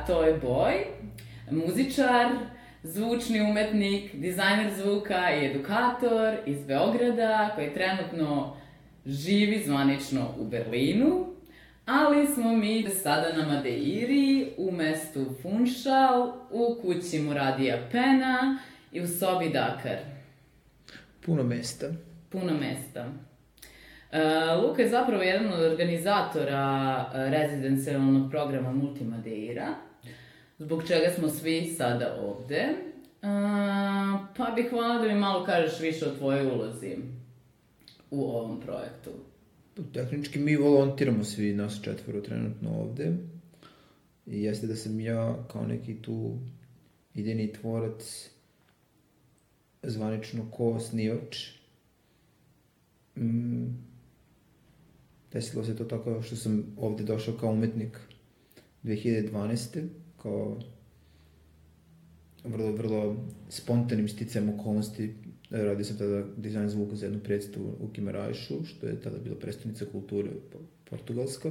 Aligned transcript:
Luka 0.00 0.12
Toy 0.12 0.40
Boy, 0.40 0.74
muzičar, 1.50 2.26
zvučni 2.82 3.40
umetnik, 3.40 4.14
dizajner 4.14 4.72
zvuka 4.74 5.30
i 5.34 5.46
edukator 5.46 6.34
iz 6.46 6.64
Beograda, 6.64 7.50
koji 7.54 7.74
trenutno 7.74 8.56
živi 9.06 9.62
zvanično 9.66 10.34
u 10.38 10.44
Berlinu, 10.44 11.26
ali 11.86 12.26
smo 12.26 12.52
mi 12.52 12.88
sada 12.88 13.32
na 13.36 13.46
Madeiri, 13.46 14.52
u 14.56 14.72
mestu 14.72 15.26
Funchal, 15.42 16.32
u 16.50 16.78
kući 16.82 17.18
Muradija 17.18 17.88
Pena 17.92 18.58
i 18.92 19.00
u 19.00 19.06
sobi 19.06 19.48
Dakar. 19.48 19.96
Puno 21.26 21.42
mesta. 21.42 21.86
Puno 22.30 22.54
mesta. 22.54 23.06
Uh, 24.12 24.64
Luka 24.64 24.82
je 24.82 24.88
zapravo 24.88 25.22
jedan 25.22 25.52
od 25.52 25.60
organizatora 25.60 27.04
uh, 27.08 27.14
rezidencijalnog 27.14 28.30
programa 28.30 28.72
Multimadeira, 28.72 29.89
zbog 30.60 30.82
čega 30.86 31.10
smo 31.16 31.28
svi 31.28 31.74
sada 31.76 32.16
ovde. 32.22 32.68
Uh, 33.22 33.28
pa 34.36 34.52
bih 34.56 34.66
hvala 34.70 35.02
da 35.02 35.08
mi 35.08 35.20
malo 35.20 35.44
kažeš 35.44 35.80
više 35.80 36.06
o 36.06 36.14
tvojoj 36.14 36.46
ulozi 36.46 36.96
u 38.10 38.24
ovom 38.24 38.60
projektu. 38.60 39.10
Tehnički 39.92 40.38
mi 40.38 40.56
volontiramo 40.56 41.24
svi 41.24 41.54
nas 41.54 41.80
četvoro 41.82 42.20
trenutno 42.20 42.70
ovde. 42.80 43.16
I 44.26 44.42
jeste 44.42 44.66
da 44.66 44.76
sam 44.76 45.00
ja 45.00 45.36
kao 45.52 45.66
neki 45.66 46.02
tu 46.02 46.38
idejni 47.14 47.52
tvorac 47.52 48.30
zvanično 49.82 50.50
ko 50.50 50.70
osnivač. 50.70 51.48
Mm, 53.16 53.66
desilo 55.32 55.64
se 55.64 55.76
to 55.76 55.84
tako 55.84 56.22
što 56.22 56.36
sam 56.36 56.76
ovde 56.78 57.04
došao 57.04 57.34
kao 57.34 57.50
umetnik 57.50 58.00
2012. 58.84 59.88
kao 60.22 60.58
vrlo, 62.44 62.72
vrlo 62.72 63.28
spontanim 63.48 64.08
sticajem 64.08 64.48
okolnosti. 64.48 65.14
Radio 65.50 65.84
sam 65.84 65.98
tada 65.98 66.24
dizajn 66.36 66.68
zvuka 66.68 66.96
za 66.96 67.06
jednu 67.06 67.20
predstavu 67.20 67.76
u 67.80 67.88
Kimarajšu, 67.88 68.64
što 68.64 68.86
je 68.86 69.00
tada 69.00 69.18
bila 69.18 69.36
predstavnica 69.36 69.84
kulture 69.92 70.30
Portugalska, 70.90 71.50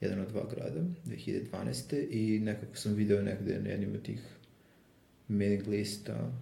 jedan 0.00 0.20
od 0.20 0.28
dva 0.28 0.46
grada, 0.54 0.80
2012. 1.06 2.06
I 2.10 2.40
nekako 2.40 2.76
sam 2.76 2.94
video 2.94 3.22
negde 3.22 3.60
na 3.62 3.68
jednim 3.68 3.94
od 3.94 4.02
tih 4.02 4.20
mailing 5.28 5.66
lista 5.66 6.32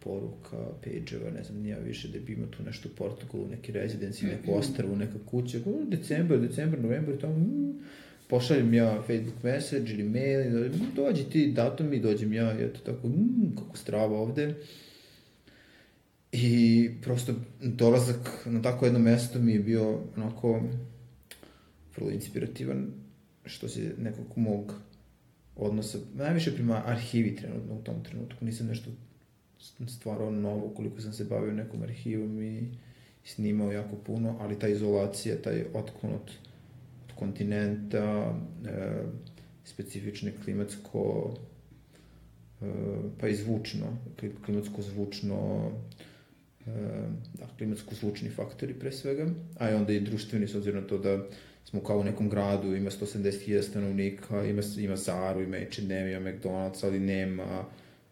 poruka, 0.00 0.56
page-eva, 0.84 1.30
ne 1.30 1.42
znam, 1.44 1.62
nija 1.62 1.78
više 1.78 2.08
da 2.08 2.18
bi 2.18 2.32
imao 2.32 2.46
tu 2.46 2.62
nešto 2.62 2.88
u 2.88 2.96
Portugalu, 2.96 3.48
neki 3.48 3.72
rezidenci, 3.72 4.26
neku 4.26 4.54
ostravu, 4.60 4.96
neka 4.96 5.18
kuća, 5.26 5.58
decembar, 5.88 6.40
decembar, 6.40 6.80
novembar, 6.80 7.16
tamo, 7.20 7.38
mm, 7.38 7.80
pošaljem 8.28 8.74
ja 8.74 9.02
Facebook 9.06 9.42
message 9.42 9.92
ili 9.92 10.02
mail, 10.02 10.52
dođe, 10.52 10.78
dođi 10.96 11.24
ti 11.24 11.52
datum 11.52 11.92
i 11.92 12.00
dođem 12.00 12.32
ja, 12.32 12.58
i 12.58 12.64
eto 12.64 12.80
tako, 12.80 13.08
mm, 13.08 13.56
kako 13.58 13.76
strava 13.76 14.18
ovde. 14.18 14.54
I 16.32 16.90
prosto 17.02 17.34
dolazak 17.62 18.46
na 18.46 18.62
tako 18.62 18.84
jedno 18.84 18.98
mesto 18.98 19.38
mi 19.38 19.52
je 19.52 19.60
bio 19.60 20.00
onako 20.16 20.62
vrlo 21.96 22.10
inspirativan, 22.10 22.86
što 23.44 23.68
se 23.68 23.94
nekog 23.98 24.26
mog 24.36 24.74
odnosa, 25.56 25.98
najviše 26.14 26.54
prema 26.54 26.82
arhivi 26.86 27.36
trenutno 27.36 27.74
u 27.74 27.82
tom 27.82 28.04
trenutku, 28.04 28.44
nisam 28.44 28.66
nešto 28.66 28.90
stvarao 29.88 30.30
novo, 30.30 30.68
koliko 30.68 31.00
sam 31.00 31.12
se 31.12 31.24
bavio 31.24 31.52
nekom 31.52 31.82
arhivom 31.82 32.42
i 32.42 32.68
snimao 33.24 33.72
jako 33.72 33.96
puno, 33.96 34.36
ali 34.40 34.58
ta 34.58 34.68
izolacija, 34.68 35.42
taj 35.42 35.64
otklon 35.74 36.12
od, 36.14 36.20
od 36.20 36.47
kontinenta, 37.18 38.34
e, 38.66 39.02
specifične 39.64 40.32
klimatsko, 40.44 41.34
e, 42.60 42.66
pa 43.20 43.28
i 43.28 43.34
zvučno, 43.34 43.98
klimatsko-zvučno, 44.44 45.70
e, 46.66 46.70
da, 47.34 47.46
klimatsko-zvučni 47.58 48.30
faktori 48.30 48.74
pre 48.74 48.92
svega, 48.92 49.26
a 49.58 49.70
i 49.70 49.74
onda 49.74 49.92
i 49.92 50.00
društveni, 50.00 50.48
s 50.48 50.54
obzirom 50.54 50.82
na 50.82 50.88
to 50.88 50.98
da 50.98 51.26
smo 51.64 51.80
kao 51.80 51.98
u 51.98 52.04
nekom 52.04 52.30
gradu, 52.30 52.74
ima 52.76 52.90
180.000 52.90 53.62
stanovnika, 53.62 54.44
ima, 54.44 54.62
ima 54.78 54.96
Zaru, 54.96 55.42
ima 55.42 55.56
H&M, 55.56 56.08
ima 56.08 56.30
McDonald's, 56.30 56.84
ali 56.84 57.00
nema 57.00 57.64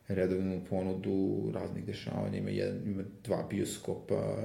redovnu 0.09 0.61
ponudu 0.71 1.51
raznih 1.55 1.85
dešavanja, 1.85 2.39
ima, 2.39 2.51
jedan, 2.51 2.79
ima 2.87 3.03
dva 3.25 3.47
bioskopa, 3.51 4.37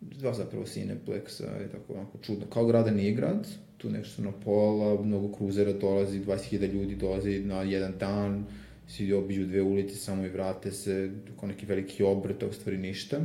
dva 0.00 0.34
zapravo 0.34 0.64
Cineplexa 0.64 1.66
i 1.66 1.72
tako 1.72 1.92
onako 1.92 2.18
čudno. 2.22 2.46
Kao 2.46 2.66
grada 2.66 2.90
nije 2.90 3.12
grad, 3.12 3.48
tu 3.76 3.90
nešto 3.90 4.22
na 4.22 4.32
pola, 4.32 5.02
mnogo 5.02 5.36
kruzera 5.36 5.72
dolazi, 5.72 6.20
20.000 6.20 6.72
ljudi 6.72 6.96
dolazi 6.96 7.38
na 7.38 7.62
jedan 7.62 7.92
dan, 7.98 8.44
svi 8.88 9.12
obiđu 9.12 9.46
dve 9.46 9.62
ulice 9.62 9.96
samo 9.96 10.24
i 10.24 10.28
vrate 10.28 10.72
se, 10.72 11.10
kao 11.40 11.48
neki 11.48 11.66
veliki 11.66 12.02
obrt, 12.02 12.42
u 12.42 12.52
stvari 12.52 12.78
ništa. 12.78 13.20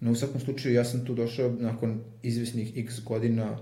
No 0.00 0.12
u 0.12 0.14
svakom 0.14 0.40
slučaju 0.40 0.74
ja 0.74 0.84
sam 0.84 1.04
tu 1.06 1.14
došao 1.14 1.50
nakon 1.58 2.00
izvesnih 2.22 2.76
x 2.76 3.04
godina 3.04 3.58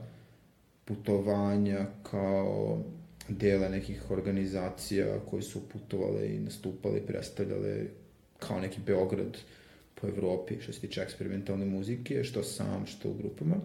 putovanja 0.85 1.87
kao 2.03 2.83
dela 3.29 3.69
nekih 3.69 4.11
organizacija 4.11 5.21
koji 5.31 5.43
su 5.43 5.69
putovale 5.69 6.29
i 6.29 6.39
nastupale 6.39 6.99
i 6.99 7.07
predstavljale 7.07 7.87
kao 8.39 8.61
neki 8.61 8.81
Beograd 8.87 9.39
po 10.01 10.07
Evropi 10.07 10.61
što 10.61 10.73
se 10.73 10.81
tiče 10.81 11.01
eksperimentalne 11.01 11.67
muzike, 11.67 12.25
što 12.25 12.43
sam, 12.43 12.87
što 12.87 13.11
u 13.11 13.15
grupama. 13.15 13.57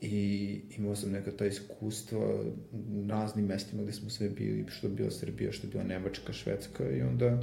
I 0.00 0.60
imao 0.78 0.96
sam 0.96 1.10
neka 1.10 1.30
ta 1.30 1.46
iskustva 1.46 2.44
u 2.72 3.08
raznim 3.08 3.46
mestima 3.46 3.82
gde 3.82 3.92
smo 3.92 4.10
sve 4.10 4.28
bili, 4.28 4.64
što 4.68 4.86
je 4.86 4.92
bila 4.92 5.10
Srbija, 5.10 5.52
što 5.52 5.66
je 5.66 5.70
bila 5.70 5.84
Nemačka, 5.84 6.32
Švedska 6.32 6.90
i 6.90 7.02
onda 7.02 7.40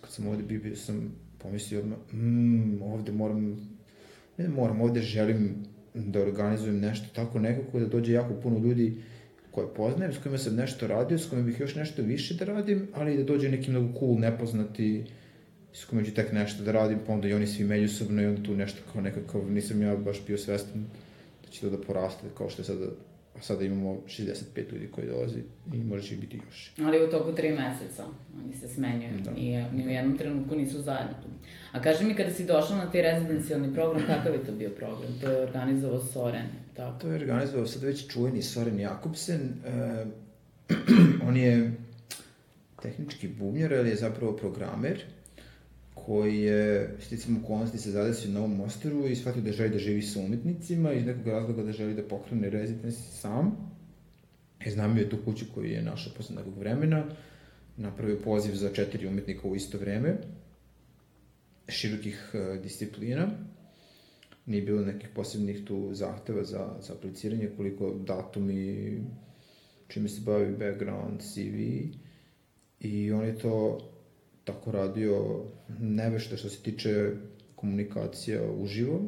kad 0.00 0.10
sam 0.10 0.26
ovde 0.26 0.42
bio, 0.42 0.60
bio 0.60 0.76
sam 0.76 1.14
pomislio 1.38 1.80
odmah, 1.80 1.98
mmm, 2.12 2.82
ovde 2.82 3.12
moram, 3.12 3.68
ne 4.38 4.48
moram, 4.48 4.80
ovde 4.80 5.00
želim 5.00 5.64
da 5.94 6.20
organizujem 6.20 6.78
nešto 6.80 7.06
tako 7.14 7.38
nekako 7.38 7.80
da 7.80 7.86
dođe 7.86 8.12
jako 8.12 8.34
puno 8.34 8.58
ljudi 8.58 9.02
koje 9.50 9.74
poznajem, 9.74 10.12
s 10.12 10.18
kojima 10.18 10.38
sam 10.38 10.56
nešto 10.56 10.86
radio, 10.86 11.18
s 11.18 11.28
kojima 11.28 11.46
bih 11.46 11.60
još 11.60 11.74
nešto 11.74 12.02
više 12.02 12.34
da 12.34 12.44
radim, 12.44 12.88
ali 12.94 13.16
da 13.16 13.24
dođe 13.24 13.48
neki 13.48 13.70
mnogo 13.70 13.98
cool, 13.98 14.18
nepoznati, 14.18 15.04
s 15.76 15.84
kojima 15.84 16.06
ću 16.06 16.14
tek 16.14 16.32
nešto 16.32 16.64
da 16.64 16.72
radim, 16.72 16.98
pa 17.06 17.12
onda 17.12 17.28
i 17.28 17.34
oni 17.34 17.46
svi 17.46 17.64
međusobno 17.64 18.22
i 18.22 18.26
onda 18.26 18.42
tu 18.42 18.56
nešto 18.56 18.78
kao 18.92 19.02
nekakav, 19.02 19.50
nisam 19.50 19.82
ja 19.82 19.96
baš 19.96 20.26
bio 20.26 20.38
svestan 20.38 20.86
da 21.44 21.50
će 21.50 21.60
to 21.60 21.70
da 21.70 21.80
poraste, 21.80 22.26
kao 22.34 22.50
što 22.50 22.62
je 22.62 22.66
sada 22.66 22.86
a 23.38 23.42
sada 23.42 23.64
imamo 23.64 23.98
65 24.06 24.72
ljudi 24.72 24.88
koji 24.90 25.06
dolazi 25.06 25.38
i 25.74 25.76
može 25.76 26.08
će 26.08 26.16
biti 26.16 26.40
još. 26.46 26.72
Ali 26.78 27.04
u 27.04 27.10
toku 27.10 27.32
tri 27.32 27.50
meseca, 27.50 28.04
oni 28.44 28.54
se 28.54 28.68
smenjuju, 28.68 29.20
da. 29.24 29.30
i 29.30 29.64
ni 29.72 29.86
u 29.86 29.90
jednom 29.90 30.18
trenutku 30.18 30.56
nisu 30.56 30.82
zajedno 30.82 31.12
tu. 31.22 31.28
A 31.72 31.82
kaži 31.82 32.04
mi, 32.04 32.14
kada 32.14 32.30
si 32.30 32.46
došla 32.46 32.76
na 32.76 32.90
taj 32.90 33.02
rezidencijalni 33.02 33.74
program, 33.74 34.06
kakav 34.06 34.34
je 34.34 34.44
to 34.44 34.52
bio 34.52 34.70
program? 34.70 35.12
To 35.20 35.30
je 35.30 35.42
organizovao 35.42 36.00
Soren, 36.00 36.46
tako? 36.76 37.00
To 37.00 37.08
je 37.08 37.14
organizovao 37.14 37.66
sad 37.66 37.82
već 37.82 38.06
čuveni 38.08 38.42
Soren 38.42 38.80
Jakobsen. 38.80 39.40
E, 39.66 40.04
on 41.28 41.36
je 41.36 41.72
tehnički 42.82 43.28
bubnjar, 43.28 43.74
ali 43.74 43.88
je 43.88 43.96
zapravo 43.96 44.36
programer 44.36 45.04
koji 45.96 46.40
je, 46.40 46.96
sticam 47.00 47.36
okolnosti, 47.44 47.78
se 47.78 47.90
zadesio 47.90 48.30
u 48.30 48.32
Novom 48.32 48.56
Mostaru 48.56 49.06
i 49.06 49.16
shvatio 49.16 49.42
da 49.42 49.52
želi 49.52 49.70
da 49.70 49.78
živi 49.78 50.02
sa 50.02 50.20
umetnicima 50.20 50.92
iz 50.92 51.06
nekog 51.06 51.26
razloga 51.26 51.62
da 51.62 51.72
želi 51.72 51.94
da 51.94 52.02
pokrene 52.02 52.50
rezidens 52.50 52.96
sam. 53.20 53.56
I 54.66 54.70
znam 54.70 54.98
je 54.98 55.10
tu 55.10 55.16
kuću 55.24 55.44
koju 55.54 55.70
je 55.70 55.82
našao 55.82 56.12
posle 56.16 56.36
nekog 56.36 56.58
vremena, 56.58 57.04
napravio 57.76 58.20
poziv 58.24 58.54
za 58.54 58.72
četiri 58.72 59.06
umetnika 59.06 59.48
u 59.48 59.56
isto 59.56 59.78
vreme 59.78 60.16
širokih 61.68 62.30
uh, 62.34 62.62
disciplina. 62.62 63.30
Nije 64.46 64.62
bilo 64.62 64.82
nekih 64.82 65.08
posebnih 65.14 65.64
tu 65.64 65.90
zahteva 65.92 66.44
za, 66.44 66.76
za 66.80 66.92
apliciranje, 66.92 67.50
koliko 67.56 67.94
datumi, 67.94 69.00
čime 69.88 70.08
se 70.08 70.20
bavi 70.20 70.52
background, 70.52 71.20
CV. 71.20 71.58
I 72.80 73.12
on 73.12 73.24
je 73.24 73.38
to 73.38 73.78
tako 74.46 74.72
radio 74.72 75.44
nevešto 75.78 76.36
što 76.36 76.48
se 76.48 76.62
tiče 76.62 77.10
komunikacija 77.56 78.52
uživo. 78.52 79.00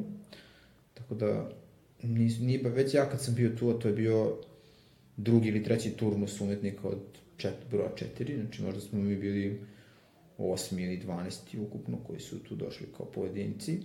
Tako 0.93 1.15
da, 1.15 1.51
nis, 2.03 2.39
nije, 2.39 2.61
već 2.63 2.93
ja 2.93 3.09
kad 3.09 3.21
sam 3.21 3.35
bio 3.35 3.49
tu, 3.49 3.69
a 3.69 3.79
to 3.79 3.87
je 3.87 3.93
bio 3.93 4.37
drugi 5.17 5.49
ili 5.49 5.63
treći 5.63 5.91
turnus 5.91 6.41
umetnika 6.41 6.87
od 6.87 6.99
čet, 7.37 7.53
broja 7.71 7.89
četiri, 7.95 8.35
znači 8.37 8.63
možda 8.63 8.81
smo 8.81 8.99
mi 8.99 9.15
bili 9.15 9.61
osmi 10.37 10.83
ili 10.83 10.97
dvanesti 10.97 11.59
ukupno 11.59 11.97
koji 12.07 12.19
su 12.19 12.39
tu 12.39 12.55
došli 12.55 12.87
kao 12.97 13.05
pojedinci. 13.05 13.79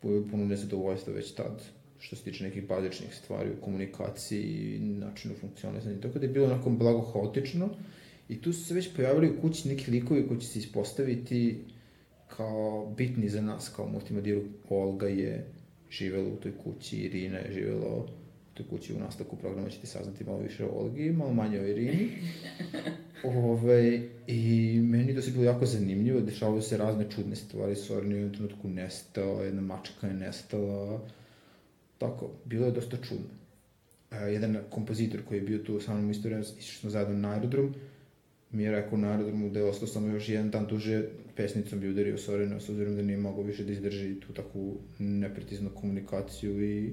Puno 0.00 0.46
nezadovoljstva 0.46 1.12
već 1.12 1.32
tad 1.32 1.62
što 1.98 2.16
se 2.16 2.22
tiče 2.24 2.44
nekih 2.44 2.68
bazičnih 2.68 3.14
stvari 3.14 3.50
u 3.50 3.64
komunikaciji 3.64 4.76
i 4.76 4.78
načinu 4.78 5.34
funkcionisanja. 5.40 6.00
Tako 6.00 6.18
da 6.18 6.26
je 6.26 6.32
bilo 6.32 6.46
onako 6.46 6.70
blago 6.70 7.00
haotično 7.00 7.68
i 8.28 8.40
tu 8.40 8.52
su 8.52 8.64
se 8.64 8.74
već 8.74 8.96
pojavili 8.96 9.30
u 9.30 9.40
kući 9.40 9.68
neki 9.68 9.90
likovi 9.90 10.28
koji 10.28 10.40
će 10.40 10.46
se 10.46 10.58
ispostaviti 10.58 11.64
kao 12.36 12.94
bitni 12.96 13.28
za 13.28 13.40
nas, 13.40 13.68
kao 13.76 13.88
multimediru. 13.88 14.42
Olga 14.68 15.08
je 15.08 15.46
živela 15.90 16.28
u 16.28 16.36
toj 16.36 16.52
kući, 16.64 16.96
Irina 16.96 17.38
je 17.38 17.52
živela 17.52 17.96
u 17.96 18.06
toj 18.54 18.66
kući 18.66 18.94
u 18.94 18.98
nastavku 18.98 19.36
programa 19.36 19.70
ćete 19.70 19.86
saznati 19.86 20.24
malo 20.24 20.38
više 20.38 20.64
o 20.64 20.68
Olgi, 20.68 21.12
malo 21.12 21.34
manje 21.34 21.60
o 21.60 21.66
Irini. 21.66 22.08
Ove, 23.24 24.08
I 24.26 24.80
meni 24.82 25.14
to 25.14 25.22
se 25.22 25.30
bilo 25.30 25.44
jako 25.44 25.66
zanimljivo, 25.66 26.20
dešavaju 26.20 26.62
se 26.62 26.76
razne 26.76 27.06
čudne 27.10 27.36
stvari, 27.36 27.76
Sorin 27.76 28.12
je 28.12 28.26
u 28.26 28.32
trenutku 28.32 28.68
nestao, 28.68 29.42
jedna 29.42 29.60
mačka 29.60 30.06
je 30.06 30.14
nestala, 30.14 31.00
tako, 31.98 32.30
bilo 32.44 32.66
je 32.66 32.72
dosta 32.72 32.96
čudno. 32.96 33.26
E, 34.10 34.16
jedan 34.16 34.58
kompozitor 34.70 35.20
koji 35.28 35.38
je 35.38 35.42
bio 35.42 35.58
tu 35.58 35.80
sa 35.80 35.94
mnom 35.94 36.10
isto 36.10 36.28
vreme, 36.28 36.42
išli 36.58 36.78
smo 36.80 36.90
zajedno 36.90 37.16
na 37.16 37.30
aerodrom, 37.30 37.74
mi 38.50 38.62
je 38.62 38.70
rekao 38.70 38.98
na 38.98 39.10
aerodromu 39.10 39.50
da 39.50 39.58
je 39.58 39.64
ostao 39.64 39.88
samo 39.88 40.08
još 40.08 40.28
jedan 40.28 40.50
dan 40.50 40.66
duže, 40.66 41.04
pesnicom 41.36 41.80
bi 41.80 41.88
udario 41.88 42.18
Sorina, 42.18 42.60
s 42.60 42.68
obzirom 42.68 42.96
da 42.96 43.02
nije 43.02 43.18
mogao 43.18 43.42
više 43.42 43.64
da 43.64 43.72
izdrži 43.72 44.20
tu 44.20 44.32
takvu 44.32 44.80
nepretiznu 44.98 45.70
komunikaciju 45.74 46.64
i 46.64 46.92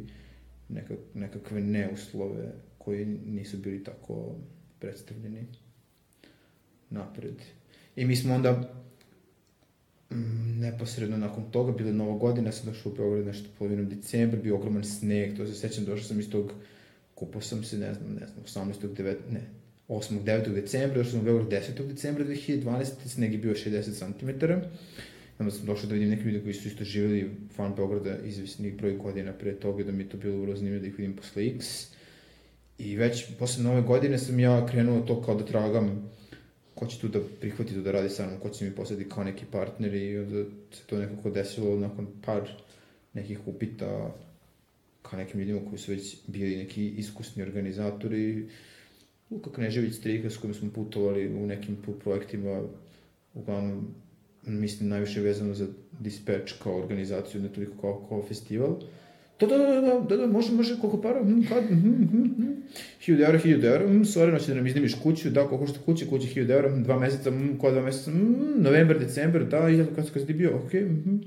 nekak, 0.69 0.97
nekakve 1.13 1.61
neuslove 1.61 2.51
koji 2.77 3.05
nisu 3.05 3.57
bili 3.57 3.83
tako 3.83 4.35
predstavljeni 4.79 5.45
napred. 6.89 7.35
I 7.95 8.05
mi 8.05 8.15
smo 8.15 8.33
onda 8.33 8.73
mm, 10.11 10.59
neposredno 10.59 11.17
nakon 11.17 11.51
toga, 11.51 11.71
bile 11.71 11.93
nova 11.93 12.17
godina, 12.17 12.51
sam 12.51 12.65
došao 12.65 12.91
u 12.91 12.95
Beograd 12.95 13.25
nešto 13.25 13.49
polovinom 13.59 13.89
decembra, 13.89 14.39
bio 14.41 14.55
ogroman 14.55 14.83
sneg, 14.83 15.37
to 15.37 15.47
se 15.47 15.53
sećam, 15.53 15.85
došao 15.85 16.07
sam 16.07 16.19
iz 16.19 16.29
tog, 16.29 16.51
kupao 17.15 17.41
sam 17.41 17.63
se, 17.63 17.77
ne 17.77 17.93
znam, 17.93 18.13
ne 18.13 18.27
znam, 18.27 18.67
18. 18.67 18.87
9, 18.87 19.15
ne, 19.31 19.41
8. 19.87 20.23
9. 20.23 20.53
decembra, 20.53 20.97
došao 20.97 21.11
sam 21.11 21.19
u 21.19 21.23
Beograd 21.23 21.63
10. 21.63 21.87
decembra 21.87 22.25
2012. 22.25 22.85
sneg 23.05 23.31
je 23.31 23.37
bio 23.37 23.53
60 23.53 24.19
cm. 24.19 24.45
Onda 25.39 25.51
sam 25.51 25.65
došao 25.65 25.89
da 25.89 25.93
vidim 25.93 26.09
neke 26.09 26.23
ljude 26.23 26.41
koji 26.41 26.53
su 26.53 26.67
isto 26.67 26.83
živjeli 26.83 27.31
van 27.57 27.75
Beograda 27.75 28.17
izvisnih 28.17 28.77
broj 28.77 28.97
godina 28.97 29.33
pre 29.33 29.55
toga, 29.55 29.83
da 29.83 29.91
mi 29.91 30.03
je 30.03 30.09
to 30.09 30.17
bilo 30.17 30.41
vrlo 30.41 30.55
zanimljivo 30.55 30.81
da 30.81 30.87
ih 30.87 30.97
vidim 30.97 31.15
posle 31.15 31.47
X. 31.47 31.87
I 32.77 32.95
već 32.95 33.25
posle 33.39 33.63
nove 33.63 33.81
godine 33.81 34.17
sam 34.17 34.39
ja 34.39 34.67
krenuo 34.67 35.01
to 35.01 35.21
kao 35.21 35.35
da 35.35 35.45
tragam 35.45 36.11
ko 36.75 36.85
će 36.87 36.99
tu 36.99 37.07
da 37.07 37.19
prihvati 37.39 37.73
tu 37.73 37.81
da 37.81 37.91
radi 37.91 38.09
sa 38.09 38.25
mnom, 38.27 38.39
ko 38.39 38.49
će 38.49 38.65
mi 38.65 38.71
poslati 38.71 39.09
kao 39.09 39.23
neki 39.23 39.45
partneri 39.51 39.99
i 39.99 40.17
onda 40.17 40.43
se 40.71 40.81
to 40.85 40.97
nekako 40.97 41.29
desilo 41.29 41.79
nakon 41.79 42.07
par 42.25 42.49
nekih 43.13 43.47
upita 43.47 44.15
ka 45.01 45.17
nekim 45.17 45.39
ljudima 45.39 45.69
koji 45.69 45.79
su 45.79 45.91
već 45.91 46.17
bili 46.27 46.57
neki 46.57 46.89
iskusni 46.89 47.43
organizatori 47.43 48.47
Luka 49.31 49.51
Knežević 49.51 49.95
Strika 49.95 50.29
s 50.29 50.37
kojim 50.37 50.53
smo 50.53 50.69
putovali 50.71 51.27
u 51.27 51.47
nekim 51.47 51.77
projektima, 52.03 52.63
uglavnom 53.33 53.87
mislim 54.43 54.89
najviše 54.89 55.21
vezano 55.21 55.53
za 55.53 55.67
Dispatch 55.99 56.53
kao 56.63 56.77
organizaciju, 56.77 57.41
ne 57.41 57.49
toliko 57.49 57.81
kao, 57.81 58.05
kao 58.09 58.23
festival. 58.27 58.79
Da, 59.39 59.47
da, 59.47 59.57
da, 59.57 59.81
da, 59.81 59.99
da, 60.09 60.17
da, 60.17 60.27
može, 60.27 60.53
može, 60.53 60.79
koliko 60.81 61.01
para, 61.01 61.23
hm, 61.23 61.41
kad, 61.49 61.63
hm, 61.67 62.05
hm, 62.11 62.23
hm, 62.35 62.51
hiljada 63.01 63.25
eura, 63.25 63.37
hiljada 63.39 63.67
eura, 63.67 63.87
hm, 63.87 64.01
sorry, 64.01 64.45
će 64.45 64.51
da 64.51 64.55
nam 64.55 64.67
iznimiš 64.67 64.95
kuću, 65.03 65.29
da, 65.29 65.47
koliko 65.47 65.67
što 65.67 65.79
kuće, 65.85 66.07
kuće 66.07 66.27
hiljada 66.27 66.53
eura, 66.53 66.75
hm, 66.75 66.83
dva 66.83 66.99
meseca, 66.99 67.31
hm, 67.31 67.57
koja 67.57 67.73
dva 67.73 67.81
meseca, 67.83 68.11
hm, 68.11 68.61
novembar, 68.61 68.99
decembar, 68.99 69.45
da, 69.45 69.69
i 69.69 69.77
kad, 69.95 70.11
kad 70.13 70.25
si 70.25 70.33
bio, 70.33 70.55
okej, 70.57 70.81
okay, 70.81 71.03
hm, 71.03 71.17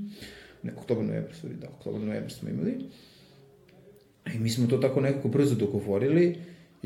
ne, 0.62 0.72
oktobar, 0.76 1.04
novembar, 1.04 1.32
sorry, 1.42 1.58
da, 1.60 1.68
oktobar, 1.68 2.00
novembar 2.00 2.32
smo 2.32 2.48
imali. 2.48 2.74
I 4.34 4.38
mi 4.38 4.50
smo 4.50 4.66
to 4.66 4.76
tako 4.76 5.00
nekako 5.00 5.28
brzo 5.28 5.54
dogovorili, 5.54 6.36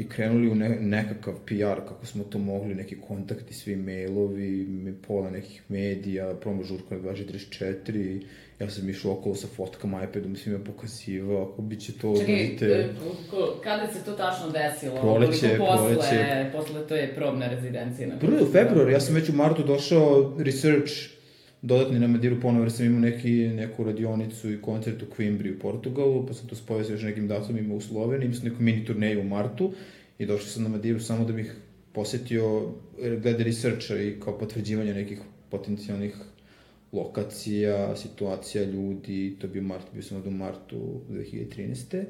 i 0.03 0.09
krenuli 0.09 0.51
u 0.51 0.55
ne, 0.55 0.69
nekakav 0.69 1.35
PR, 1.47 1.81
kako 1.89 2.07
smo 2.07 2.25
to 2.25 2.39
mogli, 2.39 2.75
neki 2.75 2.97
kontakti, 3.09 3.55
svi 3.55 3.77
mailovi, 3.77 4.67
pola 5.09 5.31
nekih 5.31 5.63
medija, 5.69 6.35
promo 6.35 6.65
žurka 6.65 6.97
234, 6.97 8.23
ja 8.61 8.71
sam 8.71 8.89
išao 8.89 9.13
okolo 9.13 9.35
sa 9.35 9.47
fotkama, 9.57 10.05
iPadom, 10.05 10.37
svima 10.37 10.59
pokazivao, 10.65 11.43
ako 11.43 11.63
bi 11.63 11.81
će 11.81 11.93
to... 11.93 12.17
Čekaj, 12.19 12.35
vidite... 12.35 12.67
E, 12.67 12.89
kada 13.65 13.93
se 13.93 14.05
to 14.05 14.13
tačno 14.13 14.51
desilo? 14.51 15.01
Proleće, 15.01 15.57
posle, 15.59 15.95
proleće. 15.95 16.51
Posle 16.53 16.87
to 16.89 16.95
je 16.97 17.15
probna 17.15 17.49
rezidencija. 17.49 18.09
Na 18.09 18.19
Prvo 18.19 18.43
u 18.43 18.53
februar, 18.53 18.91
ja 18.91 19.01
sam 19.01 19.15
već 19.15 19.29
u 19.29 19.33
martu 19.33 19.63
došao 19.63 20.37
research 20.39 20.93
dodatni 21.62 21.99
na 21.99 22.06
Madiru 22.06 22.41
ponovo, 22.41 22.64
jer 22.64 22.73
sam 22.73 22.87
imao 22.87 23.00
neki, 23.00 23.49
neku 23.49 23.85
radionicu 23.85 24.53
i 24.53 24.62
koncert 24.62 25.03
u 25.03 25.06
Quimbri 25.17 25.56
u 25.56 25.59
Portugalu, 25.59 26.26
pa 26.26 26.35
sam 26.35 26.49
to 26.49 26.55
spojio 26.55 26.85
sa 26.85 26.93
još 26.93 27.03
nekim 27.03 27.29
datumima 27.29 27.75
u 27.75 27.81
Sloveniji, 27.81 28.35
sam 28.35 28.49
neku 28.49 28.62
mini 28.62 28.85
turneju 28.85 29.20
u 29.20 29.25
martu 29.25 29.73
i 30.19 30.26
došao 30.26 30.47
sam 30.47 30.62
na 30.62 30.69
Madiru 30.69 31.00
samo 31.00 31.25
da 31.25 31.32
bih 31.32 31.55
posetio 31.93 32.73
glede 32.99 33.44
researcha 33.44 33.97
i 33.97 34.20
kao 34.20 34.38
potvrđivanje 34.38 34.94
nekih 34.94 35.20
potencijalnih 35.50 36.14
lokacija, 36.93 37.97
situacija, 37.97 38.65
ljudi, 38.65 39.37
to 39.41 39.47
je 39.47 39.53
bio 39.53 39.62
mart, 39.62 39.87
bio 39.93 40.03
sam 40.03 40.17
ovde 40.17 40.29
u 40.29 40.32
martu 40.32 41.00
2013. 41.11 42.05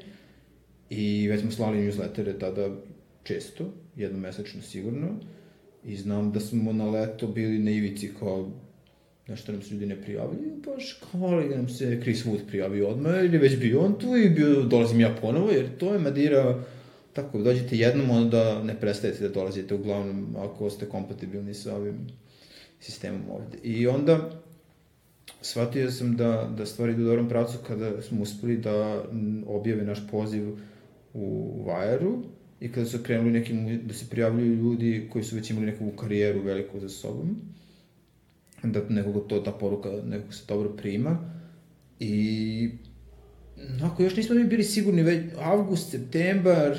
I 0.89 1.27
već 1.27 1.41
smo 1.41 1.51
slali 1.51 1.77
newslettere 1.77 2.39
tada 2.39 2.75
često, 3.23 3.73
jednomesečno 3.95 4.61
sigurno, 4.61 5.07
i 5.85 5.95
znam 5.95 6.31
da 6.31 6.39
smo 6.39 6.73
na 6.73 6.89
leto 6.89 7.27
bili 7.27 7.59
na 7.59 7.71
ivici 7.71 8.11
kao 8.19 8.51
nešto 9.27 9.51
nam 9.51 9.61
se 9.61 9.73
ljudi 9.73 9.85
ne 9.85 10.01
prijavljaju, 10.01 10.61
baš 10.65 10.93
kao 10.93 11.21
ali 11.21 11.55
nam 11.55 11.69
se 11.69 11.99
Chris 12.01 12.25
Wood 12.25 12.39
prijavio 12.47 12.87
odmah, 12.87 13.15
ili 13.15 13.37
već 13.37 13.59
bio 13.59 13.81
on 13.81 13.99
tu 13.99 14.15
i 14.15 14.29
bio, 14.29 14.61
dolazim 14.61 14.99
ja 14.99 15.15
ponovo, 15.21 15.51
jer 15.51 15.77
to 15.77 15.93
je 15.93 15.99
Madira, 15.99 16.63
tako, 17.13 17.41
dođete 17.41 17.77
jednom, 17.77 18.09
onda 18.09 18.63
ne 18.63 18.79
prestajete 18.79 19.23
da 19.23 19.33
dolazite, 19.33 19.73
uglavnom, 19.73 20.35
ako 20.37 20.69
ste 20.69 20.89
kompatibilni 20.89 21.53
sa 21.53 21.75
ovim 21.75 22.07
sistemom 22.79 23.21
ovde. 23.29 23.57
I 23.63 23.87
onda, 23.87 24.41
shvatio 25.41 25.91
sam 25.91 26.17
da, 26.17 26.53
da 26.57 26.65
stvari 26.65 26.93
idu 26.93 27.01
u 27.01 27.05
dobrom 27.05 27.29
pravcu 27.29 27.57
kada 27.67 28.01
smo 28.01 28.21
uspeli 28.21 28.57
da 28.57 29.03
objave 29.47 29.83
naš 29.83 29.99
poziv 30.11 30.57
u 31.13 31.55
Vajaru 31.67 32.23
i 32.59 32.71
kada 32.71 32.85
su 32.85 32.97
krenuli 33.03 33.31
nekim, 33.31 33.87
da 33.87 33.93
se 33.93 34.09
prijavljuju 34.09 34.55
ljudi 34.55 35.07
koji 35.11 35.23
su 35.23 35.35
već 35.35 35.49
imali 35.49 35.65
neku 35.65 35.91
karijeru 35.91 36.41
veliku 36.41 36.79
za 36.79 36.89
sobom 36.89 37.37
da 38.63 38.81
nekog 38.89 39.27
to, 39.27 39.39
ta 39.39 39.51
poruka 39.51 39.89
nekog 40.05 40.33
se 40.33 40.43
dobro 40.47 40.69
prima. 40.69 41.33
I 41.99 42.69
Onako, 43.79 44.03
još 44.03 44.15
nismo 44.15 44.35
mi 44.35 44.43
bili 44.43 44.63
sigurni, 44.63 45.03
već 45.03 45.33
avgust, 45.39 45.91
septembar, 45.91 46.77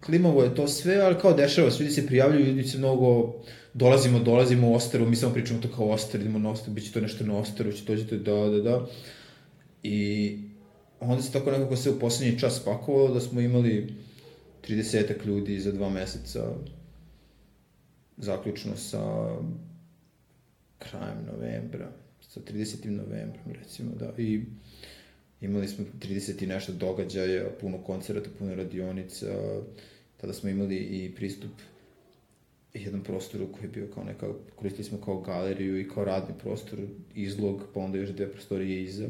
klimavo 0.00 0.42
je 0.42 0.54
to 0.54 0.68
sve, 0.68 0.96
ali 0.96 1.18
kao 1.20 1.32
dešava 1.32 1.70
se, 1.70 1.82
ljudi 1.82 1.94
se 1.94 2.06
prijavljuju, 2.06 2.46
ljudi 2.46 2.68
se 2.68 2.78
mnogo, 2.78 3.34
dolazimo, 3.74 4.18
dolazimo 4.18 4.70
u 4.70 4.74
Osteru, 4.74 5.06
mi 5.06 5.16
samo 5.16 5.34
pričamo 5.34 5.60
to 5.60 5.68
kao 5.76 5.90
Oster, 5.90 6.20
idemo 6.20 6.38
na 6.38 6.50
Oster, 6.50 6.74
bit 6.74 6.84
će 6.84 6.92
to 6.92 7.00
nešto 7.00 7.24
na 7.24 7.38
Osteru, 7.38 7.72
će 7.72 7.84
dođete, 7.84 8.18
da, 8.18 8.34
da, 8.34 8.60
da. 8.60 8.86
I 9.82 10.38
onda 11.00 11.22
se 11.22 11.32
tako 11.32 11.50
nekako 11.50 11.76
se 11.76 11.90
u 11.90 11.98
poslednji 11.98 12.38
čas 12.38 12.60
spakovalo 12.60 13.14
da 13.14 13.20
smo 13.20 13.40
imali 13.40 13.94
30 14.68 15.26
ljudi 15.26 15.60
za 15.60 15.72
dva 15.72 15.90
meseca, 15.90 16.44
zaključno 18.16 18.76
sa 18.76 19.26
krajem 20.82 21.26
novembra, 21.32 21.92
sa 22.20 22.40
30. 22.40 22.90
novembrom 22.90 23.52
recimo, 23.52 23.90
da, 23.94 24.12
i 24.18 24.42
imali 25.40 25.68
smo 25.68 25.84
30 26.00 26.42
i 26.42 26.46
nešto 26.46 26.72
događaja, 26.72 27.50
puno 27.60 27.78
koncerata, 27.78 28.30
puno 28.38 28.54
radionica, 28.54 29.26
tada 30.16 30.32
smo 30.32 30.50
imali 30.50 30.76
i 30.76 31.14
pristup 31.14 31.50
jednom 32.74 33.02
prostoru 33.02 33.52
koji 33.52 33.64
je 33.64 33.68
bio 33.68 33.86
kao 33.94 34.04
neka, 34.04 34.26
koristili 34.56 34.84
smo 34.84 34.98
kao 35.00 35.20
galeriju 35.20 35.80
i 35.80 35.88
kao 35.88 36.04
radni 36.04 36.34
prostor, 36.42 36.78
izlog, 37.14 37.62
pa 37.74 37.80
onda 37.80 37.98
još 37.98 38.10
dve 38.10 38.32
prostorije 38.32 38.82
iza, 38.82 39.06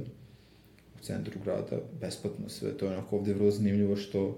u 1.01 1.05
centru 1.05 1.41
grada, 1.45 1.81
besplatno 2.01 2.49
sve, 2.49 2.77
to 2.77 2.87
je 2.87 2.93
onako 2.93 3.17
ovde 3.17 3.35
vrlo 3.35 3.51
zanimljivo 3.51 3.97
što 3.97 4.37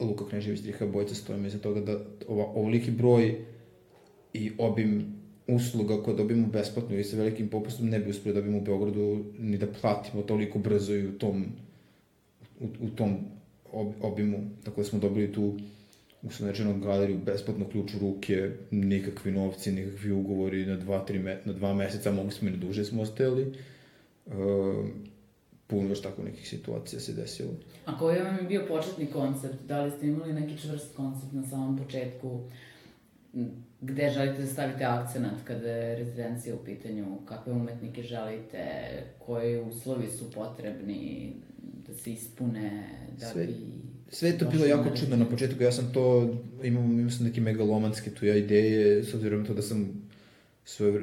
Luka 0.00 0.24
Knežević, 0.28 0.60
Driha 0.60 0.86
Bojca 0.86 1.14
stojimo 1.14 1.46
iza 1.46 1.58
toga 1.58 1.80
da 1.80 1.98
ova, 2.28 2.44
ovoliki 2.44 2.90
broj 2.90 3.34
i 4.32 4.52
obim 4.58 5.20
usluga 5.46 6.02
koje 6.02 6.16
dobijemo 6.16 6.46
besplatno 6.46 6.96
i 6.96 7.04
sa 7.04 7.16
velikim 7.16 7.48
popustom 7.48 7.88
ne 7.88 7.98
bi 7.98 8.10
uspeli 8.10 8.34
da 8.34 8.40
dobijemo 8.40 8.58
u 8.58 8.64
Beogradu 8.64 9.24
ni 9.38 9.58
da 9.58 9.66
platimo 9.80 10.22
toliko 10.22 10.58
brzo 10.58 10.94
i 10.94 11.06
u 11.06 11.18
tom, 11.18 11.44
u, 12.60 12.66
u 12.80 12.90
tom 12.90 13.16
ob, 13.72 13.92
obimu. 14.00 14.38
Tako 14.64 14.80
da 14.80 14.84
smo 14.84 14.98
dobili 14.98 15.32
tu 15.32 15.54
uslovnečenu 16.22 16.80
galeriju, 16.80 17.18
besplatno 17.26 17.68
ključ 17.68 17.94
u 17.94 17.98
ruke, 17.98 18.50
nikakvi 18.70 19.32
novci, 19.32 19.72
nikakvi 19.72 20.12
ugovori 20.12 20.66
na 20.66 20.76
dva, 20.76 21.04
tri 21.04 21.18
me, 21.18 21.40
na 21.44 21.52
dva 21.52 21.74
meseca, 21.74 22.12
mogli 22.12 22.32
smo 22.32 22.48
i 22.48 22.52
na 22.52 22.56
duže 22.56 22.84
smo 22.84 23.02
ostajali. 23.02 23.52
Uh, 24.26 24.34
puno 25.70 25.88
još 25.88 26.02
tako 26.02 26.22
nekih 26.22 26.48
situacija 26.48 27.00
se 27.00 27.12
desilo. 27.12 27.50
A 27.84 27.98
koji 27.98 28.22
vam 28.22 28.36
je 28.36 28.42
bio 28.42 28.64
početni 28.68 29.06
koncept? 29.06 29.56
Da 29.68 29.82
li 29.82 29.90
ste 29.90 30.06
imali 30.06 30.32
neki 30.32 30.58
čvrst 30.58 30.96
koncept 30.96 31.32
na 31.32 31.46
samom 31.46 31.78
početku? 31.78 32.40
Gde 33.80 34.10
želite 34.10 34.40
da 34.40 34.46
stavite 34.46 34.84
akcenat 34.84 35.44
kada 35.44 35.68
je 35.68 35.96
rezidencija 35.98 36.54
u 36.54 36.64
pitanju? 36.64 37.18
Kakve 37.24 37.52
umetnike 37.52 38.02
želite? 38.02 38.64
Koji 39.18 39.60
uslovi 39.60 40.08
su 40.18 40.30
potrebni 40.30 41.32
da 41.88 41.94
se 41.94 42.12
ispune? 42.12 42.88
Da 43.20 43.26
Sve, 43.26 43.46
bi 43.46 43.54
sve 44.08 44.28
je 44.28 44.38
to 44.38 44.50
bilo 44.50 44.66
jako 44.66 44.96
čudno 44.96 45.16
na 45.16 45.28
početku. 45.28 45.62
Ja 45.62 45.72
sam 45.72 45.92
to, 45.92 46.34
imam, 46.62 46.98
imam 46.98 47.10
sam 47.10 47.26
neke 47.26 47.40
megalomanske 47.40 48.10
tu 48.10 48.26
ja 48.26 48.36
ideje, 48.36 49.04
s 49.04 49.14
obzirom 49.14 49.46
to 49.46 49.54
da 49.54 49.62
sam 49.62 50.10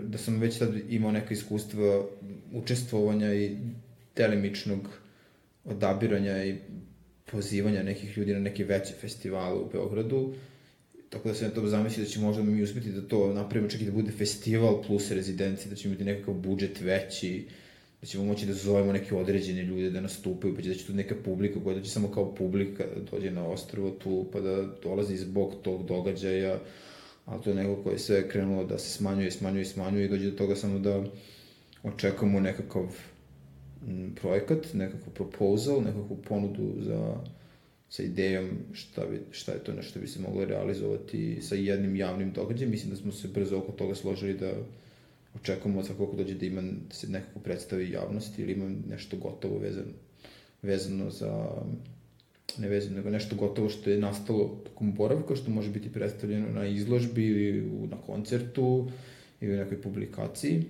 da 0.04 0.18
sam 0.18 0.40
već 0.40 0.58
tad 0.58 0.70
imao 0.90 1.12
neka 1.12 1.34
iskustva 1.34 2.06
učestvovanja 2.54 3.34
i 3.34 3.58
delimičnog 4.18 4.90
odabiranja 5.66 6.46
i 6.46 6.56
pozivanja 7.32 7.84
nekih 7.84 8.18
ljudi 8.18 8.34
na 8.34 8.40
neke 8.40 8.64
veće 8.64 8.94
festivale 8.94 9.60
u 9.60 9.70
Beogradu. 9.72 10.34
Tako 11.10 11.30
da 11.30 11.36
sam 11.36 11.48
ja 11.48 11.54
to 11.54 11.68
zamislio 11.68 12.06
da 12.06 12.10
će 12.10 12.20
možda 12.20 12.44
mi 12.44 12.64
uspeti 12.64 12.92
da 12.92 13.08
to 13.08 13.34
napravimo 13.34 13.70
čak 13.70 13.82
i 13.82 13.86
da 13.86 13.92
bude 13.92 14.12
festival 14.12 14.84
plus 14.84 15.12
rezidenci, 15.12 15.70
da 15.70 15.76
će 15.76 15.90
biti 15.90 16.04
nekakav 16.04 16.34
budžet 16.34 16.82
veći, 16.82 17.48
da 18.02 18.08
ćemo 18.08 18.26
moći 18.26 18.46
da 18.46 18.54
zovemo 18.54 18.94
neke 18.94 19.16
određene 19.16 19.64
ljude 19.64 19.90
da 19.90 20.02
nastupaju, 20.02 20.56
pa 20.56 20.62
će 20.62 20.70
da 20.70 20.76
će 20.76 20.86
tu 20.86 20.94
neka 20.94 21.16
publika 21.26 21.60
koja 21.64 21.76
dođe 21.76 21.90
samo 21.90 22.12
kao 22.12 22.36
publika 22.36 22.84
da 22.96 23.02
dođe 23.12 23.32
na 23.32 23.48
ostrovo 23.48 23.90
tu, 23.90 24.26
pa 24.34 24.40
da 24.40 24.64
dolazi 24.84 25.18
zbog 25.18 25.56
tog 25.64 25.86
događaja, 25.86 26.60
a 27.26 27.38
to 27.38 27.50
je 27.50 27.56
neko 27.56 27.84
koje 27.84 27.94
je 27.94 28.00
sve 28.00 28.30
krenulo 28.30 28.64
da 28.64 28.80
se 28.80 28.90
smanjuje, 28.90 29.32
smanjuje, 29.32 29.66
smanjuje 29.66 30.06
i 30.06 30.10
dođe 30.10 30.32
do 30.32 30.38
toga 30.38 30.56
samo 30.56 30.80
da 30.80 31.04
očekamo 31.84 32.40
nekakav 32.40 32.96
projekat, 34.22 34.74
nekakav 34.74 35.14
proposal, 35.14 35.82
nekakvu 35.82 36.18
ponudu 36.28 36.74
za, 36.80 37.16
sa 37.90 38.04
idejom 38.04 38.50
šta, 38.74 39.06
bi, 39.06 39.22
šta 39.32 39.52
je 39.52 39.64
to 39.64 39.74
nešto 39.74 40.00
bi 40.00 40.08
se 40.08 40.20
moglo 40.20 40.46
realizovati 40.46 41.42
sa 41.42 41.56
jednim 41.56 41.96
javnim 41.96 42.32
događajem. 42.32 42.72
Mislim 42.72 42.90
da 42.90 42.98
smo 42.98 43.12
se 43.12 43.28
brzo 43.28 43.58
oko 43.58 43.72
toga 43.72 43.96
složili 43.96 44.34
da 44.34 44.52
očekujemo 45.36 45.80
od 45.80 45.86
svakog 45.86 46.16
dođe 46.16 46.34
da 46.34 46.46
ima 46.46 46.62
se 46.92 47.10
nekako 47.10 47.40
predstavi 47.40 47.92
javnosti 47.92 48.42
ili 48.42 48.54
ima 48.54 48.70
nešto 48.90 49.18
gotovo 49.18 49.58
vezano, 49.58 49.94
vezano 50.62 51.10
za 51.10 51.48
ne 52.58 52.70
vezano, 52.70 52.96
nego 52.96 53.10
nešto 53.10 53.36
gotovo 53.36 53.70
što 53.70 53.90
je 53.90 54.00
nastalo 54.00 54.62
tokom 54.64 54.94
boravka, 54.94 55.36
što 55.36 55.52
može 55.52 55.70
biti 55.70 55.94
predstavljeno 55.94 56.50
na 56.50 56.68
izložbi 56.68 57.26
ili 57.26 57.88
na 57.90 57.98
koncertu 57.98 58.92
ili 59.42 59.54
u 59.54 59.58
nekoj 59.58 59.82
publikaciji. 59.82 60.64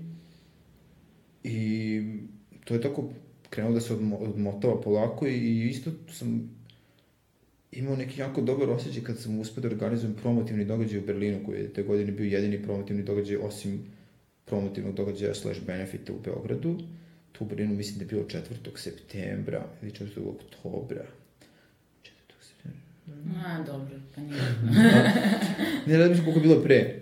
I 1.43 2.01
to 2.67 2.73
je 2.73 2.81
tako 2.81 3.09
krenulo 3.49 3.73
da 3.73 3.81
se 3.81 3.93
odmo, 3.93 4.15
odmotava 4.15 4.81
polako 4.81 5.27
i 5.27 5.69
isto 5.69 5.91
sam 6.11 6.49
imao 7.71 7.95
neki 7.95 8.21
jako 8.21 8.41
dobar 8.41 8.69
osjećaj 8.69 9.03
kad 9.03 9.19
sam 9.19 9.39
uspio 9.39 9.61
da 9.61 9.67
organizujem 9.67 10.15
promotivni 10.15 10.65
događaj 10.65 10.99
u 10.99 11.05
Berlinu, 11.05 11.45
koji 11.45 11.59
je 11.59 11.73
te 11.73 11.83
godine 11.83 12.11
bio 12.11 12.25
jedini 12.25 12.63
promotivni 12.63 13.03
događaj 13.03 13.37
osim 13.37 13.79
promotivnog 14.45 14.95
događaja 14.95 15.35
slash 15.35 15.61
benefita 15.65 16.13
u 16.13 16.19
Beogradu. 16.23 16.79
Tu 17.31 17.43
u 17.43 17.47
Berlinu 17.47 17.75
mislim 17.75 17.97
da 17.97 18.03
je 18.03 18.07
bilo 18.07 18.23
4. 18.23 18.41
septembra 18.75 19.65
ili 19.81 19.91
4. 19.91 20.05
oktobra. 20.29 21.05
4. 22.03 22.09
septembra. 22.41 22.81
A, 23.45 23.63
dobro, 23.63 23.95
pa 24.15 24.21
nije. 24.21 24.41
ne, 25.87 25.97
da 25.97 26.09
mislim 26.09 26.25
koliko 26.25 26.39
je 26.39 26.47
bilo 26.47 26.63
pre. 26.63 26.99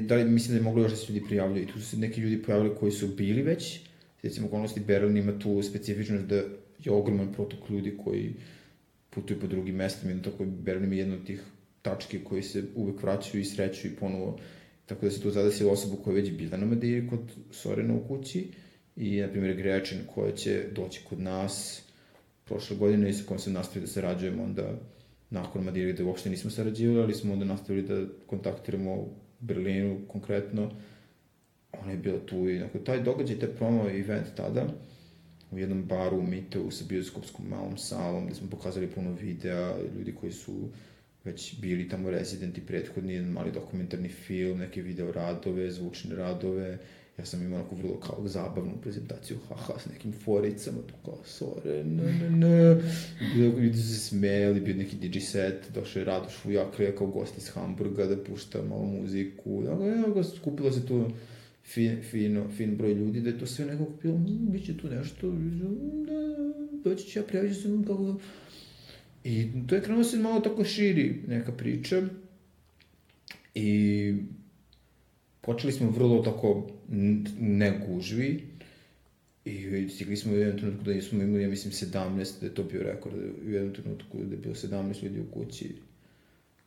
Da 0.00 0.14
li 0.16 0.24
mislim 0.24 0.52
da 0.52 0.58
je 0.58 0.64
moglo 0.64 0.82
još 0.82 0.90
da 0.90 0.96
se 0.96 1.12
ljudi 1.12 1.26
prijavljaju. 1.26 1.62
I 1.62 1.66
tu 1.66 1.80
su 1.80 1.86
se 1.86 1.96
neki 1.96 2.20
ljudi 2.20 2.42
pojavili 2.42 2.74
koji 2.80 2.92
su 2.92 3.08
bili 3.08 3.42
već, 3.42 3.80
recimo 4.22 4.46
okolnosti 4.46 4.80
Berlin 4.80 5.16
ima 5.16 5.38
tu 5.38 5.62
specifičnost 5.62 6.24
da 6.24 6.36
je 6.84 6.92
ogroman 6.92 7.32
protok 7.32 7.70
ljudi 7.70 7.96
koji 8.04 8.34
putuju 9.10 9.40
po 9.40 9.46
drugim 9.46 9.74
mestima 9.74 10.12
i 10.12 10.22
tako 10.22 10.44
Berlin 10.44 10.84
ima 10.84 10.94
jedna 10.94 11.14
od 11.14 11.26
tih 11.26 11.42
tačke 11.82 12.24
koji 12.24 12.42
se 12.42 12.64
uvek 12.74 13.02
vraćaju 13.02 13.40
i 13.40 13.44
sreću 13.44 13.88
i 13.88 13.96
ponovo. 14.00 14.38
Tako 14.86 15.04
da 15.04 15.10
se 15.10 15.22
tu 15.22 15.30
zadesila 15.30 15.72
osoba 15.72 15.96
koja 16.04 16.16
je 16.16 16.22
već 16.22 16.32
bila 16.32 16.56
na 16.56 16.66
Madiri 16.66 17.08
kod 17.08 17.20
Sorena 17.50 17.94
u 17.94 18.08
kući 18.08 18.48
i, 18.96 19.20
na 19.20 19.28
primjer, 19.28 19.56
Grečin 19.56 19.98
koja 20.14 20.32
će 20.32 20.64
doći 20.72 21.00
kod 21.08 21.20
nas 21.20 21.82
prošle 22.44 22.76
godine 22.76 23.10
i 23.10 23.12
sa 23.12 23.24
kojom 23.26 23.38
sam 23.38 23.52
nastavio 23.52 23.86
da 23.86 23.92
sarađujemo 23.92 24.42
onda 24.42 24.78
nakon 25.30 25.64
Madiri 25.64 25.92
da 25.92 26.04
uopšte 26.04 26.30
nismo 26.30 26.50
sarađivali, 26.50 27.02
ali 27.02 27.14
smo 27.14 27.32
onda 27.32 27.44
nastavili 27.44 27.88
da 27.88 28.06
kontaktiramo 28.26 29.08
Berlinu 29.40 29.98
konkretno 30.08 30.70
ona 31.82 31.92
je 31.92 31.98
bila 31.98 32.18
tu 32.26 32.48
i 32.48 32.58
nakon 32.58 32.84
taj 32.84 33.02
događaj, 33.02 33.38
taj 33.38 33.48
promo 33.48 33.88
event 33.88 34.26
tada, 34.36 34.66
u 35.50 35.58
jednom 35.58 35.84
baru 35.84 36.18
u 36.18 36.26
Miteu 36.26 36.70
sa 36.70 36.84
bioskopskom 36.88 37.46
malom 37.48 37.78
salom, 37.78 38.26
gde 38.26 38.34
smo 38.34 38.50
pokazali 38.50 38.86
puno 38.86 39.12
videa, 39.12 39.74
ljudi 39.98 40.14
koji 40.20 40.32
su 40.32 40.68
već 41.24 41.60
bili 41.60 41.88
tamo 41.88 42.10
rezidenti 42.10 42.60
prethodni, 42.60 43.12
jedan 43.12 43.30
mali 43.30 43.52
dokumentarni 43.52 44.08
film, 44.08 44.58
neke 44.58 44.82
video 44.82 45.12
radove, 45.12 45.70
zvučne 45.70 46.16
radove. 46.16 46.78
Ja 47.18 47.24
sam 47.24 47.42
imao 47.42 47.60
onako 47.60 47.74
vrlo 47.76 48.00
kao 48.00 48.28
zabavnu 48.28 48.72
prezentaciju, 48.82 49.36
haha, 49.48 49.78
s 49.78 49.86
nekim 49.86 50.12
foricama, 50.12 50.78
tu 50.86 50.94
kao 51.04 51.18
sore, 51.24 51.84
ne, 51.84 52.12
ne, 52.12 52.30
ne. 52.30 52.82
Ljudi 53.36 53.78
su 53.78 53.88
se 53.88 53.98
smeli, 53.98 54.60
bio 54.60 54.74
neki 54.74 54.96
DJ 54.96 55.18
set, 55.18 55.70
došao 55.74 56.00
je 56.00 56.04
Radoš 56.04 56.36
Fujakre 56.42 56.96
kao 56.96 57.06
gost 57.06 57.38
iz 57.38 57.48
Hamburga 57.48 58.06
da 58.06 58.24
pušta 58.24 58.62
malo 58.62 58.84
muziku. 58.84 59.62
Dakle, 59.62 60.24
skupilo 60.24 60.72
se 60.72 60.86
tu 60.86 61.10
fin, 61.66 62.02
fino, 62.02 62.48
fin 62.56 62.76
broj 62.76 62.94
ljudi, 62.94 63.20
da 63.20 63.30
je 63.30 63.38
to 63.38 63.46
sve 63.46 63.66
nekako 63.66 63.92
bilo, 64.02 64.18
mmm, 64.18 64.52
bit 64.52 64.66
će 64.66 64.76
tu 64.76 64.88
nešto, 64.88 65.30
da, 65.30 66.46
doći 66.84 67.06
ću 67.06 67.18
ja, 67.18 67.22
prijavit 67.22 67.56
se, 67.56 67.68
kako... 67.86 68.20
I 69.24 69.48
to 69.66 69.74
je 69.74 69.82
krenuo 69.82 70.04
se 70.04 70.18
malo 70.18 70.40
tako 70.40 70.64
širi 70.64 71.22
neka 71.26 71.52
priča. 71.52 72.02
I 73.54 74.14
počeli 75.40 75.72
smo 75.72 75.90
vrlo 75.90 76.22
tako 76.22 76.70
negužvi. 77.40 78.42
I 79.44 79.88
stigli 79.88 80.16
smo 80.16 80.32
u 80.32 80.36
jednom 80.36 80.58
trenutku 80.58 80.84
da 80.84 81.02
smo 81.02 81.22
imali, 81.22 81.42
ja 81.42 81.48
mislim, 81.48 81.72
17, 81.72 82.40
da 82.40 82.46
je 82.46 82.54
to 82.54 82.64
bio 82.64 82.82
rekord, 82.82 83.14
u 83.46 83.50
jednom 83.50 83.74
trenutku 83.74 84.18
da 84.18 84.34
je 84.34 84.40
bilo 84.40 84.54
17 84.54 85.02
ljudi 85.02 85.20
u 85.20 85.30
kući, 85.30 85.74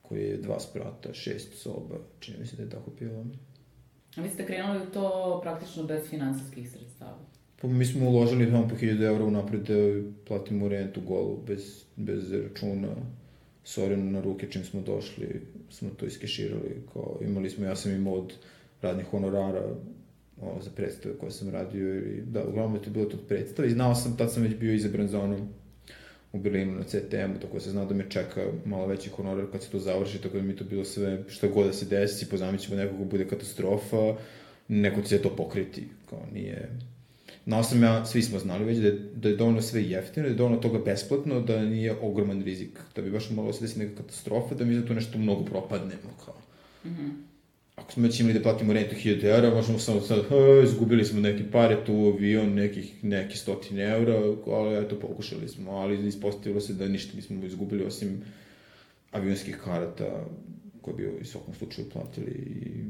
koji 0.01 0.24
je 0.24 0.38
dva 0.38 0.60
sprata, 0.60 1.13
šest 1.13 1.53
soba, 1.53 1.96
čini 2.20 2.38
mi 2.39 2.48
se 2.48 2.56
da 2.56 2.63
je 2.63 2.70
tako 2.70 2.91
bilo. 3.00 3.25
A 4.17 4.21
vi 4.21 4.29
ste 4.29 4.45
krenuli 4.45 4.79
u 4.87 4.91
to 4.93 5.39
praktično 5.43 5.83
bez 5.83 6.09
finansijskih 6.09 6.71
sredstava? 6.71 7.17
Pa 7.61 7.67
mi 7.67 7.85
smo 7.85 8.09
uložili 8.09 8.51
tamo 8.51 8.67
po 8.67 8.75
1000 8.75 9.03
eura 9.03 9.25
unapred 9.25 9.61
da 9.61 10.09
platimo 10.27 10.67
rentu 10.67 11.01
golu, 11.01 11.39
bez, 11.47 11.83
bez 11.95 12.31
računa. 12.31 12.87
Sorino 13.63 14.11
na 14.11 14.21
ruke 14.21 14.47
čim 14.51 14.63
smo 14.63 14.81
došli, 14.81 15.41
smo 15.69 15.89
to 15.89 16.05
iskeširali. 16.05 16.81
Kao, 16.93 17.17
imali 17.21 17.49
smo, 17.49 17.65
ja 17.65 17.75
sam 17.75 17.91
imao 17.91 18.13
od 18.13 18.33
radnih 18.81 19.05
honorara 19.05 19.63
o, 20.41 20.57
za 20.61 20.69
predstave 20.75 21.17
koje 21.17 21.31
sam 21.31 21.49
radio. 21.49 21.95
Ili, 21.95 22.23
da, 22.25 22.43
uglavnom 22.43 22.75
je 22.75 22.81
to 22.81 22.89
bilo 22.89 23.05
to 23.05 23.17
predstave 23.27 23.67
i 23.67 23.71
znao 23.71 23.95
sam, 23.95 24.17
tad 24.17 24.33
sam 24.33 24.43
već 24.43 24.55
bio 24.55 24.73
izabran 24.73 25.07
za 25.07 25.19
onom 25.19 25.49
u 26.33 26.39
Berlinu 26.39 26.75
na 26.75 26.83
CTM-u, 26.83 27.39
tako 27.41 27.53
da 27.53 27.59
se 27.59 27.71
zna 27.71 27.86
da 27.86 27.93
me 27.93 28.09
čeka 28.09 28.45
malo 28.65 28.88
veći 28.88 29.09
honorar 29.09 29.45
kad 29.51 29.63
se 29.63 29.69
to 29.69 29.79
završi, 29.79 30.21
tako 30.21 30.38
da 30.38 30.43
mi 30.43 30.55
to 30.55 30.63
bilo 30.63 30.86
sve, 30.86 31.24
što 31.27 31.50
god 31.50 31.65
da 31.67 31.74
se 31.74 31.86
desi, 31.86 32.29
pozamit 32.29 32.62
ćemo 32.62 32.75
nekog 32.75 33.07
bude 33.07 33.27
katastrofa, 33.27 34.15
neko 34.67 35.01
će 35.01 35.21
to 35.21 35.36
pokriti, 35.36 35.88
kao 36.09 36.25
nije... 36.33 36.69
Znao 37.45 37.63
sam 37.63 37.83
ja, 37.83 38.05
svi 38.05 38.21
smo 38.21 38.39
znali 38.39 38.65
već 38.65 38.77
da 38.77 38.88
je, 38.88 39.00
da 39.15 39.29
je 39.29 39.36
dovoljno 39.36 39.62
sve 39.62 39.83
jeftino, 39.83 40.24
da 40.24 40.29
je 40.29 40.36
dovoljno 40.36 40.59
toga 40.59 40.79
besplatno, 40.86 41.41
da 41.41 41.65
nije 41.65 41.95
ogroman 42.01 42.43
rizik, 42.43 42.79
da 42.95 43.01
bi 43.01 43.12
baš 43.12 43.29
moglo 43.29 43.53
se 43.53 43.62
desiti 43.62 43.79
neka 43.79 43.95
katastrofa, 43.95 44.55
da 44.55 44.65
mi 44.65 44.75
za 44.75 44.86
to 44.86 44.93
nešto 44.93 45.17
mnogo 45.17 45.45
propadnemo, 45.45 46.09
kao. 46.25 46.36
Mm 46.86 46.89
-hmm 46.89 47.28
ako 47.79 47.91
smo 47.91 48.03
već 48.03 48.19
imali 48.19 48.33
da 48.33 48.41
platimo 48.43 48.74
rentu 48.74 48.95
1000 48.95 49.24
eura, 49.24 49.55
možemo 49.55 49.79
samo 49.79 50.01
sad, 50.01 50.19
izgubili 50.63 51.05
smo 51.05 51.21
neke 51.21 51.51
pare 51.51 51.86
tu, 51.86 51.93
avion, 51.93 52.53
nekih, 52.53 53.03
neki 53.03 53.38
stotine 53.38 53.83
eura, 53.83 54.15
ali 54.48 54.86
eto, 54.86 55.00
pokušali 55.00 55.48
smo, 55.48 55.71
ali 55.71 56.07
ispostavilo 56.07 56.62
se 56.62 56.74
da 56.74 56.88
ništa 56.88 57.15
nismo 57.15 57.45
izgubili 57.45 57.83
osim 57.83 58.21
avionskih 59.12 59.57
karata 59.63 60.25
koje 60.81 60.95
bi 60.95 61.07
u 61.21 61.25
svakom 61.25 61.53
slučaju 61.53 61.89
platili 61.89 62.31
i 62.31 62.83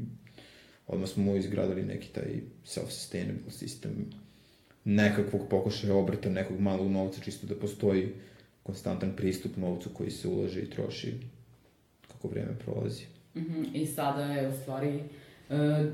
odmah 0.86 1.08
smo 1.08 1.36
izgradili 1.36 1.82
neki 1.82 2.08
taj 2.08 2.40
self-sustainable 2.66 3.50
sistem 3.50 4.06
nekakvog 4.84 5.48
pokušaja 5.50 5.94
obrata 5.94 6.30
nekog 6.30 6.60
malog 6.60 6.90
novca, 6.90 7.20
čisto 7.20 7.46
da 7.46 7.54
postoji 7.54 8.08
konstantan 8.62 9.16
pristup 9.16 9.56
novcu 9.56 9.90
koji 9.94 10.10
se 10.10 10.28
ulaže 10.28 10.60
i 10.60 10.70
troši 10.70 11.14
kako 12.08 12.28
vreme 12.28 12.58
prolazi. 12.58 13.04
Mhm, 13.36 13.62
I 13.74 13.86
sada 13.86 14.24
je 14.24 14.48
u 14.48 14.52
stvari 14.52 15.02
e, 15.50 15.84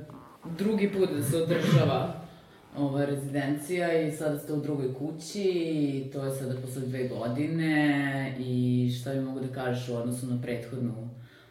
drugi 0.58 0.92
put 0.92 1.10
da 1.10 1.22
se 1.22 1.36
održava 1.36 2.14
ova 2.76 3.04
rezidencija 3.04 4.00
i 4.02 4.12
sada 4.12 4.38
ste 4.38 4.52
u 4.52 4.60
drugoj 4.60 4.94
kući 4.94 5.42
i 5.42 6.10
to 6.12 6.24
je 6.24 6.30
sada 6.30 6.60
posle 6.60 6.82
dve 6.82 7.08
godine 7.08 8.36
i 8.38 8.90
šta 9.00 9.14
bi 9.14 9.20
mogu 9.20 9.40
da 9.40 9.48
kažeš 9.48 9.88
u 9.88 9.96
odnosu 9.96 10.26
na 10.26 10.42
prethodnu 10.42 11.08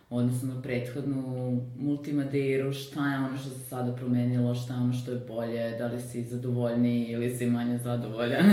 odnosno 0.10 0.54
na 0.54 0.62
prethodnu 0.62 1.62
multimadeiru, 1.78 2.74
šta 2.74 3.12
je 3.12 3.18
ono 3.18 3.38
što 3.38 3.50
se 3.50 3.60
sada 3.70 3.96
promenilo, 3.96 4.56
šta 4.56 4.74
je 4.74 4.80
ono 4.80 4.94
što 4.94 5.12
je 5.12 5.22
bolje, 5.28 5.78
da 5.78 5.88
li 5.88 6.02
si 6.02 6.24
zadovoljniji 6.24 7.08
ili 7.08 7.36
si 7.38 7.46
manje 7.46 7.78
zadovoljan? 7.78 8.46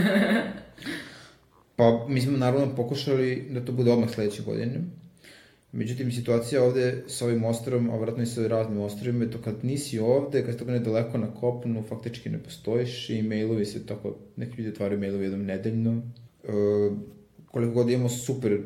pa, 1.76 2.06
mi 2.08 2.20
smo 2.20 2.38
naravno 2.38 2.76
pokušali 2.76 3.48
da 3.50 3.64
to 3.64 3.72
bude 3.72 3.92
odmah 3.92 4.10
sledeće 4.10 4.42
godine. 4.42 4.80
Međutim, 5.72 6.12
situacija 6.12 6.64
ovde 6.64 7.04
sa 7.06 7.24
ovim 7.24 7.44
ostrovom, 7.44 7.90
a 7.90 7.96
vratno 7.96 8.22
i 8.22 8.26
sa 8.26 8.48
raznim 8.48 8.80
ostrovima, 8.80 9.24
je 9.24 9.30
to 9.30 9.38
kad 9.38 9.64
nisi 9.64 9.98
ovde, 9.98 10.44
kad 10.46 10.58
toga 10.58 10.72
ne 10.72 10.78
daleko 10.78 11.18
na 11.18 11.34
kopnu, 11.34 11.82
faktički 11.88 12.30
ne 12.30 12.38
postojiš 12.38 13.10
i 13.10 13.22
mailovi 13.22 13.64
se 13.64 13.86
tako, 13.86 14.16
neki 14.36 14.58
ljudi 14.58 14.70
otvaraju 14.70 15.00
mailovi 15.00 15.24
jednom 15.24 15.44
nedeljno. 15.44 16.02
E, 16.44 16.48
koliko 17.46 17.74
god 17.74 17.90
imamo 17.90 18.08
super 18.08 18.60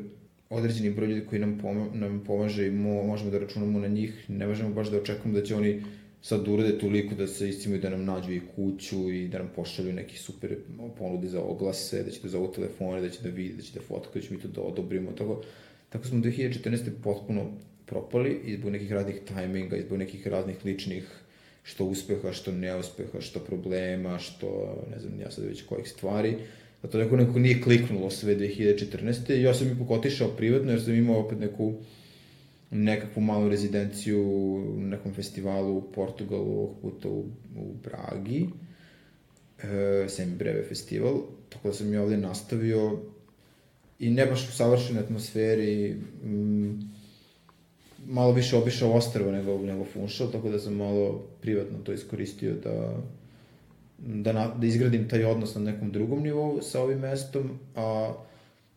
određeni 0.49 0.91
broj 0.91 1.07
ljudi 1.07 1.25
koji 1.25 1.41
nam, 1.41 1.57
poma, 1.61 1.87
nam 1.93 2.23
pomaže 2.25 2.67
i 2.67 2.71
mo, 2.71 3.03
možemo 3.03 3.31
da 3.31 3.39
računamo 3.39 3.79
na 3.79 3.87
njih, 3.87 4.25
ne 4.27 4.47
možemo 4.47 4.73
baš 4.73 4.91
da 4.91 4.97
očekujemo 4.97 5.39
da 5.39 5.45
će 5.45 5.55
oni 5.55 5.83
sad 6.21 6.47
urade 6.47 6.79
toliko 6.79 7.15
da 7.15 7.27
se 7.27 7.49
iscimaju 7.49 7.81
da 7.81 7.89
nam 7.89 8.05
nađu 8.05 8.31
i 8.33 8.41
kuću 8.55 9.11
i 9.11 9.27
da 9.27 9.37
nam 9.37 9.49
pošalju 9.55 9.93
neki 9.93 10.17
super 10.17 10.55
ponude 10.97 11.27
za 11.27 11.41
oglase, 11.41 12.03
da 12.03 12.11
će 12.11 12.19
da 12.23 12.29
zovu 12.29 12.51
telefone, 12.51 13.01
da 13.01 13.09
će 13.09 13.23
da 13.23 13.29
vidi, 13.29 13.53
da 13.53 13.61
će 13.61 13.73
da 13.73 13.81
fotkaju, 13.81 14.21
da 14.21 14.27
će 14.27 14.33
mi 14.33 14.39
to 14.39 14.47
da 14.47 14.61
odobrimo, 14.61 15.11
tako, 15.11 15.35
tako 15.35 15.43
smo 15.91 16.19
2014. 16.19 16.89
potpuno 17.03 17.51
propali 17.85 18.41
i 18.45 18.55
zbog 18.55 18.71
nekih 18.71 18.91
raznih 18.91 19.15
tajminga, 19.27 19.77
i 19.77 19.81
zbog 19.81 19.97
nekih 19.97 20.27
raznih 20.27 20.65
ličnih 20.65 21.03
što 21.63 21.85
uspeha, 21.85 22.31
što 22.31 22.51
neuspeha, 22.51 23.21
što 23.21 23.39
problema, 23.39 24.19
što 24.19 24.77
ne 24.91 24.99
znam 24.99 25.19
ja 25.19 25.31
sad 25.31 25.45
već 25.45 25.65
kojih 25.65 25.89
stvari. 25.89 26.35
Uh, 26.35 26.41
da 26.81 26.89
to 26.89 26.97
neko, 26.97 27.17
neko 27.17 27.39
nije 27.39 27.61
kliknulo 27.61 28.09
sve 28.09 28.35
2014. 28.35 29.33
I 29.33 29.41
ja 29.41 29.53
sam 29.53 29.67
ipak 29.67 29.91
otišao 29.91 30.27
privatno 30.27 30.71
jer 30.71 30.81
sam 30.81 30.93
imao 30.93 31.19
opet 31.19 31.39
neku 31.39 31.73
nekakvu 32.71 33.21
malu 33.21 33.49
rezidenciju 33.49 34.23
na 34.77 34.87
nekom 34.87 35.13
festivalu 35.13 35.77
u 35.77 35.91
Portugalu, 35.91 36.51
ovog 36.51 36.75
puta 36.81 37.09
u, 37.09 37.25
u 37.55 37.73
Bragi, 37.83 38.45
e, 39.63 40.09
Semi 40.09 40.35
Breve 40.35 40.63
festival, 40.63 41.21
tako 41.49 41.67
da 41.67 41.73
sam 41.73 41.93
ja 41.93 42.01
ovde 42.01 42.17
nastavio 42.17 42.99
i 43.99 44.09
ne 44.09 44.25
baš 44.25 44.49
u 44.49 44.51
savršenoj 44.51 45.03
atmosferi, 45.03 45.95
mm, 46.23 46.79
malo 48.05 48.31
više 48.31 48.57
obišao 48.57 48.93
ostrava 48.93 49.31
nego, 49.31 49.57
nego 49.57 49.85
funšao, 49.85 50.27
tako 50.27 50.49
da 50.49 50.59
sam 50.59 50.73
malo 50.73 51.27
privatno 51.41 51.77
to 51.83 51.93
iskoristio 51.93 52.53
da 52.63 52.97
da, 53.97 54.33
na, 54.33 54.47
da 54.47 54.67
izgradim 54.67 55.09
taj 55.09 55.25
odnos 55.25 55.55
na 55.55 55.61
nekom 55.61 55.91
drugom 55.91 56.23
nivou 56.23 56.61
sa 56.61 56.81
ovim 56.81 56.99
mestom, 56.99 57.59
a 57.75 58.13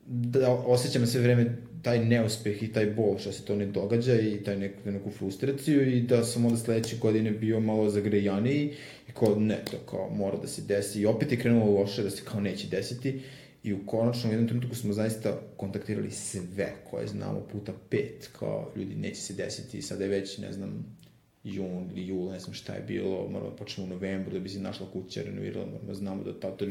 da 0.06 0.50
osjećam 0.50 1.06
sve 1.06 1.20
vreme 1.20 1.56
taj 1.82 2.04
neuspeh 2.04 2.62
i 2.62 2.72
taj 2.72 2.86
bol 2.86 3.18
što 3.18 3.32
se 3.32 3.44
to 3.44 3.56
ne 3.56 3.66
događa 3.66 4.20
i 4.20 4.44
taj 4.44 4.56
neku, 4.56 4.90
neku 4.90 5.10
frustraciju 5.10 5.96
i 5.96 6.00
da 6.00 6.24
sam 6.24 6.44
onda 6.44 6.58
sledeće 6.58 6.96
godine 6.96 7.30
bio 7.30 7.60
malo 7.60 7.90
zagrejaniji 7.90 8.72
i 9.08 9.12
kao 9.12 9.34
ne, 9.34 9.58
to 9.70 9.76
kao 9.90 10.10
mora 10.10 10.36
da 10.36 10.46
se 10.46 10.62
desi 10.62 11.00
i 11.00 11.06
opet 11.06 11.32
je 11.32 11.38
krenulo 11.38 11.80
loše 11.80 12.02
da 12.02 12.10
se 12.10 12.22
kao 12.24 12.40
neće 12.40 12.68
desiti 12.68 13.20
i 13.62 13.72
u 13.72 13.86
konačnom 13.86 14.32
jednom 14.32 14.48
trenutku 14.48 14.74
smo 14.74 14.92
zaista 14.92 15.40
kontaktirali 15.56 16.10
sve 16.10 16.72
koje 16.90 17.06
znamo 17.06 17.40
puta 17.52 17.72
pet, 17.90 18.30
kao 18.38 18.70
ljudi 18.76 18.94
neće 18.94 19.20
se 19.20 19.34
desiti, 19.34 19.82
sada 19.82 20.04
je 20.04 20.10
već, 20.10 20.38
ne 20.38 20.52
znam, 20.52 20.96
jun 21.44 21.90
ili 21.90 22.06
jul, 22.06 22.30
ne 22.30 22.40
znam 22.40 22.54
šta 22.54 22.74
je 22.74 22.82
bilo, 22.82 23.28
moramo 23.28 23.50
da 23.50 23.56
počnemo 23.56 23.86
u 23.86 23.94
novembru 23.94 24.32
da 24.32 24.38
bi 24.38 24.48
se 24.48 24.60
našla 24.60 24.86
kuća 24.92 25.22
renovirala, 25.22 25.66
moramo 25.66 25.86
da 25.86 25.94
znamo 25.94 26.24
da 26.24 26.40
tato 26.40 26.64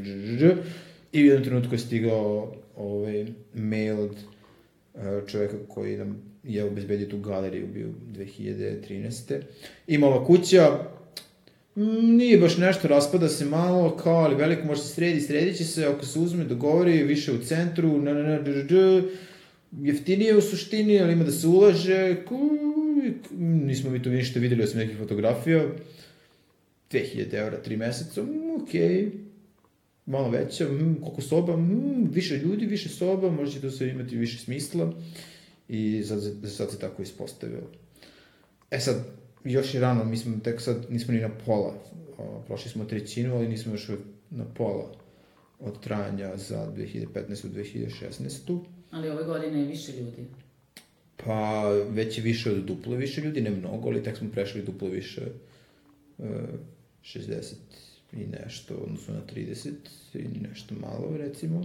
i 1.11 1.21
u 1.23 1.25
jednom 1.25 1.43
trenutku 1.43 1.73
je 1.73 1.79
stigao 1.79 2.53
ovaj, 2.75 3.25
mail 3.53 3.99
od 3.99 4.11
uh, 4.93 5.01
čoveka 5.27 5.57
koji 5.67 5.97
nam 5.97 6.21
je 6.43 6.63
obezbedio 6.63 7.07
tu 7.07 7.19
galeriju 7.19 7.67
bio 7.73 7.87
2013. 8.13 9.41
Imala 9.87 10.25
kuća, 10.25 10.69
mm, 10.71 10.98
nije 12.01 12.37
baš 12.37 12.57
nešto, 12.57 12.87
raspada 12.87 13.29
se 13.29 13.45
malo, 13.45 13.97
kao, 13.97 14.15
ali 14.15 14.35
veliko 14.35 14.67
može 14.67 14.81
se 14.81 14.93
sredi, 14.93 15.21
sredit 15.21 15.57
će 15.57 15.63
se, 15.63 15.85
ako 15.85 16.05
se 16.05 16.19
uzme, 16.19 16.43
dogovori, 16.43 17.03
više 17.03 17.31
u 17.31 17.43
centru, 17.43 18.01
na, 18.01 18.13
na, 18.13 18.23
na, 18.23 18.41
dž, 18.43 18.63
dž, 18.67 19.03
jeftinije 19.81 20.37
u 20.37 20.41
suštini, 20.41 20.99
ali 20.99 21.13
ima 21.13 21.23
da 21.23 21.31
se 21.31 21.47
ulaže, 21.47 22.25
ku, 22.25 22.49
nismo 23.39 23.89
mi 23.89 24.03
to 24.03 24.09
ništa 24.09 24.39
videli 24.39 24.63
osim 24.63 24.79
nekih 24.79 24.97
fotografija, 24.97 25.67
2000 26.91 27.33
eura, 27.33 27.57
3 27.67 27.77
meseca, 27.77 28.23
mm, 28.23 28.27
okay. 28.27 29.11
malo 30.05 30.29
veća, 30.29 30.67
mm, 30.67 30.97
koliko 31.01 31.21
soba, 31.21 31.57
mm, 31.57 32.09
više 32.11 32.37
ljudi, 32.37 32.65
više 32.65 32.89
soba, 32.89 33.31
možda 33.31 33.55
će 33.55 33.61
to 33.61 33.71
sve 33.71 33.89
imati 33.89 34.15
više 34.15 34.37
smisla 34.37 34.93
i 35.69 36.03
sad, 36.03 36.21
sad 36.47 36.71
se 36.71 36.79
tako 36.79 37.01
ispostavilo. 37.01 37.71
E 38.71 38.79
sad, 38.79 39.18
još 39.43 39.73
je 39.73 39.81
rano, 39.81 40.03
mi 40.03 40.17
smo 40.17 40.37
tek 40.43 40.61
sad, 40.61 40.85
nismo 40.89 41.13
ni 41.13 41.19
na 41.19 41.29
pola, 41.45 41.73
o, 42.17 42.43
prošli 42.47 42.71
smo 42.71 42.85
trećinu, 42.85 43.35
ali 43.35 43.47
nismo 43.47 43.73
još 43.73 43.89
na 44.29 44.45
pola 44.45 44.91
od 45.59 45.83
trajanja 45.83 46.37
za 46.37 46.71
2015. 46.77 47.05
2016. 47.49 48.59
Ali 48.91 49.09
ove 49.09 49.23
godine 49.23 49.59
je 49.59 49.67
više 49.67 49.91
ljudi. 49.91 50.25
Pa, 51.25 51.69
već 51.69 52.17
je 52.17 52.23
više 52.23 52.51
od 52.51 52.63
duplo 52.63 52.95
više 52.95 53.21
ljudi, 53.21 53.41
ne 53.41 53.49
mnogo, 53.49 53.89
ali 53.89 54.03
tek 54.03 54.17
smo 54.17 54.29
prešli 54.31 54.63
duplo 54.63 54.87
više, 54.87 55.21
uh, 56.17 56.25
e, 56.25 56.47
60 57.03 57.53
i 58.13 58.25
nešto, 58.27 58.75
odnosno 58.75 59.13
na 59.13 59.21
30 59.35 59.71
i 60.13 60.27
nešto 60.49 60.75
malo, 60.75 61.17
recimo. 61.17 61.61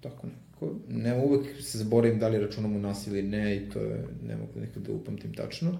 Tako 0.00 0.26
nekako. 0.26 0.74
Ne, 0.88 1.24
uvek 1.24 1.62
se 1.62 1.78
zaboravim 1.78 2.18
da 2.18 2.28
li 2.28 2.38
računamo 2.38 2.78
nas 2.78 3.06
ili 3.06 3.22
ne 3.22 3.56
i 3.56 3.70
to 3.70 3.80
je, 3.80 4.04
ne 4.26 4.36
mogu 4.36 4.60
nekako 4.60 4.80
da 4.80 4.92
upamtim 4.92 5.34
tačno. 5.34 5.78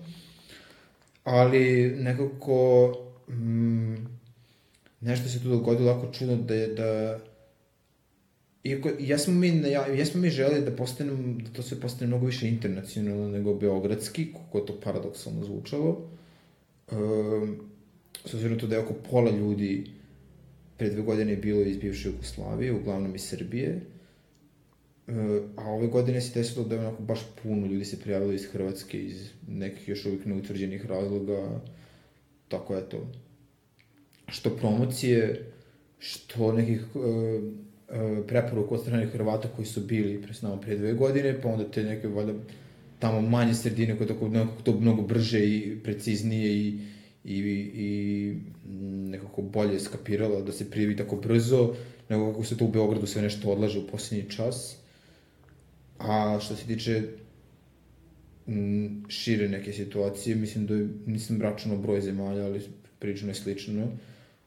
Ali 1.24 1.90
nekako, 1.98 2.92
mm, 3.28 3.94
nešto 5.00 5.28
se 5.28 5.42
tu 5.42 5.48
dogodilo 5.48 5.90
jako 5.90 6.12
čudno 6.12 6.37
da 6.37 6.54
je, 6.54 6.66
da 6.66 7.18
Iako, 8.64 8.90
jesmo 8.98 9.35
mi, 9.35 9.62
jesmo 9.96 10.20
mi 10.20 10.30
želi 10.30 10.61
da 10.61 10.76
postanem, 10.76 11.38
da 11.38 11.50
to 11.50 11.62
sve 11.62 11.80
postane 11.80 12.06
mnogo 12.06 12.26
više 12.26 12.48
internacionalno 12.48 13.28
nego 13.28 13.54
beogradski, 13.54 14.33
kako 14.33 14.61
to 14.61 14.80
paradoksalno 14.80 15.44
zvučalo. 15.44 16.09
Um, 16.92 17.56
s 18.24 18.35
obzirom 18.35 18.59
to 18.59 18.66
da 18.66 18.76
je 18.76 18.83
oko 18.83 18.94
pola 19.11 19.30
ljudi 19.30 19.87
pre 20.76 20.90
dve 20.90 21.02
godine 21.02 21.37
bilo 21.37 21.62
iz 21.62 21.76
bivše 21.76 22.09
Jugoslavije, 22.09 22.72
uglavnom 22.72 23.14
iz 23.14 23.22
Srbije. 23.22 23.80
Uh, 25.08 25.14
a 25.56 25.70
ove 25.70 25.86
godine 25.86 26.20
se 26.20 26.38
desilo 26.38 26.64
da 26.64 26.74
je 26.74 26.80
onako 26.80 27.02
baš 27.02 27.20
puno 27.42 27.66
ljudi 27.66 27.84
se 27.84 28.00
prijavilo 28.00 28.32
iz 28.32 28.44
Hrvatske, 28.44 29.02
iz 29.02 29.30
nekih 29.48 29.88
još 29.88 30.06
uvijek 30.06 30.24
neutvrđenih 30.24 30.86
razloga. 30.86 31.60
Tako 32.48 32.74
je 32.74 32.88
to. 32.88 33.06
Što 34.28 34.56
promocije, 34.56 35.52
što 35.98 36.52
nekih 36.52 36.80
uh, 36.94 37.02
E, 37.90 38.22
preporuka 38.26 38.74
od 38.74 38.80
strane 38.80 39.06
Hrvata 39.06 39.48
koji 39.48 39.66
su 39.66 39.80
bili 39.80 40.22
pre 40.22 40.34
s 40.34 40.42
nama 40.42 40.60
pre 40.60 40.76
dve 40.76 40.92
godine, 40.92 41.40
pa 41.42 41.48
onda 41.48 41.70
te 41.70 41.82
neke, 41.82 42.08
valjda, 42.08 42.32
tamo 42.98 43.20
manje 43.20 43.54
sredine 43.54 43.96
koje 43.96 44.08
tako 44.08 44.28
nekako 44.28 44.62
to 44.62 44.72
mnogo 44.80 45.02
brže 45.02 45.46
i 45.46 45.78
preciznije 45.84 46.52
i, 46.52 46.78
i, 47.24 47.38
i 47.74 48.36
nekako 49.10 49.42
bolje 49.42 49.80
skapiralo 49.80 50.42
da 50.42 50.52
se 50.52 50.70
prijavi 50.70 50.96
tako 50.96 51.16
brzo, 51.16 51.74
nego 52.08 52.32
kako 52.32 52.44
se 52.44 52.56
to 52.56 52.64
u 52.64 52.68
Beogradu 52.68 53.06
sve 53.06 53.22
nešto 53.22 53.50
odlaže 53.50 53.78
u 53.78 53.86
posljednji 53.86 54.30
čas. 54.30 54.76
A 56.00 56.38
što 56.40 56.56
se 56.56 56.66
tiče 56.66 57.02
šire 59.08 59.48
neke 59.48 59.72
situacije, 59.72 60.36
mislim 60.36 60.66
da 60.66 60.74
nisam 61.06 61.42
računao 61.42 61.78
broj 61.78 62.00
zemalja, 62.00 62.44
ali 62.44 62.60
prilično 62.98 63.28
je 63.28 63.34
slično. 63.34 63.88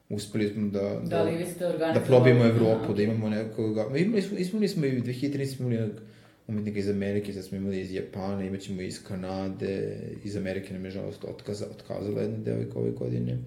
Uspeli 0.08 0.48
smo 0.48 0.68
da, 0.68 0.80
da, 0.80 1.00
da, 1.00 1.22
li 1.22 1.36
vi 1.36 1.46
ste 1.46 1.64
da 1.78 2.02
probijemo 2.06 2.44
Evropu, 2.44 2.94
da 2.94 3.02
imamo 3.02 3.28
nekoga, 3.28 3.86
imali 3.98 4.22
smo, 4.22 4.38
imali 4.38 4.68
smo 4.68 4.86
i 4.86 5.02
2013 5.02 5.60
imali 5.60 5.74
jednog 5.74 6.00
umetnika 6.46 6.78
iz 6.78 6.88
Amerike, 6.88 7.32
sad 7.32 7.44
smo 7.44 7.56
imali 7.56 7.80
iz 7.80 7.92
Japana, 7.92 8.44
imat 8.44 8.60
ćemo 8.60 8.82
iz 8.82 9.04
Kanade, 9.04 9.98
iz 10.24 10.36
Amerike 10.36 10.72
nam 10.72 10.84
je 10.84 10.90
žalost 10.90 11.24
otkaza, 11.24 11.66
otkazala 11.70 12.22
jedna 12.22 12.38
devojka 12.38 12.78
ove 12.78 12.90
godine. 12.90 13.38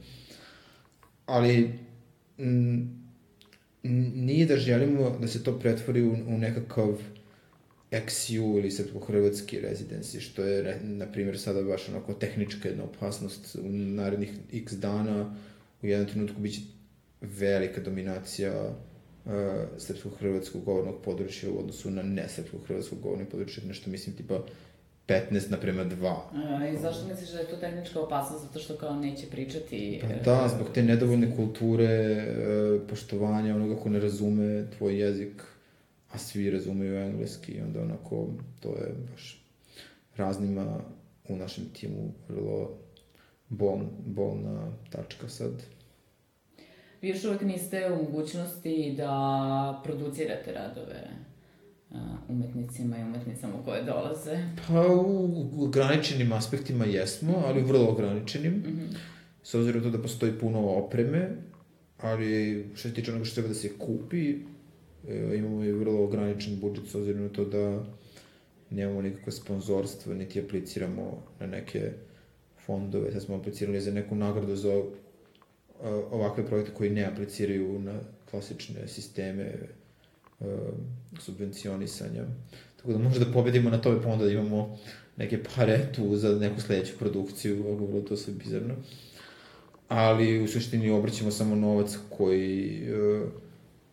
Ali, 1.26 1.70
m, 2.38 2.89
nije 4.15 4.46
da 4.46 4.58
želimo 4.58 5.17
da 5.22 5.28
se 5.28 5.43
to 5.43 5.60
pretvori 5.60 6.04
u, 6.04 6.12
u 6.12 6.38
nekakav 6.38 6.98
XU 7.91 8.58
ili 8.58 8.71
srpsko-hrvatski 8.71 9.60
rezidenci, 9.60 10.19
što 10.19 10.43
je, 10.43 10.80
na 10.84 11.06
primjer, 11.12 11.39
sada 11.39 11.63
baš 11.63 11.89
onako 11.89 12.13
tehnička 12.13 12.69
jedna 12.69 12.84
opasnost 12.84 13.56
u 13.56 13.69
narednih 13.69 14.32
x 14.54 14.73
dana, 14.73 15.36
u 15.82 15.88
jednom 15.88 16.10
trenutku 16.10 16.39
biće 16.39 16.62
velika 17.21 17.82
dominacija 17.82 18.69
uh, 19.26 19.32
srpskog 19.78 20.12
hrvatskog 20.19 20.63
govornog 20.63 20.95
područja 21.06 21.52
u 21.52 21.60
odnosu 21.60 21.91
na 21.91 22.04
ne 22.04 22.30
srpskog 22.30 22.62
hrvatskog 22.67 23.00
govornog 23.02 23.28
područja, 23.28 23.63
nešto 23.67 23.89
mislim 23.89 24.15
tipa 24.15 24.39
15 25.08 25.52
naprema 25.52 25.86
2. 25.86 26.15
A, 26.34 26.67
I 26.67 26.78
zašto 26.78 27.08
misliš 27.08 27.30
da 27.30 27.39
je 27.39 27.47
to 27.47 27.56
tehnička 27.56 28.00
opasnost? 28.00 28.43
Zato 28.43 28.60
što 28.60 28.76
kao 28.76 28.95
neće 28.95 29.28
pričati... 29.32 30.00
Pa 30.02 30.08
e, 30.08 30.21
da, 30.26 30.47
zbog 30.56 30.67
te 30.73 30.84
nedovoljne 30.84 31.36
kulture, 31.36 31.86
e, 31.86 32.26
poštovanja 32.89 33.56
onoga 33.56 33.76
ko 33.76 33.89
ne 33.89 34.00
razume 34.00 34.65
tvoj 34.78 35.00
jezik, 35.00 35.43
a 36.12 36.17
svi 36.17 36.50
razumeju 36.50 36.98
engleski, 36.98 37.52
i 37.52 37.62
onda 37.62 37.82
onako, 37.82 38.28
to 38.60 38.70
je 38.70 38.96
baš 39.12 39.43
raznima 40.15 40.80
u 41.30 41.36
našem 41.36 41.65
timu 41.74 42.13
vrlo 42.30 42.78
bol, 43.50 43.80
bolna 44.06 44.72
tačka 44.91 45.30
sad. 45.30 45.63
Vi 47.02 47.10
još 47.10 47.24
uvek 47.24 47.41
niste 47.41 47.91
u 47.91 48.04
mogućnosti 48.04 48.93
da 48.98 49.82
producirate 49.84 50.52
radove 50.52 51.08
umetnicima 52.30 52.98
i 52.98 53.04
umetnicama 53.04 53.54
koje 53.65 53.84
dolaze. 53.84 54.38
Pa 54.67 54.88
u 54.88 55.63
ograničenim 55.63 56.32
aspektima 56.32 56.86
jesmo, 56.86 57.43
ali 57.46 57.63
vrlo 57.63 57.89
ograničenim. 57.89 58.54
Mm 58.54 58.63
-hmm. 58.63 58.98
S 59.43 59.54
obzirom 59.54 59.84
to 59.84 59.89
da 59.89 60.02
postoji 60.02 60.39
puno 60.39 60.60
opreme, 60.60 61.30
ali 61.98 62.65
što 62.76 62.89
se 62.89 62.96
tiče 62.96 63.12
onoga 63.12 63.26
što 63.26 63.34
treba 63.34 63.48
da 63.48 63.54
se 63.54 63.78
kupi, 63.78 64.36
imamo 65.36 65.64
i 65.64 65.72
vrlo 65.72 66.04
ograničen 66.04 66.60
budžet 66.60 66.88
s 66.88 66.96
obzirom 66.96 67.22
na 67.22 67.30
to 67.30 67.46
da 67.46 67.86
nemamo 68.70 69.02
nikakve 69.02 69.32
sponzorstva, 69.32 70.14
niti 70.14 70.40
apliciramo 70.40 71.24
na 71.40 71.48
neke 71.48 71.92
fondove. 72.66 73.12
Sad 73.12 73.24
smo 73.24 73.36
aplicirali 73.36 73.82
za 73.82 73.92
neku 73.92 74.16
nagradu 74.16 74.56
za 74.56 74.74
e, 74.74 74.84
ovakve 76.12 76.46
projekte 76.46 76.74
koji 76.74 76.90
ne 76.90 77.06
apliciraju 77.06 77.80
na 77.80 78.00
klasične 78.32 78.88
sisteme 78.88 79.54
uh, 80.40 80.48
subvencionisanja. 81.20 82.26
Tako 82.78 82.92
da 82.92 82.98
možda 82.98 83.26
pobedimo 83.34 83.70
na 83.70 83.82
tome, 83.82 84.02
pa 84.02 84.10
onda 84.10 84.32
imamo 84.32 84.78
neke 85.18 85.44
pare 85.44 85.92
tu 85.96 86.16
za 86.16 86.36
neku 86.36 86.62
sledeću 86.62 86.98
produkciju, 87.00 87.68
ovo 87.68 87.88
bilo 87.88 88.02
to 88.02 88.18
sve 88.18 88.34
bizarno. 88.34 88.76
Ali 89.88 90.44
u 90.44 90.48
suštini 90.48 90.90
obraćamo 90.90 91.32
samo 91.32 91.56
novac 91.56 91.98
koji 92.10 92.84
uh, 92.94 93.30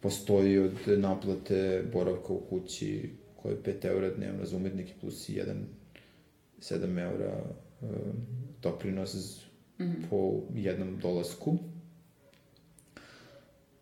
postoji 0.04 0.58
od 0.58 0.98
naplate 0.98 1.84
boravka 1.92 2.32
u 2.32 2.40
kući, 2.40 3.10
koji 3.36 3.52
je 3.52 3.62
5 3.62 3.86
eura 3.86 4.10
dnevno 4.10 4.44
za 4.46 4.56
umetnike 4.56 4.92
plus 5.00 5.28
1, 5.28 5.54
7 6.58 6.98
eura 6.98 7.44
uh, 7.80 7.88
doprinos 8.62 9.14
mm 9.78 9.84
-hmm. 9.84 9.94
po 10.10 10.42
jednom 10.54 10.98
dolasku 10.98 11.58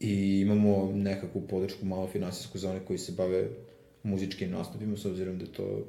i 0.01 0.41
imamo 0.41 0.93
nekakvu 0.95 1.43
podršku 1.49 1.87
malo 1.87 2.07
finansijsku 2.07 2.59
za 2.59 2.71
one 2.71 2.81
koji 2.85 2.99
se 2.99 3.13
bave 3.13 3.49
muzičkim 4.03 4.51
nastupima, 4.51 4.97
s 4.97 5.05
obzirom 5.05 5.39
da 5.39 5.45
je 5.45 5.53
to 5.53 5.87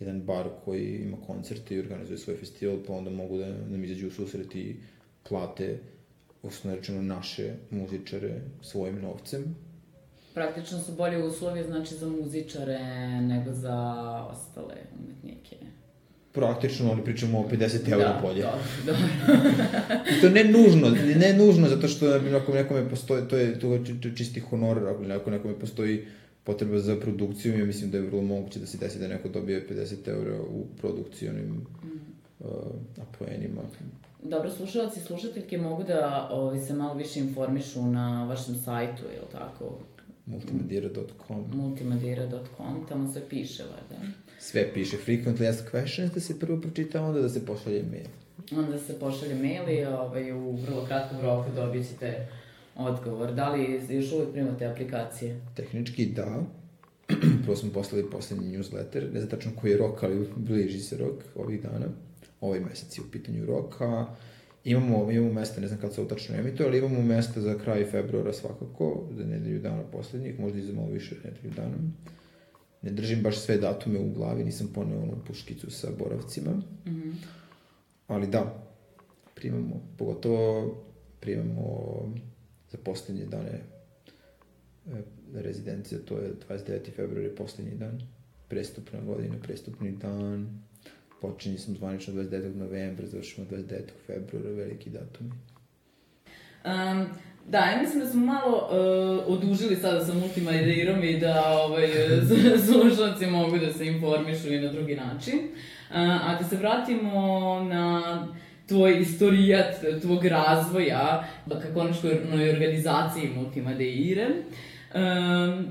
jedan 0.00 0.22
bar 0.22 0.48
koji 0.64 0.96
ima 0.96 1.16
koncerte 1.26 1.74
i 1.74 1.78
organizuje 1.78 2.18
svoj 2.18 2.36
festival, 2.36 2.78
pa 2.86 2.92
onda 2.92 3.10
mogu 3.10 3.38
da 3.38 3.46
nam 3.46 3.84
izađu 3.84 4.06
u 4.06 4.10
susret 4.10 4.54
i 4.54 4.76
plate, 5.28 5.78
osnovno 6.42 6.76
rečeno, 6.78 7.02
naše 7.02 7.54
muzičare 7.70 8.40
svojim 8.62 9.00
novcem. 9.00 9.56
Praktično 10.34 10.78
su 10.78 10.92
bolje 10.92 11.24
uslovi, 11.24 11.64
znači, 11.64 11.94
za 11.94 12.08
muzičare 12.08 12.78
nego 13.20 13.52
za 13.52 13.76
ostale 14.30 14.74
umetnike 14.98 15.56
praktično, 16.32 16.90
ali 16.90 17.04
pričamo 17.04 17.40
o 17.40 17.48
50 17.48 17.92
eura 17.92 18.12
da, 18.12 18.20
polje. 18.22 18.42
Da, 18.42 18.58
dobro. 18.86 19.06
I 20.18 20.20
to 20.20 20.30
ne 20.30 20.44
nužno, 20.44 20.90
ne 21.16 21.32
nužno, 21.32 21.68
zato 21.68 21.88
što 21.88 22.06
ako 22.42 22.52
nekome 22.52 22.88
postoji, 22.90 23.28
to 23.28 23.36
je, 23.36 23.58
to 23.58 23.74
je 23.74 24.16
čisti 24.16 24.40
honor, 24.40 24.78
ako 25.12 25.30
nekome 25.30 25.58
postoji 25.58 26.06
potreba 26.44 26.78
za 26.78 26.96
produkciju, 26.96 27.58
ja 27.58 27.64
mislim 27.64 27.90
da 27.90 27.98
je 27.98 28.04
vrlo 28.04 28.22
moguće 28.22 28.60
da 28.60 28.66
se 28.66 28.78
desi 28.78 28.98
da 28.98 29.08
neko 29.08 29.28
dobije 29.28 29.66
50 29.70 30.08
eura 30.08 30.40
u 30.40 30.66
produkcionim 30.80 31.46
mm. 31.46 31.90
uh, 32.40 32.48
apoenima. 33.02 33.62
Dobro, 34.22 34.50
slušalci 34.50 35.00
i 35.00 35.02
slušateljke 35.02 35.58
mogu 35.58 35.82
da 35.82 36.28
ovi, 36.30 36.60
se 36.60 36.74
malo 36.74 36.94
više 36.94 37.20
informišu 37.20 37.82
na 37.82 38.24
vašem 38.24 38.54
sajtu, 38.54 39.02
je 39.14 39.20
li 39.20 39.26
tako? 39.32 39.78
multimadira.com 40.26 41.44
multimadira.com, 41.54 42.86
tamo 42.88 43.12
se 43.12 43.22
piše, 43.28 43.62
valjda. 43.62 44.06
Sve 44.38 44.72
piše, 44.74 44.96
frequently 45.06 45.48
asked 45.48 45.72
questions, 45.72 46.14
da 46.14 46.20
se 46.20 46.38
prvo 46.40 46.60
pročita, 46.60 47.02
onda 47.02 47.20
da 47.20 47.28
se 47.28 47.46
pošalje 47.46 47.82
mail. 47.82 48.06
Onda 48.64 48.78
se 48.78 48.98
pošalje 48.98 49.34
mail 49.34 49.68
i 49.68 49.84
ovaj, 49.84 50.32
u 50.32 50.56
vrlo 50.56 50.84
kratkom 50.86 51.20
roku 51.20 51.50
dobit 51.56 51.88
ćete 51.88 52.28
odgovor. 52.76 53.34
Da 53.34 53.52
li 53.52 53.80
još 53.88 54.12
uvijek 54.12 54.32
primate 54.32 54.66
aplikacije? 54.66 55.40
Tehnički 55.56 56.06
da. 56.06 56.42
Prvo 57.42 57.56
smo 57.56 57.72
poslali 57.72 58.10
poslednji 58.10 58.58
newsletter, 58.58 59.12
ne 59.12 59.20
znam 59.20 59.30
tačno 59.30 59.52
koji 59.60 59.70
je 59.70 59.76
rok, 59.76 60.02
ali 60.02 60.28
bliži 60.36 60.80
se 60.80 60.96
rok 60.96 61.14
ovih 61.34 61.62
dana. 61.62 61.86
Ovaj 62.42 62.60
mesec 62.60 62.98
je 62.98 63.02
u 63.02 63.10
pitanju 63.10 63.46
roka. 63.46 64.06
Imamo, 64.64 65.10
imamo 65.10 65.32
mesta, 65.32 65.60
ne 65.60 65.68
znam 65.68 65.80
kad 65.80 65.94
se 65.94 66.00
ovo 66.00 66.10
tačno 66.10 66.36
emituje, 66.36 66.68
ali 66.68 66.78
imamo 66.78 67.02
mesta 67.02 67.40
za 67.40 67.58
kraj 67.58 67.84
februara 67.84 68.32
svakako, 68.32 69.08
za 69.16 69.24
nedelju 69.24 69.60
dana 69.60 69.82
poslednjih, 69.82 70.40
možda 70.40 70.58
i 70.58 70.62
za 70.62 70.72
malo 70.72 70.88
više 70.88 71.14
nedelju 71.24 71.54
dana. 71.56 71.76
Ne 72.82 72.90
držim 72.90 73.22
baš 73.22 73.38
sve 73.38 73.58
datume 73.58 73.98
u 73.98 74.12
glavi, 74.12 74.44
nisam 74.44 74.70
poneo 74.74 75.02
onu 75.02 75.16
puškicu 75.26 75.70
sa 75.70 75.88
boravcima. 75.98 76.50
Mm 76.50 76.90
-hmm. 76.90 77.12
Ali 78.06 78.26
da, 78.26 78.66
primamo, 79.34 79.80
pogotovo 79.98 80.74
primamo 81.20 81.64
za 82.70 82.78
poslednje 82.84 83.24
dane 83.24 83.60
e, 84.86 85.02
rezidencije, 85.34 86.00
to 86.00 86.18
je 86.18 86.32
29. 86.48 86.92
februar 86.96 87.24
je 87.24 87.36
poslednji 87.36 87.74
dan, 87.74 88.00
prestupna 88.48 89.00
godina, 89.00 89.34
prestupni 89.42 89.92
dan, 89.92 90.62
počinje 91.22 91.58
smo 91.58 91.74
zvanično 91.74 92.14
29. 92.14 92.56
novembra, 92.56 93.06
završimo 93.06 93.46
29. 93.50 93.80
februara, 94.06 94.50
veliki 94.50 94.90
datumi. 94.90 95.30
Um, 96.64 97.06
da, 97.48 97.58
ja 97.58 97.82
mislim 97.82 98.00
da 98.00 98.08
smo 98.08 98.26
malo 98.26 98.68
uh, 98.70 99.32
odužili 99.32 99.76
sada 99.76 100.04
sa 100.04 100.14
multimedirom 100.14 101.04
i 101.04 101.20
da 101.20 101.58
ovaj, 101.64 101.88
slušalci 102.66 103.26
mogu 103.26 103.58
da 103.58 103.72
se 103.72 103.86
informišu 103.86 104.52
i 104.52 104.60
na 104.60 104.72
drugi 104.72 104.96
način. 104.96 105.38
Uh, 105.38 105.96
a 105.96 106.36
da 106.40 106.48
se 106.48 106.56
vratimo 106.56 107.60
na 107.70 108.28
tvoj 108.68 109.00
istorijat, 109.00 109.74
tvog 110.02 110.24
razvoja 110.24 111.28
ka 111.48 111.74
konačnoj 111.74 112.50
organizaciji 112.50 113.30
multimedeire. 113.36 114.26
Um, 114.94 115.66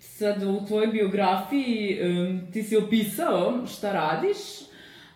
sad 0.00 0.42
u 0.42 0.66
tvojoj 0.66 0.86
biografiji 0.86 1.98
um, 2.02 2.40
ti 2.52 2.62
si 2.62 2.76
opisao 2.76 3.66
šta 3.66 3.92
radiš, 3.92 4.36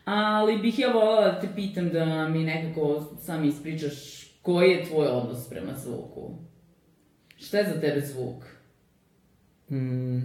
ali 0.08 0.58
bih 0.58 0.78
ja 0.78 0.92
volala 0.92 1.32
da 1.32 1.40
te 1.40 1.48
pitam 1.54 1.88
da 1.88 2.28
mi 2.28 2.44
nekako 2.44 3.06
sam 3.20 3.44
ispričaš 3.44 4.24
koji 4.42 4.70
je 4.70 4.84
tvoj 4.84 5.06
odnos 5.06 5.48
prema 5.48 5.74
zvuku. 5.76 6.30
Šta 7.36 7.58
je 7.58 7.74
za 7.74 7.80
tebe 7.80 8.00
zvuk? 8.00 8.44
Mm, 9.70 10.20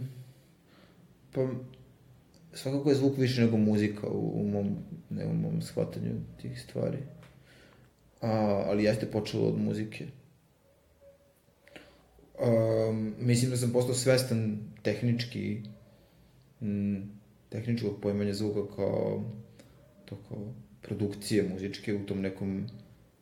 pa, 1.33 1.47
svakako 2.53 2.89
je 2.89 2.95
zvuk 2.95 3.17
više 3.17 3.41
nego 3.41 3.57
muzika 3.57 4.07
u, 4.07 4.41
u 4.41 4.47
mom, 4.47 4.75
ne, 5.09 5.25
u 5.25 5.33
mom 5.33 5.61
shvatanju 5.61 6.11
tih 6.41 6.61
stvari. 6.61 6.97
A, 8.21 8.29
ali 8.67 8.83
jeste 8.83 9.05
počelo 9.05 9.47
od 9.47 9.59
muzike. 9.59 10.05
Um, 12.39 13.15
mislim 13.19 13.51
da 13.51 13.57
sam 13.57 13.71
postao 13.71 13.95
svestan 13.95 14.57
tehnički 14.81 15.61
m, 16.61 17.11
tehničkog 17.49 18.01
pojmanja 18.01 18.33
zvuka 18.33 18.75
kao 18.75 19.23
to 20.13 20.29
kao 20.29 20.53
produkcije 20.81 21.43
muzičke 21.43 21.93
u 21.95 22.05
tom 22.05 22.21
nekom 22.21 22.67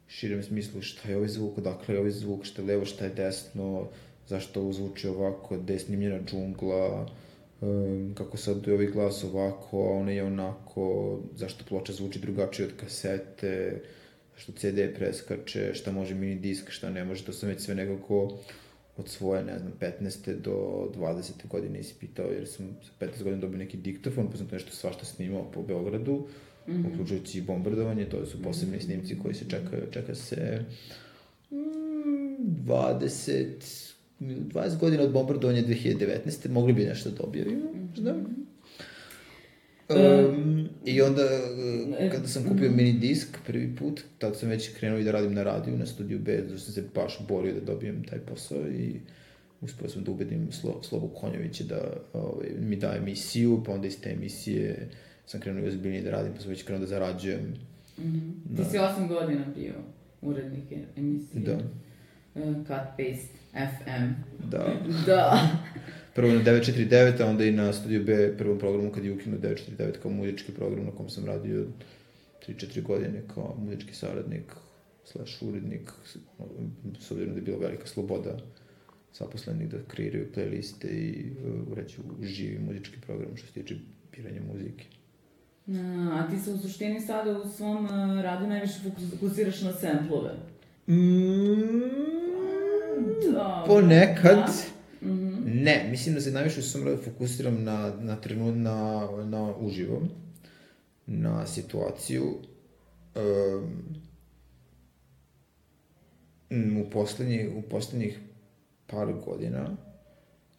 širem 0.07 0.43
smislu 0.43 0.81
šta 0.81 1.09
je 1.09 1.17
ovaj 1.17 1.29
zvuk, 1.29 1.57
odakle 1.57 1.95
je 1.95 1.99
ovaj 1.99 2.11
zvuk, 2.11 2.45
šta 2.45 2.61
je 2.61 2.67
levo, 2.67 2.85
šta 2.85 3.05
je 3.05 3.13
desno, 3.15 3.87
zašto 4.27 4.61
ovo 4.61 4.73
zvuči 4.73 5.07
ovako, 5.07 5.57
gde 5.57 5.73
je 5.73 5.79
snimljena 5.79 6.19
džungla, 6.25 7.09
um, 7.61 8.13
kako 8.17 8.37
sad 8.37 8.67
je 8.67 8.73
ovaj 8.73 8.87
glas 8.87 9.23
ovako, 9.23 9.83
a 9.83 9.97
ona 9.97 10.11
je 10.11 10.23
onako, 10.23 11.19
zašto 11.35 11.65
ploča 11.69 11.93
zvuči 11.93 12.19
drugačije 12.19 12.67
od 12.67 12.73
kasete, 12.79 13.81
zašto 14.35 14.51
CD 14.51 14.79
preskače, 14.95 15.73
šta 15.73 15.91
može 15.91 16.15
mini 16.15 16.35
disk, 16.35 16.69
šta 16.69 16.89
ne 16.89 17.05
može, 17.05 17.25
to 17.25 17.33
sam 17.33 17.49
već 17.49 17.61
sve 17.61 17.75
nekako 17.75 18.37
od 18.97 19.09
svoje, 19.09 19.43
ne 19.43 19.59
znam, 19.59 19.73
15. 19.79 20.35
do 20.35 20.89
20. 20.95 21.47
godine 21.47 21.79
ispitao, 21.79 22.31
jer 22.31 22.47
sam 22.47 22.77
sa 22.83 23.05
15 23.05 23.23
godina 23.23 23.41
dobio 23.41 23.57
neki 23.57 23.77
diktofon, 23.77 24.31
pa 24.31 24.37
sam 24.37 24.47
to 24.47 24.55
nešto 24.55 24.71
svašta 24.71 25.05
snimao 25.05 25.51
po 25.51 25.63
Beogradu, 25.63 26.27
mm 26.67 26.71
-hmm. 26.73 26.93
uključujući 26.93 27.37
i 27.37 27.41
bombardovanje, 27.41 28.05
to 28.05 28.25
su 28.25 28.41
posebni 28.41 28.77
mm 28.77 28.79
-hmm. 28.79 28.85
snimci 28.85 29.19
koji 29.19 29.33
se 29.33 29.45
čeka, 29.49 29.77
čeka 29.91 30.15
se 30.15 30.65
mm, 31.51 31.55
20, 32.65 33.45
20 34.19 34.77
godina 34.77 35.03
od 35.03 35.11
bombardovanja 35.11 35.61
2019. 35.61 36.49
Mogli 36.49 36.73
bi 36.73 36.85
nešto 36.85 37.09
da 37.09 37.23
objavimo. 37.23 37.71
Mm 37.73 37.93
-hmm. 37.95 38.23
Um, 39.89 40.69
I 40.85 41.01
onda, 41.01 41.21
kada 42.11 42.27
sam 42.27 42.49
kupio 42.49 42.71
mini 42.71 42.93
disk 42.93 43.37
prvi 43.47 43.75
put, 43.75 44.01
tad 44.17 44.39
sam 44.39 44.49
već 44.49 44.69
krenuo 44.69 44.99
i 44.99 45.03
da 45.03 45.11
radim 45.11 45.33
na 45.33 45.43
radiju, 45.43 45.77
na 45.77 45.85
studiju 45.85 46.19
B, 46.19 46.43
zato 46.47 46.59
sam 46.59 46.73
se 46.73 46.83
baš 46.95 47.19
borio 47.27 47.53
da 47.53 47.59
dobijem 47.59 48.03
taj 48.03 48.19
posao 48.19 48.67
i 48.67 48.99
uspio 49.61 49.89
sam 49.89 50.03
da 50.03 50.11
ubedim 50.11 50.51
Slo, 50.51 50.83
Slobu 50.83 51.07
Konjovića 51.07 51.63
da 51.63 51.93
ovaj, 52.13 52.47
mi 52.59 52.75
da 52.75 52.95
emisiju, 52.95 53.63
pa 53.65 53.71
onda 53.71 53.87
iz 53.87 54.01
te 54.01 54.09
emisije 54.09 54.89
sam 55.31 55.41
krenuo 55.41 55.67
ozbiljnije 55.67 56.03
da 56.03 56.11
radim, 56.11 56.33
pa 56.33 56.39
sam 56.39 56.49
već 56.49 56.63
krenuo 56.63 56.79
da 56.79 56.87
zarađujem. 56.87 57.53
Mhm. 57.99 58.29
Da. 58.45 58.63
Ti 58.63 58.69
si 58.69 58.77
osam 58.77 59.07
godina 59.07 59.45
bio 59.55 59.73
urednik 60.21 60.63
emisije. 60.97 61.41
Da, 61.43 61.57
Uh, 62.35 62.55
Cut 62.55 62.67
Paste 62.97 63.27
FM. 63.53 64.11
da. 64.51 64.73
Da. 65.05 65.49
Prvo 66.15 66.33
na 66.33 66.39
949, 66.43 67.21
a 67.21 67.25
onda 67.29 67.45
i 67.45 67.51
na 67.51 67.73
Studio 67.73 68.03
B 68.03 68.37
prvom 68.37 68.59
programu 68.59 68.91
kad 68.91 69.05
je 69.05 69.11
ukinuo 69.11 69.39
949 69.39 69.91
kao 70.01 70.11
muzički 70.11 70.51
program 70.51 70.85
na 70.85 70.91
kom 70.91 71.09
sam 71.09 71.25
radio 71.25 71.65
3-4 72.47 72.81
godine 72.81 73.21
kao 73.33 73.55
muzički 73.59 73.95
saradnik 73.95 74.53
slash 75.05 75.43
urednik, 75.43 75.91
s 76.99 77.11
obzirom 77.11 77.33
da 77.33 77.39
je 77.39 77.41
bila 77.41 77.57
velika 77.57 77.87
sloboda 77.87 78.37
zaposlenih 79.13 79.69
da 79.69 79.77
kreiraju 79.87 80.27
playliste 80.35 80.87
i 80.87 81.25
uh, 81.45 81.71
uređu 81.71 82.01
živi 82.23 82.59
muzički 82.59 83.01
program 83.01 83.37
što 83.37 83.47
se 83.47 83.53
tiče 83.53 83.75
biranja 84.17 84.41
muzike. 84.53 84.85
A, 85.67 86.27
ti 86.31 86.39
se 86.39 86.51
u 86.51 86.57
suštini 86.57 87.01
sada 87.01 87.39
u 87.39 87.49
svom 87.49 87.85
uh, 87.85 87.91
radu 88.21 88.47
najviše 88.47 88.73
fokus- 88.83 89.09
fokusiraš 89.11 89.61
na 89.61 89.73
samplove. 89.73 90.29
Da. 93.31 93.63
Ponekad, 93.67 94.35
Da. 94.35 95.07
Mhm. 95.07 95.63
ne, 95.63 95.87
mislim 95.89 96.15
da 96.15 96.21
se 96.21 96.31
najviše 96.31 96.59
u 96.59 96.63
svom 96.63 96.83
radu 96.85 97.01
fokusiram 97.01 97.63
na, 97.63 97.93
na 97.99 98.15
trenut, 98.15 98.55
na, 98.55 99.07
na 99.23 99.55
uživo, 99.55 100.01
na 101.05 101.47
situaciju. 101.47 102.37
Um, 103.15 104.01
u, 106.81 106.89
poslednji, 106.89 107.49
u 107.57 107.61
poslednjih 107.61 108.19
par 108.87 109.13
godina 109.25 109.69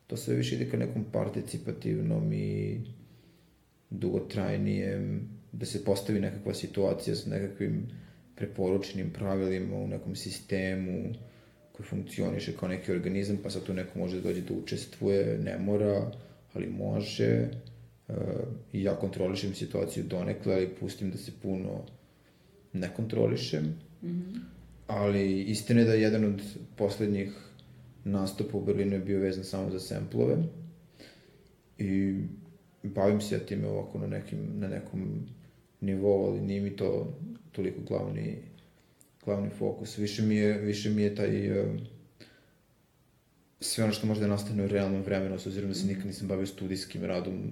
to 0.06 0.16
sve 0.16 0.34
više 0.34 0.54
ide 0.54 0.70
ka 0.70 0.76
nekom 0.76 1.04
participativnom 1.12 2.32
i 2.32 2.80
dugotrajnijem, 3.92 5.28
da 5.52 5.66
se 5.66 5.84
postavi 5.84 6.20
nekakva 6.20 6.54
situacija 6.54 7.16
sa 7.16 7.30
nekakvim 7.30 7.86
preporučenim 8.36 9.10
pravilima 9.10 9.76
u 9.76 9.88
nekom 9.88 10.16
sistemu 10.16 11.14
koji 11.72 11.86
funkcioniše 11.86 12.52
kao 12.56 12.68
neki 12.68 12.92
organizam, 12.92 13.38
pa 13.42 13.50
sad 13.50 13.62
tu 13.62 13.74
neko 13.74 13.98
može 13.98 14.16
da 14.16 14.22
dođe 14.22 14.40
da 14.40 14.54
učestvuje, 14.54 15.38
ne 15.38 15.58
mora, 15.58 16.12
ali 16.52 16.66
može. 16.66 17.48
Uh, 18.08 18.16
I 18.72 18.82
ja 18.82 18.96
kontrolišem 18.96 19.54
situaciju 19.54 20.04
donekle, 20.04 20.54
ali 20.54 20.74
pustim 20.80 21.10
da 21.10 21.18
se 21.18 21.32
puno 21.42 21.84
ne 22.72 22.90
kontrolišem. 22.96 23.74
Mhm. 24.02 24.36
Ali 24.86 25.42
istina 25.42 25.80
je 25.80 25.86
da 25.86 25.94
jedan 25.94 26.24
od 26.24 26.42
poslednjih 26.76 27.32
nastupa 28.04 28.58
u 28.58 28.64
Berlinu 28.64 28.92
je 28.92 28.98
bio 28.98 29.20
vezan 29.20 29.44
samo 29.44 29.70
za 29.70 29.80
semplove. 29.80 30.36
I 31.78 32.14
bavim 32.82 33.20
se 33.20 33.34
ja 33.34 33.40
time 33.40 33.68
ovako 33.68 33.98
na, 33.98 34.06
nekim, 34.06 34.38
na 34.54 34.68
nekom 34.68 35.26
nivou, 35.80 36.26
ali 36.26 36.40
nije 36.40 36.60
mi 36.60 36.76
to 36.76 37.18
toliko 37.52 37.80
glavni, 37.80 38.38
glavni 39.24 39.50
fokus. 39.58 39.98
Više 39.98 40.22
mi 40.22 40.36
je, 40.36 40.58
više 40.58 40.90
mi 40.90 41.02
je 41.02 41.14
taj 41.14 41.60
uh, 41.60 41.80
sve 43.60 43.84
ono 43.84 43.92
što 43.92 44.06
može 44.06 44.20
da 44.20 44.26
nastane 44.26 44.64
u 44.64 44.68
realnom 44.68 45.02
vremenu, 45.02 45.38
s 45.38 45.46
obzirom 45.46 45.70
da 45.70 45.74
se 45.74 45.86
nikad 45.86 46.06
nisam 46.06 46.28
bavio 46.28 46.46
studijskim 46.46 47.04
radom 47.04 47.50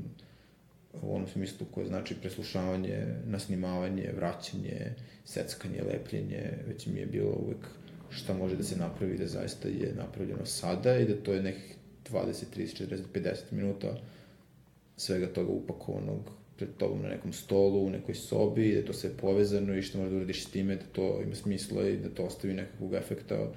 u 1.03 1.15
onom 1.15 1.29
smislu 1.29 1.67
koje 1.71 1.87
znači 1.87 2.15
preslušavanje, 2.21 3.07
nasnimavanje, 3.27 4.13
vraćanje, 4.17 4.95
seckanje, 5.25 5.83
lepljenje, 5.83 6.51
već 6.69 6.87
mi 6.87 7.01
je 7.01 7.07
bilo 7.07 7.31
uvek 7.31 7.67
šta 8.11 8.35
može 8.35 8.57
da 8.57 8.63
se 8.63 8.77
napravi 8.77 9.19
da 9.19 9.27
zaista 9.27 9.69
je 9.69 9.95
napravljeno 9.97 10.47
sada 10.47 10.99
i 10.99 11.05
da 11.05 11.23
to 11.23 11.33
je 11.33 11.43
nekih 11.43 11.75
20, 12.11 12.45
30, 12.57 12.89
40, 12.89 12.99
50 13.15 13.37
minuta 13.51 13.97
svega 15.01 15.27
toga 15.29 15.53
upakovanog 15.53 16.21
pred 16.57 16.69
tobom 16.77 17.03
na 17.03 17.09
nekom 17.09 17.33
stolu, 17.33 17.81
u 17.81 17.91
nekoj 17.91 18.15
sobi, 18.15 18.63
da 18.65 18.77
je 18.77 18.85
to 18.85 18.93
sve 18.93 19.11
povezano 19.13 19.75
i 19.75 19.83
što 19.83 19.99
možeš 19.99 20.11
da 20.11 20.17
uradiš 20.17 20.45
s 20.45 20.51
time, 20.51 20.77
da 20.77 20.83
to 20.93 21.21
ima 21.23 21.35
smisla 21.35 21.89
i 21.89 21.97
da 21.97 22.09
to 22.09 22.23
ostavi 22.25 22.55
nekakvog 22.55 22.95
efekta 22.95 23.53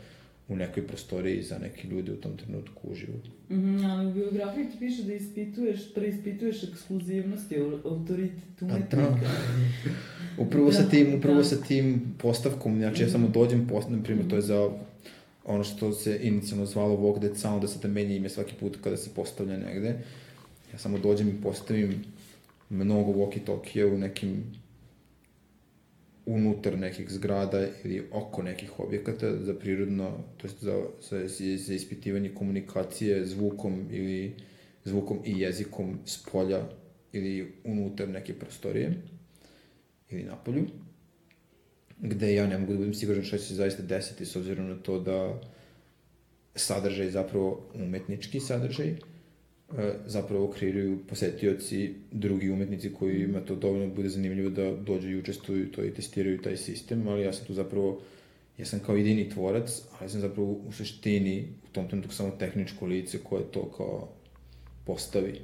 u 0.48 0.56
nekoj 0.56 0.88
prostoriji 0.88 1.42
za 1.42 1.58
neke 1.58 1.88
ljude 1.88 2.12
u 2.12 2.18
tom 2.18 2.38
trenutku 2.38 2.82
uživo. 2.84 3.18
Mhm, 3.52 3.86
ali 3.86 4.08
u 4.08 4.14
biografiji 4.14 4.66
ti 4.66 4.78
piše 4.80 5.04
da 5.04 5.14
ispituješ, 5.14 5.94
preispituješ 5.94 6.64
ekskluzivnost 6.64 7.52
i 7.52 7.56
au- 7.56 7.82
autoritet 7.86 8.62
A 8.62 8.66
umetnika. 8.66 8.96
da. 8.98 9.30
Upravo 10.44 10.72
sa 10.72 10.82
Da, 10.82 10.90
tim, 10.90 11.14
upravo 11.16 11.38
da. 11.38 11.44
sa 11.44 11.56
tim 11.58 12.14
postavkom, 12.18 12.78
znači 12.78 13.04
ja 13.04 13.10
samo 13.10 13.28
dođem, 13.28 13.68
post, 13.68 13.90
na 13.90 14.04
primjer, 14.04 14.28
to 14.28 14.36
je 14.36 14.42
za 14.42 14.70
ono 15.46 15.64
što 15.64 15.92
se 15.94 16.20
inicijalno 16.24 16.66
zvalo 16.66 16.98
Walk 16.98 17.20
That 17.20 17.38
Sound, 17.38 17.62
da 17.62 17.68
se 17.68 17.80
da 17.80 17.88
menja 17.88 18.16
ime 18.16 18.30
svaki 18.30 18.54
put 18.54 18.78
kada 18.84 18.98
se 18.98 19.10
postavlja 19.16 19.58
negde. 19.58 20.00
Ja 20.74 20.80
samo 20.80 20.98
dođem 20.98 21.30
i 21.30 21.42
postavim 21.42 22.04
mnogo 22.70 23.12
walkie-talkie 23.12 23.94
u 23.94 23.98
nekim 23.98 24.44
unutar 26.26 26.78
nekih 26.78 27.10
zgrada 27.10 27.68
ili 27.84 28.08
oko 28.12 28.44
nekih 28.44 28.80
objekata 28.80 29.44
za 29.44 29.54
prirodno, 29.54 30.12
to 30.38 30.48
jest 30.48 30.64
za, 30.64 30.84
za, 31.02 31.28
za 31.58 31.74
ispitivanje 31.74 32.30
komunikacije 32.30 33.26
zvukom 33.26 33.88
ili 33.92 34.36
zvukom 34.86 35.20
i 35.26 35.40
jezikom 35.40 36.00
s 36.06 36.24
polja 36.32 36.70
ili 37.12 37.54
unutar 37.64 38.10
neke 38.10 38.34
prostorije 38.34 38.94
ili 40.10 40.24
napolju, 40.24 40.66
gde 42.00 42.34
ja 42.34 42.48
ne 42.48 42.58
mogu 42.58 42.72
da 42.72 42.78
budem 42.78 42.94
siguran 42.94 43.24
šta 43.24 43.38
će 43.38 43.44
se 43.44 43.56
zaista 43.56 43.84
desiti 43.84 44.26
s 44.26 44.36
obzirom 44.36 44.68
na 44.68 44.76
to 44.76 45.00
da 45.00 45.42
sadržaj 46.56 47.10
zapravo 47.10 47.70
umetnički 47.74 48.40
sadržaj 48.40 48.96
zapravo 50.06 50.48
kreiraju 50.48 51.00
posetioci, 51.08 51.94
drugi 52.12 52.50
umetnici 52.50 52.94
koji 52.94 53.24
ima 53.24 53.40
to 53.40 53.56
dovoljno 53.56 53.94
bude 53.96 54.10
zanimljivo 54.10 54.50
da 54.50 54.76
dođu 54.76 55.10
i 55.10 55.20
učestvuju 55.20 55.72
to 55.72 55.84
i 55.84 55.94
testiraju 55.94 56.42
taj 56.42 56.58
sistem, 56.58 57.08
ali 57.08 57.22
ja 57.22 57.34
sam 57.34 57.46
tu 57.46 57.54
zapravo 57.54 58.02
ja 58.58 58.66
sam 58.66 58.80
kao 58.80 58.96
jedini 58.96 59.30
tvorac, 59.30 59.82
ali 60.00 60.10
sam 60.10 60.22
zapravo 60.22 60.52
u 60.52 60.72
suštini 60.72 61.48
u 61.70 61.74
tom 61.74 61.88
trenutku 61.88 62.14
samo 62.14 62.32
tehničko 62.40 62.86
lice 62.86 63.18
koje 63.24 63.44
to 63.52 63.72
kao 63.72 64.10
postavi. 64.86 65.40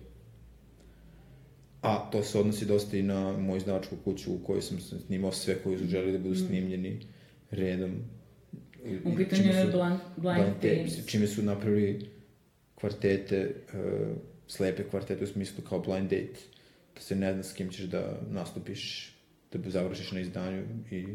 A 1.82 2.10
to 2.12 2.24
se 2.24 2.40
odnosi 2.40 2.66
dosta 2.66 2.98
i 2.98 3.04
na 3.04 3.38
moju 3.38 3.58
izdavačku 3.58 3.96
kuću 4.04 4.34
u 4.34 4.38
kojoj 4.38 4.62
sam 4.62 4.80
snimao 4.80 5.32
sve 5.32 5.56
koji 5.64 5.78
su 5.78 5.86
želi 5.86 6.12
da 6.12 6.18
budu 6.18 6.36
snimljeni 6.36 7.00
redom. 7.52 7.92
U 9.06 9.16
pitanju 9.18 9.44
je 9.44 9.66
Blind, 9.66 10.00
blind 10.18 10.54
tapes, 10.62 10.96
Tapes. 10.96 11.06
čime 11.06 11.28
su 11.28 11.44
napravili 11.44 12.10
kvartete, 12.80 13.56
uh, 13.74 14.18
slepe 14.48 14.84
kvartete 14.90 15.24
u 15.24 15.28
smislu 15.28 15.64
kao 15.70 15.80
blind 15.80 16.10
date, 16.10 16.40
da 16.96 17.02
se 17.02 17.16
ne 17.16 17.34
zna 17.34 17.44
s 17.44 17.54
kim 17.54 17.70
ćeš 17.70 17.86
da 17.86 18.20
nastupiš, 18.30 19.14
da 19.54 19.70
završiš 19.70 20.12
na 20.12 20.20
izdanju 20.20 20.64
i 20.92 21.06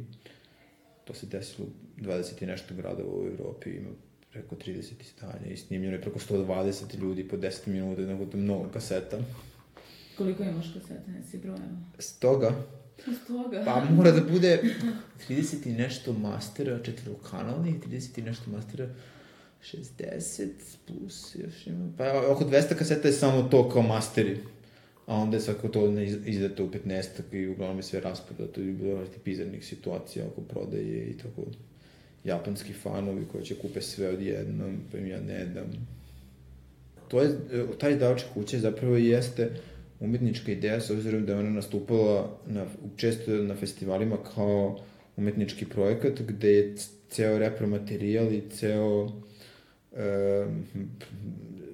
to 1.04 1.14
se 1.14 1.26
desilo 1.26 1.66
u 1.66 2.00
20 2.00 2.42
i 2.42 2.46
nešto 2.46 2.74
gradova 2.74 3.12
u 3.12 3.26
Evropi, 3.26 3.70
ima 3.70 3.88
preko 4.32 4.56
30 4.56 4.92
izdanja 5.00 5.46
i 5.52 5.56
snimljeno 5.56 5.94
je 5.94 6.00
preko 6.00 6.18
120 6.18 6.98
ljudi 7.00 7.28
po 7.28 7.36
10 7.36 7.66
minuta, 7.66 8.02
nego 8.02 8.26
to 8.26 8.36
mnogo 8.36 8.68
kaseta. 8.68 9.18
Koliko 10.18 10.42
imaš 10.42 10.66
kaseta, 10.74 11.10
nesi 11.10 11.38
brojao? 11.38 11.58
Stoga, 11.98 12.54
Iz 13.06 13.16
toga. 13.26 13.62
pa 13.64 13.84
mora 13.90 14.10
da 14.10 14.20
bude 14.20 14.62
30 15.28 15.66
i 15.68 15.72
nešto 15.72 16.12
mastera 16.12 16.82
četvrokanalnih, 16.82 17.74
30 17.74 18.18
i 18.18 18.22
nešto 18.22 18.50
mastera 18.50 18.88
60 19.64 20.48
plus 20.86 21.36
još 21.44 21.66
ima, 21.66 21.92
pa 21.98 22.30
oko 22.30 22.44
200 22.44 22.74
kaseta 22.74 23.08
je 23.08 23.14
samo 23.14 23.42
to 23.42 23.68
kao 23.68 23.82
masteri. 23.82 24.38
A 25.06 25.14
onda 25.16 25.36
je 25.36 25.40
svako 25.40 25.68
to 25.68 25.90
ne 25.90 26.04
iz- 26.06 26.26
izdato 26.26 26.64
u 26.64 26.70
15 26.70 27.06
i 27.32 27.48
uglavnom 27.48 27.76
je 27.76 27.82
sve 27.82 28.00
rasprodato 28.00 28.60
i 28.60 28.72
bilo 28.72 29.00
je 29.00 29.06
bizarnih 29.24 29.66
situacija 29.66 30.26
oko 30.26 30.40
prodaje 30.40 31.06
i 31.10 31.18
tako 31.18 31.42
japanski 32.24 32.72
fanovi 32.72 33.24
koji 33.32 33.44
će 33.44 33.54
kupe 33.54 33.80
sve 33.80 34.08
odjednom, 34.08 34.76
pa 34.92 34.98
im 34.98 35.06
ja 35.06 35.20
ne 35.20 35.46
dam. 35.46 35.86
To 37.08 37.20
je, 37.20 37.30
taj 37.78 37.92
izdavačka 37.92 38.28
kuća 38.34 38.58
zapravo 38.58 38.96
jeste 38.96 39.50
umetnička 40.00 40.52
ideja 40.52 40.80
s 40.80 40.90
obzirom 40.90 41.26
da 41.26 41.32
je 41.32 41.38
ona 41.38 41.50
nastupala 41.50 42.38
na, 42.46 42.66
često 42.96 43.30
na 43.30 43.54
festivalima 43.56 44.16
kao 44.34 44.78
umetnički 45.16 45.66
projekat 45.66 46.20
gde 46.20 46.48
je 46.52 46.74
ceo 47.10 47.38
repromaterijal 47.38 48.32
i 48.32 48.42
ceo 48.50 49.08
e, 49.96 50.46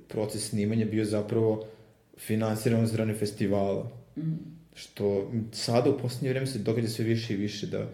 proces 0.09 0.49
snimanja 0.49 0.87
bio 0.87 1.05
zapravo 1.05 1.67
finansiran 2.19 2.83
od 2.83 2.89
strane 2.89 3.15
festivala. 3.15 3.91
Mhm. 4.19 4.33
Što 4.75 5.33
sada 5.53 5.91
u 5.91 5.99
poslednje 5.99 6.31
vreme 6.31 6.47
se 6.47 6.59
događa 6.59 6.89
sve 6.89 7.05
više 7.05 7.35
i 7.35 7.37
više 7.37 7.67
da 7.67 7.89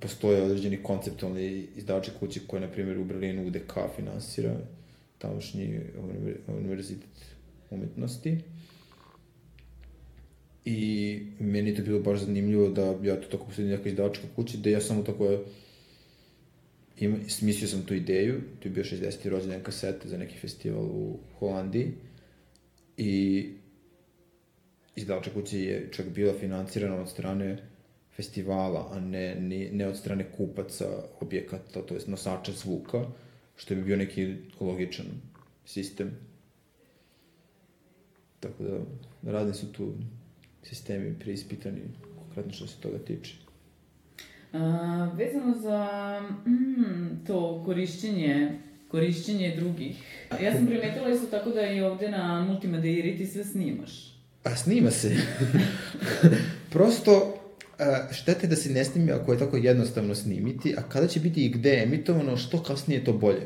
postoje 0.00 0.42
određeni 0.42 0.82
konceptualni 0.82 1.66
izdavači 1.76 2.10
kuće 2.20 2.40
koje, 2.46 2.60
na 2.60 2.68
primjer, 2.68 2.98
u 2.98 3.04
Berlinu 3.04 3.46
UDK 3.46 3.72
finansira 3.96 4.56
tamošnji 5.18 5.80
univer- 5.98 6.58
univerzitet 6.58 7.36
umetnosti. 7.70 8.38
I 10.64 11.20
meni 11.40 11.70
je 11.70 11.76
to 11.76 11.82
bilo 11.82 12.00
baš 12.00 12.20
zanimljivo 12.20 12.68
da 12.68 12.94
ja 13.02 13.20
to 13.20 13.28
tako 13.28 13.44
posljedim 13.44 13.72
neka 13.72 13.88
izdavačka 13.88 14.24
kuća, 14.36 14.58
da 14.58 14.70
ja 14.70 14.80
samo 14.80 15.02
tako 15.02 15.38
ima, 16.98 17.16
smislio 17.28 17.68
sam 17.68 17.82
tu 17.82 17.94
ideju, 17.94 18.40
to 18.60 18.68
je 18.68 18.72
bio 18.72 18.84
60. 18.84 19.28
rođendan 19.28 19.62
kasete 19.62 20.08
za 20.08 20.18
neki 20.18 20.38
festival 20.38 20.84
u 20.84 21.18
Holandiji 21.38 21.92
i 22.96 23.46
izdavača 24.96 25.30
kuće 25.30 25.62
je 25.62 25.88
čak 25.92 26.08
bila 26.08 26.34
financirana 26.40 26.96
od 26.96 27.10
strane 27.10 27.58
festivala, 28.16 28.88
a 28.92 29.00
ne, 29.00 29.34
ne, 29.34 29.70
ne 29.72 29.86
od 29.86 29.96
strane 29.96 30.32
kupaca 30.36 30.86
objekata, 31.20 31.82
to 31.82 31.94
je 31.94 32.00
nosača 32.06 32.52
zvuka, 32.52 33.06
što 33.56 33.74
bi 33.74 33.82
bio 33.82 33.96
neki 33.96 34.34
logičan 34.60 35.06
sistem. 35.64 36.10
Tako 38.40 38.64
da, 38.64 38.78
radni 39.32 39.54
su 39.54 39.72
tu 39.72 39.94
sistemi 40.62 41.18
preispitani, 41.18 41.80
konkretno 42.18 42.52
što 42.52 42.66
se 42.66 42.80
toga 42.80 42.98
tiče. 42.98 43.45
A, 44.56 45.10
vezano 45.16 45.54
za 45.54 45.88
mm, 46.46 47.24
to 47.26 47.62
korišćenje 47.64 48.58
korišćenje 48.88 49.56
drugih. 49.56 49.96
Ja 50.42 50.52
sam 50.54 50.66
primetila 50.66 51.08
isto 51.10 51.26
tako 51.26 51.50
da 51.50 51.66
i 51.66 51.80
ovde 51.80 52.10
na 52.10 52.44
Multimadeiri 52.48 53.16
ti 53.16 53.26
sve 53.26 53.44
snimaš. 53.44 54.16
A 54.44 54.56
snima 54.56 54.90
se. 54.90 55.16
Prosto, 56.72 57.34
štete 58.12 58.46
da 58.46 58.56
se 58.56 58.70
ne 58.70 58.84
snimi 58.84 59.12
ako 59.12 59.32
je 59.32 59.38
tako 59.38 59.56
jednostavno 59.56 60.14
snimiti, 60.14 60.74
a 60.78 60.82
kada 60.82 61.06
će 61.06 61.20
biti 61.20 61.46
i 61.46 61.48
gde 61.48 61.82
emitovano, 61.82 62.36
što 62.36 62.62
kasnije 62.62 63.04
to 63.04 63.12
bolje. 63.12 63.42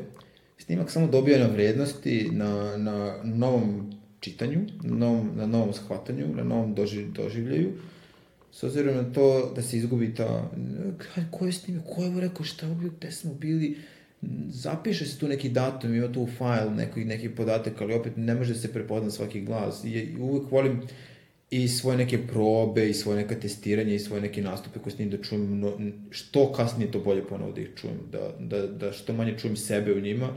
Snimak 0.57 0.91
samo 0.91 1.07
dobija 1.07 1.39
na 1.39 1.47
vrednosti, 1.47 2.29
na, 2.31 2.77
na 2.77 3.23
novom 3.23 3.93
čitanju, 4.19 4.59
na 4.83 4.95
novom, 4.97 5.31
na 5.35 5.45
novom 5.45 5.73
shvatanju, 5.73 6.35
na 6.35 6.43
novom 6.43 6.75
doživ, 6.75 7.11
doživljaju, 7.11 7.71
s 8.51 8.63
obzirom 8.63 8.95
na 8.95 9.13
to 9.13 9.53
da 9.55 9.61
se 9.61 9.77
izgubi 9.77 10.15
ta, 10.15 10.51
ko 11.31 11.45
je 11.45 11.51
snimio, 11.51 11.81
ko 11.81 12.01
je 12.01 12.07
ovo 12.07 12.19
rekao, 12.19 12.45
šta 12.45 12.67
je 12.67 12.75
bio, 12.75 12.91
gde 12.97 13.11
smo 13.11 13.33
bili, 13.33 13.77
zapiše 14.49 15.05
se 15.05 15.19
tu 15.19 15.27
neki 15.27 15.49
datum, 15.49 15.95
ima 15.95 16.11
tu 16.11 16.27
file, 16.37 16.71
neki, 16.75 17.05
neki 17.05 17.29
podatak, 17.29 17.81
ali 17.81 17.93
opet 17.93 18.13
ne 18.17 18.35
može 18.35 18.55
se 18.55 18.73
prepozna 18.73 19.11
svaki 19.11 19.41
glas. 19.41 19.83
I, 19.83 20.15
uvek 20.19 20.51
volim 20.51 20.81
i 21.51 21.67
svoje 21.67 21.97
neke 21.97 22.27
probe, 22.27 22.89
i 22.89 22.93
svoje 22.93 23.17
neka 23.17 23.35
testiranja, 23.39 23.93
i 23.93 23.99
svoje 23.99 24.21
neke 24.21 24.41
nastupe 24.41 24.79
koje 24.79 24.93
snim 24.93 25.09
da 25.09 25.17
čujem, 25.17 25.59
no, 25.59 25.77
što 26.09 26.53
kasnije 26.53 26.91
to 26.91 26.99
bolje 26.99 27.27
ponovo 27.27 27.51
da 27.51 27.61
ih 27.61 27.69
čujem, 27.75 27.97
da, 28.11 28.35
da, 28.39 28.67
da 28.67 28.91
što 28.91 29.13
manje 29.13 29.37
čujem 29.37 29.57
sebe 29.57 29.93
u 29.93 29.99
njima, 29.99 30.29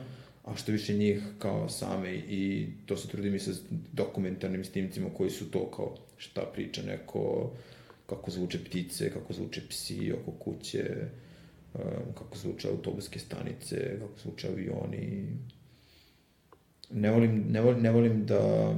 a 0.45 0.57
što 0.57 0.73
više 0.73 0.95
njih 0.95 1.23
kao 1.39 1.69
same 1.69 2.15
i 2.15 2.67
to 2.87 2.97
se 2.97 3.09
trudim 3.09 3.35
i 3.35 3.39
sa 3.39 3.51
dokumentarnim 3.93 4.65
snimcima 4.65 5.09
koji 5.17 5.31
su 5.31 5.51
to 5.51 5.71
kao 5.71 5.97
šta 6.17 6.43
priča 6.55 6.83
neko, 6.83 7.51
kako 8.07 8.31
zvuče 8.31 8.65
ptice, 8.65 9.11
kako 9.13 9.33
zvuče 9.33 9.63
psi 9.69 10.13
oko 10.13 10.31
kuće, 10.31 10.85
kako 12.15 12.39
zvuče 12.39 12.69
autobuske 12.69 13.19
stanice, 13.19 13.99
kako 13.99 14.19
zvuče 14.23 14.49
avioni. 14.49 15.27
Ne 16.91 17.11
volim, 17.11 17.45
ne 17.51 17.61
volim, 17.61 17.83
ne 17.83 17.91
volim 17.91 18.27
da 18.27 18.75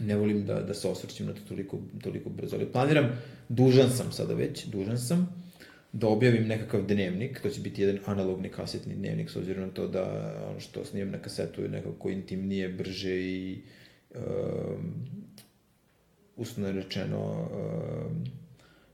ne 0.00 0.16
volim 0.16 0.46
da, 0.46 0.60
da 0.60 0.74
se 0.74 0.88
osvrćem 0.88 1.26
na 1.26 1.32
to 1.32 1.40
toliko, 1.48 1.78
toliko 2.02 2.30
brzo, 2.30 2.56
ali 2.56 2.72
planiram, 2.72 3.08
dužan 3.48 3.90
sam 3.90 4.12
sada 4.12 4.34
već, 4.34 4.64
dužan 4.66 4.98
sam, 4.98 5.28
da 5.92 6.08
objavim 6.08 6.46
nekakav 6.46 6.86
dnevnik, 6.86 7.40
to 7.40 7.50
će 7.50 7.60
biti 7.60 7.82
jedan 7.82 7.98
analogni 8.06 8.48
kasetni 8.48 8.94
dnevnik, 8.94 9.30
s 9.30 9.36
obzirom 9.36 9.64
na 9.64 9.70
to 9.70 9.88
da 9.88 10.34
ono 10.50 10.60
što 10.60 10.84
snimam 10.84 11.10
na 11.10 11.18
kasetu 11.18 11.62
je 11.62 11.68
nekako 11.68 12.10
intimnije, 12.10 12.68
brže 12.68 13.20
i 13.20 13.62
um, 14.14 14.20
usno 16.36 16.72
rečeno 16.72 17.20
um, 17.20 18.24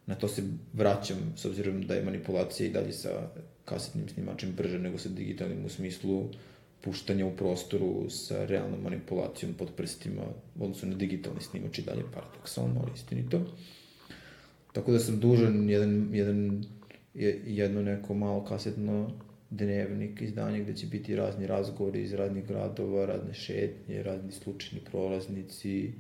na 0.06 0.14
to 0.14 0.28
se 0.28 0.42
vraćam, 0.72 1.16
s 1.36 1.44
obzirom 1.44 1.82
da 1.82 1.94
je 1.94 2.04
manipulacija 2.04 2.68
i 2.68 2.72
dalje 2.72 2.92
sa 2.92 3.28
kasetnim 3.64 4.08
snimačem 4.08 4.52
brže 4.56 4.78
nego 4.78 4.98
sa 4.98 5.08
digitalnim 5.08 5.64
u 5.64 5.68
smislu 5.68 6.28
puštanja 6.80 7.26
u 7.26 7.36
prostoru 7.36 8.10
sa 8.10 8.44
realnom 8.44 8.80
manipulacijom 8.82 9.54
pod 9.54 9.68
prstima, 9.76 10.22
odnosno 10.60 10.88
na 10.88 10.94
digitalni 10.94 11.40
snimač 11.40 11.78
i 11.78 11.82
dalje 11.82 12.02
paradoksalno, 12.14 12.80
ali 12.82 12.92
istinito. 12.94 13.40
Tako 14.72 14.92
da 14.92 14.98
sam 14.98 15.20
dužan 15.20 15.70
jedan, 15.70 16.08
jedan, 16.12 16.64
jedno 17.46 17.82
neko 17.82 18.14
malo 18.14 18.44
kasetno 18.44 19.10
dnevnik 19.50 20.22
izdanje 20.22 20.60
gde 20.60 20.76
će 20.76 20.86
biti 20.86 21.16
razni 21.16 21.46
razgovori 21.46 22.02
iz 22.02 22.12
raznih 22.12 22.46
gradova, 22.46 23.06
razne 23.06 23.34
šetnje, 23.34 24.02
razni 24.02 24.32
slučajni 24.32 24.80
prolaznici. 24.90 25.92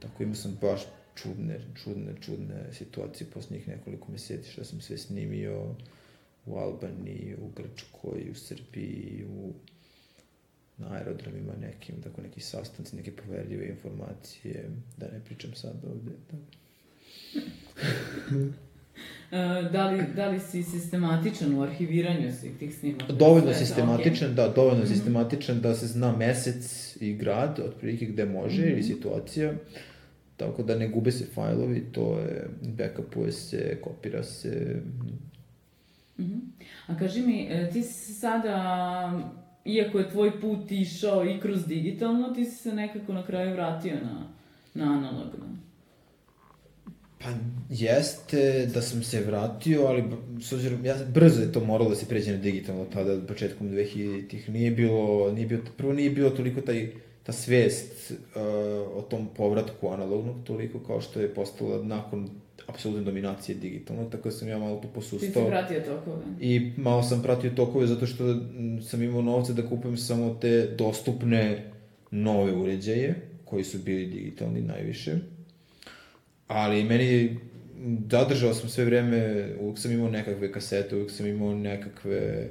Tako 0.00 0.22
imao 0.22 0.34
sam 0.34 0.58
baš 0.60 0.82
čudne, 1.14 1.60
čudne, 1.82 2.14
čudne 2.20 2.72
situacije 2.72 3.30
posljednjih 3.30 3.68
nekoliko 3.68 4.12
meseci 4.12 4.50
što 4.50 4.64
sam 4.64 4.80
sve 4.80 4.98
snimio 4.98 5.74
u 6.46 6.56
Albaniji, 6.56 7.36
u 7.40 7.48
Grčkoj, 7.56 8.30
u 8.30 8.34
Srbiji, 8.34 9.24
u 9.28 9.52
na 10.78 10.92
aerodromima 10.92 11.52
nekim, 11.60 12.02
tako 12.02 12.22
neki 12.22 12.40
sastanci, 12.40 12.96
neke 12.96 13.16
poverljive 13.16 13.68
informacije, 13.68 14.70
da 14.96 15.06
ne 15.06 15.20
pričam 15.24 15.54
sad 15.54 15.84
ovde. 15.84 16.12
Da. 16.30 16.38
E, 19.30 19.36
da, 19.72 19.90
li, 19.90 20.04
da 20.16 20.28
li 20.28 20.40
si 20.40 20.62
sistematičan 20.62 21.54
u 21.54 21.62
arhiviranju 21.62 22.32
svih 22.32 22.58
tih 22.58 22.74
snimaka? 22.74 23.12
Dovoljno 23.12 23.54
sistematičan, 23.54 24.30
okay. 24.30 24.34
da, 24.34 24.48
dovoljno 24.48 24.78
mm 24.78 24.86
-hmm. 24.86 24.92
sistematičan 24.92 25.60
da 25.60 25.74
se 25.74 25.86
zna 25.86 26.16
mesec 26.16 26.96
i 27.00 27.14
grad, 27.14 27.60
otprilike 27.66 28.06
gde 28.06 28.24
može, 28.24 28.62
mm 28.62 28.64
-hmm. 28.64 28.72
ili 28.72 28.82
situacija. 28.82 29.52
Tako 30.36 30.62
da 30.62 30.76
ne 30.76 30.88
gube 30.88 31.12
se 31.12 31.24
fajlovi, 31.34 31.84
to 31.92 32.18
je, 32.18 32.48
backupuje 32.62 33.32
se, 33.32 33.78
kopira 33.80 34.22
se. 34.22 34.82
Mm 36.18 36.24
-hmm. 36.24 36.40
A 36.86 36.98
kaži 36.98 37.22
mi, 37.22 37.46
e, 37.50 37.70
ti 37.72 37.82
si 37.82 38.12
sada, 38.12 39.22
iako 39.64 39.98
je 39.98 40.10
tvoj 40.10 40.40
put 40.40 40.72
išao 40.72 41.24
i 41.24 41.40
kroz 41.40 41.66
digitalno, 41.66 42.28
ti 42.34 42.44
si 42.44 42.56
se 42.56 42.72
nekako 42.72 43.12
na 43.12 43.26
kraju 43.26 43.52
vratio 43.52 43.94
na, 43.94 44.26
na 44.74 44.92
analogno. 44.92 45.58
Pa 47.22 47.28
jeste 47.70 48.66
da 48.74 48.82
sam 48.82 49.02
se 49.02 49.20
vratio, 49.20 49.82
ali 49.86 50.04
s 50.40 50.52
obzirom, 50.52 50.84
ja, 50.84 50.96
brzo 51.14 51.42
je 51.42 51.52
to 51.52 51.64
moralo 51.64 51.90
da 51.90 51.96
se 51.96 52.06
pređe 52.06 52.32
na 52.32 52.38
digitalno 52.38 52.84
tada, 52.84 53.26
početkom 53.26 53.70
2000-ih. 53.70 54.50
Nije 54.50 54.70
bilo, 54.70 55.32
nije 55.32 55.46
bilo, 55.46 55.62
prvo 55.76 55.92
nije 55.92 56.10
bilo 56.10 56.30
toliko 56.30 56.60
taj 56.60 56.88
ta 57.22 57.32
svest 57.32 58.10
uh, 58.10 58.42
o 58.96 59.02
tom 59.10 59.28
povratku 59.36 59.88
analognog 59.88 60.36
toliko 60.44 60.78
kao 60.78 61.00
što 61.00 61.20
je 61.20 61.34
postala 61.34 61.84
nakon 61.84 62.30
apsolutne 62.66 63.04
dominacije 63.04 63.58
digitalno, 63.58 64.04
tako 64.04 64.28
da 64.28 64.34
sam 64.34 64.48
ja 64.48 64.58
malo 64.58 64.80
tu 64.80 64.88
posustao. 64.94 65.18
Ti 65.20 65.26
si 65.26 65.46
pratio 65.48 65.80
tokove. 65.80 66.22
I 66.40 66.72
malo 66.76 67.02
sam 67.02 67.22
pratio 67.22 67.50
tokove 67.50 67.86
zato 67.86 68.06
što 68.06 68.24
sam 68.82 69.02
imao 69.02 69.22
novce 69.22 69.52
da 69.52 69.68
kupujem 69.68 69.96
samo 69.96 70.34
te 70.40 70.74
dostupne 70.78 71.70
nove 72.10 72.52
uređaje, 72.52 73.14
koji 73.44 73.64
su 73.64 73.78
bili 73.78 74.06
digitalni 74.06 74.60
najviše. 74.60 75.18
Ali 76.48 76.84
meni 76.84 77.36
zadržao 78.10 78.54
sam 78.54 78.68
sve 78.68 78.84
vreme, 78.84 79.48
uvijek 79.60 79.78
sam 79.78 79.92
imao 79.92 80.10
nekakve 80.10 80.52
kasete, 80.52 80.94
uvijek 80.96 81.10
sam 81.10 81.26
imao 81.26 81.54
nekakve 81.54 82.48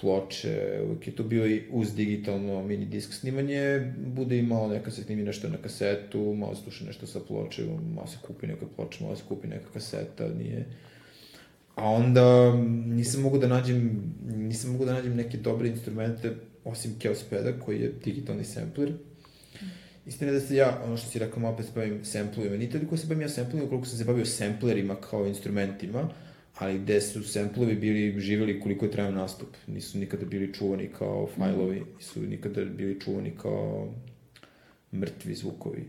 ploče, 0.00 0.80
uvijek 0.84 1.06
je 1.06 1.16
to 1.16 1.22
bio 1.22 1.46
i 1.46 1.62
uz 1.70 1.94
digitalno 1.94 2.62
mini 2.62 2.84
disk 2.84 3.12
snimanje, 3.12 3.92
bude 3.98 4.38
i 4.38 4.42
malo 4.42 4.68
neka 4.68 4.90
se 4.90 5.02
snimi 5.02 5.22
nešto 5.22 5.48
na 5.48 5.56
kasetu, 5.56 6.34
malo 6.34 6.54
sluša 6.54 6.84
nešto 6.84 7.06
sa 7.06 7.20
ploče, 7.20 7.64
malo 7.94 8.06
se 8.06 8.18
kupi 8.26 8.46
neka 8.46 8.66
ploča, 8.76 9.04
malo 9.04 9.16
se 9.16 9.22
kupi 9.28 9.48
neka 9.48 9.70
kaseta, 9.72 10.28
nije... 10.28 10.66
A 11.74 11.90
onda 11.90 12.54
nisam 12.86 13.22
mogu 13.22 13.38
da 13.38 13.48
nađem, 13.48 14.02
nisam 14.26 14.72
mogu 14.72 14.84
da 14.84 14.92
nađem 14.92 15.16
neke 15.16 15.36
dobre 15.36 15.68
instrumente, 15.68 16.34
osim 16.64 16.98
Keospeda, 16.98 17.60
koji 17.60 17.80
je 17.80 17.92
digitalni 18.04 18.44
sampler. 18.44 18.92
Istina 20.06 20.32
da 20.32 20.40
se 20.40 20.56
ja, 20.56 20.82
ono 20.84 20.96
što 20.96 21.10
si 21.10 21.18
rekao, 21.18 21.48
opet 21.48 21.66
se 21.66 21.72
bavim 21.74 22.04
samplovima. 22.04 22.56
Nije 22.56 22.70
toliko 22.70 22.96
se 22.96 23.06
bavim 23.06 23.22
ja 23.22 23.28
samplovima, 23.28 23.68
koliko 23.68 23.86
sam 23.86 23.98
se 23.98 24.04
bavio 24.04 24.24
samplerima 24.24 24.94
kao 25.10 25.26
instrumentima, 25.26 26.08
ali 26.54 26.78
gde 26.78 27.00
su 27.00 27.22
samplovi 27.22 27.74
bili 27.74 28.20
živeli 28.20 28.60
koliko 28.60 28.84
je 28.84 28.90
trajao 28.90 29.12
nastup. 29.12 29.48
Nisu 29.66 29.98
nikada 29.98 30.26
bili 30.26 30.54
čuvani 30.54 30.88
kao 30.98 31.28
fajlovi, 31.38 31.80
mhm. 31.80 31.90
nisu 31.96 32.20
nikada 32.20 32.64
bili 32.64 33.00
čuvani 33.00 33.32
kao 33.42 33.94
mrtvi 34.92 35.34
zvukovi. 35.34 35.84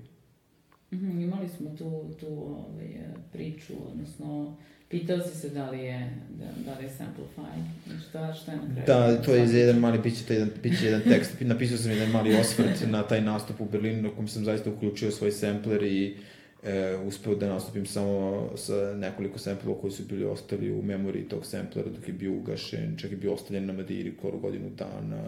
Mm 0.92 1.22
imali 1.22 1.50
smo 1.58 1.70
tu, 1.78 2.16
tu 2.20 2.28
ovaj, 2.28 2.88
priču, 3.32 3.74
odnosno 3.92 4.58
pitao 4.90 5.22
si 5.22 5.38
se 5.38 5.50
da 5.50 5.70
li 5.70 5.80
je, 5.80 6.14
da, 6.30 6.46
da 6.66 6.80
li 6.80 6.86
je 6.86 6.90
sample 6.90 7.24
file, 7.36 8.00
šta, 8.10 8.34
šta 8.34 8.52
je 8.52 8.58
na 8.58 8.64
kraju? 8.64 8.86
Da, 8.88 9.22
to 9.22 9.36
je 9.36 9.60
jedan 9.60 9.80
mali, 9.80 10.16
će, 10.16 10.26
to 10.26 10.34
jedan, 10.34 10.50
bit 10.64 10.82
jedan 10.82 11.02
tekst, 11.02 11.32
napisao 11.42 11.78
sam 11.78 11.92
jedan 11.92 12.10
mali 12.10 12.36
osvrt 12.36 12.84
na 12.90 13.04
taj 13.04 13.22
nastup 13.22 13.62
u 13.62 13.66
Berlinu, 13.66 14.02
na 14.02 14.16
kom 14.16 14.28
sam 14.28 14.46
zaista 14.46 14.70
uključio 14.70 15.12
svoj 15.12 15.32
sampler 15.32 15.84
i 15.84 16.16
e, 16.64 16.96
uspeo 16.96 17.36
da 17.36 17.48
nastupim 17.48 17.86
samo 17.86 18.50
sa 18.56 18.94
nekoliko 18.96 19.40
samplova 19.40 19.82
koji 19.82 19.92
su 19.92 20.04
bili 20.04 20.26
ostali 20.26 20.72
u 20.72 20.82
memoriji 20.82 21.30
tog 21.30 21.46
samplera 21.46 21.90
dok 21.90 22.08
je 22.08 22.14
bio 22.14 22.34
ugašen, 22.34 22.98
čak 22.98 23.12
je 23.12 23.18
bio 23.18 23.34
ostavljen 23.34 23.66
na 23.66 23.74
Madiri 23.74 24.14
skoro 24.18 24.38
godinu 24.38 24.70
dana, 24.70 25.24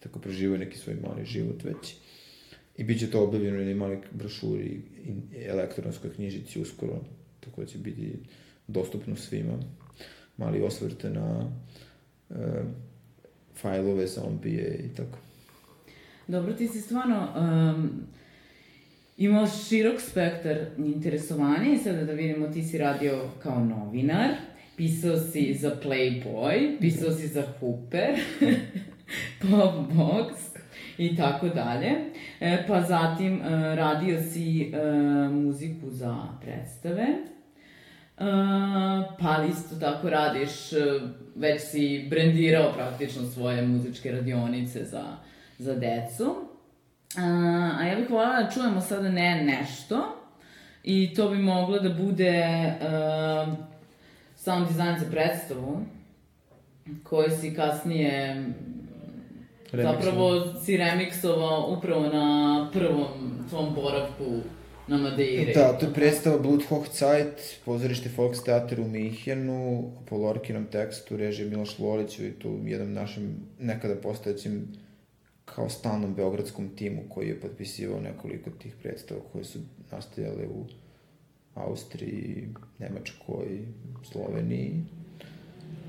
tako 0.00 0.18
preživao 0.18 0.58
neki 0.58 0.78
svoj 0.78 0.96
mali 1.08 1.24
život 1.24 1.64
već. 1.64 1.94
I 2.76 2.84
bit 2.84 3.00
će 3.00 3.10
to 3.10 3.24
objavljeno 3.24 3.64
na 3.64 3.74
mali 3.74 3.98
brošuri 4.12 4.80
i 5.04 5.12
elektronskoj 5.46 6.12
knjižici 6.12 6.60
uskoro, 6.60 7.00
tako 7.40 7.60
da 7.60 7.66
će 7.66 7.78
biti 7.78 8.12
dostupno 8.66 9.16
svima. 9.16 9.58
Mali 10.36 10.62
osvrte 10.62 11.10
na 11.10 11.50
e, 12.30 12.34
fajlove, 13.56 14.06
zombije 14.06 14.90
i 14.90 14.96
tako. 14.96 15.18
Dobro, 16.28 16.52
ti 16.52 16.68
si 16.68 16.80
stvarno 16.80 17.28
um, 17.36 17.90
imao 19.16 19.46
širok 19.46 20.00
spektar 20.00 20.66
interesovanja 20.78 21.72
i 21.74 21.78
sada 21.78 22.04
da 22.04 22.12
vidimo, 22.12 22.48
ti 22.48 22.62
si 22.62 22.78
radio 22.78 23.30
kao 23.42 23.64
novinar, 23.64 24.30
pisao 24.76 25.16
si 25.20 25.54
za 25.60 25.76
Playboy, 25.84 26.78
pisao 26.80 27.10
si 27.10 27.28
za 27.28 27.42
Hooper, 27.60 28.14
Pop 29.40 29.74
Box 29.92 30.53
i 30.98 31.16
tako 31.16 31.48
dalje. 31.48 31.90
E, 32.40 32.64
pa 32.68 32.82
zatim 32.82 33.42
e, 33.42 33.76
radio 33.76 34.22
si 34.22 34.72
e, 34.72 34.78
muziku 35.28 35.90
za 35.90 36.16
predstave, 36.40 37.06
Uh, 38.18 38.26
pa 39.20 39.44
isto 39.50 39.76
tako 39.76 40.10
radiš, 40.10 40.72
e, 40.72 40.76
već 41.34 41.62
si 41.62 42.06
brendirao 42.10 42.72
praktično 42.72 43.22
svoje 43.26 43.62
muzičke 43.62 44.12
radionice 44.12 44.84
za, 44.84 45.04
za 45.58 45.74
decu. 45.74 46.24
Uh, 46.24 47.80
a 47.80 47.84
ja 47.86 47.96
bih 47.96 48.10
voljela 48.10 48.42
da 48.42 48.50
čujemo 48.50 48.80
sada 48.80 49.08
ne 49.08 49.44
nešto 49.44 50.24
i 50.84 51.14
to 51.14 51.28
bi 51.28 51.38
moglo 51.38 51.78
da 51.78 51.88
bude 51.88 52.44
uh, 52.80 53.54
sound 54.36 54.66
design 54.68 54.98
za 54.98 55.10
predstavu 55.10 55.80
koji 57.02 57.30
si 57.30 57.54
kasnije 57.54 58.44
Remixom. 59.76 60.02
zapravo 60.02 60.54
si 60.64 60.76
remiksovao 60.76 61.74
upravo 61.78 62.08
na 62.08 62.68
prvom 62.72 63.06
tvom 63.48 63.74
boravku 63.74 64.40
na 64.86 64.98
Madeire. 64.98 65.52
Da, 65.52 65.78
to 65.78 65.86
je 65.86 65.94
predstava 65.94 66.38
Bluthochzeit, 66.38 67.60
pozorište 67.64 68.10
Volkstheater 68.16 68.80
u 68.80 68.88
Mihjenu, 68.88 69.90
po 70.08 70.16
Lorkinom 70.16 70.66
tekstu, 70.66 71.16
režije 71.16 71.48
Miloš 71.50 71.78
Lolić 71.78 72.18
i 72.18 72.32
tu 72.38 72.58
jednom 72.64 72.92
našem 72.92 73.36
nekada 73.58 73.94
postojećim 73.94 74.68
kao 75.44 75.68
stalnom 75.68 76.14
beogradskom 76.14 76.68
timu 76.76 77.02
koji 77.08 77.28
je 77.28 77.40
potpisivao 77.40 78.00
nekoliko 78.00 78.50
tih 78.50 78.74
predstava 78.82 79.20
koje 79.32 79.44
su 79.44 79.58
nastajale 79.90 80.48
u 80.48 80.64
Austriji, 81.54 82.48
Nemačkoj, 82.78 83.60
Sloveniji. 84.12 84.82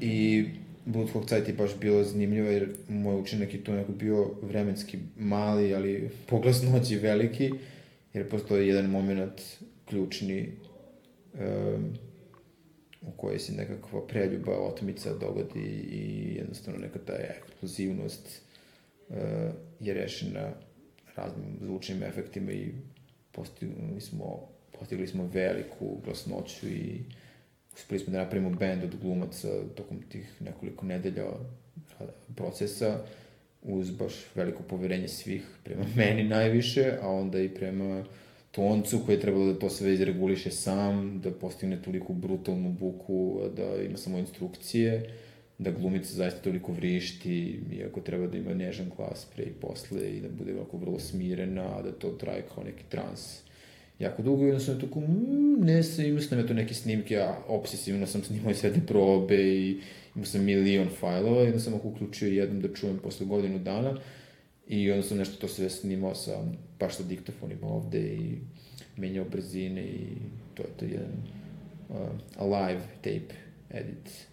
I 0.01 0.45
Bluthochzeit 0.85 1.47
je 1.47 1.53
baš 1.53 1.71
bilo 1.79 2.03
zanimljivo 2.03 2.49
jer 2.49 2.69
moj 2.89 3.21
učinak 3.21 3.53
je 3.53 3.63
tu 3.63 3.73
neko 3.73 3.91
bio 3.91 4.31
vremenski 4.41 4.97
mali, 5.17 5.75
ali 5.75 6.09
poglasnoći 6.27 6.95
veliki 6.95 7.51
jer 8.13 8.29
postoji 8.29 8.67
jedan 8.67 8.85
moment 8.85 9.41
ključni 9.85 10.51
um, 11.33 11.97
u 13.01 13.11
kojoj 13.11 13.39
se 13.39 13.53
nekakva 13.53 14.07
preljuba, 14.07 14.51
otmica 14.51 15.13
dogodi 15.13 15.65
i 15.91 16.35
jednostavno 16.35 16.79
neka 16.79 16.99
ta 16.99 17.13
eksplozivnost 17.13 18.41
uh, 19.09 19.15
je 19.79 19.93
rešena 19.93 20.51
raznim 21.15 21.57
zvučnim 21.61 22.03
efektima 22.03 22.51
i 22.51 22.71
postigli 23.31 24.01
smo, 24.01 24.49
postigli 24.79 25.07
smo 25.07 25.29
veliku 25.33 25.97
glasnoću 26.05 26.67
i 26.67 27.01
uspeli 27.75 27.99
smo 27.99 28.13
da 28.13 28.19
napravimo 28.19 28.49
band 28.49 28.83
od 28.83 28.95
glumaca 29.01 29.47
tokom 29.75 30.01
tih 30.09 30.41
nekoliko 30.41 30.85
nedelja 30.85 31.25
procesa 32.35 32.99
uz 33.61 33.91
baš 33.91 34.13
veliko 34.35 34.63
poverenje 34.63 35.07
svih 35.07 35.43
prema 35.63 35.85
meni 35.97 36.23
najviše, 36.23 36.93
a 37.01 37.09
onda 37.09 37.39
i 37.39 37.49
prema 37.49 38.05
toncu 38.51 38.99
koji 39.05 39.15
je 39.15 39.21
trebalo 39.21 39.53
da 39.53 39.59
to 39.59 39.69
sve 39.69 39.93
izreguliše 39.93 40.51
sam, 40.51 41.21
da 41.21 41.31
postigne 41.31 41.81
toliko 41.81 42.13
brutalnu 42.13 42.71
buku, 42.71 43.41
da 43.55 43.83
ima 43.83 43.97
samo 43.97 44.17
instrukcije, 44.17 45.09
da 45.57 45.71
glumica 45.71 46.13
zaista 46.13 46.41
toliko 46.41 46.71
vrišti, 46.71 47.59
iako 47.71 48.01
treba 48.01 48.27
da 48.27 48.37
ima 48.37 48.53
nežan 48.53 48.91
glas 48.97 49.27
pre 49.35 49.43
i 49.43 49.51
posle 49.51 50.09
i 50.09 50.21
da 50.21 50.29
bude 50.29 50.53
ovako 50.53 50.77
vrlo 50.77 50.99
smirena, 50.99 51.77
a 51.77 51.81
da 51.81 51.91
to 51.91 52.09
traje 52.09 52.43
kao 52.55 52.63
neki 52.63 52.83
trans 52.89 53.44
jako 53.99 54.21
dugo 54.21 54.43
i 54.43 54.49
onda 54.49 54.59
sam 54.59 54.79
tako, 54.79 54.99
mm, 54.99 55.65
ne 55.65 55.83
sam, 55.83 56.05
imao 56.05 56.21
sam 56.21 56.39
ja 56.39 56.47
to 56.47 56.53
neke 56.53 56.73
snimke, 56.73 57.17
a 57.17 57.35
obsesivno 57.47 58.07
sam 58.07 58.23
snimao 58.23 58.53
sve 58.53 58.73
te 58.73 58.81
probe 58.87 59.35
i 59.35 59.79
imao 60.15 60.25
sam 60.25 60.43
milion 60.43 60.89
fajlova 60.99 61.43
i 61.43 61.47
onda 61.47 61.59
sam 61.59 61.73
ako 61.73 61.87
uključio 61.87 62.27
jednom 62.27 62.61
da 62.61 62.73
čujem 62.73 62.97
posle 62.97 63.25
godinu 63.25 63.59
dana 63.59 63.97
i 64.67 64.91
onda 64.91 65.03
sam 65.03 65.17
nešto 65.17 65.35
to 65.41 65.47
sve 65.47 65.69
snimao 65.69 66.15
sa, 66.15 66.43
baš 66.79 66.97
sa 66.97 67.03
diktofonima 67.03 67.67
ovde 67.67 68.01
i 68.01 68.37
menjao 68.97 69.25
brzine 69.25 69.81
i 69.81 70.07
to 70.53 70.63
je 70.63 70.69
to 70.77 70.85
jedan 70.85 71.13
uh, 71.89 71.95
alive 72.37 72.81
tape 72.95 73.35
edit 73.69 74.27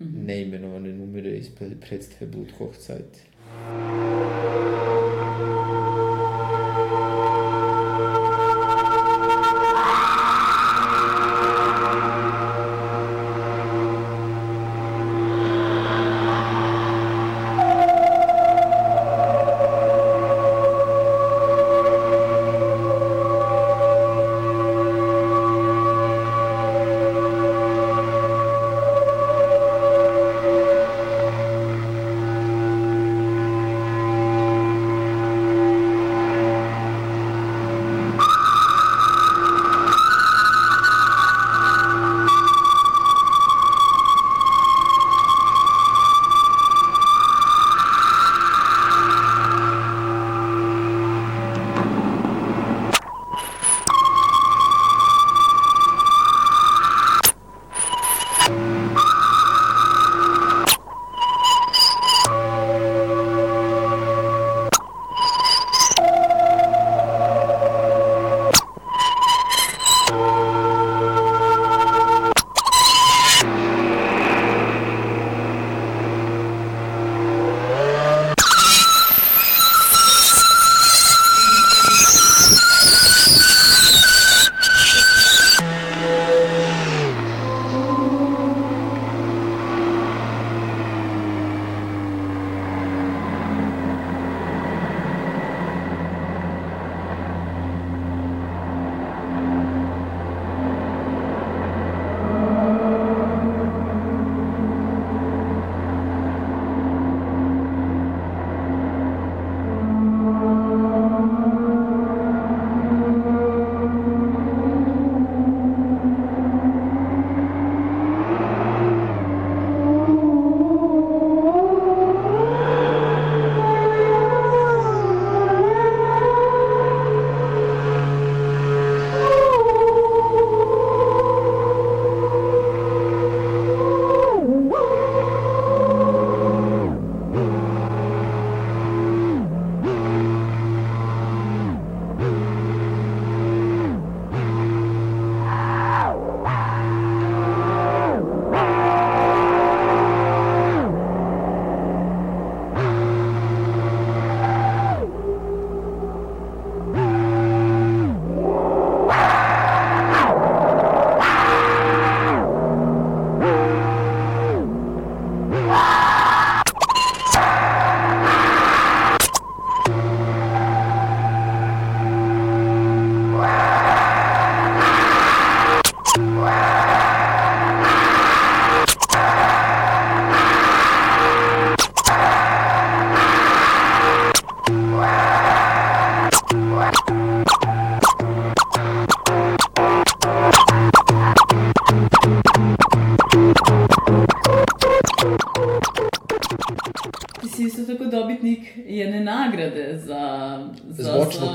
mm 0.00 0.04
-hmm. 0.04 0.26
neimenovane 0.26 0.92
numere 0.92 1.36
iz 1.36 1.48
predstave 1.80 2.30
Blut 2.30 2.50
Hochzeit. 2.58 3.28
jedne 5.38 5.67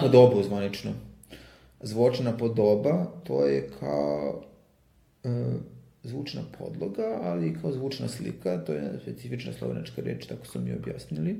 podobu, 0.03 0.43
zvanično. 0.43 0.91
Zvočna 1.81 2.37
podoba, 2.37 3.11
to 3.23 3.45
je 3.45 3.69
kao 3.79 4.41
e, 5.23 5.29
zvučna 6.03 6.41
podloga, 6.57 7.19
ali 7.21 7.57
kao 7.61 7.71
zvučna 7.71 8.07
slika, 8.07 8.63
to 8.63 8.73
je 8.73 8.99
specifična 9.01 9.53
slovenačka 9.53 10.01
reč, 10.01 10.25
tako 10.25 10.45
su 10.45 10.61
mi 10.61 10.73
objasnili. 10.73 11.35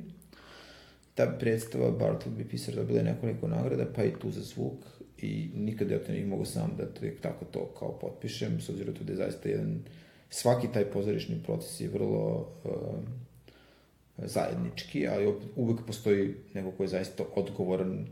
Ta 1.16 1.36
predstava 1.39 1.91
Bartleby 1.91 2.47
pisar 2.49 2.76
dobila 2.76 2.99
je 2.99 3.05
nekoliko 3.05 3.47
nagrada, 3.47 3.86
pa 3.95 4.03
i 4.03 4.14
tu 4.22 4.32
za 4.32 4.41
zvuk 4.41 4.86
i 5.18 5.49
nikada 5.55 5.93
ja 5.93 6.03
to 6.03 6.11
ne 6.11 6.26
mogu 6.26 6.45
sam 6.45 6.76
da 6.78 6.86
tek 6.86 7.22
tako 7.22 7.45
to 7.45 7.66
kao 7.80 7.99
potpišem, 7.99 8.61
s 8.61 8.70
obzirom 8.70 8.95
da 9.01 9.11
je 9.11 9.18
zaista 9.18 9.49
jedan, 9.49 9.84
svaki 10.30 10.68
taj 10.74 10.86
pozorišni 10.86 11.43
proces 11.43 11.82
je 11.82 11.89
vrlo 11.89 12.47
e, 12.66 12.70
zajednički, 14.18 15.07
ali 15.07 15.26
opet 15.26 15.47
uvek 15.55 15.86
postoji 15.88 16.36
neko 16.53 16.72
ko 16.72 16.84
je 16.84 16.88
zaista 16.88 17.24
odgovoran 17.36 18.07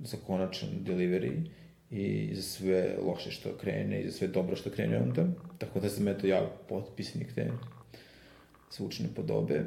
za 0.00 0.16
konačan 0.26 0.68
delivery 0.86 1.48
i 1.90 2.34
za 2.34 2.42
sve 2.42 2.96
loše 3.06 3.30
što 3.30 3.56
krene 3.56 4.02
i 4.02 4.10
za 4.10 4.12
sve 4.12 4.28
dobro 4.28 4.56
što 4.56 4.70
krene 4.70 4.98
onda. 4.98 5.26
Tako 5.58 5.80
da 5.80 5.88
sam 5.88 6.08
eto 6.08 6.26
ja 6.26 6.50
potpisnik 6.68 7.34
te 7.34 7.50
zvučne 8.72 9.08
podobe 9.14 9.64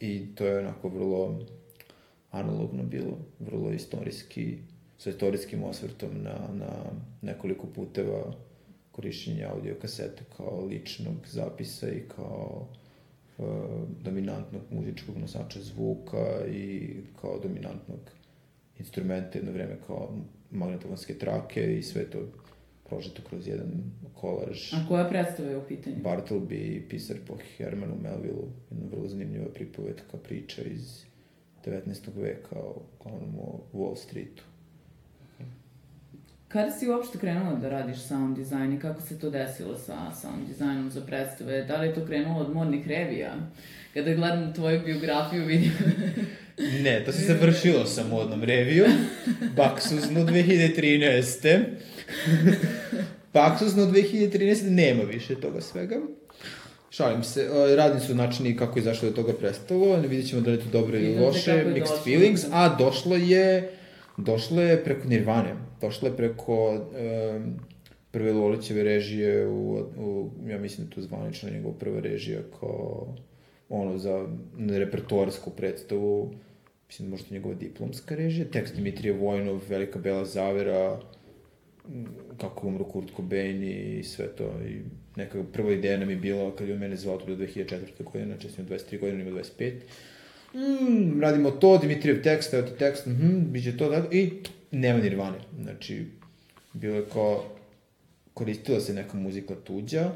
i 0.00 0.34
to 0.34 0.46
je 0.46 0.58
onako 0.58 0.88
vrlo 0.88 1.40
analogno 2.30 2.82
bilo, 2.82 3.18
vrlo 3.38 3.72
istorijski, 3.72 4.58
sa 4.98 5.10
istorijskim 5.10 5.64
osvrtom 5.64 6.22
na, 6.22 6.48
na 6.52 6.84
nekoliko 7.22 7.66
puteva 7.66 8.34
korišćenja 8.92 9.48
audio 9.54 9.74
kasete 9.82 10.24
kao 10.36 10.64
ličnog 10.66 11.16
zapisa 11.26 11.88
i 11.88 12.02
kao 12.16 12.68
e, 13.38 13.42
dominantnog 14.04 14.62
muzičkog 14.70 15.18
nosača 15.18 15.60
zvuka 15.60 16.46
i 16.52 16.94
kao 17.20 17.38
dominantnog 17.38 18.00
instrumenta 18.80 19.38
jedno 19.38 19.52
vreme 19.52 19.76
kao 19.86 20.16
magnetofonske 20.50 21.14
trake 21.14 21.78
i 21.78 21.82
sve 21.82 22.04
to 22.10 22.18
prožeto 22.88 23.22
kroz 23.28 23.48
jedan 23.48 23.70
kolaž. 24.14 24.72
A 24.72 24.88
koja 24.88 25.08
predstava 25.08 25.50
je 25.50 25.56
u 25.56 25.66
pitanju? 25.68 25.96
Bartleby, 26.02 26.88
pisar 26.88 27.16
po 27.26 27.36
Hermanu 27.56 27.94
Melvilleu, 28.02 28.48
jedna 28.70 28.86
vrlo 28.90 29.08
zanimljiva 29.08 29.46
pripovetka 29.54 30.16
priča 30.16 30.62
iz 30.62 31.04
19. 31.64 32.08
veka 32.16 32.56
o, 32.56 32.82
uglavnom 33.00 33.38
o 33.38 33.60
Wall 33.72 33.96
Streetu. 33.96 34.42
Kada 36.48 36.70
si 36.70 36.88
uopšte 36.88 37.18
krenula 37.18 37.54
da 37.54 37.68
radiš 37.68 37.98
sound 37.98 38.36
design 38.36 38.72
i 38.72 38.80
kako 38.80 39.00
se 39.00 39.18
to 39.18 39.30
desilo 39.30 39.76
sa 39.78 40.14
sound 40.14 40.48
dizajnom 40.48 40.90
za 40.90 41.00
predstave? 41.00 41.64
Da 41.64 41.76
li 41.76 41.86
je 41.86 41.94
to 41.94 42.06
krenulo 42.06 42.40
od 42.40 42.54
modnih 42.54 42.88
revija? 42.88 43.34
Kada 43.94 44.14
gledam 44.14 44.54
tvoju 44.54 44.80
biografiju 44.84 45.44
vidim... 45.44 45.72
Ne, 46.82 47.02
to 47.04 47.12
se 47.12 47.24
završilo 47.24 47.86
sa 47.86 48.04
modnom 48.04 48.44
revijom. 48.44 48.90
Baksuzno 49.56 50.20
2013. 50.20 51.64
Baksuzno 53.34 53.86
2013. 53.86 54.70
nema 54.70 55.02
više 55.02 55.34
toga 55.34 55.60
svega. 55.60 56.00
Šalim 56.90 57.22
se, 57.24 57.40
e, 57.40 57.76
radni 57.76 58.00
su 58.00 58.14
načini 58.14 58.56
kako 58.56 58.78
je 58.78 58.82
zašlo 58.82 59.08
do 59.08 59.14
toga 59.14 59.32
prestalo, 59.32 59.96
ne 59.96 60.08
vidjet 60.08 60.28
ćemo 60.28 60.42
da 60.42 60.50
li 60.50 60.56
je 60.56 60.60
to 60.60 60.70
dobro 60.72 60.96
ili 60.96 61.06
Vidite 61.06 61.24
loše, 61.24 61.50
je 61.50 61.64
mixed 61.64 61.80
došlo. 61.80 61.96
feelings, 62.04 62.44
a 62.52 62.76
došlo 62.78 63.16
je, 63.16 63.70
došlo 64.16 64.62
je 64.62 64.84
preko 64.84 65.08
Nirvane, 65.08 65.54
došlo 65.80 66.08
je 66.08 66.16
preko 66.16 66.70
um, 66.72 67.54
prve 68.10 68.32
Lolićeve 68.32 68.82
režije 68.82 69.46
u, 69.46 69.78
u, 69.96 70.30
ja 70.46 70.58
mislim 70.58 70.86
da 70.86 70.90
je 70.90 70.94
to 70.94 71.00
zvanično 71.00 71.50
njegova 71.50 71.74
prva 71.78 72.00
režija 72.00 72.40
kao 72.60 73.14
ono 73.68 73.98
za 73.98 74.26
repertoarsku 74.68 75.50
predstavu, 75.50 76.34
mislim 76.90 77.08
da 77.08 77.10
možda 77.10 77.34
njegova 77.34 77.54
diplomska 77.54 78.14
režija, 78.14 78.46
tekst 78.52 78.74
Dimitrije 78.74 79.12
Vojnov, 79.12 79.60
Velika 79.68 79.98
Bela 79.98 80.24
Zavera, 80.24 81.00
m, 81.88 82.06
kako 82.38 82.68
umro 82.68 82.84
Kurt 82.84 83.16
Cobain 83.16 83.62
i 83.62 84.02
sve 84.04 84.26
to 84.36 84.44
i 84.68 84.80
neka 85.16 85.44
prva 85.52 85.72
ideja 85.72 85.98
nam 85.98 86.10
je 86.10 86.16
bila 86.16 86.56
kad 86.56 86.68
je 86.68 86.74
on 86.74 86.80
mene 86.80 86.96
zvao 86.96 87.18
to 87.18 87.26
bilo 87.26 87.38
2004. 87.38 88.04
godine, 88.04 88.26
znači 88.26 88.48
sam 88.48 88.64
imao 88.64 88.78
23 88.78 89.00
godine, 89.00 89.20
imao 89.20 89.42
25. 89.42 89.72
Mm, 90.54 91.20
radimo 91.20 91.50
to, 91.50 91.78
Dimitrijev 91.78 92.22
tekst, 92.22 92.54
evo 92.54 92.66
ti 92.66 92.78
tekst, 92.78 93.06
mhm, 93.06 93.52
biće 93.52 93.76
to, 93.76 93.88
da, 93.88 94.04
i 94.12 94.30
nema 94.70 94.98
nirvane. 94.98 95.38
Znači, 95.62 96.06
bilo 96.72 96.96
je 96.96 97.04
kao, 97.12 97.44
koristila 98.34 98.80
se 98.80 98.94
neka 98.94 99.16
muzika 99.16 99.54
tuđa 99.64 100.12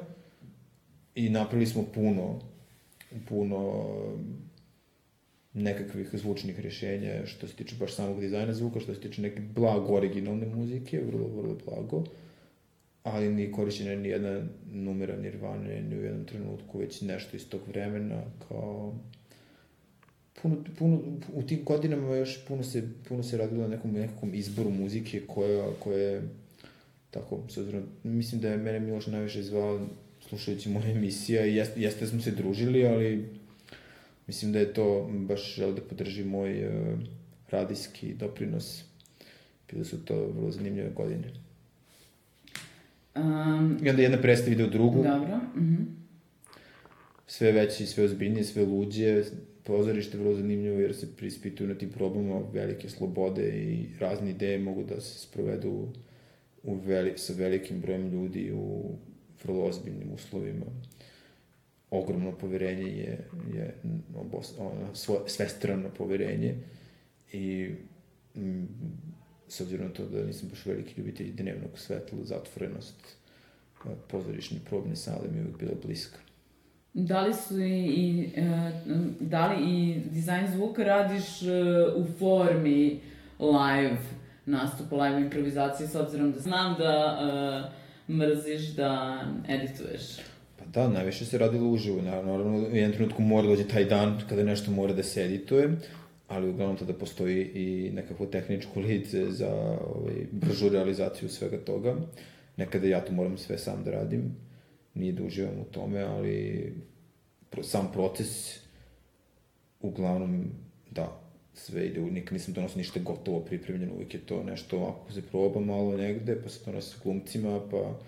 i 1.14 1.28
napravili 1.28 1.66
smo 1.66 1.84
puno, 1.94 2.40
puno 3.28 3.84
nekakvih 5.54 6.08
zvučnih 6.12 6.60
rješenja 6.60 7.26
što 7.26 7.48
se 7.48 7.54
tiče 7.54 7.76
baš 7.80 7.94
samog 7.94 8.20
dizajna 8.20 8.54
zvuka, 8.54 8.80
što 8.80 8.94
se 8.94 9.00
tiče 9.00 9.22
neke 9.22 9.40
blago 9.40 9.94
originalne 9.94 10.46
muzike, 10.46 11.00
vrlo, 11.06 11.28
vrlo 11.28 11.56
blago, 11.66 12.04
ali 13.02 13.34
ni 13.34 13.52
korišćena 13.52 13.94
ni 13.94 14.08
jedna 14.08 14.42
numera 14.72 15.16
Nirvane, 15.16 15.82
ni 15.82 15.96
u 15.98 16.02
jednom 16.02 16.24
trenutku, 16.24 16.78
već 16.78 17.00
nešto 17.00 17.36
iz 17.36 17.48
tog 17.48 17.60
vremena, 17.68 18.22
kao 18.48 18.94
puno, 20.42 20.56
puno, 20.78 21.00
u 21.34 21.42
tim 21.42 21.64
godinama 21.64 22.16
još 22.16 22.44
puno 22.46 22.62
se, 22.62 22.82
puno 23.08 23.22
se 23.22 23.36
radilo 23.36 23.62
na 23.62 23.68
nekom, 23.68 23.92
nekakvom 23.92 24.34
izboru 24.34 24.70
muzike 24.70 25.22
koja, 25.26 25.66
koja 25.78 25.98
je 25.98 26.22
tako, 27.10 27.40
s 27.48 27.56
obzirom, 27.56 27.82
mislim 28.02 28.40
da 28.40 28.48
je 28.48 28.56
mene 28.56 28.80
Miloš 28.80 29.06
najviše 29.06 29.42
zvao 29.42 29.86
slušajući 30.28 30.68
moje 30.68 30.90
emisija 30.90 31.46
i 31.46 31.54
jeste, 31.54 31.80
jeste 31.80 32.00
da 32.00 32.06
smo 32.10 32.20
se 32.20 32.30
družili, 32.30 32.86
ali 32.86 33.28
mislim 34.26 34.52
da 34.52 34.58
je 34.58 34.72
to 34.72 35.10
baš 35.12 35.54
žel 35.54 35.74
da 35.74 35.82
podrži 35.82 36.24
moj 36.24 36.66
uh, 36.66 36.98
radijski 37.50 38.14
doprinos. 38.14 38.84
Bile 39.70 39.84
su 39.84 40.04
to 40.04 40.26
vrlo 40.26 40.50
zanimljive 40.50 40.90
godine. 40.90 41.32
Um, 43.16 43.78
I 43.82 43.90
onda 43.90 44.02
jedna 44.02 44.20
predstava 44.22 44.52
ide 44.52 44.64
u 44.64 44.70
drugu, 44.70 45.02
dobro. 45.02 45.40
Mhm. 45.56 45.82
sve 47.26 47.52
veće 47.52 47.84
i 47.84 47.86
sve 47.86 48.04
ozbiljnije, 48.04 48.44
sve 48.44 48.64
luđe, 48.64 49.24
pozorište 49.64 50.16
je 50.16 50.22
vrlo 50.22 50.36
zanimljivo 50.36 50.80
jer 50.80 50.94
se 50.94 51.16
prispituju 51.16 51.68
na 51.68 51.74
tim 51.74 51.90
probama 51.90 52.40
velike 52.52 52.88
slobode 52.88 53.48
i 53.48 53.86
razne 54.00 54.30
ideje 54.30 54.58
mogu 54.58 54.84
da 54.84 55.00
se 55.00 55.18
sprovedu 55.18 55.88
u 56.62 56.74
veli, 56.74 57.12
sa 57.16 57.32
velikim 57.32 57.80
brojem 57.80 58.08
ljudi 58.08 58.52
u 58.54 58.96
vrlo 59.44 59.64
ozbiljnim 59.64 60.12
uslovima. 60.12 60.66
Ogromno 61.94 62.32
poverenje 62.32 62.88
je, 62.88 63.18
je 63.54 63.74
obos, 64.16 64.54
ono, 64.58 64.94
svo, 64.94 65.24
svestrano 65.28 65.88
poverenje 65.88 66.54
i 67.32 67.70
mm, 68.36 68.64
s 69.48 69.60
obzirom 69.60 69.86
na 69.86 69.92
to 69.92 70.06
da 70.06 70.24
nisam 70.26 70.48
baš 70.48 70.66
veliki 70.66 71.00
ljubitelj 71.00 71.32
dnevnog 71.32 71.78
svetla, 71.78 72.18
zatvorenost 72.24 73.16
eh, 73.84 73.88
pozorišne 74.08 74.58
probne 74.68 74.96
sale 74.96 75.28
mi 75.30 75.38
je 75.38 75.42
uvijek 75.42 75.58
bila 75.58 75.74
bliska. 75.86 76.18
Da 76.94 77.20
li 77.20 77.34
su 77.34 77.60
i, 77.60 77.86
i 77.86 78.32
e, 78.36 78.72
da 79.20 79.52
li 79.52 79.64
i 79.64 80.00
dizajn 80.10 80.46
zvuka 80.52 80.84
radiš 80.84 81.42
e, 81.42 81.46
u 81.96 82.06
formi 82.18 83.00
live 83.38 83.98
nastupa, 84.46 84.96
live 84.96 85.20
improvizacije, 85.20 85.88
s 85.88 85.94
obzirom 85.94 86.32
da 86.32 86.40
znam 86.40 86.74
da 86.78 87.72
e, 88.08 88.12
mrziš 88.12 88.74
da 88.74 89.20
edituješ. 89.48 90.02
Da, 90.74 90.88
najviše 90.88 91.24
se 91.24 91.38
radilo 91.38 91.70
uživo, 91.70 92.02
naravno, 92.02 92.32
naravno 92.32 92.58
u 92.58 92.76
jednom 92.76 92.92
trenutku 92.92 93.22
mora 93.22 93.48
dođe 93.48 93.68
taj 93.68 93.84
dan 93.84 94.20
kada 94.28 94.42
nešto 94.42 94.70
mora 94.70 94.92
da 94.92 95.02
se 95.02 95.24
edituje, 95.24 95.76
ali 96.28 96.48
uglavnom 96.50 96.76
tada 96.76 96.92
postoji 96.92 97.42
i 97.54 97.90
nekako 97.90 98.26
tehničko 98.26 98.80
lice 98.80 99.30
za 99.30 99.78
ovaj, 99.94 100.14
bržu 100.32 100.68
realizaciju 100.68 101.28
svega 101.28 101.56
toga. 101.64 101.96
Nekada 102.56 102.86
ja 102.86 103.04
to 103.04 103.12
moram 103.12 103.38
sve 103.38 103.58
sam 103.58 103.84
da 103.84 103.90
radim, 103.90 104.36
nije 104.94 105.12
da 105.12 105.24
uživam 105.24 105.60
u 105.60 105.64
tome, 105.64 106.00
ali 106.00 106.72
pro, 107.50 107.62
sam 107.62 107.92
proces 107.92 108.58
uglavnom, 109.80 110.44
da, 110.90 111.20
sve 111.54 111.86
ide, 111.86 112.00
nikad 112.00 112.32
nisam 112.32 112.54
donosio 112.54 112.78
ništa 112.78 113.00
gotovo 113.00 113.40
pripremljeno, 113.40 113.94
uvijek 113.94 114.14
je 114.14 114.20
to 114.20 114.42
nešto 114.42 114.78
ovako 114.78 115.12
se 115.12 115.22
proba 115.22 115.60
malo 115.60 115.96
negde, 115.96 116.42
pa 116.42 116.48
se 116.48 116.60
donosi 116.66 116.96
glumcima, 117.04 117.60
pa 117.70 117.98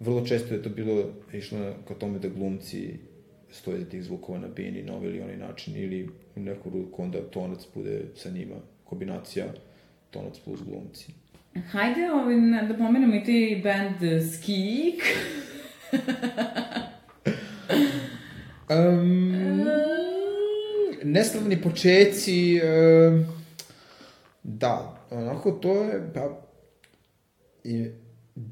vrlo 0.00 0.26
često 0.26 0.54
je 0.54 0.62
to 0.62 0.68
bilo 0.70 1.04
išlo 1.32 1.58
ka 1.88 1.94
tome 1.94 2.18
da 2.18 2.28
glumci 2.28 2.94
stoje 3.50 3.78
za 3.80 3.84
tih 3.84 4.02
zvukova 4.04 4.38
na 4.38 4.48
bini 4.48 4.82
na 4.82 4.94
ovaj 4.94 5.08
ili 5.08 5.20
onaj 5.20 5.36
način, 5.36 5.76
ili 5.76 6.08
u 6.36 6.40
neku 6.40 6.70
ruku 6.70 7.02
onda 7.02 7.18
tonac 7.22 7.60
bude 7.74 8.02
sa 8.14 8.30
njima, 8.30 8.54
kombinacija 8.84 9.46
tonac 10.10 10.38
plus 10.44 10.60
glumci. 10.62 11.12
Hajde 11.70 12.10
ovaj, 12.10 12.36
na- 12.36 12.62
da 12.62 12.74
pomenemo 12.74 13.14
i 13.14 13.24
ti 13.24 13.60
band 13.64 13.96
Skik. 14.32 15.02
Um, 18.70 19.32
neslavni 21.04 21.62
počeci, 21.62 22.60
um, 22.60 23.24
da, 24.42 25.06
onako 25.10 25.50
to 25.52 25.74
je, 25.74 26.10
pa, 26.14 26.42
i 27.64 27.90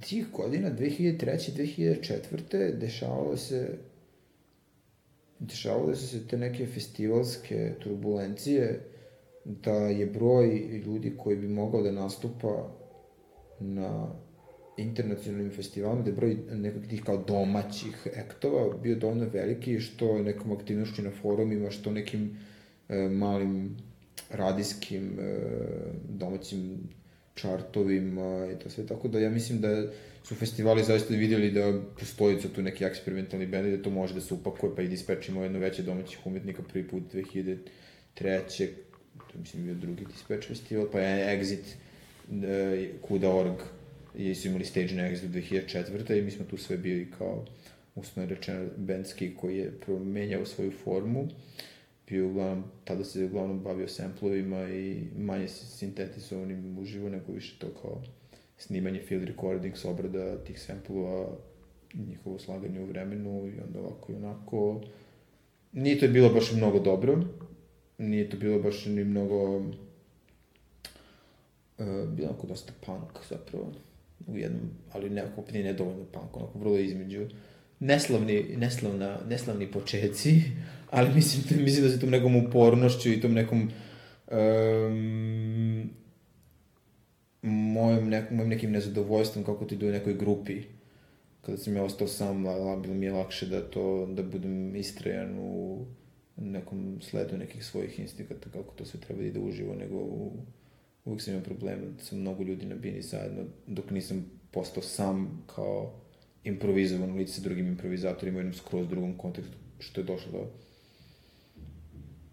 tih 0.00 0.26
godina, 0.32 0.70
2003. 0.70 1.52
2004. 1.56 2.78
dešavalo 2.78 3.36
se, 3.36 3.78
dešavale 5.38 5.96
su 5.96 6.08
se 6.08 6.28
te 6.28 6.38
neke 6.38 6.66
festivalske 6.66 7.74
turbulencije 7.82 8.80
da 9.44 9.74
je 9.74 10.06
broj 10.06 10.46
ljudi 10.86 11.16
koji 11.18 11.36
bi 11.36 11.48
mogao 11.48 11.82
da 11.82 11.92
nastupa 11.92 12.70
na 13.60 14.14
internacionalnim 14.76 15.50
festivalima, 15.50 16.02
da 16.02 16.10
je 16.10 16.16
broj 16.16 16.36
nekakvih 16.52 16.90
tih 16.90 17.02
kao 17.02 17.16
domaćih 17.16 18.06
ektova 18.14 18.76
bio 18.76 18.96
dovoljno 18.96 19.28
veliki, 19.32 19.80
što 19.80 20.22
nekom 20.22 20.52
aktivnošću 20.52 21.02
na 21.02 21.10
forumima, 21.22 21.70
što 21.70 21.90
nekim 21.90 22.36
e, 22.88 23.08
malim 23.08 23.76
radijskim 24.30 25.18
e, 25.20 25.38
domaćim 26.08 26.88
čartovima 27.34 28.48
i 28.52 28.62
to 28.62 28.70
sve, 28.70 28.86
tako 28.86 29.08
da 29.08 29.18
ja 29.18 29.30
mislim 29.30 29.60
da 29.60 29.86
su 30.24 30.34
festivali 30.34 30.84
zaista 30.84 31.14
vidjeli 31.14 31.50
da 31.50 31.80
postoji 32.00 32.38
tu 32.54 32.62
neki 32.62 32.84
eksperimentalni 32.84 33.46
bend 33.46 33.66
i 33.66 33.76
da 33.76 33.82
to 33.82 33.90
može 33.90 34.14
da 34.14 34.20
se 34.20 34.34
upakuje, 34.34 34.72
pa 34.76 34.82
i 34.82 34.88
da 34.88 34.94
ispečimo 34.94 35.42
jedno 35.42 35.58
veće 35.58 35.82
domaćih 35.82 36.26
umetnika 36.26 36.62
prvi 36.62 36.88
put 36.88 37.02
2003. 37.12 37.58
To 39.32 39.38
mislim 39.38 39.64
bio 39.64 39.74
drugi 39.74 40.04
Dispatch 40.04 40.48
festival, 40.48 40.86
pa 40.92 41.00
je 41.00 41.38
Exit, 41.38 41.64
uh, 42.28 43.00
Kuda.org, 43.00 43.58
i 44.14 44.34
su 44.34 44.48
imali 44.48 44.64
stage 44.64 44.94
na 44.94 45.02
Exit 45.02 45.28
2004. 45.28 46.18
i 46.18 46.22
mi 46.22 46.30
smo 46.30 46.44
tu 46.44 46.56
sve 46.56 46.76
bili 46.76 47.10
kao 47.18 47.46
usno 47.94 48.26
rečeno 48.26 48.66
bendski 48.76 49.34
koji 49.34 49.58
je 49.58 49.70
promenjao 49.70 50.46
svoju 50.46 50.72
formu 50.84 51.28
bio 52.08 52.28
uglavnom, 52.28 52.64
tada 52.84 53.04
se 53.04 53.24
uglavnom 53.24 53.60
bavio 53.60 53.88
samplovima 53.88 54.68
i 54.68 55.02
manje 55.16 55.48
sintetizovanim 55.48 56.78
uživo, 56.78 57.08
nego 57.08 57.32
više 57.32 57.58
to 57.58 57.66
kao 57.82 58.02
snimanje 58.56 59.00
field 59.00 59.24
recordings, 59.24 59.84
obrada 59.84 60.44
tih 60.44 60.60
samplova, 60.60 61.28
njihovo 61.94 62.38
slaganje 62.38 62.80
u 62.80 62.86
vremenu 62.86 63.46
i 63.46 63.60
onda 63.66 63.80
ovako 63.80 64.12
i 64.12 64.14
onako. 64.14 64.80
Nije 65.72 65.98
to 65.98 66.08
bilo 66.08 66.28
baš 66.28 66.52
mnogo 66.52 66.78
dobro, 66.78 67.24
nije 67.98 68.30
to 68.30 68.36
bilo 68.36 68.58
baš 68.62 68.86
ni 68.86 69.04
mnogo... 69.04 69.56
Uh, 71.78 72.08
bilo 72.08 72.28
onako 72.28 72.46
dosta 72.46 72.72
punk 72.86 73.26
zapravo 73.28 73.72
u 74.26 74.36
jednom, 74.36 74.70
ali 74.92 75.10
nekako 75.10 75.40
opet 75.40 75.54
nije 75.54 75.64
nedovoljno 75.64 76.04
punk, 76.04 76.36
onako 76.36 76.58
vrlo 76.58 76.78
između 76.78 77.26
neslavni, 77.80 78.56
neslavna, 78.56 79.18
neslavni 79.28 79.66
početci, 79.72 80.42
ali 80.94 81.14
mislim, 81.14 81.62
mislim 81.64 81.84
da 81.84 81.90
se 81.90 82.00
tom 82.00 82.10
nekom 82.10 82.36
upornošću 82.36 83.12
i 83.12 83.20
tom 83.20 83.32
nekom 83.32 83.70
um, 84.30 85.90
mojim, 87.42 88.08
nek, 88.08 88.30
mojim 88.30 88.48
nekim 88.48 88.70
nezadovoljstvom 88.70 89.44
kako 89.44 89.64
ti 89.64 89.74
ide 89.74 89.88
u 89.88 89.92
nekoj 89.92 90.14
grupi. 90.14 90.62
Kada 91.40 91.58
sam 91.58 91.76
ja 91.76 91.84
ostao 91.84 92.08
sam, 92.08 92.42
bilo 92.82 92.94
mi 92.94 93.06
je 93.06 93.12
lakše 93.12 93.46
da 93.46 93.70
to, 93.70 94.06
da 94.06 94.22
budem 94.22 94.76
istrajan 94.76 95.38
u 95.38 95.84
nekom 96.36 96.98
sledu 97.02 97.36
nekih 97.36 97.64
svojih 97.64 97.98
instinkata, 97.98 98.50
kako 98.50 98.74
to 98.74 98.84
sve 98.84 99.00
treba 99.00 99.22
da 99.22 99.26
ide 99.28 99.40
uživo, 99.40 99.74
nego 99.74 99.96
u, 99.96 100.32
uvijek 101.04 101.22
sam 101.22 101.34
imao 101.34 101.44
problem 101.44 101.78
da 101.98 102.04
sam 102.04 102.18
mnogo 102.18 102.42
ljudi 102.42 102.66
na 102.66 102.74
bini 102.74 103.02
zajedno, 103.02 103.44
dok 103.66 103.90
nisam 103.90 104.30
postao 104.50 104.82
sam 104.82 105.44
kao 105.54 105.92
improvizovan 106.44 107.16
lice 107.16 107.32
sa 107.32 107.40
drugim 107.42 107.66
improvizatorima 107.66 108.36
u 108.36 108.40
jednom 108.40 108.54
skroz 108.54 108.88
drugom 108.88 109.18
kontekstu, 109.18 109.56
što 109.78 110.00
je 110.00 110.04
došlo 110.04 110.32
do 110.32 110.46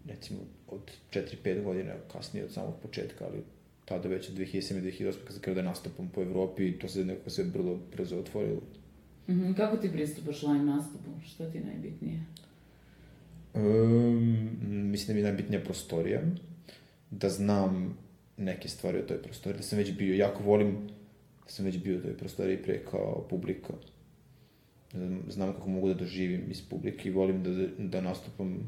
recimo 0.08 0.38
od 0.68 0.92
4-5 1.10 1.64
godina 1.64 1.92
kasnije 2.12 2.44
od 2.44 2.52
samog 2.52 2.74
početka, 2.82 3.24
ali 3.24 3.42
tada 3.84 4.08
već 4.08 4.28
od 4.28 4.34
2007-2008 4.34 5.14
kad 5.24 5.32
sam 5.32 5.42
krenuo 5.42 5.62
da 5.62 5.68
nastupam 5.68 6.08
po 6.14 6.22
Evropi 6.22 6.78
to 6.78 6.88
se 6.88 7.04
nekako 7.04 7.30
sve 7.30 7.44
brzo, 7.44 7.78
brzo 7.96 8.18
otvorilo. 8.18 8.60
Mm 9.28 9.32
-hmm. 9.32 9.56
Kako 9.56 9.76
ti 9.76 9.92
pristupaš 9.92 10.42
live 10.42 10.64
nastupu? 10.64 11.10
Šta 11.26 11.50
ti 11.50 11.58
je 11.58 11.64
najbitnije? 11.64 12.20
Um, 13.54 14.58
mislim 14.90 15.06
da 15.06 15.12
mi 15.14 15.20
je 15.20 15.24
najbitnija 15.24 15.64
prostorija, 15.64 16.20
da 17.10 17.28
znam 17.28 17.98
neke 18.36 18.68
stvari 18.68 18.98
o 18.98 19.02
toj 19.02 19.22
prostoriji, 19.22 19.58
da 19.58 19.62
sam 19.62 19.78
već 19.78 19.92
bio, 19.96 20.14
jako 20.14 20.42
volim 20.42 20.88
da 21.44 21.50
sam 21.50 21.64
već 21.64 21.78
bio 21.78 21.98
u 21.98 22.02
toj 22.02 22.16
prostoriji 22.16 22.62
pre 22.62 22.84
kao 22.90 23.26
publika. 23.30 23.72
Znam 25.28 25.52
kako 25.52 25.68
mogu 25.68 25.88
da 25.88 25.94
doživim 25.94 26.50
iz 26.50 26.62
publike 26.70 27.08
i 27.08 27.12
volim 27.12 27.42
da, 27.42 27.50
da 27.78 28.00
nastupam 28.00 28.58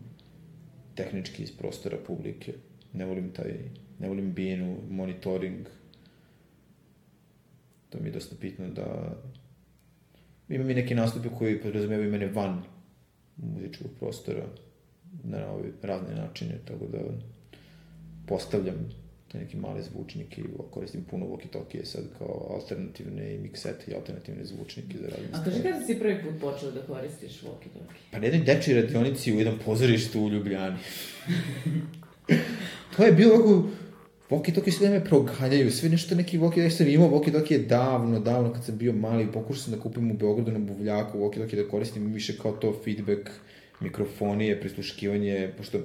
tehnički 0.94 1.42
iz 1.42 1.52
prostora 1.56 1.96
publike. 2.06 2.52
Ne 2.92 3.04
volim 3.04 3.32
taj, 3.32 3.54
ne 3.98 4.08
volim 4.08 4.32
binu, 4.34 4.76
monitoring. 4.90 5.66
To 7.90 7.98
mi 8.00 8.08
je 8.08 8.12
dosta 8.12 8.36
bitno 8.40 8.68
da... 8.68 9.16
Imam 10.48 10.70
i 10.70 10.74
neke 10.74 10.94
nastupe 10.94 11.28
koji 11.38 11.62
podrazumevaju 11.62 12.10
mene 12.10 12.26
van 12.26 12.62
muzičkog 13.36 13.90
prostora 13.98 14.44
na 15.24 15.46
ove 15.50 15.70
razne 15.82 16.14
načine, 16.14 16.58
tako 16.64 16.86
da 16.86 16.98
postavljam 18.26 19.03
te 19.34 19.40
neke 19.40 19.56
male 19.56 19.82
zvučnike 19.82 20.40
i 20.40 20.44
koristim 20.70 21.04
puno 21.10 21.26
walkie-talkie 21.26 21.84
sad 21.84 22.04
kao 22.18 22.46
alternativne 22.54 23.34
i 23.34 23.38
miksete 23.38 23.90
i 23.90 23.94
alternativne 23.94 24.44
zvučnike 24.44 24.98
za 24.98 25.08
razne 25.08 25.28
A 25.32 25.44
kaži 25.44 25.62
kada 25.62 25.86
si 25.86 25.98
prvi 25.98 26.22
put 26.22 26.40
počeo 26.40 26.70
da 26.70 26.82
koristiš 26.82 27.42
walkie-talkie? 27.42 27.98
Pa 28.10 28.18
na 28.18 28.26
jednoj 28.26 28.44
dečoj 28.44 28.74
radionici 28.74 29.32
u 29.32 29.38
jednom 29.38 29.58
pozorištu 29.64 30.20
u 30.20 30.30
Ljubljani. 30.30 30.76
to 32.96 33.04
je 33.04 33.12
bilo 33.12 33.34
ovako, 33.34 33.68
walkie-talkie 34.30 34.70
sve 34.70 34.90
me 34.90 35.04
proganjaju, 35.04 35.70
sve 35.70 35.88
nešto 35.88 36.14
neki 36.14 36.38
walkie, 36.38 36.62
ja 36.62 36.70
sam 36.70 36.88
imao 36.88 37.10
walkie-talkie 37.10 37.66
davno, 37.66 38.20
davno 38.20 38.52
kad 38.52 38.64
sam 38.64 38.78
bio 38.78 38.92
mali, 38.92 39.32
pokušao 39.32 39.62
sam 39.62 39.74
da 39.74 39.80
kupim 39.80 40.10
u 40.10 40.14
Beogradu 40.14 40.52
na 40.52 40.58
buvljaku 40.58 41.18
walkie-talkie 41.18 41.56
da 41.56 41.68
koristim 41.68 42.12
više 42.12 42.38
kao 42.38 42.52
to 42.52 42.80
feedback, 42.84 43.30
mikrofonije, 43.80 44.60
prisluškivanje, 44.60 45.52
pošto 45.58 45.78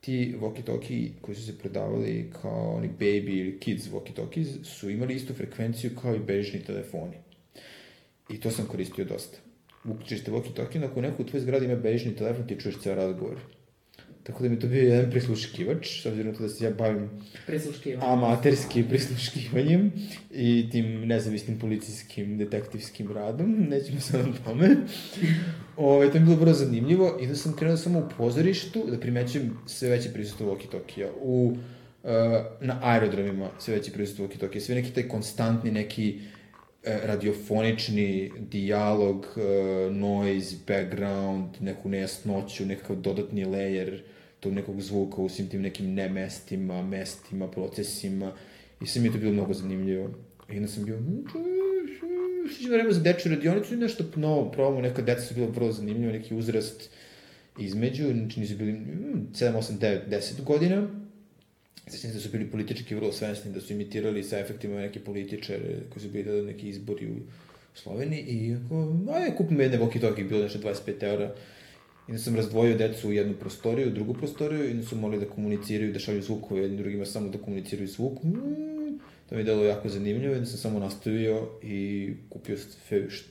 ti 0.00 0.34
walkie-talkie 0.40 1.10
koji 1.20 1.34
su 1.34 1.46
se 1.46 1.58
prodavali 1.58 2.30
kao 2.42 2.74
oni 2.76 2.88
baby 2.98 3.40
ili 3.40 3.58
kids 3.60 3.88
walkie-talkies 3.90 4.64
su 4.64 4.90
imali 4.90 5.14
istu 5.14 5.34
frekvenciju 5.34 5.90
kao 6.02 6.14
i 6.14 6.18
bežni 6.18 6.64
telefoni. 6.64 7.16
I 8.28 8.40
to 8.40 8.50
sam 8.50 8.66
koristio 8.66 9.04
dosta. 9.04 9.38
Uključiš 9.84 10.24
te 10.24 10.30
walkie-talkie, 10.30 10.78
nakon 10.78 11.02
neko 11.02 11.22
u 11.22 11.26
tvojoj 11.26 11.42
zgradi 11.42 11.64
ima 11.64 11.76
bežni 11.76 12.16
telefon, 12.16 12.46
ti 12.46 12.60
čuješ 12.60 12.80
ceo 12.80 12.94
razgovor. 12.94 13.40
Tako 14.22 14.42
da 14.42 14.48
mi 14.48 14.58
to 14.58 14.66
bio 14.66 14.82
jedan 14.82 15.10
prisluškivač, 15.10 16.02
s 16.02 16.06
obzirom 16.06 16.34
da 16.40 16.48
se 16.48 16.64
ja 16.64 16.70
bavim 16.70 17.10
amaterskim 18.00 18.88
prisluškivanjem 18.88 19.92
i 20.30 20.68
tim 20.72 21.06
nezavisnim 21.06 21.58
policijskim 21.58 22.38
detektivskim 22.38 23.12
radom, 23.12 23.66
nećemo 23.70 24.00
sad 24.00 24.26
na 24.26 24.32
tome. 24.44 24.76
Ove, 25.76 26.12
to 26.12 26.14
mi 26.14 26.20
je 26.20 26.24
bilo 26.24 26.36
vrlo 26.36 26.54
zanimljivo 26.54 27.18
i 27.20 27.26
da 27.26 27.34
sam 27.34 27.56
krenuo 27.56 27.76
samo 27.76 27.98
u 27.98 28.08
pozorištu 28.16 28.84
da 28.90 29.00
primećujem 29.00 29.56
sve 29.66 29.88
veće 29.88 30.12
prisustvo 30.12 30.46
walkie-talkija. 30.46 31.08
U, 31.20 31.56
uh, 32.02 32.10
na 32.60 32.78
aerodromima 32.82 33.48
sve 33.58 33.74
veće 33.74 33.92
prisustvo 33.92 34.26
walkie-talkija, 34.26 34.60
sve 34.60 34.74
neki 34.74 34.90
taj 34.90 35.08
konstantni 35.08 35.70
neki 35.70 36.08
e, 36.10 36.39
radiofonični 36.84 38.32
dijalog, 38.38 39.26
uh, 39.36 39.96
noise, 39.96 40.56
background, 40.66 41.48
neku 41.60 41.88
nejasnoću, 41.88 42.66
nekakav 42.66 42.96
dodatni 42.96 43.44
layer 43.44 44.00
tog 44.40 44.52
nekog 44.52 44.80
zvuka 44.80 45.22
u 45.22 45.28
svim 45.28 45.48
tim 45.48 45.62
nekim 45.62 45.94
nemestima, 45.94 46.82
mestima, 46.82 47.48
procesima. 47.48 48.32
I 48.80 48.86
sve 48.86 49.02
mi 49.02 49.08
je 49.08 49.12
to 49.12 49.18
bilo 49.18 49.32
mnogo 49.32 49.54
zanimljivo. 49.54 50.10
I 50.52 50.56
onda 50.56 50.68
sam 50.68 50.84
bio, 50.84 50.98
što 52.50 52.72
vreme 52.72 52.92
za 52.92 53.00
dečju 53.00 53.34
radionicu 53.34 53.74
i 53.74 53.76
nešto 53.76 54.04
novo 54.16 54.50
probamo, 54.50 54.80
neka 54.80 55.02
deca 55.02 55.20
su 55.20 55.34
bilo 55.34 55.46
vrlo 55.46 55.72
zanimljivo, 55.72 56.12
neki 56.12 56.34
uzrast 56.34 56.90
između, 57.58 58.04
znači 58.12 58.40
nisu 58.40 58.56
bili 58.56 58.72
7, 58.72 59.28
8, 59.32 59.78
9, 59.78 60.08
10 60.08 60.42
godina, 60.44 60.88
Sećam 61.86 62.10
se 62.10 62.16
da 62.16 62.20
su 62.20 62.28
bili 62.28 62.50
politički 62.50 62.94
vrlo 62.94 63.12
svesni, 63.12 63.52
da 63.52 63.60
su 63.60 63.72
imitirali 63.72 64.24
sa 64.24 64.38
efektima 64.38 64.80
neke 64.80 65.00
političare 65.00 65.76
koji 65.90 66.02
su 66.02 66.08
bili 66.08 66.24
da 66.24 66.42
neki 66.42 66.68
izbori 66.68 67.06
u 67.06 67.16
Sloveniji 67.74 68.24
i 68.28 68.54
ako, 68.54 68.96
ajde, 69.14 69.36
kupimo 69.36 69.62
jedne 69.62 69.78
walkie-talkie, 69.78 70.28
bilo 70.28 70.42
nešto 70.42 70.58
25 70.58 71.02
eura, 71.02 71.34
I 72.10 72.12
onda 72.12 72.22
sam 72.22 72.36
razdvojio 72.36 72.76
decu 72.76 73.08
u 73.08 73.12
jednu 73.12 73.34
prostoriju, 73.34 73.88
u 73.88 73.90
drugu 73.90 74.14
prostoriju 74.14 74.68
i 74.68 74.70
onda 74.70 74.86
su 74.86 74.96
morali 74.96 75.20
da 75.24 75.30
komuniciraju, 75.30 75.92
da 75.92 75.98
šalju 75.98 76.22
zvukove 76.22 76.60
jednim 76.60 76.80
drugima, 76.80 77.04
samo 77.06 77.28
da 77.28 77.38
komuniciraju 77.38 77.88
zvuk. 77.88 78.22
Mm, 78.22 78.98
to 79.28 79.34
mi 79.34 79.40
je 79.40 79.44
delo 79.44 79.64
jako 79.64 79.88
zanimljivo 79.88 80.34
i 80.34 80.36
onda 80.36 80.46
sam 80.46 80.58
samo 80.58 80.78
nastavio 80.78 81.48
i 81.62 82.12
kupio 82.28 82.56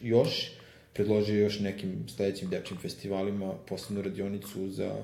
još, 0.02 0.52
predložio 0.94 1.44
još 1.44 1.60
nekim 1.60 2.08
sledećim 2.08 2.50
dečim 2.50 2.78
festivalima 2.78 3.54
posebnu 3.68 4.02
radionicu 4.02 4.70
za 4.70 4.96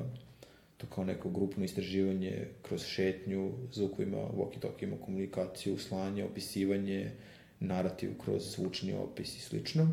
to 0.77 0.87
kao 0.87 1.03
neko 1.03 1.29
grupno 1.29 1.65
istraživanje 1.65 2.47
kroz 2.61 2.85
šetnju, 2.85 3.51
zvukovima, 3.71 4.17
walkie-talkima, 4.17 4.99
komunikaciju, 5.05 5.77
slanje, 5.77 6.23
opisivanje, 6.23 7.11
narativ 7.59 8.17
kroz 8.23 8.55
zvučni 8.55 8.93
opis 8.93 9.37
i 9.37 9.41
slično. 9.41 9.87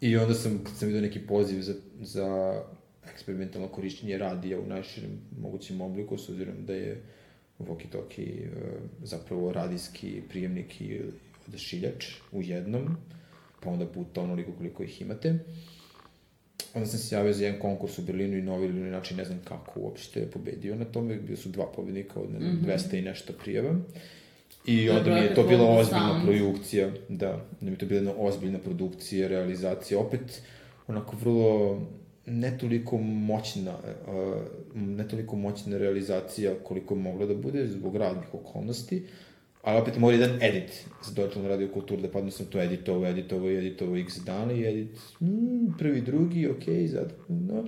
I 0.00 0.16
onda 0.16 0.34
sam, 0.34 0.64
kad 0.64 0.76
sam 0.76 0.88
vidio 0.88 1.02
neki 1.02 1.26
poziv 1.26 1.62
za, 1.62 1.74
za 2.00 2.62
eksperimentalno 3.12 3.68
korišćenje 3.68 4.18
radija 4.18 4.60
u 4.60 4.66
najširem 4.66 5.20
mogućem 5.40 5.80
obliku, 5.80 6.18
s 6.18 6.28
obzirom 6.28 6.66
da 6.66 6.74
je 6.74 7.02
walkie-talkie 7.58 8.44
e, 8.44 8.50
zapravo 9.02 9.52
radijski 9.52 10.22
prijemnik 10.28 10.80
i 10.80 11.00
odašiljač 11.48 12.06
u 12.32 12.42
jednom, 12.42 12.96
pa 13.62 13.70
onda 13.70 13.86
puta 13.86 14.20
onoliko 14.20 14.52
koliko 14.52 14.82
ih 14.82 15.02
imate. 15.02 15.38
Onda 16.74 16.86
sam 16.86 16.98
se 16.98 17.14
javio 17.14 17.32
za 17.32 17.44
jedan 17.44 17.60
konkurs 17.60 17.98
u 17.98 18.02
Berlinu 18.02 18.36
i 18.36 18.42
novi 18.42 18.66
ili 18.66 18.90
način 18.90 19.16
ne 19.16 19.24
znam 19.24 19.40
kako 19.44 19.80
uopšte 19.80 20.20
je 20.20 20.30
pobedio 20.30 20.74
na 20.74 20.84
tome, 20.84 21.16
bio 21.16 21.36
su 21.36 21.48
dva 21.48 21.66
pobednika 21.76 22.20
od 22.20 22.32
ne 22.32 22.38
znam, 22.38 22.52
mm 22.52 22.64
-hmm. 22.66 22.90
200 22.90 22.98
i 22.98 23.02
nešto 23.02 23.32
prijava. 23.32 23.76
I 24.66 24.90
onda 24.90 25.14
mi 25.14 25.20
je 25.20 25.34
to 25.34 25.42
bila 25.42 25.78
ozbiljna 25.78 26.22
produkcija, 26.24 26.90
da, 27.08 27.26
da 27.60 27.66
mi 27.66 27.70
je 27.70 27.78
to 27.78 27.86
bila 27.86 27.98
jedna 27.98 28.12
ozbiljna 28.18 28.58
produkcija, 28.58 29.28
realizacija, 29.28 29.98
opet 29.98 30.42
onako 30.86 31.16
vrlo 31.16 31.80
ne 32.26 32.58
toliko 32.58 32.98
moćna, 32.98 33.78
ne 34.74 35.08
toliko 35.08 35.36
moćna 35.36 35.78
realizacija 35.78 36.54
koliko 36.64 36.94
je 36.94 37.00
mogla 37.00 37.26
da 37.26 37.34
bude 37.34 37.66
zbog 37.66 37.96
radnih 37.96 38.34
okolnosti, 38.34 39.06
ali 39.66 39.80
opet 39.80 39.98
mora 39.98 40.16
jedan 40.16 40.42
edit 40.42 40.86
za 41.04 41.12
Deutschland 41.12 41.48
radio 41.48 41.68
kulturu, 41.72 42.02
da 42.02 42.10
padno 42.10 42.30
sam 42.30 42.46
to 42.46 42.60
editovo, 42.60 43.06
editovo, 43.06 43.50
editovo 43.50 43.96
x 43.96 44.18
dana 44.24 44.52
i 44.52 44.64
edit 44.64 44.98
mm, 45.20 45.72
prvi, 45.78 46.00
drugi, 46.00 46.48
ok, 46.48 46.62
zato, 46.86 47.14
no. 47.28 47.64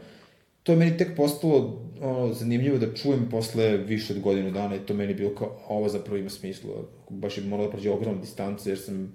To 0.62 0.72
je 0.72 0.78
meni 0.78 0.96
tek 0.96 1.16
postalo 1.16 1.82
ono, 2.00 2.32
zanimljivo 2.34 2.78
da 2.78 2.94
čujem 2.94 3.28
posle 3.30 3.76
više 3.76 4.12
od 4.12 4.20
godinu 4.20 4.50
dana 4.50 4.76
i 4.76 4.86
to 4.86 4.94
meni 4.94 5.14
bilo 5.14 5.34
kao, 5.34 5.58
ovo 5.68 5.88
zapravo 5.88 6.16
ima 6.16 6.30
smisla. 6.30 6.70
Baš 7.10 7.38
je 7.38 7.44
moralo 7.44 7.68
da 7.68 7.72
prođe 7.72 7.90
ogromna 7.90 8.20
distanca 8.20 8.68
jer 8.68 8.78
sam 8.78 9.12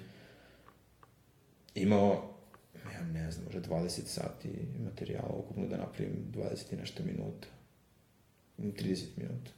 imao 1.76 2.30
ja 2.94 3.04
ne 3.04 3.32
znam, 3.32 3.46
možda 3.46 3.70
20 3.70 4.02
sati 4.06 4.50
materijala 4.86 5.36
ukupno 5.36 5.68
da 5.68 5.78
napravim 5.78 6.14
20 6.34 6.74
i 6.74 6.76
nešto 6.76 7.04
minuta. 7.04 7.48
30 8.58 9.06
minuta. 9.18 9.52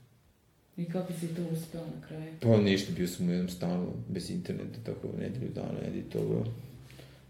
I 0.78 0.86
kako 0.86 1.14
si 1.14 1.28
to 1.28 1.42
uspeo 1.54 1.82
na 1.82 2.08
kraju? 2.08 2.34
Pa 2.42 2.58
ništa, 2.58 2.92
bio 2.96 3.08
sam 3.08 3.28
u 3.28 3.32
jednom 3.32 3.50
stanu 3.50 3.88
bez 4.10 4.30
interneta, 4.30 4.80
tako 4.84 5.08
nedelju 5.20 5.52
dana 5.56 5.80
editovao, 5.88 6.46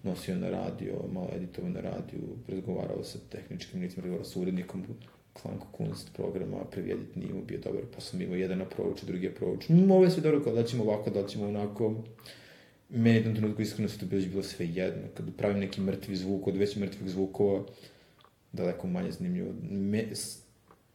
nosio 0.03 0.35
na 0.35 0.49
radio, 0.49 0.93
malo 1.13 1.29
editovao 1.35 1.69
na 1.69 1.81
radio, 1.81 2.19
razgovarao 2.47 3.03
sa 3.03 3.19
tehničkim 3.29 3.81
licima, 3.81 4.01
razgovarao 4.01 4.25
sa 4.25 4.39
urednikom 4.39 4.83
Klanko 5.41 5.67
Kunst 5.71 6.13
programa, 6.13 6.57
prvi 6.71 6.91
edit 6.91 7.15
nije 7.15 7.33
mu 7.33 7.45
bio 7.45 7.59
dobar, 7.63 7.81
pa 7.95 8.01
sam 8.01 8.21
imao 8.21 8.35
jedan 8.35 8.61
approach, 8.61 9.05
drugi 9.05 9.27
approach. 9.27 9.69
Mm, 9.69 9.91
ovo 9.91 10.03
je 10.03 10.11
sve 10.11 10.21
dobro, 10.21 10.43
kao 10.43 10.53
da 10.53 10.63
ćemo 10.63 10.83
ovako, 10.83 11.09
da 11.09 11.27
ćemo 11.27 11.47
onako. 11.47 12.03
Meni 12.89 13.15
jednom 13.15 13.35
trenutku 13.35 13.61
iskreno 13.61 13.89
se 13.89 13.99
to 13.99 14.05
bilo, 14.05 14.21
bilo 14.25 14.43
sve 14.43 14.67
jedno. 14.67 15.01
Kad 15.13 15.25
pravim 15.37 15.59
neki 15.59 15.81
mrtvi 15.81 16.15
zvuk, 16.15 16.47
od 16.47 16.55
već 16.55 16.75
mrtvih 16.75 17.09
zvukova, 17.09 17.63
daleko 18.51 18.87
manje 18.87 19.11
zanimljivo. 19.11 19.53
Me, 19.69 20.05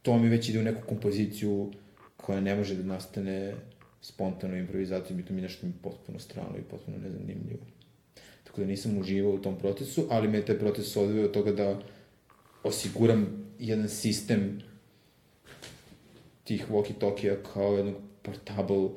to 0.01 0.17
mi 0.17 0.29
već 0.29 0.49
ide 0.49 0.59
u 0.59 0.63
neku 0.63 0.81
kompoziciju 0.87 1.71
koja 2.21 2.41
ne 2.41 2.55
može 2.55 2.75
da 2.75 2.83
nastane 2.83 3.55
spontano 4.01 4.57
improvizacijom 4.57 5.19
i 5.19 5.25
to 5.25 5.33
mi 5.33 5.41
nešto 5.41 5.67
mi 5.67 5.73
potpuno 5.81 6.19
strano 6.19 6.57
i 6.57 6.69
potpuno 6.69 6.97
nezanimljivo. 6.97 7.65
Tako 8.43 8.61
da 8.61 8.67
nisam 8.67 8.97
uživao 8.97 9.33
u 9.33 9.41
tom 9.41 9.57
procesu, 9.59 10.07
ali 10.09 10.27
me 10.27 10.37
je 10.37 10.45
taj 10.45 10.59
proces 10.59 10.95
odveo 10.97 11.25
od 11.25 11.31
toga 11.31 11.51
da 11.51 11.79
osiguram 12.63 13.27
jedan 13.59 13.89
sistem 13.89 14.61
tih 16.43 16.69
walkie-talkija 16.69 17.35
kao 17.53 17.77
jednog 17.77 17.95
portable, 18.21 18.89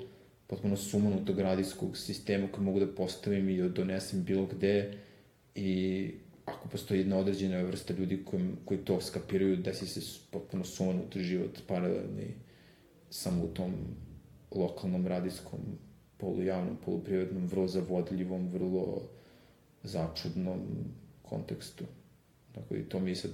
potpuno 0.47 0.77
sumanutog 0.77 1.39
radijskog 1.39 1.97
sistema 1.97 2.49
koji 2.53 2.65
mogu 2.65 2.81
da 2.81 2.87
postavim 2.87 3.49
i 3.49 3.59
da 3.59 3.69
donesem 3.69 4.25
bilo 4.25 4.47
gde 4.47 4.93
i 5.55 6.11
ako 6.45 6.69
postoji 6.69 7.01
jedna 7.01 7.17
određena 7.17 7.63
vrsta 7.63 7.95
ljudi 7.95 8.23
koji, 8.25 8.45
koji 8.65 8.81
to 8.81 9.01
skapiraju, 9.01 9.57
desi 9.57 9.87
se 9.87 10.19
potpuno 10.31 10.65
sumanut 10.65 11.17
život 11.17 11.59
paralelni 11.67 12.35
samo 13.15 13.45
u 13.45 13.49
tom 13.49 13.73
lokalnom 14.51 15.07
radijskom 15.07 15.61
polujavnom, 16.17 16.77
poluprivatnom, 16.85 17.47
vrlo 17.47 17.69
zavodljivom, 17.69 18.49
vrlo 18.49 19.03
začudnom 19.83 20.61
kontekstu. 21.23 21.85
Tako 22.55 22.75
i 22.75 22.83
to 22.83 23.01
mi 23.01 23.11
je 23.11 23.17
sad 23.17 23.31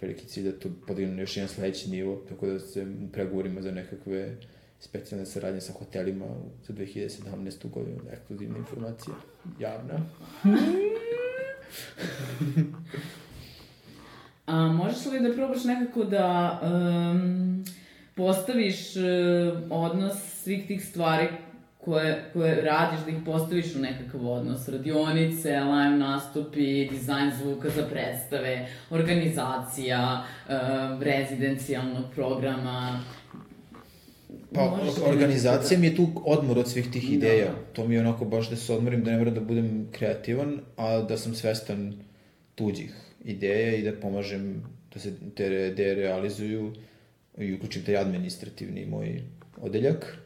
veliki 0.00 0.26
cilj 0.26 0.44
da 0.44 0.58
to 0.58 0.68
podignu 0.86 1.20
još 1.20 1.36
jedan 1.36 1.48
sledeći 1.48 1.90
nivo, 1.90 2.22
tako 2.28 2.46
da 2.46 2.58
se 2.58 2.82
u 2.82 3.12
pregovorima 3.12 3.62
za 3.62 3.70
nekakve 3.70 4.36
specijalne 4.80 5.26
saradnje 5.26 5.60
sa 5.60 5.72
hotelima 5.72 6.26
za 6.66 6.74
2017. 6.74 7.70
godinu, 7.70 8.00
ekskluzivna 8.12 8.58
informacija, 8.58 9.14
javna. 9.58 10.06
A 14.46 14.72
možeš 14.72 15.06
li 15.06 15.20
da 15.20 15.34
probaš 15.34 15.64
nekako 15.64 16.04
da 16.04 16.60
um, 16.62 17.64
postaviš 18.22 18.96
uh, 18.96 19.02
odnos 19.70 20.12
svih 20.42 20.66
tih 20.66 20.84
stvari 20.84 21.28
koje, 21.78 22.30
koje 22.32 22.62
radiš, 22.62 23.00
da 23.04 23.10
ih 23.10 23.16
postaviš 23.24 23.76
u 23.76 23.78
nekakav 23.78 24.28
odnos. 24.28 24.68
Radionice, 24.68 25.60
live 25.60 25.96
nastupi, 25.98 26.88
dizajn 26.90 27.30
zvuka 27.40 27.70
za 27.70 27.82
predstave, 27.90 28.68
organizacija, 28.90 30.22
uh, 30.22 31.02
rezidencijalnog 31.02 32.04
programa. 32.14 33.00
Pa, 34.54 34.78
organizacija 35.06 35.80
mi 35.80 35.86
je 35.86 35.96
tu 35.96 36.08
odmor 36.24 36.58
od 36.58 36.68
svih 36.68 36.90
tih 36.90 37.08
da. 37.08 37.14
ideja. 37.14 37.46
Da. 37.46 37.72
To 37.72 37.88
mi 37.88 37.94
je 37.94 38.00
onako 38.00 38.24
baš 38.24 38.50
da 38.50 38.56
se 38.56 38.72
odmorim, 38.72 39.04
da 39.04 39.10
ne 39.10 39.18
moram 39.18 39.34
da 39.34 39.40
budem 39.40 39.88
kreativan, 39.92 40.60
a 40.76 41.02
da 41.02 41.18
sam 41.18 41.34
svestan 41.34 41.94
tuđih 42.54 42.94
ideja 43.24 43.76
i 43.76 43.82
da 43.82 43.92
pomažem 44.00 44.62
da 44.94 45.00
se 45.00 45.12
te 45.36 45.46
ideje 45.72 45.94
realizuju 45.94 46.72
i 47.38 47.54
uključim 47.54 47.84
taj 47.84 47.96
administrativni 47.96 48.86
moj 48.86 49.22
odeljak 49.60 50.18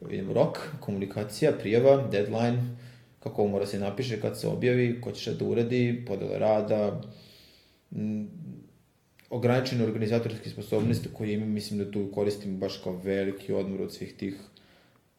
vidimo 0.00 0.32
rok, 0.32 0.58
komunikacija, 0.80 1.52
prijava, 1.52 2.08
deadline, 2.12 2.76
kako 3.20 3.46
mora 3.46 3.66
se 3.66 3.78
napiše, 3.78 4.20
kad 4.20 4.40
se 4.40 4.48
objavi, 4.48 5.00
ko 5.00 5.12
će 5.12 5.20
šta 5.20 5.32
da 5.34 5.44
uradi, 5.44 6.04
podela 6.06 6.38
rada, 6.38 7.02
ograničene 9.30 9.84
organizatorske 9.84 10.50
sposobnosti 10.50 11.08
koje 11.14 11.34
imam, 11.34 11.48
mislim 11.48 11.78
da 11.78 11.90
tu 11.90 12.10
koristim 12.14 12.56
baš 12.58 12.80
kao 12.84 12.92
veliki 12.92 13.52
odmor 13.52 13.82
od 13.82 13.94
svih 13.94 14.14
tih 14.16 14.34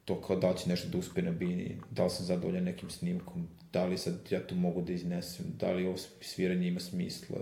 to 0.06 0.22
kao 0.22 0.36
da 0.36 0.52
li 0.52 0.58
će 0.58 0.70
nešto 0.70 0.89
da 0.89 0.98
uspe 0.98 1.22
na 1.22 1.32
bini, 1.32 1.78
da 1.92 2.04
li 2.04 2.10
sam 2.10 2.26
zadovoljan 2.26 2.64
nekim 2.64 2.89
snimkom, 2.89 3.48
da 3.74 3.86
li 3.86 3.98
sad 3.98 4.14
ja 4.30 4.39
to 4.39 4.56
mogu 4.56 4.82
da 4.82 4.94
iznesem, 4.94 5.46
da 5.60 5.72
li 5.72 5.86
ovo 5.86 5.98
sviranje 6.22 6.68
ima 6.68 6.80
smisla, 6.80 7.38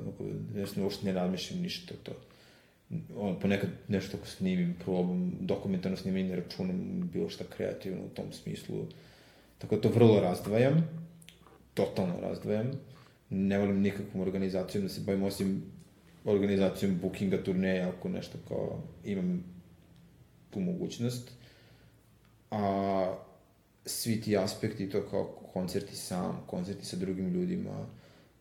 nešto 0.56 0.84
uopšte 0.84 1.06
ne 1.06 1.14
razmišljam 1.14 1.62
ništa 1.62 1.94
to 2.04 2.12
on, 3.16 3.40
ponekad 3.40 3.70
nešto 3.88 4.18
ako 4.18 4.28
snimim, 4.28 4.76
probam 4.84 5.32
dokumentarno 5.40 5.98
snimanje, 5.98 6.30
ne 6.30 6.36
računam 6.36 7.10
bilo 7.14 7.30
šta 7.30 7.44
kreativno 7.58 8.06
u 8.06 8.10
tom 8.10 8.32
smislu. 8.32 8.86
Tako 9.58 9.76
da 9.76 9.82
to 9.82 9.90
vrlo 9.90 10.20
razdvajam, 10.20 10.90
totalno 11.74 12.20
razdvajam. 12.22 12.72
Ne 13.30 13.58
volim 13.58 13.82
nikakvom 13.82 14.22
organizacijom 14.22 14.84
da 14.84 14.90
se 14.90 15.02
bavim, 15.02 15.24
osim 15.24 15.64
organizacijom 16.26 17.00
bookinga 17.02 17.44
turneja, 17.44 17.90
ako 17.90 18.10
nešto 18.10 18.38
kao 18.48 18.82
imam 19.06 19.44
tu 20.50 20.60
mogućnost. 20.60 21.32
A 22.52 23.16
svi 23.86 24.22
ti 24.22 24.38
aspekti, 24.38 24.90
to 24.90 25.02
kao 25.02 25.26
koncerti 25.54 25.96
sam, 25.96 26.44
koncerti 26.48 26.86
sa 26.86 26.98
drugim 26.98 27.34
ljudima, 27.34 27.86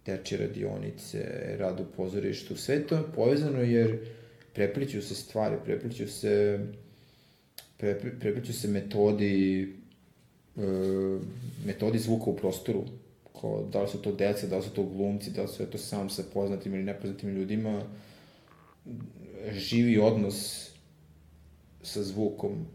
teče 0.05 0.36
radionice, 0.36 1.18
rad 1.59 1.80
u 1.80 1.84
pozorištu, 1.96 2.57
sve 2.57 2.86
to 2.86 2.96
je 2.96 3.12
povezano 3.14 3.61
jer 3.61 3.99
prepliću 4.55 5.03
se 5.03 5.14
stvari, 5.14 5.57
prepliću 5.64 6.09
se 6.09 6.66
pre, 7.76 8.01
prepliću 8.20 8.53
se 8.53 8.68
metodi 8.68 9.62
e, 10.57 10.61
metodi 11.66 11.99
zvuka 11.99 12.30
u 12.30 12.36
prostoru. 12.36 12.84
Ko, 13.32 13.68
da 13.72 13.82
li 13.82 13.88
su 13.88 14.03
to 14.03 14.12
deca, 14.12 14.46
da 14.46 14.57
li 14.57 14.62
su 14.62 14.70
to 14.70 14.82
glumci, 14.82 15.30
da 15.30 15.42
li 15.42 15.49
su 15.49 15.66
to 15.66 15.78
sam 15.78 16.11
sa 16.11 16.22
poznatim 16.34 16.74
ili 16.74 16.84
nepoznatim 16.84 17.30
ljudima 17.30 17.82
živi 19.53 19.99
odnos 19.99 20.70
sa 21.82 22.03
zvukom 22.03 22.66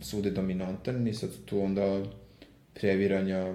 svude 0.00 0.30
dominantan 0.30 1.08
i 1.08 1.14
sad 1.14 1.30
tu 1.44 1.60
onda 1.60 2.02
previranja 2.74 3.54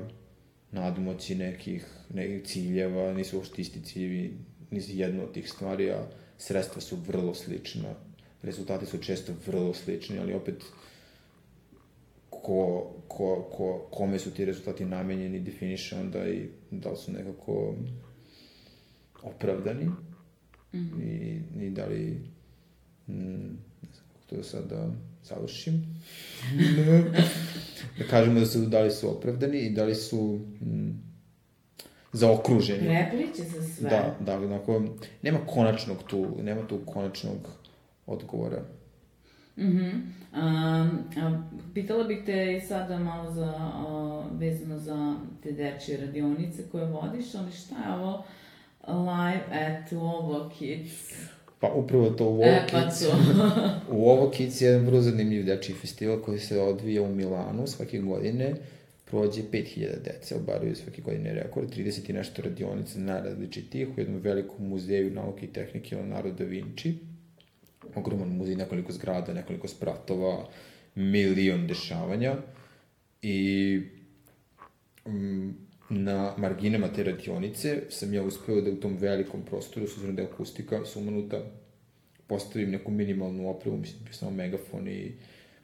nadmoći 0.71 1.35
nekih, 1.35 1.85
nekih 2.13 2.43
ciljeva, 2.43 3.13
nisu 3.13 3.37
uopšte 3.37 3.61
isti 3.61 3.81
ciljevi, 3.83 4.33
nisu 4.71 4.91
jedno 4.93 5.23
od 5.23 5.33
tih 5.33 5.49
stvari, 5.49 5.91
a 5.91 6.07
sredstva 6.39 6.81
su 6.81 6.95
vrlo 6.95 7.33
slična, 7.33 7.93
rezultati 8.41 8.85
su 8.85 8.97
često 8.97 9.33
vrlo 9.47 9.73
slični, 9.73 10.19
ali 10.19 10.33
opet 10.33 10.63
ko, 12.29 12.91
ko, 13.07 13.49
ko, 13.51 13.87
kome 13.91 14.19
su 14.19 14.31
ti 14.31 14.45
rezultati 14.45 14.85
namenjeni 14.85 15.39
definiše 15.39 15.95
onda 15.95 16.27
i 16.27 16.49
da 16.71 16.89
li 16.89 16.97
su 16.97 17.11
nekako 17.11 17.75
opravdani 19.21 19.85
mm 19.85 19.97
-hmm. 20.73 21.01
i, 21.03 21.65
i 21.65 21.69
da 21.69 21.85
li 21.85 22.21
mm, 23.07 23.13
ne 23.81 23.89
znam 23.93 24.05
kako 24.07 24.25
to 24.29 24.35
da 24.35 24.43
sad 24.43 24.69
da 24.69 24.91
završim 25.23 26.01
da 27.97 28.03
kažemo 28.09 28.39
da 28.39 28.45
su 28.45 28.65
da 28.65 28.81
li 28.81 28.91
su 28.91 29.09
opravdani 29.09 29.59
i 29.59 29.69
da 29.69 29.83
li 29.83 29.95
su 29.95 30.39
mm, 30.61 31.09
zaokruženi. 32.14 32.88
Prepliče 32.88 33.43
se 33.43 33.62
sve. 33.62 33.89
Da, 33.89 34.16
da, 34.20 34.38
onako, 34.38 34.84
nema 35.22 35.39
konačnog 35.47 36.03
tu, 36.03 36.28
nema 36.43 36.68
tu 36.68 36.80
konačnog 36.86 37.38
odgovora. 38.05 38.62
Mhm. 39.57 39.86
Mm 39.86 40.20
um, 40.36 41.43
pitala 41.74 42.03
bih 42.03 42.18
te 42.26 42.57
i 42.57 42.62
sada 42.62 42.99
malo 42.99 43.32
za, 43.32 43.53
a, 43.57 44.24
vezano 44.32 44.78
za 44.80 45.16
te 45.43 45.51
dečje 45.51 45.97
radionice 45.97 46.64
koje 46.72 46.86
vodiš, 46.86 47.36
ali 47.36 47.51
šta 47.51 47.76
je 47.76 47.93
ovo 47.95 48.24
Live 48.88 49.43
at 49.51 49.93
Ovo 49.93 50.49
Kids. 50.57 51.14
Pa 51.60 51.68
upravo 51.68 52.10
to 52.10 52.30
u 52.30 52.43
E, 52.43 52.49
Ovo 52.49 52.60
pa 52.72 52.82
Kids. 52.82 52.99
to. 52.99 53.18
u 53.97 54.10
Ovo 54.10 54.30
Kids 54.30 54.62
je 54.62 54.68
jedan 54.68 54.86
vrlo 54.86 55.01
zanimljiv 55.01 55.45
dečiji 55.45 55.76
festival 55.76 56.20
koji 56.22 56.39
se 56.39 56.62
odvija 56.62 57.01
u 57.01 57.16
Milanu 57.16 57.68
svake 57.68 57.99
godine. 57.99 58.53
Prođe 59.10 59.41
5000 59.51 60.03
dece, 60.03 60.36
obaraju 60.36 60.76
svake 60.76 61.01
godine 61.01 61.34
rekord, 61.34 61.76
30 61.76 62.10
i 62.10 62.14
nešto 62.14 62.41
radionica 62.41 62.99
najrazličitijih 62.99 63.88
u 63.88 63.99
jednom 63.99 64.22
velikom 64.22 64.68
muzeju 64.68 65.12
nauke 65.12 65.45
i 65.45 65.53
tehnike 65.53 65.95
Leonardo 65.95 66.32
da 66.32 66.43
Vinci. 66.43 66.93
Ogroman 67.95 68.30
muzej, 68.30 68.55
nekoliko 68.55 68.91
zgrada, 68.91 69.34
nekoliko 69.34 69.68
spratova, 69.68 70.49
milion 70.95 71.68
dešavanja. 71.68 72.36
I 73.22 73.82
mm, 75.07 75.49
na 75.89 76.34
marginama 76.38 76.88
te 76.93 77.03
radionice 77.03 77.82
sam 77.89 78.14
ja 78.14 78.24
uspeo 78.24 78.62
da 78.62 78.72
u 78.72 78.76
tom 78.76 78.97
velikom 78.97 79.41
prostoru, 79.45 79.88
s 79.88 79.93
obzirom 79.93 80.16
da 80.16 80.22
je 80.22 80.28
akustika 80.28 80.86
sumanuta, 80.86 81.41
postavim 82.28 82.72
neku 82.72 82.91
minimalnu 82.91 83.49
opremu, 83.49 83.78
mislim, 83.78 84.03
bio 84.03 84.14
samo 84.14 84.32
megafon 84.32 84.88
i 84.88 85.12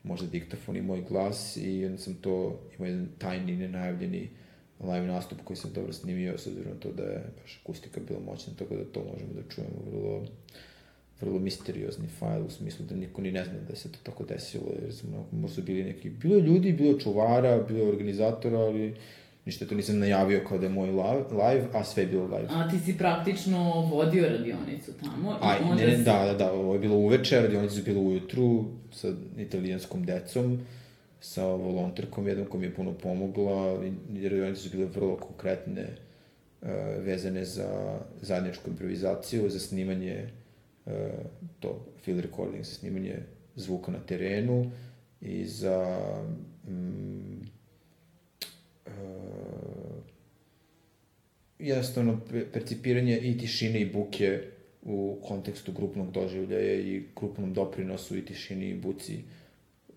možda 0.05 0.27
diktafon 0.27 0.77
i 0.77 0.81
moj 0.81 1.01
glas 1.09 1.57
i 1.57 1.85
onda 1.85 1.97
sam 1.97 2.13
to, 2.13 2.59
imao 2.77 2.87
jedan 2.87 3.07
tajni, 3.17 3.55
nenajavljeni 3.55 4.29
live 4.79 5.07
nastup 5.07 5.37
koji 5.43 5.57
sam 5.57 5.71
dobro 5.73 5.93
snimio, 5.93 6.37
s 6.37 6.47
obzirom 6.47 6.73
na 6.73 6.79
to 6.79 6.91
da 6.91 7.03
je 7.03 7.23
baš 7.41 7.59
akustika 7.63 7.99
bila 8.07 8.19
moćna, 8.19 8.53
tako 8.59 8.75
da 8.75 8.83
to 8.83 9.03
možemo 9.11 9.33
da 9.33 9.49
čujemo 9.55 9.75
vrlo 9.91 10.25
vrlo 11.21 11.39
misteriozni 11.39 12.07
fajl 12.07 12.45
u 12.45 12.49
smislu 12.49 12.85
da 12.85 12.95
niko 12.95 13.21
ni 13.21 13.31
ne 13.31 13.45
zna 13.45 13.53
da 13.69 13.75
se 13.75 13.91
to 13.91 13.97
tako 14.03 14.23
desilo, 14.23 14.65
jer 14.81 14.93
smo, 14.93 15.27
možda 15.31 15.61
bili 15.61 15.83
neki, 15.83 16.09
bilo 16.09 16.39
ljudi, 16.39 16.73
bilo 16.73 16.99
čuvara, 16.99 17.63
bilo 17.67 17.89
organizatora, 17.89 18.59
ali 18.59 18.95
ništa 19.45 19.65
to 19.65 19.75
nisam 19.75 19.99
najavio 19.99 20.41
kao 20.47 20.57
da 20.57 20.65
je 20.65 20.71
moj 20.71 20.89
live, 21.31 21.65
a 21.73 21.83
sve 21.83 22.03
je 22.03 22.07
bilo 22.07 22.23
live. 22.25 22.47
A 22.49 22.69
ti 22.69 22.79
si 22.79 22.97
praktično 22.97 23.59
vodio 23.81 24.29
radionicu 24.29 24.91
tamo. 24.93 25.31
i 25.31 25.35
Aj, 25.41 25.57
onda 25.63 25.75
ne, 25.75 25.87
ne, 25.87 25.97
si- 25.97 26.03
da, 26.03 26.25
da, 26.25 26.33
da, 26.33 26.51
ovo 26.53 26.73
je 26.73 26.79
bilo 26.79 26.95
uveče, 26.95 27.41
radionice 27.41 27.75
su 27.75 27.83
bilo 27.83 28.01
ujutru 28.01 28.63
sa 28.91 29.07
italijanskom 29.37 30.05
decom, 30.05 30.59
sa 31.19 31.45
volonterkom 31.45 32.27
jednom 32.27 32.47
koja 32.47 32.59
mi 32.59 32.67
je 32.67 32.75
puno 32.75 32.93
pomogla, 32.93 33.79
i 34.13 34.29
radionice 34.29 34.61
su 34.61 34.69
bile 34.69 34.85
vrlo 34.85 35.15
konkretne, 35.17 35.85
uh, 36.61 36.67
vezane 36.99 37.45
za 37.45 37.69
zajedničku 38.21 38.69
improvizaciju, 38.69 39.49
za 39.49 39.59
snimanje 39.59 40.29
uh, 40.85 40.91
to, 41.59 41.85
field 41.97 42.19
recording, 42.19 42.63
za 42.63 42.71
snimanje 42.73 43.15
zvuka 43.55 43.91
na 43.91 43.99
terenu 43.99 44.71
i 45.21 45.45
za 45.45 45.99
mm, 46.67 47.34
jednostavno 51.67 52.19
pe- 52.31 52.45
percipiranje 52.53 53.19
i 53.19 53.37
tišine 53.37 53.81
i 53.81 53.91
buke 53.93 54.41
u 54.83 55.17
kontekstu 55.27 55.71
grupnog 55.71 56.11
doživljaja 56.11 56.73
i 56.73 57.03
grupnom 57.15 57.53
doprinosu 57.53 58.17
i 58.17 58.25
tišini 58.25 58.69
i 58.69 58.79
buci. 58.79 59.19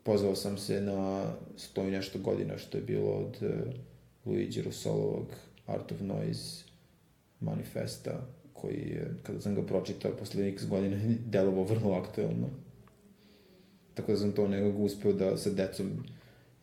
Pozvao 0.02 0.34
sam 0.34 0.58
se 0.58 0.80
na 0.80 1.32
sto 1.56 1.88
i 1.88 1.90
nešto 1.90 2.18
godina 2.18 2.58
što 2.58 2.78
je 2.78 2.84
bilo 2.84 3.10
od 3.10 3.38
uh, 3.42 3.50
Luigi 4.24 4.62
Russolovog 4.62 5.26
Art 5.66 5.92
of 5.92 6.00
Noise 6.00 6.64
manifesta 7.40 8.26
koji 8.52 8.76
je, 8.76 9.14
kada 9.22 9.40
sam 9.40 9.54
ga 9.54 9.62
pročitao 9.62 10.16
posle 10.16 10.48
x 10.48 10.66
godina, 10.66 10.96
delovao 11.26 11.64
vrlo 11.64 11.92
aktuelno. 11.92 12.48
Tako 13.94 14.12
da 14.12 14.18
sam 14.18 14.32
to 14.32 14.48
nekako 14.48 14.78
uspeo 14.78 15.12
da 15.12 15.36
sa 15.36 15.50
decom 15.50 16.04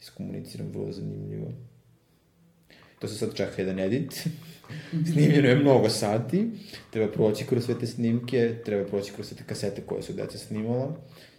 iskomuniciram 0.01 0.67
vrlo 0.67 0.91
zanimljivo. 0.91 1.51
To 3.05 3.09
se 3.09 3.17
sad 3.17 3.35
čeka 3.35 3.61
jedan 3.61 3.79
edit. 3.79 4.27
Snimljeno 5.13 5.47
je 5.47 5.55
mnogo 5.55 5.89
sati. 5.89 6.47
Treba 6.89 7.11
proći 7.11 7.45
kroz 7.45 7.65
sve 7.65 7.79
te 7.79 7.87
snimke, 7.87 8.55
treba 8.65 8.85
proći 8.85 9.11
kroz 9.13 9.27
sve 9.27 9.37
te 9.37 9.43
kasete 9.43 9.81
koje 9.81 10.01
su 10.01 10.13
deca 10.13 10.37
snimala. 10.37 10.97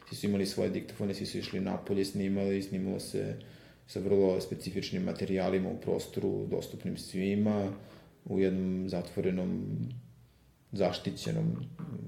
Svi 0.08 0.16
su 0.16 0.26
imali 0.26 0.46
svoje 0.46 0.70
diktafone, 0.70 1.14
svi 1.14 1.26
su 1.26 1.38
išli 1.38 1.60
napolje, 1.60 2.04
snimali, 2.04 2.62
snimalo 2.62 3.00
se 3.00 3.34
sa 3.86 4.00
vrlo 4.00 4.40
specifičnim 4.40 5.02
materijalima 5.02 5.68
u 5.68 5.80
prostoru, 5.80 6.46
dostupnim 6.50 6.96
svima, 6.96 7.72
u 8.24 8.40
jednom 8.40 8.88
zatvorenom 8.88 9.66
zaštićenom 10.72 11.56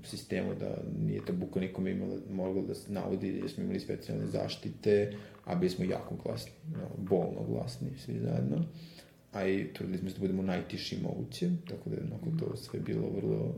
sistemu 0.05 0.55
da 0.55 0.83
nije 0.99 1.25
ta 1.25 1.33
buka 1.33 1.61
nikome 1.61 1.91
imala, 1.91 2.17
mogla 2.31 2.63
da 2.63 2.75
se 2.75 2.93
navodi 2.93 3.29
jer 3.29 3.51
smo 3.51 3.65
imali 3.65 3.81
specijalne 3.81 4.27
zaštite, 4.27 5.13
a 5.45 5.55
bili 5.55 5.71
smo 5.71 5.85
jako 5.85 6.15
glasni, 6.25 6.53
no, 6.73 6.89
bolno 6.99 7.43
glasni 7.49 7.89
svi 7.99 8.21
zajedno. 8.21 8.65
A 9.33 9.47
i 9.47 9.73
trudili 9.75 9.99
smo 9.99 10.11
se 10.11 10.15
da 10.15 10.21
budemo 10.21 10.43
najtiši 10.43 11.01
moguće, 11.03 11.51
tako 11.69 11.91
da 11.91 11.97
je 11.97 12.03
onako 12.03 12.27
to 12.39 12.57
sve 12.57 12.81
bilo 12.81 13.09
vrlo, 13.11 13.55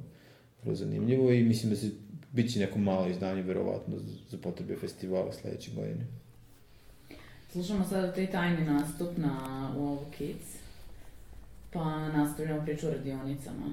vrlo 0.62 0.74
zanimljivo 0.74 1.32
i 1.32 1.44
mislim 1.44 1.70
da 1.70 1.76
se 1.76 1.90
bit 2.32 2.52
će 2.52 2.60
neko 2.60 2.78
malo 2.78 3.08
izdanje 3.08 3.42
verovatno 3.42 3.96
za, 4.30 4.38
potrebe 4.38 4.76
festivala 4.76 5.32
sledeće 5.32 5.70
godine. 5.74 6.06
Slušamo 7.52 7.84
sada 7.84 8.12
taj 8.12 8.30
tajni 8.30 8.64
nastup 8.64 9.16
na 9.16 9.72
Ovo 9.76 10.04
Kids. 10.18 10.56
Pa 11.72 12.08
nastavljamo 12.08 12.64
priču 12.64 12.86
o 12.86 12.90
radionicama. 12.90 13.66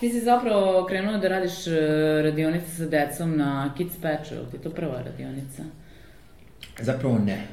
Ti 0.00 0.10
si 0.10 0.20
zapravo 0.20 0.86
krenuo 0.86 1.18
da 1.18 1.28
radiš 1.28 1.66
e, 1.66 1.72
radionice 2.22 2.70
sa 2.70 2.86
decom 2.86 3.36
na 3.36 3.74
Kids 3.76 3.96
Patchu, 4.02 4.34
ili 4.34 4.50
ti 4.50 4.56
je 4.56 4.62
to 4.62 4.70
prva 4.70 5.02
radionica? 5.02 5.62
Zapravo 6.80 7.18
ne. 7.18 7.46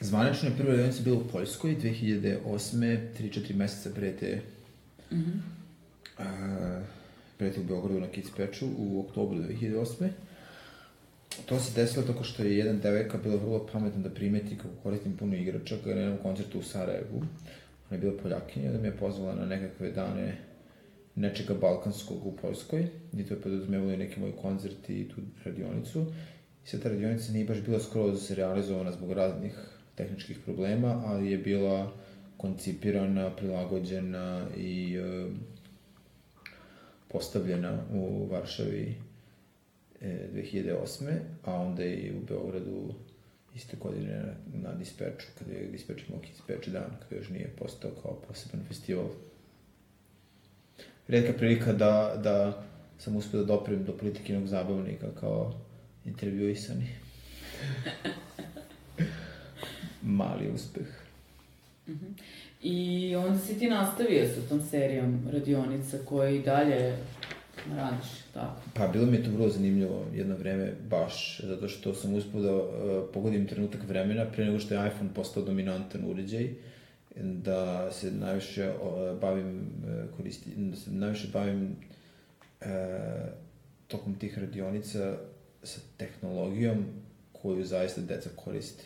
Zvanično 0.00 0.48
je 0.48 0.56
prva 0.56 0.70
radionica 0.70 1.02
bila 1.02 1.16
u 1.16 1.28
Poljskoj 1.32 1.76
2008. 1.76 2.98
3-4 3.18 3.54
meseca 3.54 3.90
pre 3.94 4.12
te 4.12 4.40
mm 5.10 5.16
-hmm. 5.16 5.38
uh, 6.18 6.84
pre 7.38 7.52
te 7.52 7.60
u 7.60 7.64
Beogradu 7.64 8.00
na 8.00 8.06
Kids 8.06 8.30
Patchu 8.36 8.66
u 8.78 9.00
oktobru 9.00 9.38
2008. 9.38 10.08
To 11.46 11.60
se 11.60 11.80
desilo 11.80 12.06
tako 12.06 12.24
što 12.24 12.42
je 12.42 12.58
jedan 12.58 12.80
devojka 12.80 13.18
bila 13.18 13.36
vrlo 13.36 13.66
pametna 13.72 14.02
da 14.02 14.10
primeti 14.10 14.56
kako 14.56 14.74
koristim 14.82 15.16
puno 15.16 15.36
igrača 15.36 15.76
kada 15.84 15.94
na 15.94 16.00
jednom 16.00 16.18
koncertu 16.22 16.58
u 16.58 16.62
Sarajevu. 16.62 17.22
Ona 17.90 17.96
je 17.96 17.98
bila 17.98 18.12
Poljakinja, 18.22 18.72
da 18.72 18.78
me 18.78 18.88
je 18.88 18.96
pozvala 18.96 19.34
na 19.34 19.46
nekakve 19.46 19.90
dane 19.90 20.47
nečega 21.18 21.54
balkanskog 21.54 22.26
u 22.26 22.36
Poljskoj, 22.36 22.86
gdje 23.12 23.26
to 23.26 23.34
je 23.34 23.40
podrazumevalo 23.40 23.92
i 23.92 23.96
neki 23.96 24.20
moj 24.20 24.32
koncert 24.42 24.90
i 24.90 25.08
tu 25.08 25.16
radionicu. 25.44 26.06
I 26.64 26.68
sad 26.68 26.82
ta 26.82 26.88
radionica 26.88 27.32
nije 27.32 27.44
baš 27.44 27.62
bila 27.62 27.80
skroz 27.80 28.30
realizovana 28.30 28.92
zbog 28.92 29.12
raznih 29.12 29.54
tehničkih 29.94 30.38
problema, 30.44 31.02
ali 31.06 31.30
je 31.30 31.38
bila 31.38 31.92
koncipirana, 32.36 33.36
prilagođena 33.36 34.46
i 34.56 34.96
e, 34.96 35.30
postavljena 37.08 37.78
u 37.92 38.26
Varšavi 38.30 38.94
e, 40.00 40.28
2008. 40.34 41.18
a 41.44 41.54
onda 41.54 41.84
i 41.84 42.12
u 42.12 42.26
Beogradu 42.28 42.94
iste 43.54 43.76
godine 43.76 44.16
na, 44.16 44.70
na 44.70 44.74
Dispeču, 44.74 45.26
kada 45.38 45.52
je 45.52 45.66
Dispeč 45.66 46.02
imao 46.08 46.20
Dispeč 46.20 46.66
dan, 46.66 46.90
kada 47.02 47.16
još 47.16 47.28
nije 47.28 47.54
postao 47.58 47.90
kao 48.02 48.20
poseban 48.28 48.64
festival 48.68 49.06
redka 51.08 51.32
prilika 51.32 51.72
da, 51.72 52.20
da 52.22 52.62
sam 52.98 53.16
uspio 53.16 53.40
da 53.40 53.46
doprem 53.46 53.84
do 53.84 53.92
politikinog 53.92 54.46
zabavnika 54.46 55.06
kao 55.20 55.54
intervjuisani. 56.04 56.88
Mali 60.02 60.50
uspeh. 60.54 60.86
Uh 61.86 61.94
mhm. 61.94 62.04
-huh. 62.04 62.22
I 62.62 63.16
onda 63.16 63.38
si 63.38 63.58
ti 63.58 63.68
nastavio 63.68 64.26
sa 64.26 64.48
tom 64.48 64.60
serijom 64.60 65.28
radionica 65.32 65.98
koje 66.04 66.36
i 66.36 66.42
dalje 66.42 66.96
radiš, 67.76 68.08
tako? 68.34 68.60
Pa, 68.74 68.88
bilo 68.88 69.06
mi 69.06 69.16
je 69.16 69.24
to 69.24 69.30
vrlo 69.30 69.48
zanimljivo 69.48 70.06
jedno 70.14 70.36
vreme, 70.36 70.72
baš, 70.90 71.40
zato 71.44 71.68
što 71.68 71.94
sam 71.94 72.14
uspio 72.14 72.40
da 72.40 72.54
uh, 72.54 72.62
pogodim 73.14 73.46
trenutak 73.46 73.80
vremena 73.88 74.24
pre 74.24 74.44
nego 74.44 74.58
što 74.58 74.74
je 74.74 74.88
iPhone 74.88 75.10
postao 75.14 75.42
dominantan 75.42 76.04
uređaj. 76.04 76.44
Uh, 76.44 76.50
da 77.16 77.92
se 77.92 78.10
najviše 78.10 78.72
bavim 79.20 79.60
e, 79.60 80.16
koristi, 80.16 80.50
da 80.56 80.76
se 80.76 80.90
najviše 80.90 81.28
bavim 81.32 81.76
e, 82.60 82.66
tokom 83.88 84.14
tih 84.14 84.38
radionica 84.38 85.16
sa 85.62 85.80
tehnologijom 85.96 86.84
koju 87.32 87.64
zaista 87.64 88.00
deca 88.00 88.30
koristi. 88.36 88.84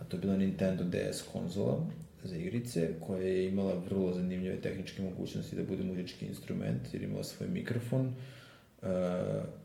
A 0.00 0.04
to 0.04 0.16
je 0.16 0.20
bila 0.20 0.36
Nintendo 0.36 0.84
DS 0.84 1.22
konzola 1.32 1.86
za 2.24 2.36
igrice, 2.36 2.94
koja 3.00 3.22
je 3.22 3.48
imala 3.48 3.74
vrlo 3.74 4.12
zanimljive 4.12 4.60
tehničke 4.60 5.02
mogućnosti 5.02 5.56
da 5.56 5.62
bude 5.62 5.84
muzički 5.84 6.26
instrument, 6.26 6.94
jer 6.94 7.02
imala 7.02 7.24
svoj 7.24 7.48
mikrofon 7.48 8.06
uh, 8.06 8.88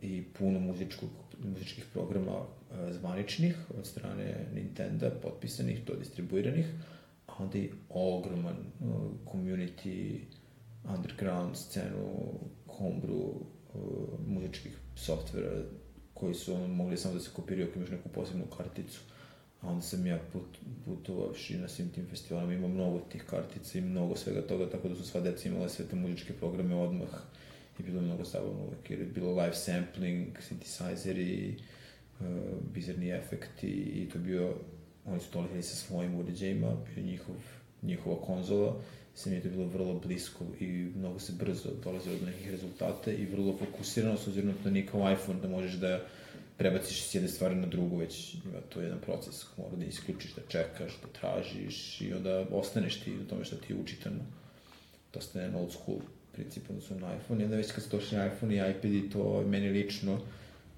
i 0.02 0.24
puno 0.40 0.60
muzičkog, 0.60 1.10
muzičkih 1.44 1.86
programa 1.94 2.40
uh, 2.40 2.46
zvaničnih 2.92 3.56
od 3.80 3.86
strane 3.86 4.46
Nintendo, 4.56 5.12
potpisanih, 5.22 5.80
to 5.86 5.96
distribuiranih, 5.96 6.66
uh, 6.66 6.99
onda 7.40 7.58
i 7.58 7.70
ogroman 7.90 8.58
uh, 8.80 8.88
community, 9.26 10.20
underground 10.98 11.56
scenu, 11.56 12.34
homebrew, 12.68 13.32
uh, 13.74 14.20
muzičkih 14.28 14.78
softvera 14.96 15.64
koji 16.14 16.34
su 16.34 16.54
ono, 16.54 16.68
mogli 16.68 16.98
samo 16.98 17.14
da 17.14 17.20
se 17.20 17.30
kopiraju 17.36 17.68
ako 17.70 17.80
imaš 17.80 17.90
neku 17.90 18.10
posebnu 18.10 18.46
karticu. 18.58 19.00
A 19.62 19.68
onda 19.68 19.82
sam 19.82 20.06
ja 20.06 20.20
put, 20.34 20.58
putovavši 20.86 21.58
na 21.58 21.68
svim 21.68 21.90
tim 21.90 22.08
festivalima, 22.10 22.54
imao 22.54 22.70
mnogo 22.70 23.00
tih 23.00 23.24
kartica 23.24 23.78
i 23.78 23.82
mnogo 23.82 24.16
svega 24.16 24.42
toga, 24.42 24.70
tako 24.70 24.90
da 24.90 24.96
su 24.96 25.04
sva 25.04 25.22
deca 25.22 25.50
imala 25.50 25.70
sve 25.70 25.86
te 25.86 25.96
muzičke 25.96 26.34
programe 26.34 26.76
odmah 26.76 27.10
i 27.80 27.84
bilo 27.84 28.02
mnogo 28.02 28.24
zabavno 28.24 28.64
uvek, 28.64 28.90
jer 28.92 29.00
je 29.00 29.06
bilo 29.06 29.32
live 29.32 29.56
sampling, 29.56 30.28
synthesizeri, 30.38 31.54
uh, 32.20 32.26
bizarni 32.74 33.10
efekti 33.10 33.68
i 33.68 34.10
to 34.10 34.20
bio 34.20 34.56
oni 35.06 35.20
su 35.20 35.28
dolazili 35.34 35.64
sa 35.64 35.76
svojim 35.76 36.16
uređajima, 36.16 36.76
bio 36.96 37.04
njihov, 37.04 37.36
njihova 37.82 38.22
konzola, 38.22 38.76
se 39.16 39.30
mi 39.30 39.36
je 39.36 39.42
to 39.42 39.50
bilo 39.50 39.66
vrlo 39.66 40.00
blisko 40.00 40.46
i 40.60 40.68
mnogo 40.96 41.20
se 41.20 41.34
brzo 41.40 41.70
dolazilo 41.84 42.16
do 42.20 42.26
nekih 42.26 42.52
rezultata 42.52 43.12
i 43.12 43.26
vrlo 43.26 43.58
fokusirano, 43.58 44.18
s 44.18 44.28
obzirom 44.28 44.54
da 44.64 44.70
nije 44.70 44.86
kao 44.86 45.12
iPhone, 45.12 45.40
da 45.42 45.48
možeš 45.48 45.74
da 45.74 46.06
prebaciš 46.58 47.04
s 47.04 47.16
jedne 47.16 47.30
stvari 47.30 47.56
na 47.56 47.68
drugu, 47.68 47.98
već 47.98 48.34
ima 48.34 48.62
to 48.70 48.82
jedan 48.82 49.00
proces, 49.00 49.46
mora 49.58 49.76
da 49.76 49.86
isključiš, 49.86 50.36
da 50.36 50.42
čekaš, 50.48 51.00
da 51.02 51.20
tražiš 51.20 52.02
i 52.02 52.14
onda 52.14 52.46
ostaneš 52.52 53.00
ti 53.00 53.12
u 53.16 53.28
tome 53.28 53.46
što 53.46 53.56
ti 53.56 53.74
je 53.74 53.80
učitano. 53.80 54.20
Dosta 55.14 55.42
je 55.42 55.56
old 55.56 55.72
school 55.72 55.98
princip 56.32 56.64
odnosno 56.70 57.00
na 57.00 57.16
iPhone, 57.16 57.42
i 57.42 57.46
onda 57.46 57.58
već 57.58 57.72
kad 57.72 57.84
su 57.84 57.90
došli 57.90 58.18
na 58.18 58.28
iPhone 58.28 58.56
i 58.56 58.72
iPad 58.72 58.92
i 58.92 59.10
to 59.10 59.44
meni 59.48 59.70
lično 59.70 60.20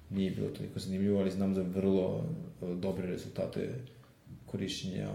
nije 0.09 0.31
bilo 0.31 0.49
toliko 0.49 0.79
zanimljivo, 0.79 1.19
ali 1.19 1.31
znam 1.31 1.55
za 1.55 1.61
vrlo 1.61 2.25
dobre 2.61 3.07
rezultate 3.07 3.69
korišćenja 4.51 5.09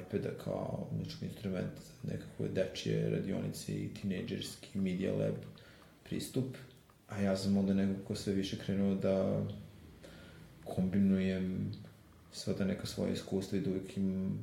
iPada 0.00 0.30
kao 0.44 0.88
muzički 0.98 1.24
instrument 1.24 1.72
za 1.78 2.12
nekakve 2.12 2.48
dečije 2.48 3.10
radionice 3.10 3.72
i 3.72 3.94
tinejdžerski 3.94 4.78
media 4.78 5.14
lab 5.14 5.34
pristup. 6.04 6.56
A 7.08 7.20
ja 7.20 7.36
sam 7.36 7.56
onda 7.56 7.74
nekako 7.74 8.14
sve 8.14 8.32
više 8.32 8.58
krenuo 8.58 8.94
da 8.94 9.46
kombinujem 10.64 11.72
sva 12.32 12.54
ta 12.54 12.64
neka 12.64 12.86
svoja 12.86 13.12
iskustva 13.12 13.58
i 13.58 13.60
da 13.60 13.70
uvijek 13.70 13.96
imam 13.96 14.42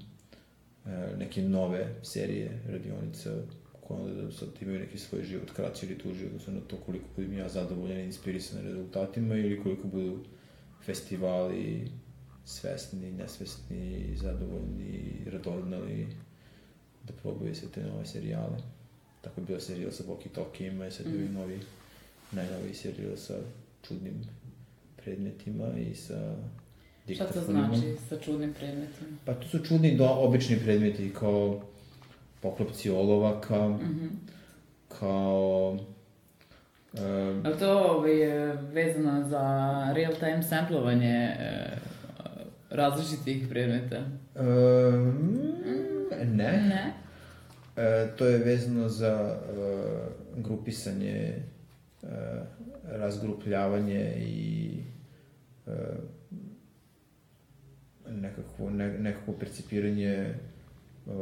e, 0.85 0.89
neke 1.17 1.41
nove 1.41 1.95
serije 2.03 2.59
radionica 2.69 3.29
koje 3.81 4.01
onda 4.01 4.21
da 4.21 4.31
sad 4.31 4.49
imaju 4.61 4.79
neki 4.79 4.97
svoj 4.97 5.23
život 5.23 5.51
kraći 5.51 5.85
ili 5.85 5.97
tuži, 5.97 6.25
odnosno 6.25 6.53
na 6.53 6.59
to 6.59 6.77
koliko 6.77 7.05
budem 7.15 7.37
ja 7.37 7.49
zadovoljan 7.49 7.99
i 7.99 8.05
inspirisan 8.05 8.63
rezultatima 8.63 9.35
ili 9.35 9.63
koliko 9.63 9.87
budu 9.87 10.25
festivali 10.85 11.91
svesni, 12.45 13.11
nesvesni, 13.11 14.13
zadovoljni, 14.15 15.17
radoznali 15.31 16.07
da 17.03 17.13
probaju 17.21 17.55
sve 17.55 17.67
te 17.69 17.83
nove 17.83 18.05
serijale. 18.05 18.57
Tako 19.21 19.41
je 19.41 19.45
bio 19.45 19.59
serijal 19.59 19.91
sa 19.91 20.03
Walkie 20.03 20.29
Talkie-ima 20.35 20.87
i 20.87 20.91
sad 20.91 21.07
mm. 21.07 21.11
-hmm. 21.11 21.33
novi, 21.33 21.59
najnoviji 22.31 22.73
serijal 22.73 23.17
sa 23.17 23.33
čudnim 23.87 24.13
predmetima 25.03 25.67
i 25.77 25.95
sa 25.95 26.35
Šta 27.15 27.25
to 27.25 27.41
znači 27.41 27.97
sa 28.09 28.19
čudnim 28.19 28.53
predmetima? 28.53 29.17
Pa 29.25 29.33
to 29.33 29.47
su 29.47 29.59
čudni 29.59 29.97
do, 29.97 30.05
obični 30.05 30.59
predmeti 30.59 31.13
kao 31.19 31.61
poklopci 32.41 32.89
olovaka, 32.89 33.67
mm 33.67 33.79
-hmm. 33.79 34.09
kao 34.99 35.79
Um, 36.97 37.45
A 37.45 37.57
to 37.59 37.79
ovaj, 37.79 38.13
vezano 38.73 39.29
za 39.29 39.41
real-time 39.95 40.43
samplovanje 40.43 41.35
različitih 42.73 43.47
predmeta? 43.49 44.05
Um, 44.35 45.37
ne. 46.25 46.51
Ne. 46.51 46.93
E, 47.75 48.07
to 48.17 48.25
je 48.25 48.37
vezano 48.37 48.89
za 48.89 49.39
uh, 49.49 50.43
grupisanje, 50.43 51.35
uh, 52.01 52.09
razgrupljavanje 52.83 54.13
i 54.17 54.69
uh, 55.65 55.73
nekakvo, 58.09 58.69
ne, 58.69 58.99
nekakvo 58.99 59.33
percipiranje 59.39 60.33
uh, 61.05 61.13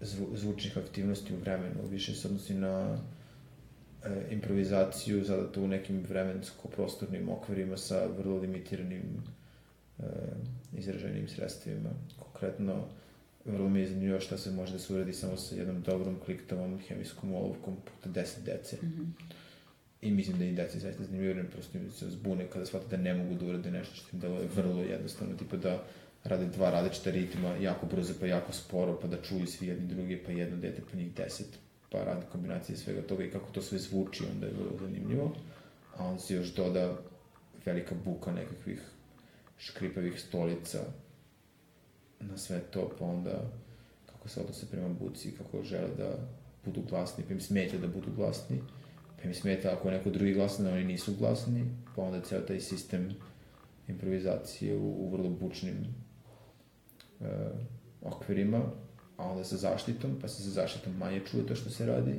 zvu, 0.00 0.36
zvučnih 0.36 0.78
aktivnosti 0.78 1.34
u 1.34 1.38
vremenu. 1.40 1.86
Više 1.90 2.14
se 2.14 2.28
odnosi 2.28 2.54
na 2.54 2.92
uh, 2.92 2.98
improvizaciju 4.30 5.24
zadato 5.24 5.62
u 5.62 5.68
nekim 5.68 6.04
vremensko-prostornim 6.08 7.28
okvirima 7.28 7.76
sa 7.76 8.06
vrlo 8.18 8.36
limitiranim 8.36 9.02
e, 9.02 9.37
izraženim 10.76 11.28
sredstvima. 11.28 11.90
Konkretno, 12.18 12.84
vrlo 13.44 13.68
mi 13.68 13.80
je 13.80 13.88
zanimljivo 13.88 14.20
šta 14.20 14.38
se 14.38 14.50
može 14.50 14.72
da 14.72 14.78
se 14.78 14.94
uradi 14.94 15.12
samo 15.12 15.36
sa 15.36 15.54
jednom 15.54 15.82
dobrom 15.82 16.16
kliktovom 16.24 16.78
hemijskom 16.88 17.34
olovkom 17.34 17.76
puta 17.84 18.20
10 18.20 18.44
dece. 18.44 18.76
Mm 18.82 18.86
-hmm. 18.86 19.34
I 20.02 20.10
mislim 20.10 20.38
da 20.38 20.44
i 20.44 20.52
deci 20.52 20.80
zaista 20.80 21.04
zanimljivo, 21.04 21.34
jer 21.34 21.50
prosto 21.50 21.78
se 21.90 22.10
zbune 22.10 22.46
kada 22.52 22.66
shvate 22.66 22.96
da 22.96 23.02
ne 23.02 23.14
mogu 23.14 23.34
da 23.34 23.46
urade 23.46 23.70
nešto 23.70 23.94
što 23.94 24.08
im 24.12 24.20
deluje 24.20 24.48
vrlo 24.56 24.82
jednostavno, 24.82 25.36
tipa 25.36 25.56
da 25.56 25.82
rade 26.24 26.46
dva 26.46 26.70
različita 26.70 27.10
ritma, 27.10 27.56
jako 27.60 27.86
brzo 27.86 28.14
pa 28.20 28.26
jako 28.26 28.52
sporo, 28.52 28.98
pa 29.00 29.08
da 29.08 29.22
čuju 29.22 29.46
svi 29.46 29.66
jedni 29.66 29.86
drugi, 29.86 30.22
pa 30.26 30.32
jedno 30.32 30.56
dete 30.56 30.82
pa 30.90 30.96
njih 30.96 31.14
deset, 31.14 31.58
pa 31.90 32.04
radi 32.04 32.26
kombinacije 32.32 32.76
svega 32.76 33.02
toga 33.02 33.24
i 33.24 33.30
kako 33.30 33.50
to 33.50 33.62
sve 33.62 33.78
zvuči, 33.78 34.24
onda 34.32 34.46
je 34.46 34.52
vrlo 34.52 34.78
zanimljivo. 34.80 35.36
A 35.96 36.04
on 36.04 36.18
se 36.18 36.34
još 36.34 36.54
doda 36.54 36.96
velika 37.64 37.94
buka 38.04 38.32
nekakvih 38.32 38.80
škripavih 39.58 40.20
stolica 40.20 40.78
na 42.20 42.36
sve 42.36 42.60
to, 42.60 42.90
pa 42.98 43.04
onda 43.04 43.50
kako 44.06 44.28
se 44.28 44.40
odnose 44.40 44.66
prema 44.70 44.88
buci, 44.88 45.34
kako 45.38 45.62
žele 45.62 45.88
da 45.98 46.18
budu 46.64 46.82
glasni, 46.88 47.24
pa 47.28 47.34
im 47.34 47.40
smeta 47.40 47.78
da 47.78 47.86
budu 47.86 48.12
glasni 48.16 48.60
pa 49.22 49.28
mi 49.28 49.34
smeta 49.34 49.72
ako 49.72 49.88
je 49.88 49.96
neko 49.96 50.10
drugi 50.10 50.34
glasan, 50.34 50.64
da 50.64 50.72
oni 50.72 50.84
nisu 50.84 51.14
glasni, 51.18 51.64
pa 51.96 52.02
onda 52.02 52.20
ceo 52.20 52.40
taj 52.40 52.60
sistem 52.60 53.14
improvizacije 53.88 54.76
u, 54.76 55.06
u 55.06 55.10
vrlo 55.10 55.30
bučnim 55.30 55.76
e, 57.20 57.24
okvirima, 58.02 58.60
a 59.16 59.30
onda 59.30 59.44
sa 59.44 59.56
zaštitom, 59.56 60.18
pa 60.20 60.28
se 60.28 60.42
sa 60.42 60.50
zaštitom 60.50 60.96
manje 60.96 61.20
čuje 61.30 61.46
to 61.46 61.54
što 61.54 61.70
se 61.70 61.86
radi. 61.86 62.14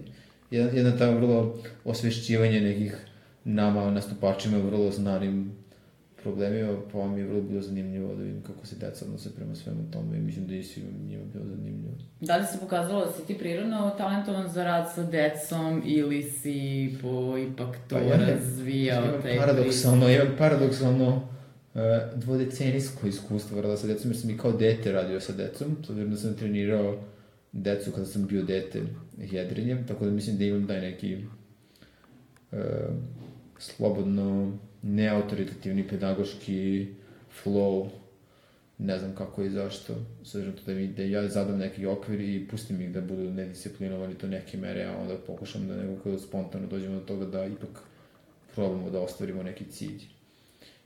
Jedna, 0.52 0.72
jedna 0.72 0.98
ta 0.98 1.10
vrlo 1.10 1.58
osvešćivanje 1.86 2.62
nekih 2.62 2.98
nama 3.44 3.92
nastupačima 3.92 4.58
vrlo 4.58 4.92
znanim 4.92 5.52
problemima, 6.24 6.78
pa 6.92 7.08
mi 7.08 7.20
je 7.20 7.26
vrlo 7.26 7.42
bilo 7.42 7.62
zanimljivo 7.62 8.16
da 8.16 8.24
vidim 8.24 8.42
kako 8.44 8.66
se 8.66 8.76
deca 8.76 9.06
odnose 9.06 9.36
prema 9.36 9.56
svemu 9.56 9.92
tome 9.92 10.18
i 10.18 10.22
mislim 10.22 10.48
da 10.48 10.56
i 10.56 10.64
svima 10.64 10.90
njima 11.08 11.24
bilo 11.34 11.46
zanimljivo. 11.46 11.94
Da 12.22 12.38
li 12.38 12.46
se 12.46 12.60
pokazalo 12.60 13.06
da 13.06 13.12
si 13.12 13.28
ti 13.28 13.38
prirodno 13.38 13.96
talentovan 13.98 14.50
za 14.50 14.64
rad 14.64 14.92
sa 14.96 15.04
decom 15.04 15.84
ili 15.86 16.24
si 16.24 16.90
po 17.02 17.38
ipak 17.38 17.78
to 17.88 17.96
pa, 17.96 18.02
ja, 18.02 18.18
razvijao 18.18 19.06
imam 19.06 19.22
taj 19.22 19.38
paradoksalno, 19.38 20.10
imam 20.10 20.28
paradoksalno 20.38 21.08
uh, 21.16 21.82
dvodecenijsko 22.16 23.08
iskustvo 23.08 23.62
rada 23.62 23.78
sa 23.78 23.88
decom, 23.88 24.12
jer 24.12 24.18
sam 24.18 24.30
i 24.30 24.38
kao 24.38 24.52
dete 24.52 24.92
radio 24.92 25.20
sa 25.20 25.34
decom, 25.34 25.78
s 25.86 25.90
obzirom 25.90 26.12
da 26.12 26.18
sam 26.18 26.34
trenirao 26.34 27.04
decu 27.52 27.92
kada 27.92 28.06
sam 28.06 28.28
bio 28.28 28.44
dete 28.44 28.82
jedrenjem, 29.18 29.88
tako 29.88 30.06
da 30.06 30.12
mislim 30.12 30.38
da 30.38 30.44
imam 30.44 30.68
taj 30.68 30.82
neki 30.82 31.18
uh, 32.52 32.60
slobodno 33.58 34.58
neautoritativni 34.82 35.88
pedagoški 35.88 36.88
flow, 37.44 37.90
ne 38.78 39.00
znam 39.00 39.16
kako 39.16 39.44
i 39.44 39.50
zašto, 39.50 39.96
s 40.24 40.32
to 40.32 40.40
da, 40.66 40.74
mi, 40.74 40.88
da 40.88 41.04
ja 41.04 41.28
zadam 41.28 41.58
neki 41.58 41.86
okvir 41.86 42.22
i 42.22 42.48
pustim 42.48 42.82
ih 42.82 42.92
da 42.94 43.02
budu 43.02 43.32
nedisciplinovani 43.32 44.16
to 44.16 44.28
neke 44.28 44.58
mere, 44.58 44.84
a 44.84 44.98
onda 44.98 45.18
pokušam 45.18 45.68
da 45.68 45.76
nekako 45.76 46.18
spontano 46.18 46.68
dođemo 46.68 47.00
do 47.00 47.06
toga 47.06 47.26
da 47.26 47.46
ipak 47.46 47.84
probamo 48.56 48.90
da 48.90 49.02
ostvarimo 49.02 49.44
neki 49.44 49.66
cilj. 49.66 50.04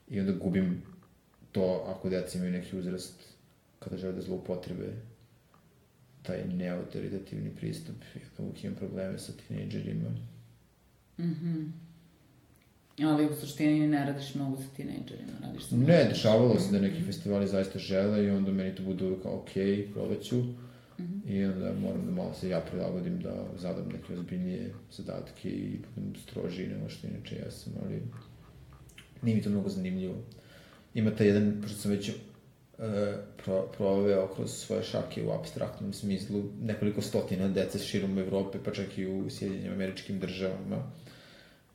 I 0.09 0.19
onda 0.19 0.31
gubim 0.31 0.81
to 1.51 1.85
ako 1.87 2.09
deca 2.09 2.37
imaju 2.37 2.51
neki 2.51 2.77
uzrast 2.77 3.23
kada 3.79 3.97
žele 3.97 4.13
da 4.13 4.21
zloupotrebe 4.21 4.93
taj 6.23 6.47
neautoritativni 6.47 7.55
pristup. 7.55 7.95
Ja 8.15 8.21
da 8.37 8.43
uvijek 8.43 8.63
imam 8.63 8.75
probleme 8.75 9.19
sa 9.19 9.33
tinejdžerima. 9.47 10.09
Mhm. 11.19 11.49
Mm 11.49 11.82
Ali 13.01 13.25
u 13.25 13.35
suštini 13.35 13.87
ne 13.87 14.05
radiš 14.05 14.35
mnogo 14.35 14.57
sa 14.57 14.67
tinejdžerima, 14.75 15.31
radiš 15.41 15.63
sa... 15.65 15.75
Ne, 15.75 16.03
dešavalo 16.03 16.59
se 16.59 16.71
da 16.71 16.79
neki 16.79 17.03
festivali 17.03 17.47
zaista 17.47 17.79
žele 17.79 18.25
i 18.25 18.29
onda 18.29 18.51
meni 18.51 18.75
to 18.75 18.83
bude 18.83 19.15
kao 19.23 19.35
ok, 19.35 19.49
probaću. 19.93 20.35
Mm 20.35 20.53
-hmm. 20.97 21.31
I 21.31 21.45
onda 21.45 21.73
moram 21.81 22.05
da 22.05 22.11
malo 22.11 22.33
se 22.33 22.49
ja 22.49 22.59
prilagodim 22.59 23.19
da 23.19 23.45
zadam 23.57 23.89
neke 23.93 24.13
ozbiljnije 24.13 24.73
zadatke 24.91 25.49
i 25.49 25.79
budem 25.95 26.15
strožiji 26.15 26.67
nego 26.67 26.89
što 26.89 27.07
inače 27.07 27.35
ja 27.35 27.51
sam, 27.51 27.73
ali 27.85 28.01
nije 29.21 29.35
mi 29.35 29.41
to 29.41 29.49
mnogo 29.49 29.69
zanimljivo. 29.69 30.15
Ima 30.93 31.11
taj 31.11 31.27
jedan, 31.27 31.61
pošto 31.61 31.77
sam 31.77 31.91
već 31.91 32.09
uh, 32.09 32.15
pro, 33.43 33.71
proveo 33.77 34.27
kroz 34.35 34.51
svoje 34.51 34.83
šake 34.83 35.23
u 35.23 35.31
abstraktnom 35.31 35.93
smislu 35.93 36.43
nekoliko 36.61 37.01
stotina 37.01 37.47
dece 37.47 37.79
širom 37.79 38.17
Evrope, 38.17 38.59
pa 38.65 38.71
čak 38.71 38.97
i 38.97 39.05
u 39.05 39.29
Sjedinjenim 39.29 39.73
američkim 39.73 40.19
državama 40.19 40.91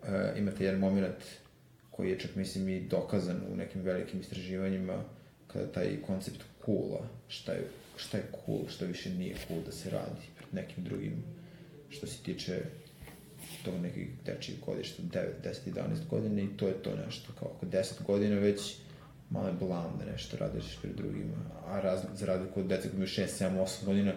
uh, 0.03 0.09
imate 0.39 0.65
jedan 0.65 0.81
moment 0.81 1.25
koji 1.91 2.11
je 2.11 2.19
čak, 2.19 2.35
mislim, 2.35 2.69
i 2.69 2.81
dokazan 2.81 3.41
u 3.53 3.57
nekim 3.57 3.83
velikim 3.83 4.21
istraživanjima, 4.21 5.05
kada 5.47 5.73
taj 5.73 6.03
koncept 6.07 6.45
coola, 6.65 7.09
šta 7.29 7.53
je, 7.53 7.69
šta 7.97 8.17
je 8.17 8.25
cool, 8.47 8.69
šta 8.69 8.85
više 8.85 9.11
nije 9.11 9.37
cool 9.49 9.61
da 9.67 9.73
se 9.73 9.91
radi 9.91 10.27
pred 10.37 10.49
nekim 10.53 10.85
drugim, 10.85 11.23
što 11.89 12.07
se 12.07 12.23
tiče 12.23 12.63
tog 13.65 13.75
nekih 13.83 14.09
dečijih 14.27 14.61
godišta, 14.67 15.03
9, 15.03 15.27
10, 15.45 15.73
11 15.75 16.09
godina 16.11 16.43
i 16.43 16.57
to 16.57 16.69
je 16.69 16.83
to 16.83 16.97
nešto, 17.07 17.33
kao 17.39 17.49
oko 17.49 17.67
10 17.67 18.03
godina 18.07 18.39
već 18.39 18.77
malo 19.31 19.47
je 19.47 19.55
blam 19.61 19.99
da 19.99 20.13
nešto 20.13 20.37
radiš 20.37 20.79
pred 20.83 20.97
drugima, 20.97 21.37
a 21.67 21.81
raz, 21.81 22.01
za 22.15 22.27
razliku 22.27 22.61
od 22.61 22.67
deca 22.67 22.83
koji 22.83 22.93
imaju 22.93 23.09
6, 23.09 23.45
7, 23.45 23.63
8 23.63 23.85
godina, 23.85 24.13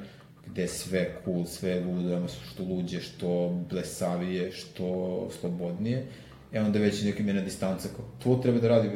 gde 0.51 0.67
sve 0.67 1.15
cool, 1.25 1.45
sve 1.45 1.79
ludo, 1.79 2.27
što 2.51 2.63
luđe, 2.63 2.99
što 2.99 3.61
blesavije, 3.69 4.51
što 4.51 5.27
slobodnije. 5.39 6.05
E 6.53 6.61
onda 6.61 6.79
već 6.79 7.03
neka 7.03 7.23
mena 7.23 7.41
distanca, 7.41 7.89
kao 7.95 8.05
to 8.23 8.41
treba 8.41 8.59
da 8.59 8.67
radi, 8.67 8.89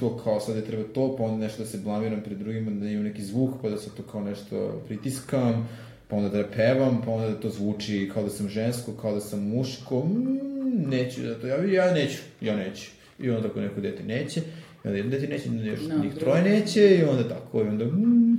to 0.00 0.16
kao 0.16 0.40
sad 0.40 0.56
je 0.56 0.64
treba 0.64 0.84
to, 0.94 1.16
pa 1.16 1.24
onda 1.24 1.44
nešto 1.44 1.62
da 1.62 1.68
se 1.68 1.78
blamiram 1.78 2.22
pred 2.22 2.38
drugima, 2.38 2.70
da 2.70 2.88
imam 2.88 3.04
neki 3.04 3.22
zvuk, 3.22 3.50
pa 3.62 3.68
da 3.68 3.78
se 3.78 3.90
to 3.96 4.02
kao 4.02 4.20
nešto 4.20 4.82
pritiskam, 4.86 5.68
pa 6.08 6.16
onda 6.16 6.28
da 6.28 6.48
pevam, 6.56 7.02
pa 7.04 7.10
onda 7.10 7.28
da 7.28 7.40
to 7.40 7.50
zvuči 7.50 8.10
kao 8.14 8.22
da 8.22 8.30
sam 8.30 8.48
žensko, 8.48 8.92
kao 8.92 9.14
da 9.14 9.20
sam 9.20 9.48
muško, 9.48 10.04
mm, 10.04 10.90
neću 10.90 11.22
da 11.22 11.40
to, 11.40 11.46
ja, 11.46 11.64
ja 11.64 11.94
neću, 11.94 12.18
ja 12.40 12.56
neću. 12.56 12.90
I 13.18 13.30
onda 13.30 13.48
tako 13.48 13.60
neko 13.60 13.80
dete 13.80 14.02
neće, 14.02 14.40
i 14.84 14.88
onda 14.88 14.96
jedno 14.96 15.10
dete 15.10 15.26
neće, 15.28 15.48
još 15.70 15.80
no, 15.88 16.04
njih 16.04 16.14
troje 16.14 16.42
neće, 16.42 16.96
i 16.96 17.02
onda 17.02 17.28
tako, 17.28 17.58
i 17.58 17.68
onda, 17.68 17.84
Mm 17.84 18.38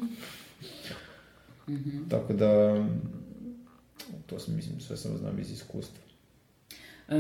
-hmm. 1.78 2.10
Tako 2.10 2.34
da, 2.34 2.84
to 4.26 4.40
sam, 4.40 4.56
mislim, 4.56 4.80
sve 4.80 4.98
sam 4.98 5.18
znam 5.18 5.40
iz 5.40 5.52
iskustva. 5.52 6.02
Uh, 7.08 7.18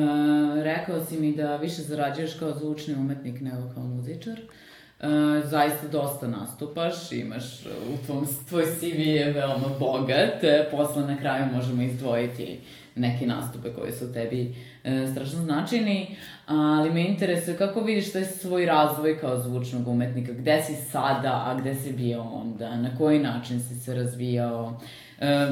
rekao 0.63 1.05
si 1.05 1.19
mi 1.19 1.35
da 1.35 1.57
više 1.57 1.81
zarađuješ 1.81 2.33
kao 2.33 2.53
zvučni 2.59 2.93
umetnik 2.93 3.41
nego 3.41 3.73
kao 3.73 3.83
muzičar. 3.83 4.39
Uh, 4.39 5.49
zaista 5.49 5.87
dosta 5.87 6.27
nastupaš, 6.27 7.11
imaš 7.11 7.65
u 7.65 8.05
tvom, 8.05 8.27
tvoj 8.49 8.65
CV 8.65 8.99
je 8.99 9.33
veoma 9.33 9.67
bogat, 9.79 10.41
posle 10.71 11.01
na 11.01 11.17
kraju 11.17 11.45
možemo 11.53 11.81
izdvojiti 11.81 12.59
neke 12.95 13.25
nastupe 13.25 13.73
koji 13.73 13.91
su 13.91 14.13
tebi 14.13 14.55
e, 14.83 15.07
strašno 15.11 15.43
značajni, 15.43 16.15
ali 16.45 16.93
me 16.93 17.07
interesuje 17.07 17.57
kako 17.57 17.81
vidiš 17.81 18.11
taj 18.11 18.25
svoj 18.25 18.65
razvoj 18.65 19.19
kao 19.19 19.39
zvučnog 19.39 19.87
umetnika, 19.87 20.31
gde 20.33 20.63
si 20.67 20.75
sada, 20.75 21.43
a 21.47 21.55
gde 21.59 21.75
si 21.75 21.93
bio 21.93 22.21
onda, 22.21 22.75
na 22.75 22.97
koji 22.97 23.19
način 23.19 23.59
si 23.59 23.75
se 23.75 23.95
razvijao, 23.95 24.79
e, 25.19 25.47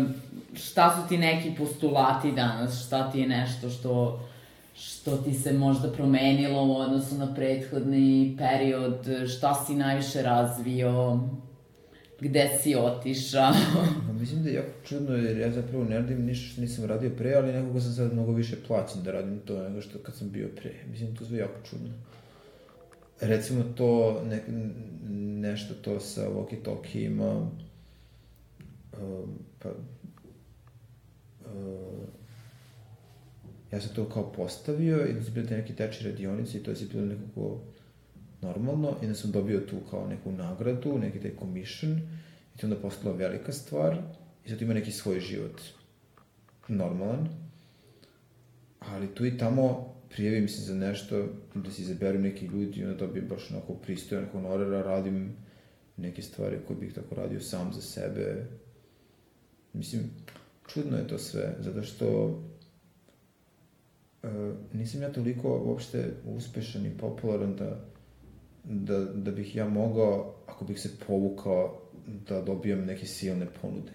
šta 0.53 0.95
su 0.95 1.10
ti 1.10 1.18
neki 1.18 1.52
postulati 1.57 2.32
danas, 2.32 2.86
šta 2.86 3.11
ti 3.11 3.20
je 3.20 3.28
nešto 3.28 3.70
što 3.70 4.20
što 4.82 5.18
ti 5.18 5.34
se 5.34 5.53
možda 5.53 5.91
promenilo 5.91 6.66
u 6.66 6.78
odnosu 6.78 7.16
na 7.16 7.34
prethodni 7.34 8.36
period, 8.38 9.28
šta 9.38 9.53
si 9.53 9.76
najviše 9.76 10.22
razvio, 10.22 11.20
gde 12.21 12.49
si 12.61 12.75
otišao? 12.75 13.53
Pa 14.07 14.13
mislim 14.13 14.43
da 14.43 14.49
je 14.49 14.55
jako 14.55 14.85
čudno 14.85 15.15
jer 15.15 15.37
ja 15.37 15.51
zapravo 15.51 15.83
ne 15.83 15.95
radim 15.95 16.25
ništa 16.25 16.51
što 16.51 16.61
nisam 16.61 16.85
radio 16.85 17.09
pre, 17.17 17.33
ali 17.33 17.53
nekako 17.53 17.79
sam 17.79 17.93
sad 17.93 18.13
mnogo 18.13 18.31
više 18.31 18.55
plaćen 18.67 19.03
da 19.03 19.11
radim 19.11 19.39
to 19.39 19.69
nego 19.69 19.81
što 19.81 19.99
kad 19.99 20.15
sam 20.15 20.29
bio 20.29 20.49
pre. 20.55 20.73
Mislim 20.91 21.15
to 21.15 21.25
sve 21.25 21.37
jako 21.37 21.59
čudno. 21.69 21.89
Recimo 23.21 23.63
to, 23.75 24.21
ne, 24.25 24.43
nešto 25.41 25.73
to 25.73 25.99
sa 25.99 26.29
walkie 26.29 26.63
talkie 26.63 27.03
ima, 27.03 27.49
um, 29.01 29.39
pa, 29.59 29.69
uh, 29.69 29.75
ja 33.71 33.81
sam 33.81 33.95
to 33.95 34.09
kao 34.09 34.31
postavio 34.31 35.05
i 35.05 35.13
da 35.13 35.23
su 35.23 35.31
bile 35.31 35.47
te 35.47 35.57
neke 35.57 35.73
teče 35.73 36.09
radionice 36.09 36.57
i 36.57 36.63
to 36.63 36.71
je 36.71 36.77
bilo 36.91 37.05
nekako 37.05 37.59
normalno 38.41 38.95
i 39.03 39.14
sam 39.14 39.32
dobio 39.32 39.60
tu 39.60 39.76
kao 39.90 40.07
neku 40.07 40.32
nagradu, 40.32 40.98
neki 40.98 41.20
taj 41.20 41.32
commission 41.40 42.02
i 42.56 42.57
to 42.57 42.68
onda 42.68 42.76
postala 42.76 43.16
velika 43.16 43.52
stvar 43.52 43.98
i 44.45 44.49
sad 44.49 44.61
ima 44.61 44.74
neki 44.74 44.91
svoj 44.91 45.20
život 45.20 45.61
normalan, 46.68 47.30
ali 48.80 49.16
tu 49.16 49.26
i 49.26 49.38
tamo 49.38 49.94
prijavim 50.10 50.48
se 50.48 50.61
za 50.61 50.76
nešto, 50.76 51.28
da 51.56 51.72
se 51.72 51.82
izaberu 51.82 52.20
neki 52.20 52.45
ljudi 52.45 52.80
i 52.80 52.84
onda 52.84 52.98
dobijem 52.98 53.28
baš 53.28 53.52
onako 53.52 53.74
pristojan 53.74 54.26
honorar, 54.32 54.86
radim 54.86 55.36
neke 55.98 56.22
stvari 56.22 56.57
koje 56.68 56.80
bih 56.80 56.94
tako 56.94 57.16
radio 57.16 57.40
sam 57.40 57.74
za 57.74 57.82
sebe. 57.82 58.45
Mislim, 59.74 60.03
čudno 60.68 60.98
je 60.98 61.07
to 61.07 61.18
sve, 61.18 61.56
zato 61.60 61.84
što 61.84 62.26
uh, 64.24 64.30
nisam 64.74 65.02
ja 65.02 65.11
toliko 65.11 65.61
uopšte 65.66 66.14
uspešan 66.26 66.86
i 66.86 66.98
popularan 66.98 67.56
da 67.56 67.86
da, 68.64 68.99
da 69.06 69.31
bih 69.31 69.56
ja 69.56 69.69
mogao, 69.69 70.36
ako 70.48 70.65
bih 70.65 70.80
se 70.80 70.90
povukao, 71.07 71.81
da 72.27 72.41
dobijem 72.41 72.86
neke 72.86 73.06
silne 73.06 73.48
ponude. 73.61 73.91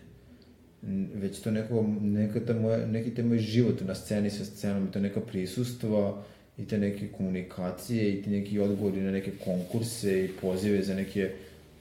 Već 1.14 1.40
to 1.40 1.50
neko, 1.50 1.84
neka 2.00 2.40
ta 2.40 2.54
moja, 2.54 2.86
neki 2.86 3.14
te 3.14 3.22
moj 3.22 3.38
život 3.38 3.80
na 3.80 3.94
sceni 3.94 4.30
sa 4.30 4.44
scenom, 4.44 4.86
to 4.92 5.00
neka 5.00 5.20
prisustva 5.20 6.22
i 6.58 6.64
te 6.64 6.78
neke 6.78 7.08
komunikacije 7.08 8.12
i 8.12 8.22
ti 8.22 8.30
neki 8.30 8.58
odgovori 8.58 9.00
na 9.00 9.10
neke 9.10 9.30
konkurse 9.44 10.24
i 10.24 10.28
pozive 10.40 10.82
za 10.82 10.94
neke 10.94 11.30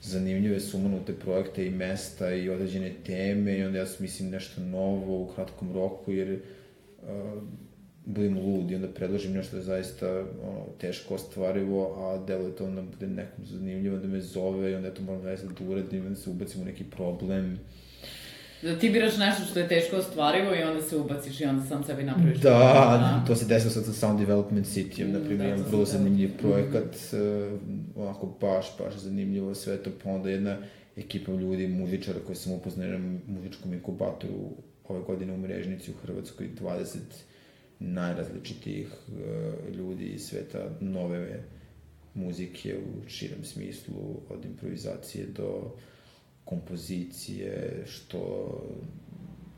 zanimljive 0.02 0.60
sumanute 0.60 1.14
projekte 1.14 1.66
i 1.66 1.70
mesta 1.70 2.34
i 2.34 2.50
određene 2.50 2.94
teme 3.06 3.58
i 3.58 3.64
onda 3.64 3.80
ja 3.80 3.86
mislim 4.00 4.30
nešto 4.30 4.62
novo 4.62 5.22
u 5.22 5.28
kratkom 5.36 5.74
roku 5.74 6.12
jer 6.12 6.40
uh, 7.02 7.44
budem 8.06 8.38
lud 8.38 8.72
i 8.72 8.76
onda 8.76 8.88
predložim 8.88 9.34
nešto 9.34 9.52
da 9.52 9.58
je 9.58 9.64
zaista 9.64 10.20
ono, 10.20 10.66
teško 10.80 11.16
ostvarivo, 11.16 12.06
a 12.06 12.26
deluje 12.26 12.56
to 12.56 12.66
onda 12.66 12.82
bude 12.82 13.08
nekom 13.08 13.46
zanimljivo 13.46 13.98
da 13.98 14.08
me 14.08 14.22
zove 14.22 14.72
i 14.72 14.76
onda 14.76 14.88
ja 14.88 14.94
to 14.94 15.02
moram 15.02 15.22
zaista 15.22 15.48
da 15.48 15.70
uradim, 15.70 16.06
onda 16.06 16.16
se 16.16 16.30
ubacim 16.30 16.62
u 16.62 16.66
neki 16.66 16.84
problem. 16.84 17.60
Da 18.62 18.80
ti 18.80 18.90
biraš 18.90 19.18
nešto 19.18 19.46
što 19.46 19.60
je 19.60 19.68
teško 19.68 19.96
ostvarivo 19.96 20.56
i 20.56 20.64
onda 20.64 20.82
se 20.82 20.98
ubaciš 20.98 21.42
i 21.42 21.46
onda 21.46 21.66
sam 21.66 21.84
sebi 21.84 22.04
napraviš. 22.04 22.40
Da, 22.40 22.50
da. 22.50 23.24
to 23.28 23.36
se 23.36 23.46
desilo 23.46 23.72
sad 23.72 23.86
sa 23.86 23.94
Sound 23.94 24.20
Development 24.20 24.68
City, 24.68 25.08
na 25.08 25.20
primjer, 25.20 25.58
da, 25.58 25.64
vrlo 25.64 25.86
zanimljiv 25.86 26.30
mm. 26.30 26.38
projekat, 26.38 26.96
mm. 27.14 28.02
onako 28.02 28.38
baš, 28.42 28.66
baš 28.80 28.94
zanimljivo 28.96 29.56
sve 29.56 29.78
to, 29.78 29.90
pa 30.04 30.10
onda 30.10 30.30
jedna 30.30 30.58
ekipa 30.96 31.32
ljudi, 31.32 31.68
muzičara 31.68 32.20
koji 32.26 32.36
sam 32.36 32.54
upoznao 32.54 32.88
na 32.88 33.18
muzičkom 33.28 33.74
inkubatoru 33.74 34.50
ove 34.88 35.02
godine 35.02 35.34
u 35.34 35.38
Mrežnici 35.38 35.92
u 35.92 36.08
Hrvatskoj, 36.08 36.50
20 36.62 36.98
najrazličitijih 37.80 38.88
uh, 38.88 39.76
ljudi 39.76 40.06
iz 40.06 40.22
sveta 40.22 40.70
nove 40.80 41.44
muzike 42.14 42.78
u 42.78 43.10
širem 43.10 43.44
smislu, 43.44 44.22
od 44.30 44.46
improvizacije 44.46 45.26
do 45.26 45.76
kompozicije, 46.46 47.84
što 47.88 48.50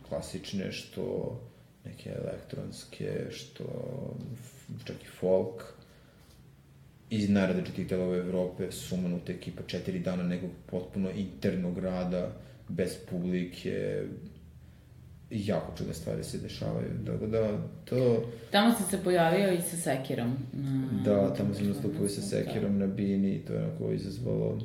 klasične, 0.10 0.72
što 0.72 1.36
neke 1.86 2.10
elektronske, 2.10 3.28
što 3.32 3.64
čak 4.86 4.96
i 5.04 5.08
folk. 5.20 5.64
Iz 7.10 7.30
najrazličitih 7.30 7.88
delova 7.88 8.18
Evrope, 8.18 8.72
sumanuta 8.72 9.32
ekipa 9.32 9.64
četiri 9.68 10.00
dana 10.00 10.24
nekog 10.24 10.50
potpuno 10.66 11.10
internog 11.12 11.80
rada, 11.80 12.32
bez 12.70 12.98
publike, 13.10 14.04
jako 15.46 15.78
čudne 15.78 15.94
stvari 15.94 16.24
se 16.24 16.38
dešavaju, 16.38 16.90
tako 17.06 17.26
da, 17.26 17.58
to... 17.86 18.24
Tamo 18.52 18.76
si 18.76 18.84
se 18.90 19.04
pojavio 19.04 19.54
i 19.54 19.62
sa 19.62 19.78
Sekirom. 19.78 20.38
Na... 20.54 21.04
Da, 21.06 21.34
tamo 21.34 21.54
sam 21.54 21.68
nastupio 21.68 22.06
i 22.06 22.10
sa 22.10 22.22
Sekirom 22.22 22.80
da. 22.80 22.86
na 22.86 22.94
Bini 22.94 23.36
i 23.36 23.40
to 23.40 23.54
je 23.54 23.60
onako 23.60 23.92
izazvalo 23.92 24.60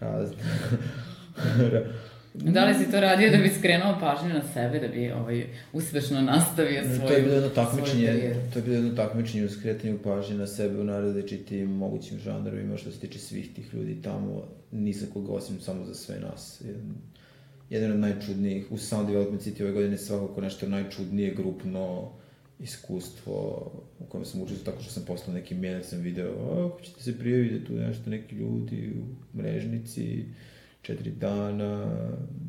razne... 0.00 0.36
Da 2.34 2.64
li 2.64 2.74
si 2.74 2.90
to 2.90 3.00
radio 3.00 3.30
da 3.30 3.36
bi 3.36 3.48
skrenuo 3.48 3.96
pažnju 4.00 4.34
na 4.34 4.42
sebe, 4.54 4.78
da 4.78 4.88
bi 4.88 5.10
ovaj, 5.10 5.46
uspešno 5.72 6.20
nastavio 6.20 6.82
svoju 6.84 7.08
To 7.08 7.14
je 7.14 7.22
bilo 7.22 7.34
jedno 7.34 7.48
takmičenje, 7.48 8.34
to 8.52 8.58
je 8.58 8.62
bilo 8.62 8.76
jedno 8.76 8.96
takmičenje 8.96 9.44
u 9.44 9.48
skretanju 9.48 9.98
pažnje 10.04 10.36
na 10.36 10.46
sebe 10.46 10.80
u 10.80 10.86
različitim 10.86 11.70
mogućim 11.70 12.18
žanrovima 12.18 12.76
što 12.76 12.90
se 12.90 13.00
tiče 13.00 13.18
svih 13.18 13.54
tih 13.54 13.74
ljudi 13.74 14.02
tamo, 14.02 14.44
ni 14.72 14.92
za 14.92 15.06
koga 15.12 15.32
osim 15.32 15.60
samo 15.60 15.84
za 15.84 15.94
sve 15.94 16.20
nas. 16.20 16.62
Jedan 16.66 16.94
od 17.70 17.98
najčudnijih, 17.98 18.72
u 18.72 18.78
Sound 18.78 19.08
Development 19.08 19.42
City 19.42 19.62
ove 19.62 19.72
godine 19.72 19.98
svakako 19.98 20.40
nešto 20.40 20.68
najčudnije 20.68 21.34
grupno 21.34 22.12
iskustvo 22.60 23.70
u 23.98 24.04
kojem 24.04 24.24
sam 24.24 24.42
učio 24.42 24.56
tako 24.64 24.82
što 24.82 24.92
sam 24.92 25.02
poslao 25.06 25.34
neki 25.34 25.54
mail, 25.54 25.82
sam 25.82 26.00
video, 26.00 26.32
ako 26.66 26.80
ćete 26.82 27.02
se 27.02 27.18
prijaviti 27.18 27.64
tu 27.64 27.72
nešto 27.72 28.10
neki 28.10 28.34
ljudi 28.34 28.92
u 28.96 29.36
mrežnici, 29.36 30.24
četiri 30.82 31.10
dana, 31.10 32.00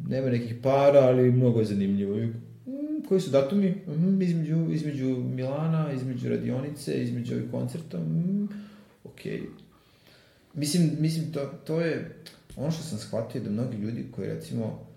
nema 0.09 0.29
nekih 0.29 0.55
para, 0.63 0.99
ali 0.99 1.31
mnogo 1.31 1.59
je 1.59 1.65
zanimljivo. 1.65 2.17
Mm, 2.17 3.03
koji 3.07 3.21
su 3.21 3.31
datumi? 3.31 3.69
Mm, 3.69 4.21
između, 4.21 4.71
između 4.71 5.07
Milana, 5.07 5.93
između 5.93 6.29
radionice, 6.29 7.03
između 7.03 7.33
ovih 7.33 7.51
koncerta, 7.51 7.99
mm, 7.99 8.49
okej. 9.03 9.41
Mislim, 10.53 10.91
mislim 10.99 11.31
to, 11.31 11.45
to 11.65 11.81
je, 11.81 12.15
ono 12.55 12.71
što 12.71 12.83
sam 12.83 12.97
shvatio 12.97 13.41
da 13.41 13.49
mnogi 13.49 13.77
ljudi 13.77 14.05
koji 14.15 14.27
recimo 14.27 14.90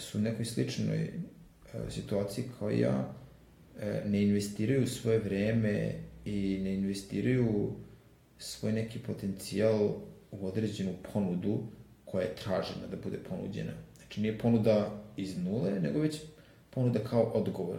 su 0.00 0.18
u 0.18 0.20
nekoj 0.20 0.44
sličnoj 0.44 1.10
uh, 1.74 1.92
situaciji 1.92 2.44
kao 2.58 2.70
ja, 2.70 3.14
uh, 3.74 4.10
ne 4.10 4.22
investiraju 4.22 4.86
svoje 4.86 5.18
vreme 5.18 5.94
i 6.24 6.60
ne 6.62 6.74
investiraju 6.74 7.72
svoj 8.38 8.72
neki 8.72 8.98
potencijal 8.98 9.94
u 10.30 10.46
određenu 10.46 10.92
ponudu, 11.12 11.62
koja 12.04 12.22
je 12.22 12.34
tražena 12.34 12.86
da 12.90 12.96
bude 13.04 13.18
ponuđena. 13.18 13.72
Znači 13.96 14.20
nije 14.20 14.38
ponuda 14.38 15.02
iz 15.16 15.38
nule, 15.38 15.80
nego 15.80 16.00
već 16.00 16.20
ponuda 16.70 16.98
kao 16.98 17.22
odgovor. 17.22 17.78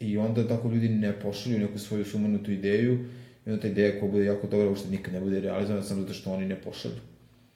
I 0.00 0.18
onda 0.18 0.48
tako 0.48 0.68
ljudi 0.68 0.88
ne 0.88 1.20
pošalju 1.20 1.58
neku 1.58 1.78
svoju 1.78 2.04
sumanutu 2.04 2.52
ideju 2.52 2.98
i 3.46 3.50
onda 3.50 3.62
ta 3.62 3.68
ideja 3.68 4.00
koja 4.00 4.12
bude 4.12 4.24
jako 4.24 4.46
dobra 4.46 4.68
uopšte 4.68 4.88
nikad 4.88 5.14
ne 5.14 5.20
bude 5.20 5.40
realizovana 5.40 5.82
samo 5.82 6.00
zato 6.00 6.14
što 6.14 6.32
oni 6.32 6.46
ne 6.46 6.60
pošalju. 6.60 7.00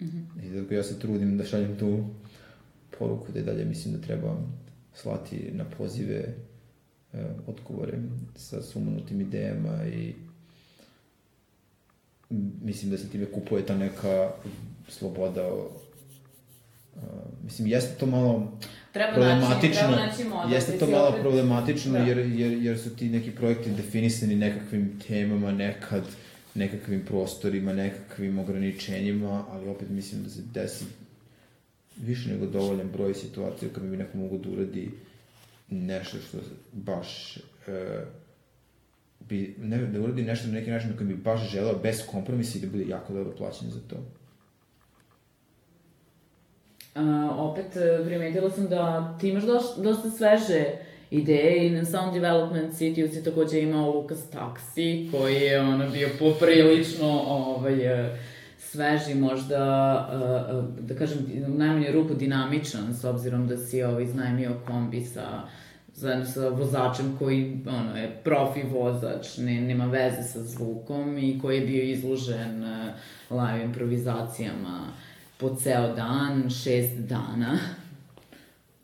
Mm 0.01 0.05
-hmm. 0.05 0.47
I 0.47 0.51
zato 0.51 0.75
ja 0.75 0.83
se 0.83 1.01
trudim 1.01 1.39
da 1.39 1.45
šaljem 1.45 1.77
tu 1.79 2.05
poruku 2.99 3.33
da 3.33 3.41
i 3.41 3.43
dalje 3.43 3.65
mislim 3.65 3.95
da 3.95 4.01
treba 4.01 4.37
slati 4.95 5.51
na 5.53 5.65
pozive 5.65 6.35
e, 7.13 7.25
odgovore 7.47 7.99
sa 8.37 8.63
sumanutim 8.63 9.21
idejama 9.21 9.85
i 9.87 10.15
mislim 12.63 12.91
da 12.91 12.99
se 12.99 13.09
time 13.09 13.27
kupuje 13.27 13.67
ta 13.67 13.77
neka 13.77 14.31
sloboda 14.89 15.51
Uh, 16.97 17.03
mislim, 17.45 17.69
jeste 17.69 17.95
to 17.99 18.07
malo 18.07 18.53
treba 18.93 19.13
problematično. 19.13 19.89
Naći, 19.91 20.19
treba 20.19 20.45
naći 20.45 20.55
jeste 20.55 20.79
to 20.79 20.87
malo 20.87 21.09
opet... 21.09 21.21
problematično 21.21 21.93
da. 21.93 21.99
jer, 21.99 22.19
jer, 22.19 22.53
jer 22.53 22.79
su 22.79 22.97
ti 22.97 23.09
neki 23.09 23.31
projekti 23.31 23.71
definisani 23.71 24.37
nekakvim 24.37 25.01
temama, 25.09 25.53
nekad 25.53 26.05
nekakvim 26.55 27.05
prostorima, 27.07 27.73
nekakvim 27.73 28.39
ograničenjima, 28.39 29.45
ali 29.51 29.69
opet 29.69 29.89
mislim 29.91 30.23
da 30.23 30.31
se 30.31 30.43
desi 30.55 30.85
više 31.97 32.29
nego 32.29 32.47
dovoljan 32.47 32.89
broj 32.93 33.15
situacija 33.15 33.71
kada 33.75 33.87
bi 33.87 33.97
neko 33.97 34.19
mogu 34.19 34.39
da 34.39 34.51
uradi 34.51 34.91
nešto 35.71 36.17
što 36.29 36.39
baš 36.73 37.37
e, 37.67 38.05
bi, 39.21 39.55
ne, 39.59 39.79
da 39.79 40.01
uradi 40.01 40.23
nešto 40.23 40.47
na 40.47 40.53
neki 40.53 40.71
način 40.71 40.91
na 40.91 40.97
kojem 40.97 41.09
bi 41.09 41.17
baš 41.17 41.51
želeo 41.51 41.79
bez 41.83 42.03
kompromisa 42.11 42.59
i 42.59 42.61
da 42.61 42.67
bude 42.67 42.85
jako 42.89 43.13
dobro 43.13 43.33
plaćen 43.37 43.71
za 43.71 43.81
to. 43.89 43.97
Uh, 46.95 47.39
opet 47.39 47.77
e, 47.77 48.05
primetila 48.05 48.51
sam 48.51 48.69
da 48.69 49.17
ti 49.21 49.29
imaš 49.29 49.43
dosta, 49.43 49.83
dosta 49.83 50.11
sveže 50.11 50.65
ideje 51.11 51.67
i 51.67 51.71
na 51.71 51.85
Sound 51.85 52.13
Development 52.13 52.75
City 52.75 53.13
si 53.13 53.25
takođe 53.25 53.61
imao 53.61 53.91
Lucas 53.91 54.31
Taxi 54.33 55.11
koji 55.11 55.35
je 55.35 55.61
ono 55.61 55.91
bio 55.91 56.09
poprilično 56.19 57.09
ovaj, 57.27 57.87
e, 57.87 58.19
sveži, 58.75 59.15
možda, 59.15 59.63
uh, 60.53 60.85
da 60.85 60.95
kažem, 60.95 61.19
u 61.47 61.59
najmanju 61.59 61.93
ruku 61.93 62.15
dinamičan, 62.15 62.95
s 62.95 63.05
obzirom 63.05 63.47
da 63.49 63.57
si 63.57 63.83
ovaj, 63.83 64.03
iznajmio 64.03 64.57
kombi 64.67 65.01
sa 65.01 65.43
zajedno 65.95 66.27
sa 66.27 66.49
vozačem 66.49 67.17
koji 67.19 67.61
ono, 67.67 67.97
je 67.97 68.21
profi 68.25 68.63
vozač, 68.63 69.39
ne, 69.39 69.61
nema 69.61 69.87
veze 69.87 70.23
sa 70.23 70.43
zvukom 70.43 71.19
i 71.19 71.39
koji 71.43 71.61
je 71.61 71.67
bio 71.67 71.83
izložen 71.83 72.63
uh, 72.63 72.95
live 73.31 73.65
improvizacijama 73.65 74.93
po 75.37 75.55
ceo 75.55 75.95
dan, 75.95 76.51
šest 76.51 76.99
dana. 76.99 77.59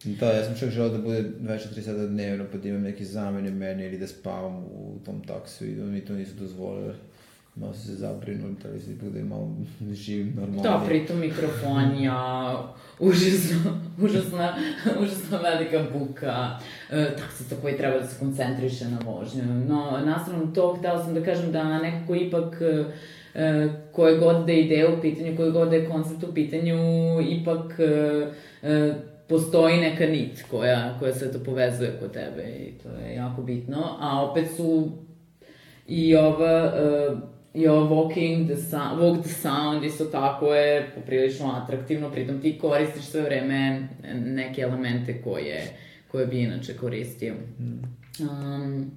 Da, 0.04 0.26
ja 0.26 0.44
sam 0.44 0.58
čak 0.58 0.70
želeo 0.70 0.88
da 0.88 0.98
bude 0.98 1.24
24 1.40 1.80
sata 1.80 2.06
dnevno, 2.06 2.44
pa 2.52 2.58
da 2.58 2.68
imam 2.68 2.82
neke 2.82 3.04
zamene 3.04 3.50
mene 3.50 3.86
ili 3.86 3.98
da 3.98 4.06
spavam 4.06 4.56
u 4.56 4.98
tom 5.04 5.24
taksu 5.24 5.64
i 5.64 5.68
mi 5.68 6.00
to 6.00 6.14
nisu 6.14 6.34
dozvolili. 6.34 6.94
Malo 7.60 7.74
su 7.74 7.86
se 7.86 7.94
zabrinuli, 7.94 8.54
da 8.62 8.68
li 8.68 8.80
se 8.80 8.90
bude 9.02 9.24
malo 9.24 9.56
živim 9.92 10.32
normalno. 10.36 10.62
Da, 10.62 10.82
pritom 10.86 11.20
mikrofonija, 11.20 12.54
užasno, 12.98 13.80
užasna, 14.02 14.54
užasno 15.02 15.38
velika 15.42 15.98
buka, 15.98 16.58
e, 16.90 17.16
taksista 17.16 17.56
koji 17.62 17.76
treba 17.76 17.98
da 17.98 18.06
se 18.06 18.18
koncentriše 18.18 18.84
na 18.84 18.98
vožnju. 19.04 19.42
No, 19.68 20.00
nastavno 20.04 20.46
to, 20.54 20.74
htela 20.78 21.04
sam 21.04 21.14
da 21.14 21.22
kažem 21.22 21.52
da 21.52 21.78
nekako 21.78 22.14
ipak 22.14 22.60
e, 23.34 23.68
koje 23.92 24.18
god 24.18 24.46
da 24.46 24.52
je 24.52 24.64
ideja 24.64 24.94
u 24.98 25.00
pitanju, 25.00 25.36
koje 25.36 25.50
god 25.50 25.68
da 25.68 25.76
je 25.76 25.88
koncept 25.88 26.22
u 26.22 26.34
pitanju, 26.34 26.76
ipak 27.20 27.78
e, 27.78 28.26
e, 28.62 28.94
postoji 29.28 29.80
neka 29.80 30.06
nit 30.06 30.44
koja, 30.50 30.98
koja 30.98 31.14
se 31.14 31.32
to 31.32 31.38
povezuje 31.44 31.96
kod 32.00 32.12
tebe 32.12 32.42
i 32.42 32.72
to 32.82 32.88
je 32.88 33.14
jako 33.14 33.42
bitno. 33.42 33.96
A 34.00 34.30
opet 34.30 34.46
su 34.56 34.92
i 35.86 36.16
ova... 36.16 36.72
E, 36.76 37.39
i 37.54 37.68
ovo 37.68 37.94
walking 37.94 38.46
the 38.46 38.56
sound, 38.56 39.00
walk 39.00 39.22
the 39.22 39.32
sound 39.32 39.84
isto 39.84 40.04
tako 40.04 40.54
je 40.54 40.92
poprilično 40.94 41.52
atraktivno, 41.62 42.10
pritom 42.10 42.40
ti 42.40 42.58
koristiš 42.58 43.04
sve 43.04 43.22
vreme 43.22 43.88
neke 44.14 44.60
elemente 44.60 45.22
koje, 45.22 45.76
koje 46.10 46.26
bi 46.26 46.40
inače 46.40 46.76
koristio. 46.76 47.34
Mm. 47.58 47.80
Um, 48.20 48.90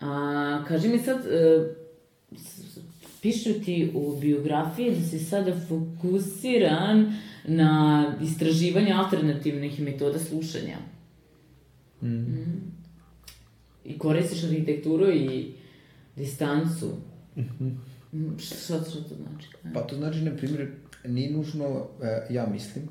a, 0.00 0.64
kaži 0.68 0.88
mi 0.88 0.98
sad, 0.98 1.16
uh, 1.16 1.66
pišu 3.22 3.60
ti 3.64 3.92
u 3.94 4.16
biografiji 4.20 4.94
da 4.94 5.00
si 5.00 5.18
sada 5.18 5.52
fokusiran 5.68 7.14
na 7.44 8.04
istraživanje 8.22 8.92
alternativnih 8.92 9.80
metoda 9.80 10.18
slušanja. 10.18 10.76
Mm. 12.02 12.08
Mm. 12.08 12.72
I 13.84 13.98
koristiš 13.98 14.44
arhitekturu 14.44 15.10
i 15.10 15.52
distancu. 16.16 16.90
Mm 17.36 17.42
-hmm. 17.60 18.38
Šta, 18.38 18.54
šta 18.54 18.84
to 18.84 19.14
znači? 19.14 19.48
Pa 19.74 19.80
to 19.80 19.96
znači, 19.96 20.20
na 20.20 20.36
primjer, 20.36 20.70
nije 21.08 21.30
nužno, 21.30 21.86
e, 22.02 22.26
ja 22.30 22.46
mislim, 22.46 22.88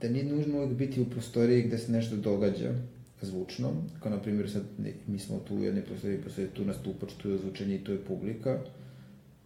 da 0.00 0.08
nije 0.08 0.24
nužno 0.24 0.56
uvijek 0.56 0.72
biti 0.78 1.00
u 1.00 1.10
prostoriji 1.10 1.62
gde 1.62 1.78
se 1.78 1.92
nešto 1.92 2.16
događa 2.16 2.74
zvučno, 3.22 3.72
kao 4.02 4.10
na 4.10 4.22
primjer 4.22 4.50
sad 4.50 4.62
mi 5.06 5.18
smo 5.18 5.38
tu 5.38 5.54
u 5.54 5.64
jednoj 5.64 5.84
prostoriji, 5.84 6.22
postoje 6.22 6.48
tu 6.48 6.64
nastupač, 6.64 7.12
tu 7.22 7.30
je 7.30 7.38
zvučenje 7.38 7.74
i 7.74 7.84
tu 7.84 7.92
je 7.92 8.04
publika, 8.04 8.58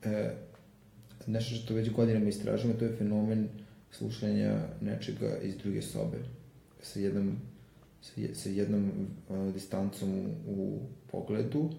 e, 0.04 0.34
nešto 1.26 1.54
što 1.54 1.74
već 1.74 1.90
godinama 1.90 2.28
istražujemo, 2.28 2.78
to 2.78 2.84
je 2.84 2.96
fenomen 2.96 3.48
slušanja 3.90 4.58
nečega 4.80 5.38
iz 5.42 5.56
druge 5.56 5.82
sobe. 5.82 6.18
sa 6.82 7.00
jednom 7.00 7.36
sa, 8.04 8.12
sa 8.34 8.48
jednom 8.48 8.90
uh, 9.28 9.52
distancom 9.54 10.26
u 10.46 10.78
pogledu, 11.10 11.70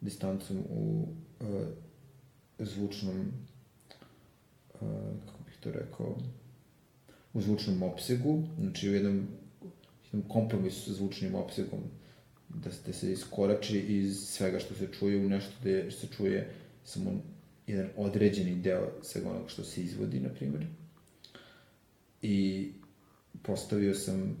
distancom 0.00 0.56
u 0.70 1.06
uh, 1.40 1.46
zvučnom 2.58 3.32
uh, 4.74 4.80
kako 5.26 5.44
bih 5.44 5.56
to 5.60 5.70
rekao 5.70 6.18
u 7.32 7.40
zvučnom 7.40 7.82
opsegu, 7.82 8.42
znači 8.58 8.88
u 8.88 8.94
jednom, 8.94 9.26
jednom 10.04 10.28
kompromisu 10.28 10.84
sa 10.84 10.92
zvučnim 10.92 11.34
opsegom 11.34 11.80
da, 12.48 12.70
da 12.86 12.92
se 12.92 13.12
iskorači 13.12 13.78
iz 13.78 14.18
svega 14.18 14.58
što 14.58 14.74
se 14.74 14.88
čuje 14.98 15.26
u 15.26 15.28
nešto 15.28 15.52
gde 15.60 15.90
se 15.90 16.06
čuje 16.16 16.50
samo 16.84 17.22
jedan 17.66 17.88
određeni 17.96 18.54
deo 18.54 18.90
svega 19.02 19.30
onog 19.30 19.50
što 19.50 19.64
se 19.64 19.80
izvodi, 19.80 20.20
na 20.20 20.28
primjer. 20.28 20.66
I 22.22 22.68
postavio 23.42 23.94
sam 23.94 24.36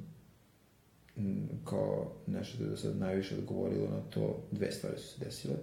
kao 1.64 2.12
nešto 2.26 2.64
da 2.64 2.70
je 2.70 2.76
sad 2.76 2.96
najviše 2.96 3.34
odgovorilo 3.34 3.88
na 3.88 4.00
to, 4.10 4.42
dve 4.50 4.72
stvari 4.72 4.98
su 4.98 5.08
se 5.08 5.24
desile. 5.24 5.54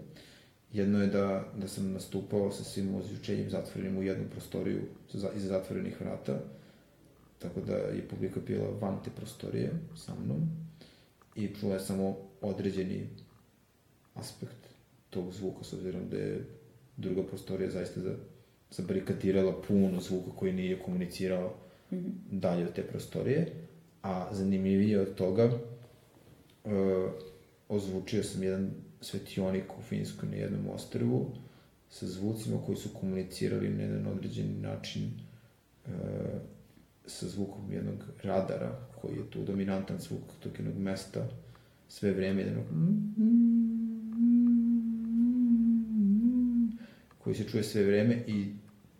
Jedno 0.75 1.01
je 1.01 1.07
da, 1.07 1.45
da 1.57 1.67
sam 1.67 1.91
nastupao 1.91 2.51
sa 2.51 2.63
svim 2.63 2.95
ozvučenjem 2.95 3.49
zatvorenim 3.49 3.97
u 3.97 4.03
jednu 4.03 4.25
prostoriju 4.31 4.81
iza 5.13 5.47
zatvorenih 5.47 6.01
vrata, 6.01 6.39
tako 7.39 7.61
da 7.61 7.73
je 7.75 8.07
publika 8.09 8.39
bila 8.47 8.69
van 8.81 8.97
te 9.03 9.09
prostorije 9.15 9.71
sa 9.95 10.15
mnom 10.15 10.41
i 11.35 11.47
čula 11.59 11.73
je 11.73 11.79
samo 11.79 12.17
određeni 12.41 13.07
aspekt 14.13 14.67
tog 15.09 15.33
zvuka, 15.33 15.63
s 15.63 15.73
obzirom 15.73 16.09
da 16.09 16.17
je 16.17 16.45
druga 16.97 17.23
prostorija 17.23 17.71
zaista 17.71 18.01
za, 18.01 18.15
zabarikadirala 18.71 19.61
puno 19.67 19.99
zvuka 20.01 20.31
koji 20.35 20.53
nije 20.53 20.79
komunicirao 20.79 21.53
mm 21.91 21.95
-hmm. 21.95 22.11
dalje 22.31 22.65
od 22.65 22.73
te 22.73 22.83
prostorije. 22.83 23.53
A 24.03 24.29
zanimljivije 24.31 25.01
od 25.01 25.15
toga, 25.15 25.45
uh, 25.45 26.71
ozvučio 27.69 28.23
sam 28.23 28.43
jedan 28.43 28.71
svetionik 29.05 29.77
u 29.79 29.81
Finskoj 29.81 30.29
na 30.29 30.35
jednom 30.35 30.69
ostrvu 30.69 31.31
sa 31.89 32.07
zvucima 32.07 32.57
koji 32.65 32.77
su 32.77 32.89
komunicirali 32.99 33.69
na 33.69 33.83
jedan 33.83 34.07
određeni 34.07 34.61
način 34.61 35.11
uh, 35.85 35.91
sa 37.05 37.27
zvukom 37.27 37.71
jednog 37.71 38.03
radara 38.23 38.79
koji 39.01 39.15
je 39.15 39.29
tu 39.29 39.43
dominantan 39.43 39.99
zvuk 39.99 40.21
tog 40.39 40.51
jednog 40.57 40.77
mesta 40.77 41.27
sve 41.89 42.11
vreme 42.11 42.41
jednog 42.41 42.65
koji 47.25 47.35
se 47.35 47.43
čuje 47.43 47.63
sve 47.63 47.83
vreme 47.83 48.23
i 48.27 48.45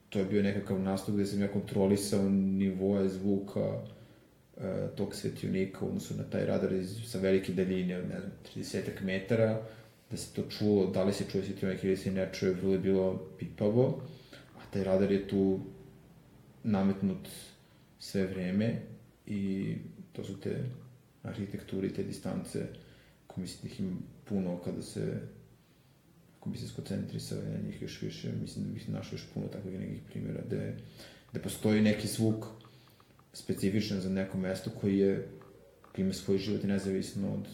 to 0.10 0.19
je 0.19 0.26
bio 0.26 0.44
nekakav 0.44 0.80
nastup 0.80 1.15
gde 1.15 1.26
sam 1.26 1.41
ja 1.41 1.48
kontrolisao 1.48 2.30
nivoe 2.30 3.10
zvuka 3.10 3.82
e, 4.57 4.88
tog 4.95 5.15
svetionika 5.15 5.86
u 5.86 5.88
odnosu 5.88 6.15
na 6.18 6.23
taj 6.23 6.45
radar 6.45 6.73
iz, 6.73 6.98
sa 7.06 7.19
velike 7.19 7.53
daljine, 7.53 8.02
ne 8.02 8.19
znam, 8.19 8.32
30 8.56 9.03
metara, 9.03 9.61
da 10.11 10.18
se 10.18 10.34
to 10.34 10.44
čulo, 10.49 10.91
da 10.91 11.03
li 11.03 11.14
se 11.14 11.26
čuje 11.32 11.44
svetionik 11.44 11.84
ili 11.84 11.98
se 11.98 12.11
ne 12.11 12.30
čuje, 12.34 12.53
vrlo 12.53 12.73
je 12.73 12.80
bilo 12.80 13.30
pipavo, 13.40 14.02
a 14.57 14.72
taj 14.73 14.84
radar 14.84 15.11
je 15.11 15.27
tu 15.27 15.60
nametnut 16.64 17.27
sve 17.99 18.26
vreme 18.27 18.82
i 19.27 19.73
to 20.14 20.23
su 20.23 20.40
te 20.40 20.64
arhitekture 21.23 21.88
i 21.88 21.94
te 21.94 22.03
distance 22.03 22.68
koje 23.27 23.41
mislim 23.41 23.61
da 23.61 23.73
ih 23.73 23.80
ima 23.80 23.98
puno 24.26 24.57
kada 24.65 24.82
se 24.82 25.22
ako 26.45 26.49
bi 26.49 26.57
se 26.57 26.68
skoncentrisao 26.68 27.38
na 27.38 27.68
njih 27.68 27.82
još 27.82 28.02
više, 28.02 28.32
mislim 28.41 28.65
da 28.65 28.73
bih 28.73 28.90
našao 28.90 29.15
još 29.15 29.27
puno 29.34 29.48
takvih 29.48 29.80
nekih 29.80 30.02
primjera 30.10 30.41
gde, 30.48 30.76
gde 31.32 31.41
postoji 31.41 31.82
neki 31.82 32.07
zvuk 32.07 32.45
specifičan 33.34 34.02
za 34.02 34.10
neko 34.10 34.38
mesto 34.38 34.69
koji 34.82 34.98
je 34.98 35.27
koji 35.82 36.03
ima 36.03 36.14
svoj 36.14 36.38
život 36.38 36.64
i 36.64 36.68
nezavisno 36.68 37.34
od, 37.34 37.48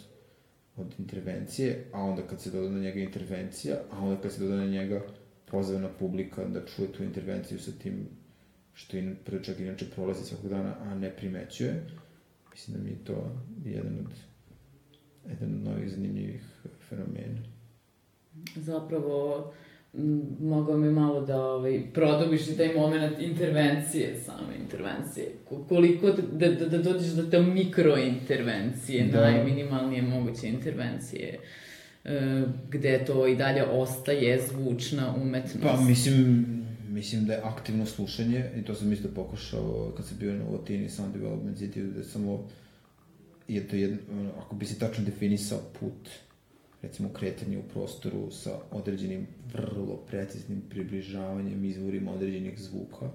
od 0.81 0.95
intervencije, 0.99 1.85
a 1.93 2.01
onda 2.01 2.21
kad 2.21 2.41
se 2.41 2.51
doda 2.51 2.69
na 2.69 2.79
njega 2.79 2.99
intervencija, 2.99 3.75
a 3.91 3.99
onda 3.99 4.21
kad 4.21 4.33
se 4.33 4.41
doda 4.41 4.55
na 4.55 4.65
njega 4.65 5.01
pozvana 5.45 5.89
publika 5.99 6.45
da 6.45 6.65
čuje 6.65 6.91
tu 6.91 7.03
intervenciju 7.03 7.59
sa 7.59 7.71
tim 7.71 8.07
što 8.73 8.97
in, 8.97 9.15
čak 9.43 9.59
inače 9.59 9.85
prolazi 9.95 10.25
svakog 10.25 10.49
dana, 10.49 10.75
a 10.79 10.95
ne 10.95 11.15
primećuje. 11.15 11.87
Mislim 12.51 12.77
da 12.77 12.83
mi 12.83 12.89
je 12.89 13.03
to 13.03 13.31
jedan 13.65 13.99
od, 13.99 14.13
jedan 15.29 15.55
od 15.55 15.63
novih 15.63 15.89
zanimljivih 15.89 16.43
fenomena. 16.89 17.41
Zapravo, 18.55 19.53
mogao 20.39 20.77
mi 20.77 20.91
malo 20.91 21.21
da 21.21 21.41
ovaj, 21.45 21.81
produbiš 21.93 22.47
i 22.47 22.57
taj 22.57 22.73
moment 22.73 23.21
intervencije, 23.21 24.21
same 24.25 24.55
intervencije. 24.61 25.25
Koliko 25.69 26.11
da, 26.11 26.51
da, 26.51 26.65
da 26.65 26.77
dođeš 26.77 27.11
do 27.11 27.23
te 27.23 27.41
mikrointervencije, 27.41 29.07
da. 29.07 29.21
najminimalnije 29.21 30.01
moguće 30.01 30.47
intervencije, 30.47 31.39
e, 32.05 32.43
gde 32.69 33.05
to 33.05 33.27
i 33.27 33.35
dalje 33.35 33.63
ostaje 33.63 34.41
zvučna 34.47 35.15
umetnost. 35.15 35.61
Pa, 35.61 35.81
mislim, 35.81 36.45
mislim 36.89 37.25
da 37.25 37.33
je 37.33 37.41
aktivno 37.43 37.85
slušanje, 37.85 38.45
i 38.57 38.63
to 38.63 38.75
sam 38.75 38.93
isto 38.93 39.07
pokušao 39.15 39.93
kad 39.97 40.05
sam 40.05 40.17
bio 40.19 40.33
na 40.33 40.45
Latini 40.51 40.89
Sound 40.89 41.13
Development 41.13 41.57
City, 41.57 41.93
da 41.93 42.03
samo 42.03 42.47
je 43.47 43.67
to 43.67 43.75
jedno, 43.75 43.97
ako 44.39 44.55
bi 44.55 44.65
se 44.65 44.79
tačno 44.79 45.03
definisao 45.03 45.59
put, 45.79 46.09
recimo 46.81 47.09
kretanje 47.13 47.57
u 47.57 47.69
prostoru 47.73 48.31
sa 48.31 48.59
određenim 48.71 49.27
vrlo 49.53 49.97
preciznim 49.97 50.61
približavanjem 50.69 51.65
izvorima 51.65 52.11
određenih 52.11 52.59
zvuka, 52.59 53.09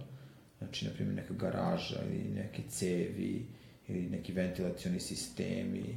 znači, 0.59 0.85
na 0.85 0.91
primjer, 0.91 1.17
neka 1.17 1.35
garaža 1.35 2.03
ili 2.11 2.35
neke 2.35 2.63
cevi 2.69 3.47
ili 3.89 4.09
neki 4.09 4.33
ventilacioni 4.33 5.01
sistemi 5.01 5.97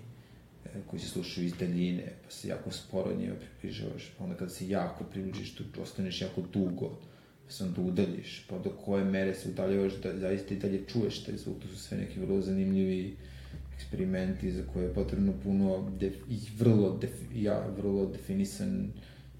e, 0.66 0.70
koji 0.88 1.00
se 1.00 1.08
slušaju 1.08 1.48
iz 1.48 1.54
daljine, 1.54 2.14
pa 2.26 2.32
se 2.32 2.48
jako 2.48 2.72
sporo 2.72 3.16
njima 3.16 3.36
približavaš, 3.36 4.12
pa 4.18 4.24
onda 4.24 4.36
kada 4.36 4.52
se 4.52 4.70
jako 4.70 5.04
približiš, 5.04 5.56
tu 5.56 5.64
ostaneš 5.82 6.22
jako 6.22 6.42
dugo, 6.54 6.98
se 7.50 7.64
onda 7.64 7.82
udaljiš, 7.82 8.46
pa 8.50 8.58
do 8.58 8.70
koje 8.70 9.06
mere 9.06 9.34
se 9.36 9.50
udaljavaš 9.50 9.94
da 9.94 10.18
zaista 10.18 10.54
i 10.54 10.58
dalje 10.58 10.84
čuješ 10.88 11.24
taj 11.24 11.38
zvuk, 11.38 11.60
to 11.62 11.68
su 11.68 11.78
sve 11.78 11.98
neki 11.98 12.20
vrlo 12.20 12.42
zanimljivi 12.42 13.16
eksperimenti 13.80 14.52
za 14.52 14.64
koje 14.74 14.84
je 14.84 14.94
potrebno 14.94 15.34
puno 15.44 15.92
def, 16.00 16.16
i 16.30 16.40
vrlo, 16.58 16.98
def, 16.98 17.12
ja, 17.36 17.68
vrlo 17.78 18.06
definisan, 18.06 18.92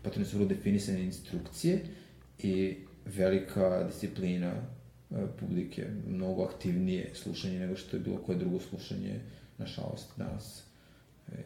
potrebno 0.04 0.26
su 0.26 0.38
vrlo 0.38 0.50
definisane 0.50 1.04
instrukcije 1.04 1.80
i 2.44 2.76
velika 3.06 3.84
disciplina 3.84 4.54
uh, 5.10 5.18
publike, 5.40 5.86
mnogo 6.08 6.44
aktivnije 6.44 7.10
slušanje 7.14 7.60
nego 7.60 7.76
što 7.76 7.98
je 7.98 8.04
bilo 8.04 8.18
koje 8.18 8.38
drugo 8.38 8.60
slušanje, 8.60 9.20
nažalost, 9.58 10.10
danas 10.18 10.64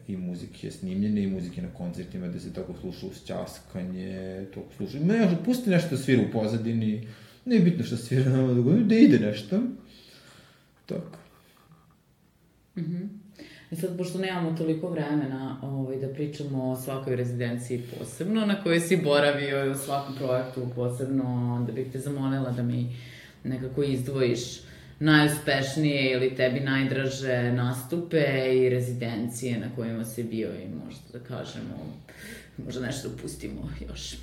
i 0.07 0.17
muzike 0.17 0.71
snimljene 0.71 1.23
i 1.23 1.27
muzike 1.27 1.61
na 1.61 1.73
koncertima 1.73 2.27
gde 2.27 2.39
se 2.39 2.53
tako 2.53 2.73
sluša 2.81 3.05
uz 3.05 3.23
ćaskanje, 3.25 4.45
to 4.53 4.65
sluša. 4.77 4.99
Ma 4.99 5.13
ja, 5.13 5.37
pusti 5.45 5.69
nešto 5.69 5.97
svira 5.97 6.23
u 6.29 6.31
pozadini, 6.31 7.07
ne 7.45 7.55
je 7.55 7.61
bitno 7.61 7.85
što 7.85 7.97
svira 7.97 8.31
nama 8.31 8.53
da 8.53 8.83
da 8.83 8.95
ide 8.95 9.19
nešto. 9.19 9.61
Tako. 10.85 11.22
Mhm. 12.77 12.95
Mm 12.95 13.23
I 13.73 13.75
sad, 13.75 13.97
pošto 13.97 14.19
nemamo 14.19 14.57
toliko 14.57 14.89
vremena 14.89 15.59
ovaj, 15.61 15.97
da 15.97 16.07
pričamo 16.07 16.71
o 16.71 16.75
svakoj 16.75 17.15
rezidenciji 17.15 17.83
posebno, 17.99 18.45
na 18.45 18.63
kojoj 18.63 18.79
si 18.79 18.97
boravio 18.97 19.65
i 19.65 19.69
o 19.69 19.75
svakom 19.75 20.15
projektu 20.15 20.67
posebno, 20.75 21.63
da 21.67 21.73
bih 21.73 21.91
te 21.91 21.99
zamolila 21.99 22.51
da 22.51 22.63
mi 22.63 22.95
nekako 23.43 23.83
izdvojiš 23.83 24.61
najuspešnije 24.99 26.11
ili 26.11 26.35
tebi 26.35 26.59
najdraže 26.59 27.51
nastupe 27.51 28.23
i 28.55 28.69
rezidencije 28.69 29.59
na 29.59 29.75
kojima 29.75 30.05
si 30.05 30.23
bio 30.23 30.49
i 30.49 30.85
možda 30.85 31.01
da 31.13 31.19
kažemo, 31.19 31.93
možda 32.65 32.81
nešto 32.81 33.09
pustimo 33.21 33.69
još. 33.87 34.15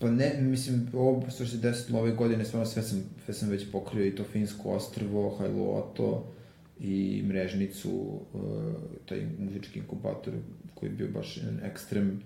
Pa 0.00 0.10
ne, 0.10 0.36
mislim, 0.40 0.88
ovo 0.94 1.24
što 1.30 1.46
se 1.46 1.56
desilo 1.56 1.98
ove 1.98 2.12
godine, 2.12 2.44
stvarno 2.44 2.66
sve 2.66 2.82
sam, 2.82 3.02
sve 3.24 3.34
sam 3.34 3.48
već 3.48 3.64
pokrio 3.72 4.06
i 4.06 4.14
to 4.14 4.24
Finsko 4.24 4.70
ostrvo, 4.70 5.36
Hajloto 5.38 6.32
i 6.80 7.22
Mrežnicu, 7.26 7.90
uh, 7.90 8.74
taj 9.06 9.26
muzički 9.38 9.78
inkubator 9.78 10.34
koji 10.74 10.90
je 10.90 10.94
bio 10.94 11.08
baš 11.08 11.36
jedan 11.36 11.60
ekstrem, 11.62 12.22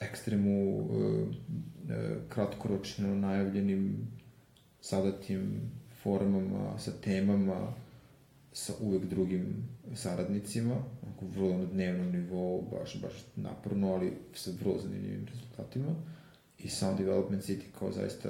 ekstrem 0.00 0.48
u 0.48 0.78
uh, 0.78 0.88
uh, 0.90 1.28
kratkoročno 2.28 3.14
najavljenim 3.14 4.08
sadatim 4.80 5.60
formama, 6.02 6.78
sa 6.78 6.92
temama, 7.04 7.72
sa 8.52 8.72
uvek 8.80 9.04
drugim 9.04 9.68
saradnicima, 9.94 10.76
onako 11.02 11.26
vrlo 11.26 11.58
na 11.58 11.64
dnevnom 11.64 12.12
nivou, 12.12 12.62
baš, 12.70 13.00
baš 13.02 13.12
naporno, 13.36 13.92
ali 13.92 14.12
sa 14.34 14.50
vrlo 14.60 14.78
zanimljivim 14.82 15.26
rezultatima. 15.26 15.94
I 16.58 16.68
Sound 16.68 16.98
Development 16.98 17.42
City 17.42 17.64
kao 17.78 17.92
zaista 17.92 18.28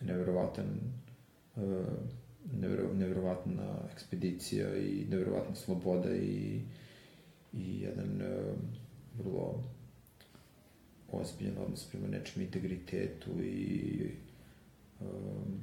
neverovatan 0.00 0.66
uh, 1.56 1.62
nevero, 2.52 2.94
neverovatna 2.94 3.78
ekspedicija 3.92 4.76
i 4.76 5.06
neverovatna 5.10 5.54
sloboda 5.54 6.16
i, 6.16 6.60
i 7.52 7.80
jedan 7.80 8.22
uh, 8.22 8.58
vrlo 9.18 9.64
ozbiljan 11.12 11.58
odnos 11.58 11.84
prema 11.90 12.08
nečem 12.08 12.42
integritetu 12.42 13.30
i 13.42 14.10
um, 15.00 15.60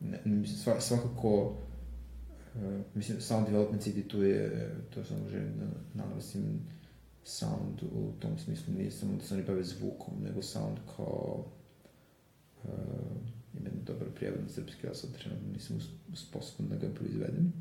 ne, 0.00 0.44
svakako 0.80 1.56
Uh, 2.54 2.80
mislim, 2.94 3.20
Sound 3.20 3.46
Development 3.46 3.82
City 3.82 4.08
tu 4.08 4.22
je, 4.22 4.70
to 4.90 5.04
sam 5.04 5.28
želim 5.30 5.52
da 5.58 5.66
naglasim, 6.04 6.60
sound 7.24 7.82
u 7.82 8.12
tom 8.20 8.38
smislu 8.38 8.74
nije 8.74 8.90
samo 8.90 9.16
da 9.16 9.22
se 9.24 9.34
oni 9.34 9.42
bave 9.42 9.64
zvukom, 9.64 10.14
nego 10.22 10.42
sound 10.42 10.78
kao 10.96 11.44
uh, 12.64 12.70
ima 13.58 13.68
jedan 13.68 13.84
dobar 13.84 14.08
prijevod 14.14 14.40
na 14.42 14.48
srpski, 14.48 14.86
ja 14.86 14.94
sad 14.94 15.18
trenutno 15.18 15.52
nisam 15.52 15.78
sposoban 16.14 16.68
da 16.68 16.76
ga 16.76 16.94
proizvedem. 16.94 17.52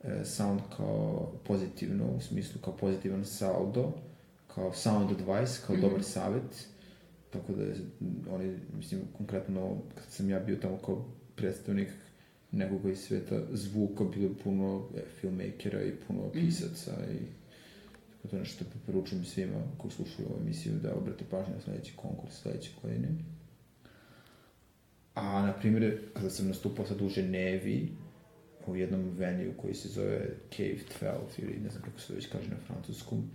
Uh, 0.00 0.10
sound 0.24 0.60
kao 0.76 1.32
pozitivno, 1.44 2.06
u 2.16 2.20
smislu 2.20 2.60
kao 2.60 2.76
pozitivan 2.76 3.24
saldo, 3.24 3.92
kao 4.54 4.72
sound 4.72 5.10
advice, 5.10 5.60
kao 5.66 5.76
mm 5.76 5.78
-hmm. 5.78 5.82
dobar 5.82 6.02
savet, 6.02 6.66
tako 7.30 7.52
da 7.52 7.64
oni, 8.34 8.58
mislim, 8.76 9.00
konkretno, 9.16 9.78
kad 9.94 10.04
sam 10.08 10.30
ja 10.30 10.40
bio 10.40 10.56
tamo 10.56 10.78
kao 10.78 11.04
predstavnik 11.36 11.88
nekoga 12.52 12.90
iz 12.90 12.98
sveta 12.98 13.40
zvuka, 13.52 14.04
bilo 14.04 14.24
je 14.24 14.38
puno 14.44 14.88
e, 14.96 15.00
filmmakera 15.20 15.82
i 15.82 15.92
puno 16.06 16.20
mhm. 16.20 16.32
pisaca 16.32 16.92
mm 16.92 17.04
-hmm. 17.04 17.14
i 17.14 17.42
tako 18.22 18.28
to 18.28 18.38
nešto 18.38 18.64
preporučujem 18.64 19.24
svima 19.24 19.62
ko 19.78 19.90
slušaju 19.90 20.28
ovu 20.28 20.40
emisiju 20.40 20.74
da 20.82 20.94
obrate 20.94 21.24
pažnju 21.30 21.54
na 21.54 21.60
sledeći 21.60 21.92
konkurs 21.96 22.34
sledeće 22.34 22.70
godine. 22.82 23.08
A, 25.14 25.42
na 25.42 25.52
primjer, 25.52 25.98
kada 26.14 26.30
sam 26.30 26.48
nastupao 26.48 26.86
sad 26.86 27.02
u 27.02 27.08
Ženevi, 27.08 27.88
u 28.66 28.76
jednom 28.76 29.10
veniju 29.18 29.52
koji 29.56 29.74
se 29.74 29.88
zove 29.88 30.28
Cave 30.56 30.78
12, 31.00 31.14
ili 31.38 31.60
ne 31.64 31.70
znam 31.70 31.82
kako 31.82 32.00
se 32.00 32.14
već 32.14 32.26
kaže 32.26 32.48
na 32.48 32.56
francuskom, 32.66 33.30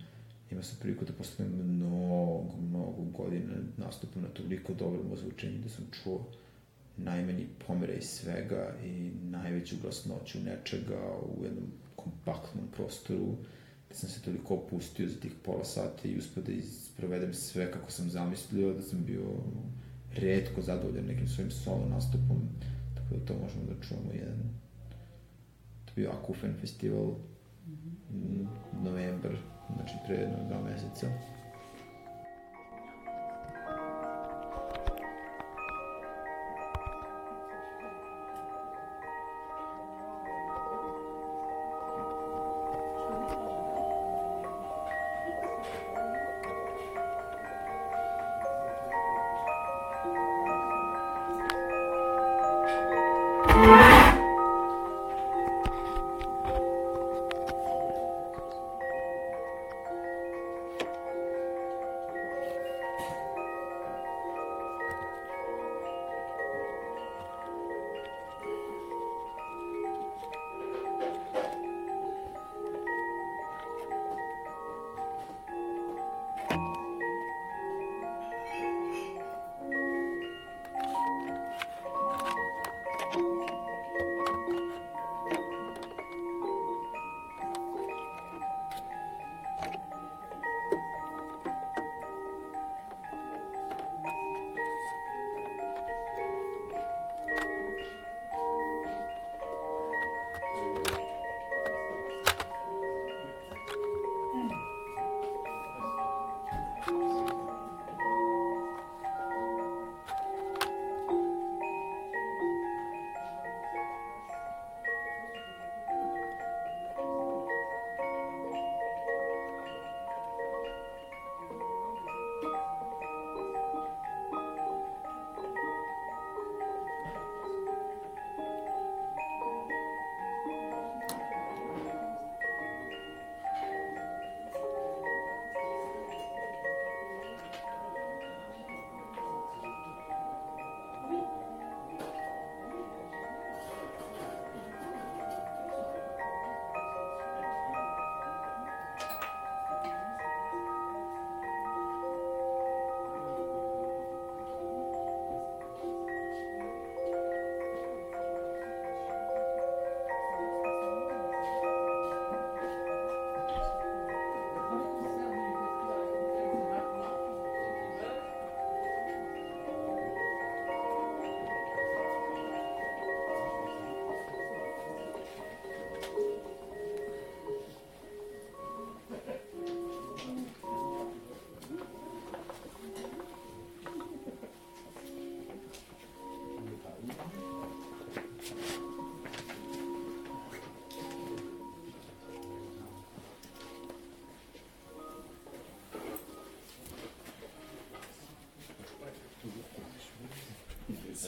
ima 0.52 0.64
sam 0.64 0.78
priliku 0.80 1.06
da 1.06 1.14
posle 1.14 1.46
mnogo, 1.46 2.58
mnogo 2.62 3.02
godina 3.18 3.54
nastupam 3.78 4.22
na 4.22 4.28
toliko 4.28 4.74
dobrom 4.74 5.12
ozvučenju 5.12 5.58
da 5.64 5.70
sam 5.70 5.86
čuo 6.04 6.26
najmanji 6.98 7.48
pomeraj 7.68 8.02
svega 8.02 8.76
i 8.86 9.12
najveću 9.30 9.76
glasnoću 9.82 10.40
nečega 10.40 11.00
u 11.38 11.44
jednom 11.44 11.66
kompaktnom 11.96 12.68
prostoru 12.76 13.36
da 13.90 13.96
sam 13.96 14.10
se 14.10 14.22
toliko 14.22 14.54
opustio 14.54 15.08
za 15.08 15.20
tih 15.20 15.32
pola 15.44 15.66
sata 15.66 16.08
i 16.08 16.18
uspio 16.18 16.44
da 16.44 16.52
isprovedem 16.52 17.34
sve 17.34 17.72
kako 17.72 17.92
sam 17.92 18.10
zamislio, 18.10 18.74
da 18.74 18.82
sam 18.82 19.06
bio 19.06 19.24
redko 20.18 20.62
zadovoljan 20.62 21.06
nekim 21.06 21.28
svojim 21.28 21.52
solo 21.52 21.90
nastupom, 21.90 22.42
tako 22.96 23.16
da 23.16 23.26
to 23.26 23.34
možemo 23.34 23.64
da 23.66 23.88
čujemo 23.88 24.12
jedan 24.14 24.40
to 25.86 25.92
bio 25.96 26.12
Akufen 26.12 26.54
festival 26.62 27.06
mm 27.06 27.78
-hmm. 28.14 28.48
novembar, 28.84 29.38
znači 29.76 29.94
pre 30.06 30.16
jednog 30.16 30.48
dva 30.48 30.62
meseca. 30.62 31.08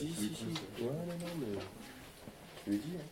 Si, 0.00 0.08
si, 0.14 0.34
si. 0.34 0.82
Ouais, 0.82 0.88
non, 0.92 1.18
non, 1.18 1.34
mais. 1.38 1.60
Je 2.64 2.70
lui 2.70 2.76
ai 2.76 2.80
dit, 2.80 2.96
hein. 2.96 3.04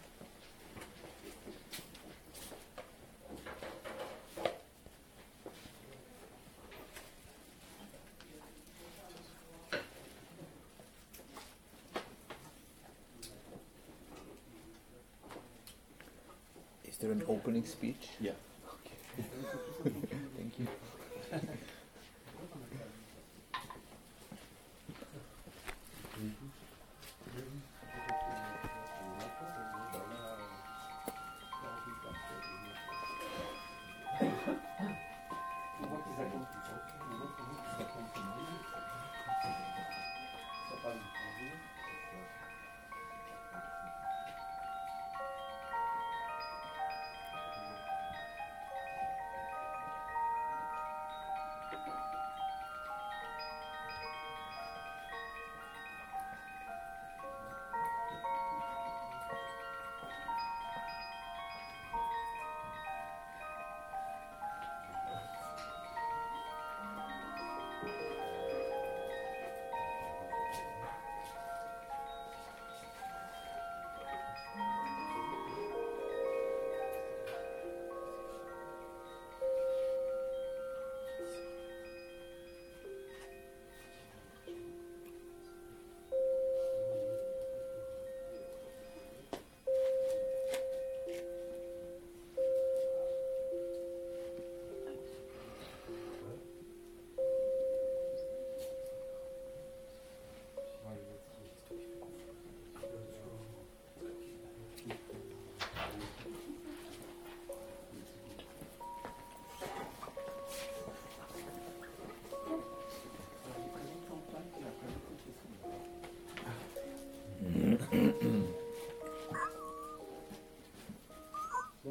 Is 16.87 16.97
there 16.97 17.13
an 17.13 17.23
opening 17.29 17.67
speech? 17.67 18.09
Yeah. 18.19 18.33
Okay. 18.67 19.29
Thank 20.37 20.59
you. 20.59 20.67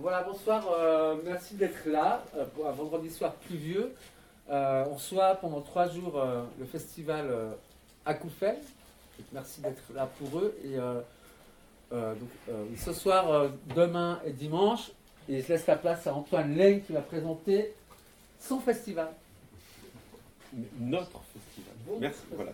voilà, 0.07 0.23
bonsoir. 0.23 0.65
euh, 0.71 1.17
merci 1.25 1.55
d'être 1.55 1.85
là 1.85 2.23
euh, 2.37 2.45
pour 2.55 2.65
un 2.65 2.71
vendredi 2.71 3.09
soir 3.09 3.33
pluvieux. 3.33 3.93
Euh, 4.49 4.85
on 4.89 4.93
reçoit 4.93 5.35
pendant 5.35 5.59
trois 5.59 5.89
jours 5.89 6.17
euh, 6.17 6.45
le 6.57 6.65
festival. 6.65 7.27
Donc, 8.05 8.31
Merci 9.33 9.59
d'être 9.59 9.83
là 9.93 10.09
pour 10.17 10.39
eux. 10.39 10.57
Et 10.63 10.77
donc, 11.91 12.29
ce 12.77 12.93
soir, 12.93 13.49
demain 13.75 14.21
et 14.25 14.31
dimanche, 14.31 14.91
et 15.27 15.41
je 15.41 15.49
laisse 15.49 15.67
la 15.67 15.75
place 15.75 16.07
à 16.07 16.13
Antoine 16.13 16.55
Leng 16.55 16.83
qui 16.83 16.93
va 16.93 17.01
présenter 17.01 17.73
son 18.39 18.61
festival. 18.61 19.09
Notre 20.79 21.19
festival. 21.33 21.73
Merci, 21.99 22.19
festival. 22.19 22.35
voilà. 22.37 22.51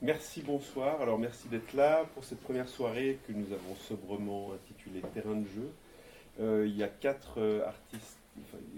Merci, 0.00 0.40
bonsoir. 0.40 1.02
Alors 1.02 1.18
merci 1.18 1.46
d'être 1.48 1.74
là 1.74 2.06
pour 2.14 2.24
cette 2.24 2.40
première 2.40 2.70
soirée 2.70 3.18
que 3.26 3.32
nous 3.32 3.52
avons 3.52 3.76
sobrement 3.86 4.52
intitulée 4.54 5.02
Terrain 5.12 5.36
de 5.36 5.46
jeu. 5.48 5.70
Euh, 6.40 6.64
il 6.66 6.76
y 6.76 6.82
a 6.82 6.88
quatre 6.88 7.38
euh, 7.40 7.66
artistes, 7.66 8.16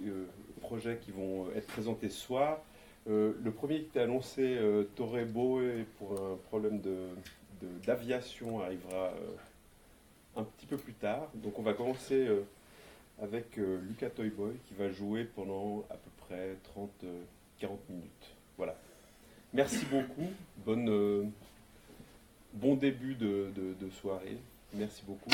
euh, 0.07 0.25
projets 0.61 0.99
qui 0.99 1.11
vont 1.13 1.51
être 1.55 1.67
présentés 1.67 2.09
ce 2.09 2.19
soir. 2.21 2.59
Le 3.07 3.51
premier 3.51 3.79
qui 3.81 3.87
était 3.87 4.01
annoncé, 4.01 4.57
Torre 4.95 5.25
Boe, 5.27 5.85
pour 5.99 6.13
un 6.13 6.37
problème 6.49 6.81
de- 6.81 7.09
de- 7.61 7.85
d'aviation, 7.87 8.61
arrivera 8.61 9.13
un 10.37 10.45
petit 10.45 10.67
peu 10.67 10.77
plus 10.77 10.93
tard. 10.93 11.29
Donc 11.35 11.59
on 11.59 11.63
va 11.63 11.73
commencer 11.75 12.29
avec 13.21 13.57
Lucas 13.57 14.11
Toyboy 14.11 14.53
qui 14.69 14.75
va 14.75 14.91
jouer 14.91 15.25
pendant 15.25 15.85
à 15.91 15.95
peu 15.95 16.11
près 16.19 16.57
30-40 16.63 17.79
minutes. 17.89 18.37
Voilà. 18.57 18.77
Merci 19.55 19.85
beaucoup. 19.87 20.31
Bon 22.53 22.75
début 22.77 23.15
de- 23.17 23.51
de 23.81 23.91
soirée. 23.91 24.39
Merci 24.75 25.03
beaucoup. 25.05 25.31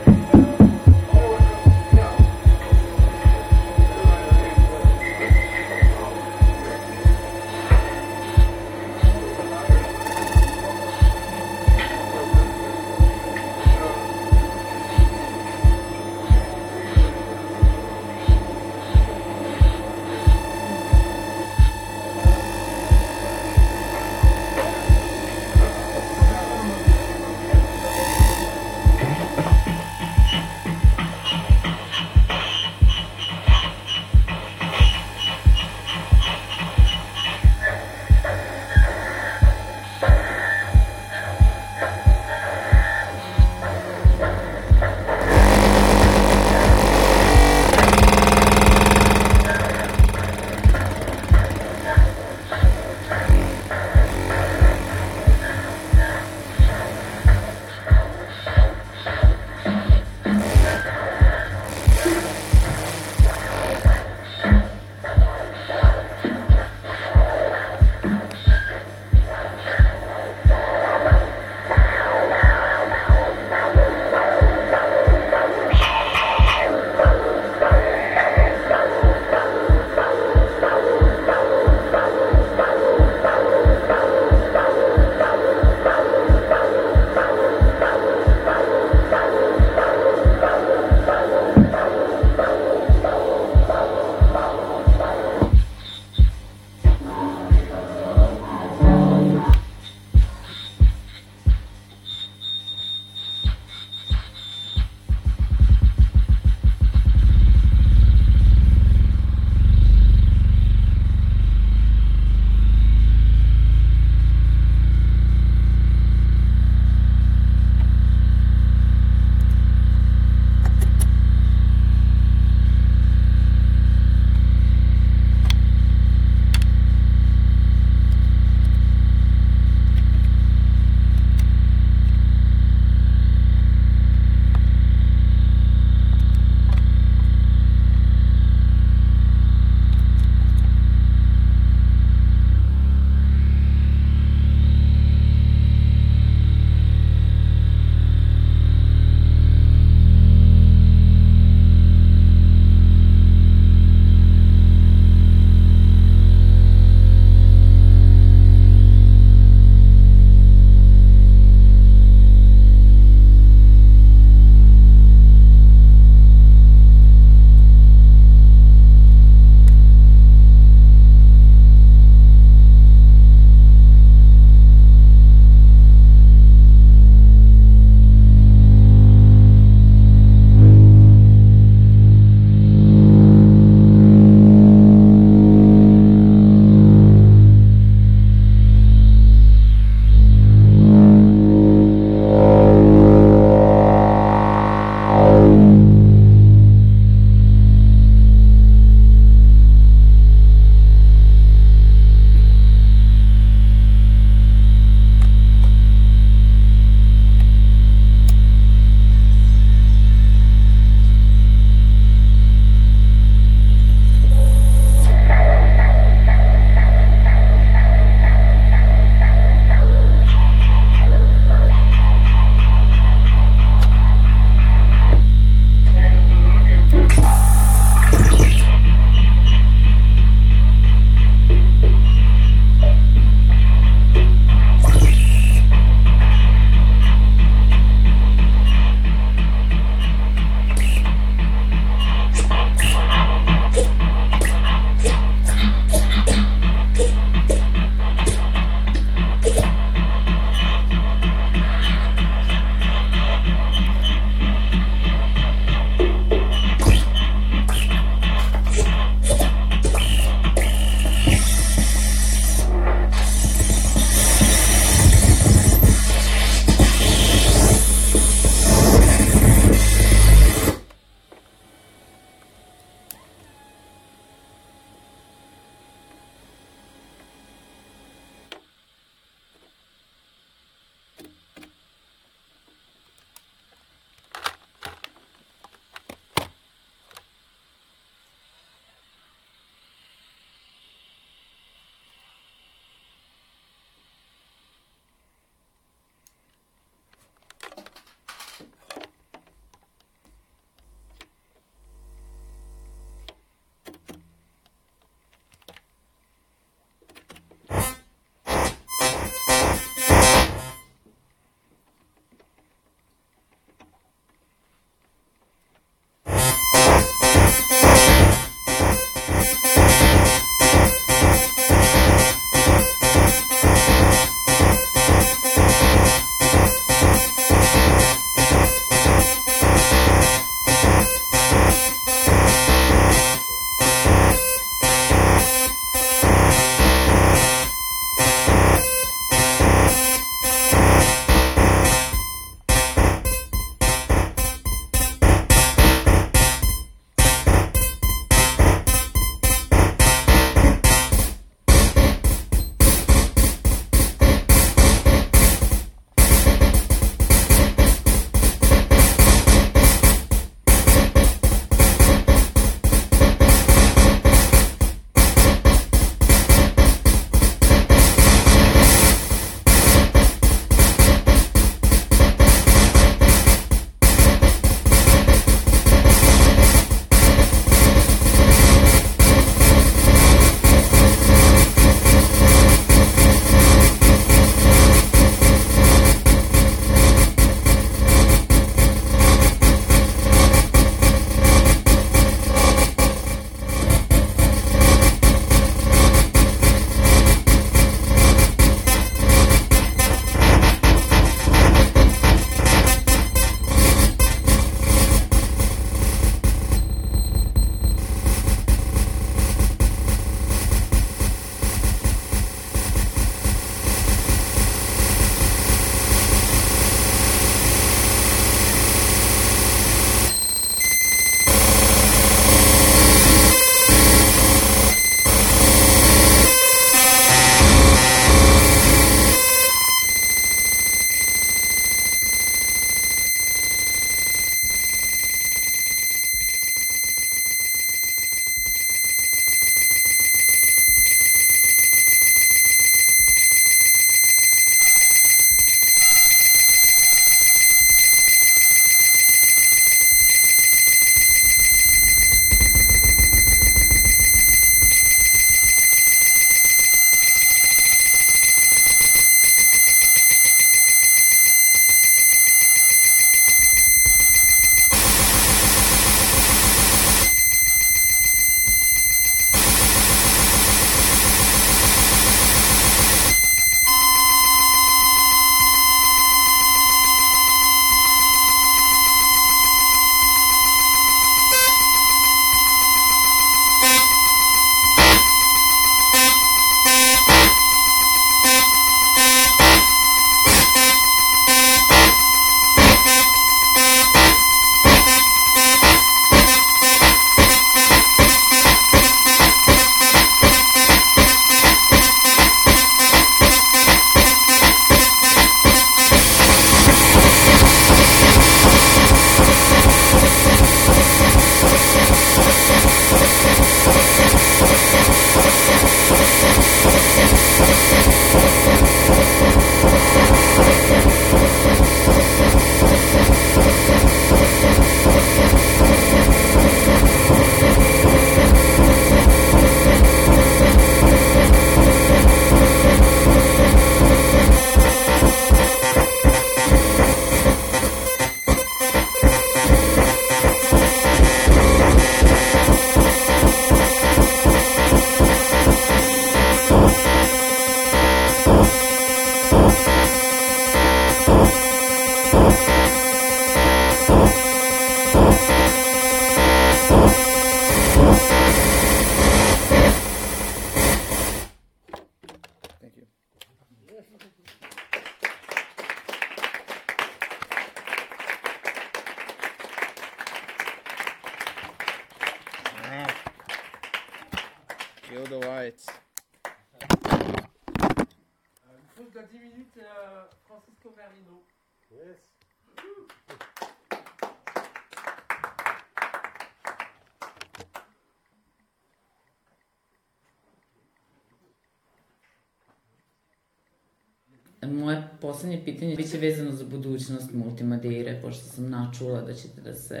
Biće 596.14 596.26
vezano 596.26 596.52
za 596.52 596.64
budućnost 596.64 597.32
Multimadeire, 597.32 598.20
pošto 598.22 598.44
sam 598.44 598.70
načula 598.70 599.22
da 599.22 599.34
ćete 599.34 599.60
da 599.60 599.74
se, 599.74 600.00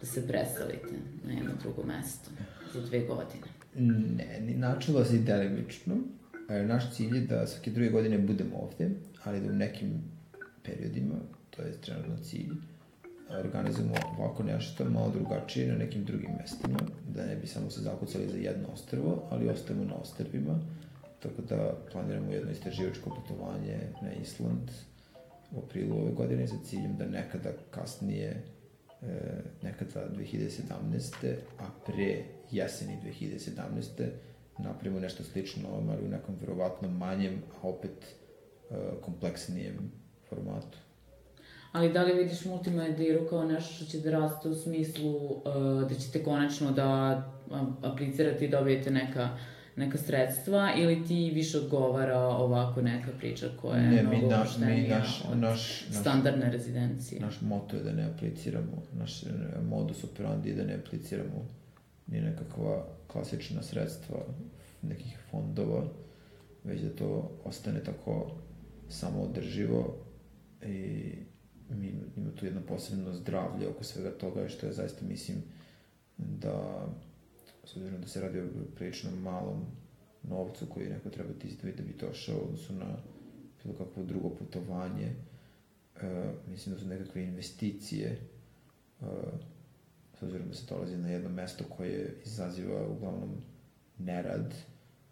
da 0.00 0.06
se 0.06 0.26
preselite 0.28 0.94
na 1.24 1.32
jedno 1.32 1.52
drugo 1.62 1.82
mesto 1.82 2.30
za 2.74 2.80
dve 2.80 3.00
godine. 3.00 3.46
Ne, 4.16 4.40
ni 4.40 4.54
načula 4.54 5.04
se 5.04 5.16
i 5.16 5.18
delimično. 5.18 5.94
E, 6.50 6.62
Naš 6.62 6.96
cilj 6.96 7.16
je 7.16 7.20
da 7.20 7.46
svake 7.46 7.70
druge 7.70 7.90
godine 7.90 8.18
budemo 8.18 8.56
ovde, 8.56 8.90
ali 9.24 9.40
da 9.40 9.52
u 9.52 9.56
nekim 9.56 10.02
periodima, 10.62 11.14
to 11.50 11.62
je 11.62 11.80
trenutno 11.80 12.16
cilj, 12.24 12.50
organizujemo 13.44 13.94
ovako 14.18 14.42
nešto 14.42 14.84
malo 14.90 15.10
drugačije 15.10 15.72
na 15.72 15.78
nekim 15.78 16.04
drugim 16.04 16.30
mestima, 16.40 16.78
da 17.14 17.26
ne 17.26 17.36
bi 17.36 17.46
samo 17.46 17.70
se 17.70 17.80
zakucali 17.80 18.28
za 18.28 18.38
jedno 18.38 18.68
ostrvo, 18.72 19.28
ali 19.30 19.48
ostajemo 19.48 19.84
na 19.84 19.94
ostrvima, 19.94 20.60
tako 21.22 21.42
da 21.42 21.74
planiramo 21.92 22.32
jedno 22.32 22.50
istraživačko 22.50 23.10
putovanje 23.10 23.78
na 24.02 24.12
Island 24.22 24.70
u 25.56 25.58
aprilu 25.58 25.96
ove 25.96 26.12
godine 26.12 26.48
sa 26.48 26.56
ciljem 26.64 26.96
da 26.96 27.06
nekada 27.06 27.50
kasnije, 27.70 28.42
e, 29.02 29.06
nekada 29.62 30.08
2017. 30.16 31.34
a 31.58 31.64
pre 31.86 32.24
jeseni 32.50 32.98
2017. 33.04 34.08
napravimo 34.58 35.00
nešto 35.00 35.22
slično 35.22 35.68
ovom, 35.68 35.90
ali 35.90 36.04
u 36.04 36.08
nekom 36.08 36.34
verovatno 36.40 36.88
manjem, 36.88 37.42
a 37.62 37.68
opet 37.68 38.16
e, 38.70 38.74
kompleksnijem 39.00 39.92
formatu. 40.28 40.78
Ali 41.74 41.92
da 41.92 42.02
li 42.02 42.12
vidiš 42.12 42.44
multimediru 42.44 43.26
kao 43.30 43.44
nešto 43.44 43.74
što 43.74 43.84
će 43.84 43.98
da 43.98 44.10
raste 44.10 44.48
u 44.48 44.54
smislu 44.54 45.10
uh, 45.16 45.42
da 45.88 45.94
ćete 45.94 46.24
konačno 46.24 46.72
da 46.72 47.22
aplicirate 47.82 48.44
i 48.44 48.48
dobijete 48.48 48.90
neka, 48.90 49.28
neka 49.76 49.98
sredstva 49.98 50.72
ili 50.76 51.06
ti 51.06 51.30
više 51.34 51.58
odgovara 51.58 52.18
ovako 52.20 52.82
neka 52.82 53.10
priča 53.18 53.46
koja 53.60 53.78
je 53.78 53.90
Ne, 53.90 54.02
mnogo 54.02 54.28
na, 54.58 54.66
mi 54.66 54.88
naš, 54.88 55.24
od 55.32 55.38
naš, 55.38 55.86
naš, 55.88 56.00
standardne 56.00 56.50
rezidencije? 56.50 57.20
naš 57.20 57.40
moto 57.40 57.76
je 57.76 57.82
da 57.82 57.92
ne 57.92 58.04
apliciramo, 58.04 58.82
naš 58.92 59.24
modus 59.68 60.04
operandi 60.04 60.48
je 60.48 60.54
da 60.54 60.64
ne 60.64 60.74
apliciramo 60.74 61.48
ni 62.06 62.20
nekakva 62.20 62.86
klasična 63.06 63.62
sredstva 63.62 64.16
nekih 64.82 65.18
fondova, 65.30 65.84
već 66.64 66.80
da 66.80 66.96
to 66.96 67.30
ostane 67.44 67.84
tako 67.84 68.30
samoodrživo 68.88 69.96
i 70.62 71.12
mi 71.70 71.92
ima 72.16 72.30
tu 72.36 72.44
jedno 72.46 72.60
posebno 72.68 73.12
zdravlje 73.12 73.68
oko 73.68 73.84
svega 73.84 74.10
toga, 74.10 74.48
što 74.48 74.66
je 74.66 74.72
zaista 74.72 75.06
mislim 75.06 75.42
da 76.16 76.86
s 77.66 77.76
obzirom 77.76 78.00
da 78.00 78.08
se 78.08 78.20
radi 78.20 78.40
o 78.40 78.44
prilično 78.74 79.10
malom 79.16 79.66
novcu 80.22 80.66
koji 80.66 80.88
neko 80.88 81.10
treba 81.10 81.32
ti 81.32 81.48
izdaviti 81.48 81.82
da 81.82 81.88
bi 81.88 81.94
došao 82.06 82.36
u 82.36 82.44
odnosu 82.44 82.72
na 82.72 82.96
bilo 83.64 83.78
kakvo 83.78 84.02
drugo 84.02 84.28
putovanje, 84.28 85.12
e, 86.02 86.32
mislim 86.50 86.74
da 86.74 86.80
su 86.80 86.88
nekakve 86.88 87.24
investicije 87.24 88.08
e, 88.08 89.04
s 90.18 90.22
obzirom 90.22 90.48
da 90.48 90.54
se 90.54 90.66
dolazi 90.68 90.96
na 90.96 91.08
jedno 91.08 91.28
mesto 91.28 91.64
koje 91.76 92.16
izaziva 92.24 92.88
uglavnom 92.88 93.30
nerad, 93.98 94.54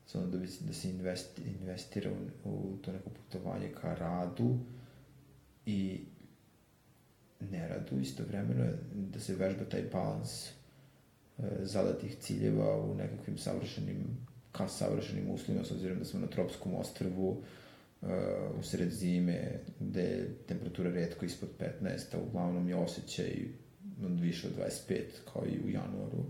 samo 0.07 0.27
da, 0.27 0.39
bi, 0.39 0.49
da 0.61 0.73
se 0.73 0.91
investi, 0.91 1.43
investira 1.43 2.11
u, 2.45 2.51
u 2.51 2.77
to 2.83 2.93
neko 2.93 3.11
putovanje 3.11 3.73
ka 3.81 3.95
radu 3.95 4.59
i 5.67 6.01
neradu 7.51 8.01
istovremeno 8.01 8.65
da 8.93 9.21
se 9.21 9.35
vežba 9.35 9.65
taj 9.65 9.83
balans 9.93 10.49
zadatih 11.63 12.17
ciljeva 12.17 12.77
u 12.81 12.95
nekakvim 12.95 13.39
savršenim 13.39 13.97
ka 14.53 14.69
savršenim 14.69 15.31
uslovima, 15.31 15.65
s 15.65 15.71
obzirom 15.71 15.99
da 15.99 16.05
smo 16.05 16.21
na 16.21 16.27
tropskom 16.27 16.75
ostrvu, 16.75 17.31
uh, 17.31 18.09
u 18.59 18.63
sred 18.63 18.91
zime, 18.91 19.61
gde 19.81 20.03
je 20.03 20.35
temperatura 20.47 20.91
redko 20.91 21.25
ispod 21.25 21.49
15, 21.83 22.15
a 22.15 22.19
uglavnom 22.29 22.69
je 22.69 22.77
osjećaj 22.77 23.49
od 24.05 24.21
više 24.21 24.47
od 24.47 24.53
25, 24.89 25.03
kao 25.33 25.45
i 25.47 25.67
u 25.67 25.71
januaru. 25.71 26.25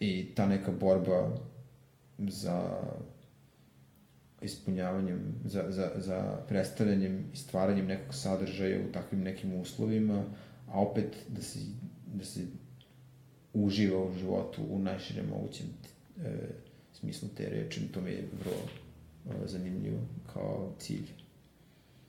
I 0.00 0.34
ta 0.34 0.46
neka 0.46 0.72
borba 0.72 1.36
za 2.18 2.82
ispunjavanjem, 4.42 5.34
za, 5.44 5.64
za, 5.68 5.90
za 5.96 6.38
predstavljanjem 6.48 7.24
i 7.32 7.36
stvaranjem 7.36 7.86
nekog 7.86 8.14
sadržaja 8.14 8.80
u 8.88 8.92
takvim 8.92 9.20
nekim 9.20 9.60
uslovima, 9.60 10.24
a 10.68 10.80
opet 10.80 11.16
da 11.28 11.42
se, 11.42 11.58
da 12.14 12.24
se 12.24 12.40
uživa 13.64 14.04
u 14.04 14.12
životu 14.18 14.62
u 14.70 14.78
najširem 14.78 15.26
mogućem 15.28 15.66
e, 16.24 16.30
smislu 16.92 17.28
te 17.36 17.48
reči, 17.48 17.92
to 17.92 18.00
mi 18.00 18.10
je 18.10 18.28
vrlo 18.44 18.56
e, 18.64 19.48
zanimljivo 19.48 19.98
kao 20.32 20.72
cilj. 20.78 21.06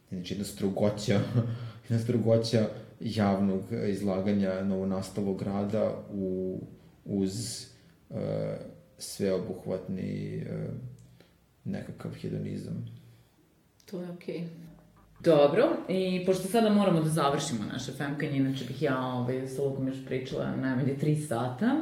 Znači, 0.09 0.33
jedna 0.33 0.45
strogoća, 0.45 1.21
jedna 1.89 2.03
strogoća 2.03 2.69
javnog 2.99 3.61
izlaganja 3.87 4.63
novonastalog 4.63 5.39
grada 5.39 6.03
u, 6.13 6.59
uz 7.05 7.61
e, 8.09 8.57
sveobuhvatni 8.97 10.37
e, 10.37 10.67
nekakav 11.63 12.11
hedonizam. 12.11 12.85
To 13.85 14.01
je 14.01 14.11
okej. 14.11 14.35
Okay. 14.35 14.66
Dobro, 15.19 15.67
i 15.89 16.23
pošto 16.25 16.47
sada 16.47 16.69
moramo 16.69 17.01
da 17.01 17.09
završimo 17.09 17.59
naše 17.73 17.91
femkanje, 17.91 18.37
inače 18.37 18.65
bih 18.65 18.81
ja 18.81 19.05
ovaj, 19.05 19.47
sa 19.47 19.61
Lukom 19.61 19.87
još 19.87 20.05
pričala 20.05 20.55
najmanje 20.55 20.97
tri 20.99 21.15
sata. 21.15 21.75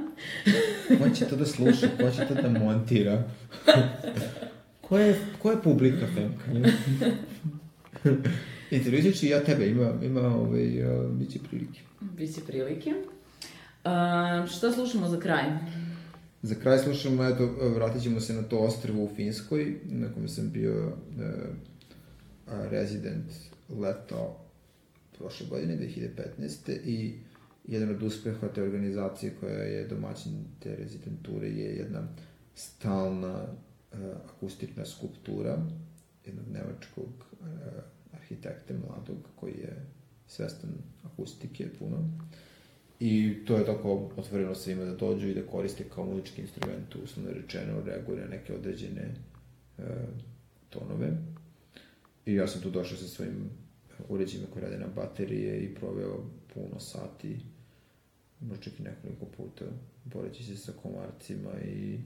Ko 1.00 1.10
će 1.10 1.26
to 1.26 1.36
da 1.36 1.46
sluša, 1.46 1.88
ko 2.02 2.12
će 2.12 2.26
to 2.28 2.34
da 2.34 2.60
montira? 2.60 3.24
ko, 4.88 4.98
je, 4.98 5.20
ko 5.42 5.52
je 5.52 5.62
publika 5.64 6.06
femkanja? 6.16 6.70
Intervjućat 8.72 9.14
ću 9.14 9.26
i 9.26 9.30
ja 9.30 9.44
tebe, 9.44 9.68
ima, 9.68 9.94
ima 10.04 10.36
ovaj, 10.36 10.84
uh, 10.84 11.12
bit 11.12 11.32
će 11.32 11.40
prilike. 11.50 11.80
Biće 12.02 12.42
prilike. 12.48 12.90
Uh, 12.90 14.50
šta 14.50 14.72
slušamo 14.72 15.08
za 15.08 15.20
kraj? 15.20 15.44
Za 16.42 16.56
kraj 16.56 16.78
slušamo, 16.78 17.24
eto, 17.24 17.46
vratit 17.76 18.04
ćemo 18.04 18.20
se 18.20 18.34
na 18.34 18.44
to 18.44 18.58
ostrvo 18.58 19.04
u 19.04 19.10
Finskoj, 19.16 19.76
na 19.84 20.14
kome 20.14 20.28
sam 20.28 20.52
bio 20.52 20.88
uh, 20.88 20.94
rezident 22.48 23.32
leto 23.70 24.46
prošle 25.18 25.48
godine, 25.48 25.78
2015. 25.78 26.80
I 26.86 27.20
jedan 27.68 27.90
od 27.90 28.04
uspeha 28.04 28.48
te 28.48 28.64
organizacije 28.64 29.34
koja 29.40 29.64
je 29.64 29.88
domaćin 29.88 30.34
te 30.60 30.76
rezidenture 30.76 31.48
je 31.48 31.76
jedna 31.76 32.08
stalna 32.56 33.44
uh, 33.44 34.00
akustična 34.26 34.86
skulptura 34.86 35.58
jednog 36.26 36.46
nemačkog 36.54 37.26
uh, 37.42 37.48
arhitekte 38.14 38.74
mladog 38.74 39.18
koji 39.36 39.52
je 39.52 39.86
svestan 40.28 40.70
akustike 41.04 41.68
puno. 41.80 42.10
I 43.00 43.36
to 43.48 43.58
je 43.58 43.66
tako 43.66 44.12
otvoreno 44.18 44.56
svima 44.56 44.86
da 44.86 44.96
dođu 44.96 45.28
i 45.28 45.34
da 45.34 45.42
koriste 45.42 45.84
kao 45.96 46.06
muzički 46.06 46.42
instrument, 46.42 46.96
uslovno 47.04 47.32
rečeno, 47.32 47.82
reaguje 47.86 48.22
na 48.22 48.28
neke 48.28 48.54
određene 48.54 49.16
uh, 49.78 49.86
tonove. 50.70 51.12
I 52.26 52.34
ja 52.34 52.48
sam 52.48 52.62
tu 52.62 52.70
došao 52.70 52.98
sa 52.98 53.08
svojim 53.08 53.50
uređima 54.10 54.46
koji 54.54 54.64
rade 54.64 54.78
na 54.78 54.88
baterije 54.96 55.60
i 55.60 55.76
proveo 55.76 56.26
puno 56.54 56.80
sati, 56.80 57.38
možda 58.40 58.64
čak 58.64 58.80
i 58.80 58.84
nekoliko 58.84 59.26
puta, 59.26 59.66
boreći 60.04 60.44
se 60.44 60.58
sa 60.58 60.72
komarcima 60.72 61.52
i 61.66 62.00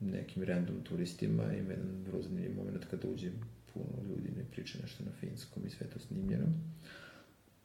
nekim 0.00 0.42
random 0.42 0.76
turistima. 0.82 1.42
Ima 1.42 1.70
jedan 1.70 2.04
vrlo 2.06 2.22
zanimljiv 2.22 2.56
moment 2.56 2.84
kada 2.90 3.08
uđe 3.08 3.30
puno 3.74 4.08
ljudi 4.08 4.28
ne 4.36 4.44
priča 4.50 4.78
nešto 4.82 5.04
na 5.04 5.10
finskom 5.20 5.66
i 5.66 5.70
sve 5.70 5.86
to 5.86 5.98
snimljeno. 5.98 6.46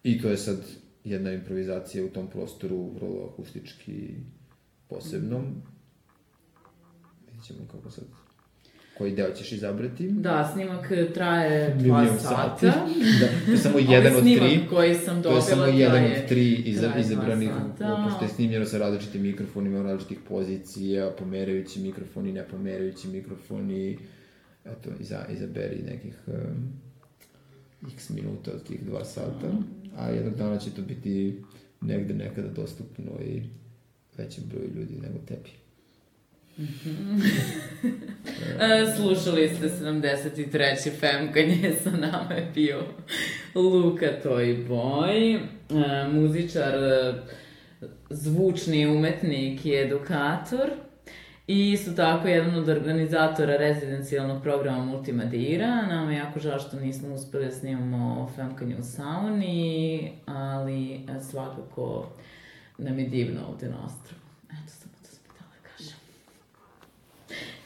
I 0.04 0.22
to 0.22 0.30
je 0.30 0.38
sad 0.38 0.58
jedna 1.04 1.32
improvizacija 1.32 2.06
u 2.06 2.10
tom 2.10 2.30
prostoru, 2.30 2.90
vrlo 2.90 3.30
akustički 3.34 4.16
posebnom. 4.88 5.62
Vidjet 7.28 7.46
ćemo 7.46 7.60
kako 7.72 7.92
sad 7.92 8.06
koji 8.98 9.16
deo 9.16 9.32
ćeš 9.32 9.52
izabrati. 9.52 10.08
Da, 10.08 10.52
snimak 10.54 10.92
traje 11.14 11.74
dva 11.84 12.18
sata. 12.18 12.66
da, 13.20 13.28
to 13.46 13.52
je 13.52 13.58
samo 13.58 13.80
jedan 13.80 14.16
od 14.16 14.22
tri. 14.24 14.60
koji 14.70 14.96
sam 14.96 15.22
dobila 15.22 15.42
To 15.42 15.48
je 15.48 15.56
samo 15.56 15.66
jedan 15.66 16.04
od 16.06 16.28
tri 16.28 16.54
iza, 16.54 16.94
izabranih, 17.00 17.50
pošto 17.78 18.26
je 18.26 18.30
snimljeno 18.30 18.66
sa 18.66 18.78
različitim 18.78 19.22
mikrofonima, 19.22 19.82
različitih 19.84 20.20
pozicija, 20.28 21.12
pomerajući 21.20 21.80
mikrofoni, 21.80 22.32
ne 22.32 22.44
pomerajući 22.44 23.08
mikrofoni. 23.08 23.98
Eto, 24.66 24.90
iza, 25.00 25.26
izaberi 25.30 25.84
nekih 25.92 26.16
um, 26.28 26.74
x 27.94 28.10
minuta 28.10 28.52
od 28.52 28.64
tih 28.68 28.86
dva 28.86 29.06
sata. 29.06 29.48
A 29.98 30.10
jednog 30.10 30.36
dana 30.36 30.58
će 30.58 30.72
to 30.72 30.82
biti 30.82 31.44
negde 31.82 32.14
nekada 32.14 32.48
dostupno 32.48 33.12
i 33.26 33.42
većem 34.18 34.44
broju 34.50 34.70
ljudi 34.76 34.94
nego 35.02 35.18
tebi. 35.28 35.65
E, 38.60 38.86
Slušali 38.96 39.50
ste 39.56 39.70
73. 39.70 41.00
Femkanje, 41.00 41.74
sa 41.84 41.92
nama 41.92 42.34
je 42.34 42.52
bio 42.54 42.84
Luka 43.56 44.06
Toy 44.24 44.68
Boy, 44.68 45.36
e, 45.36 46.08
muzičar, 46.08 46.74
e, 46.76 47.14
zvučni 48.10 48.88
umetnik 48.88 49.66
i 49.66 49.76
edukator. 49.76 50.70
I 51.48 51.72
isto 51.72 51.92
tako 51.92 52.28
jedan 52.28 52.56
od 52.56 52.70
organizatora 52.70 53.58
rezidencijalnog 53.58 54.44
programa 54.44 54.86
Multimadira. 54.86 55.82
Nama 55.82 56.12
je 56.12 56.18
jako 56.18 56.40
žao 56.40 56.60
što 56.60 56.80
nismo 56.80 57.14
uspeli 57.14 57.46
da 57.46 57.52
snimamo 57.52 58.32
Femkanje 58.36 58.76
u 58.80 58.84
sauni, 58.84 60.12
ali 60.26 61.00
svakako 61.32 62.10
nam 62.78 63.00
je 63.00 63.08
divno 63.08 63.42
ovde 63.48 63.70
na 63.70 63.86
ostrovu. 63.86 64.25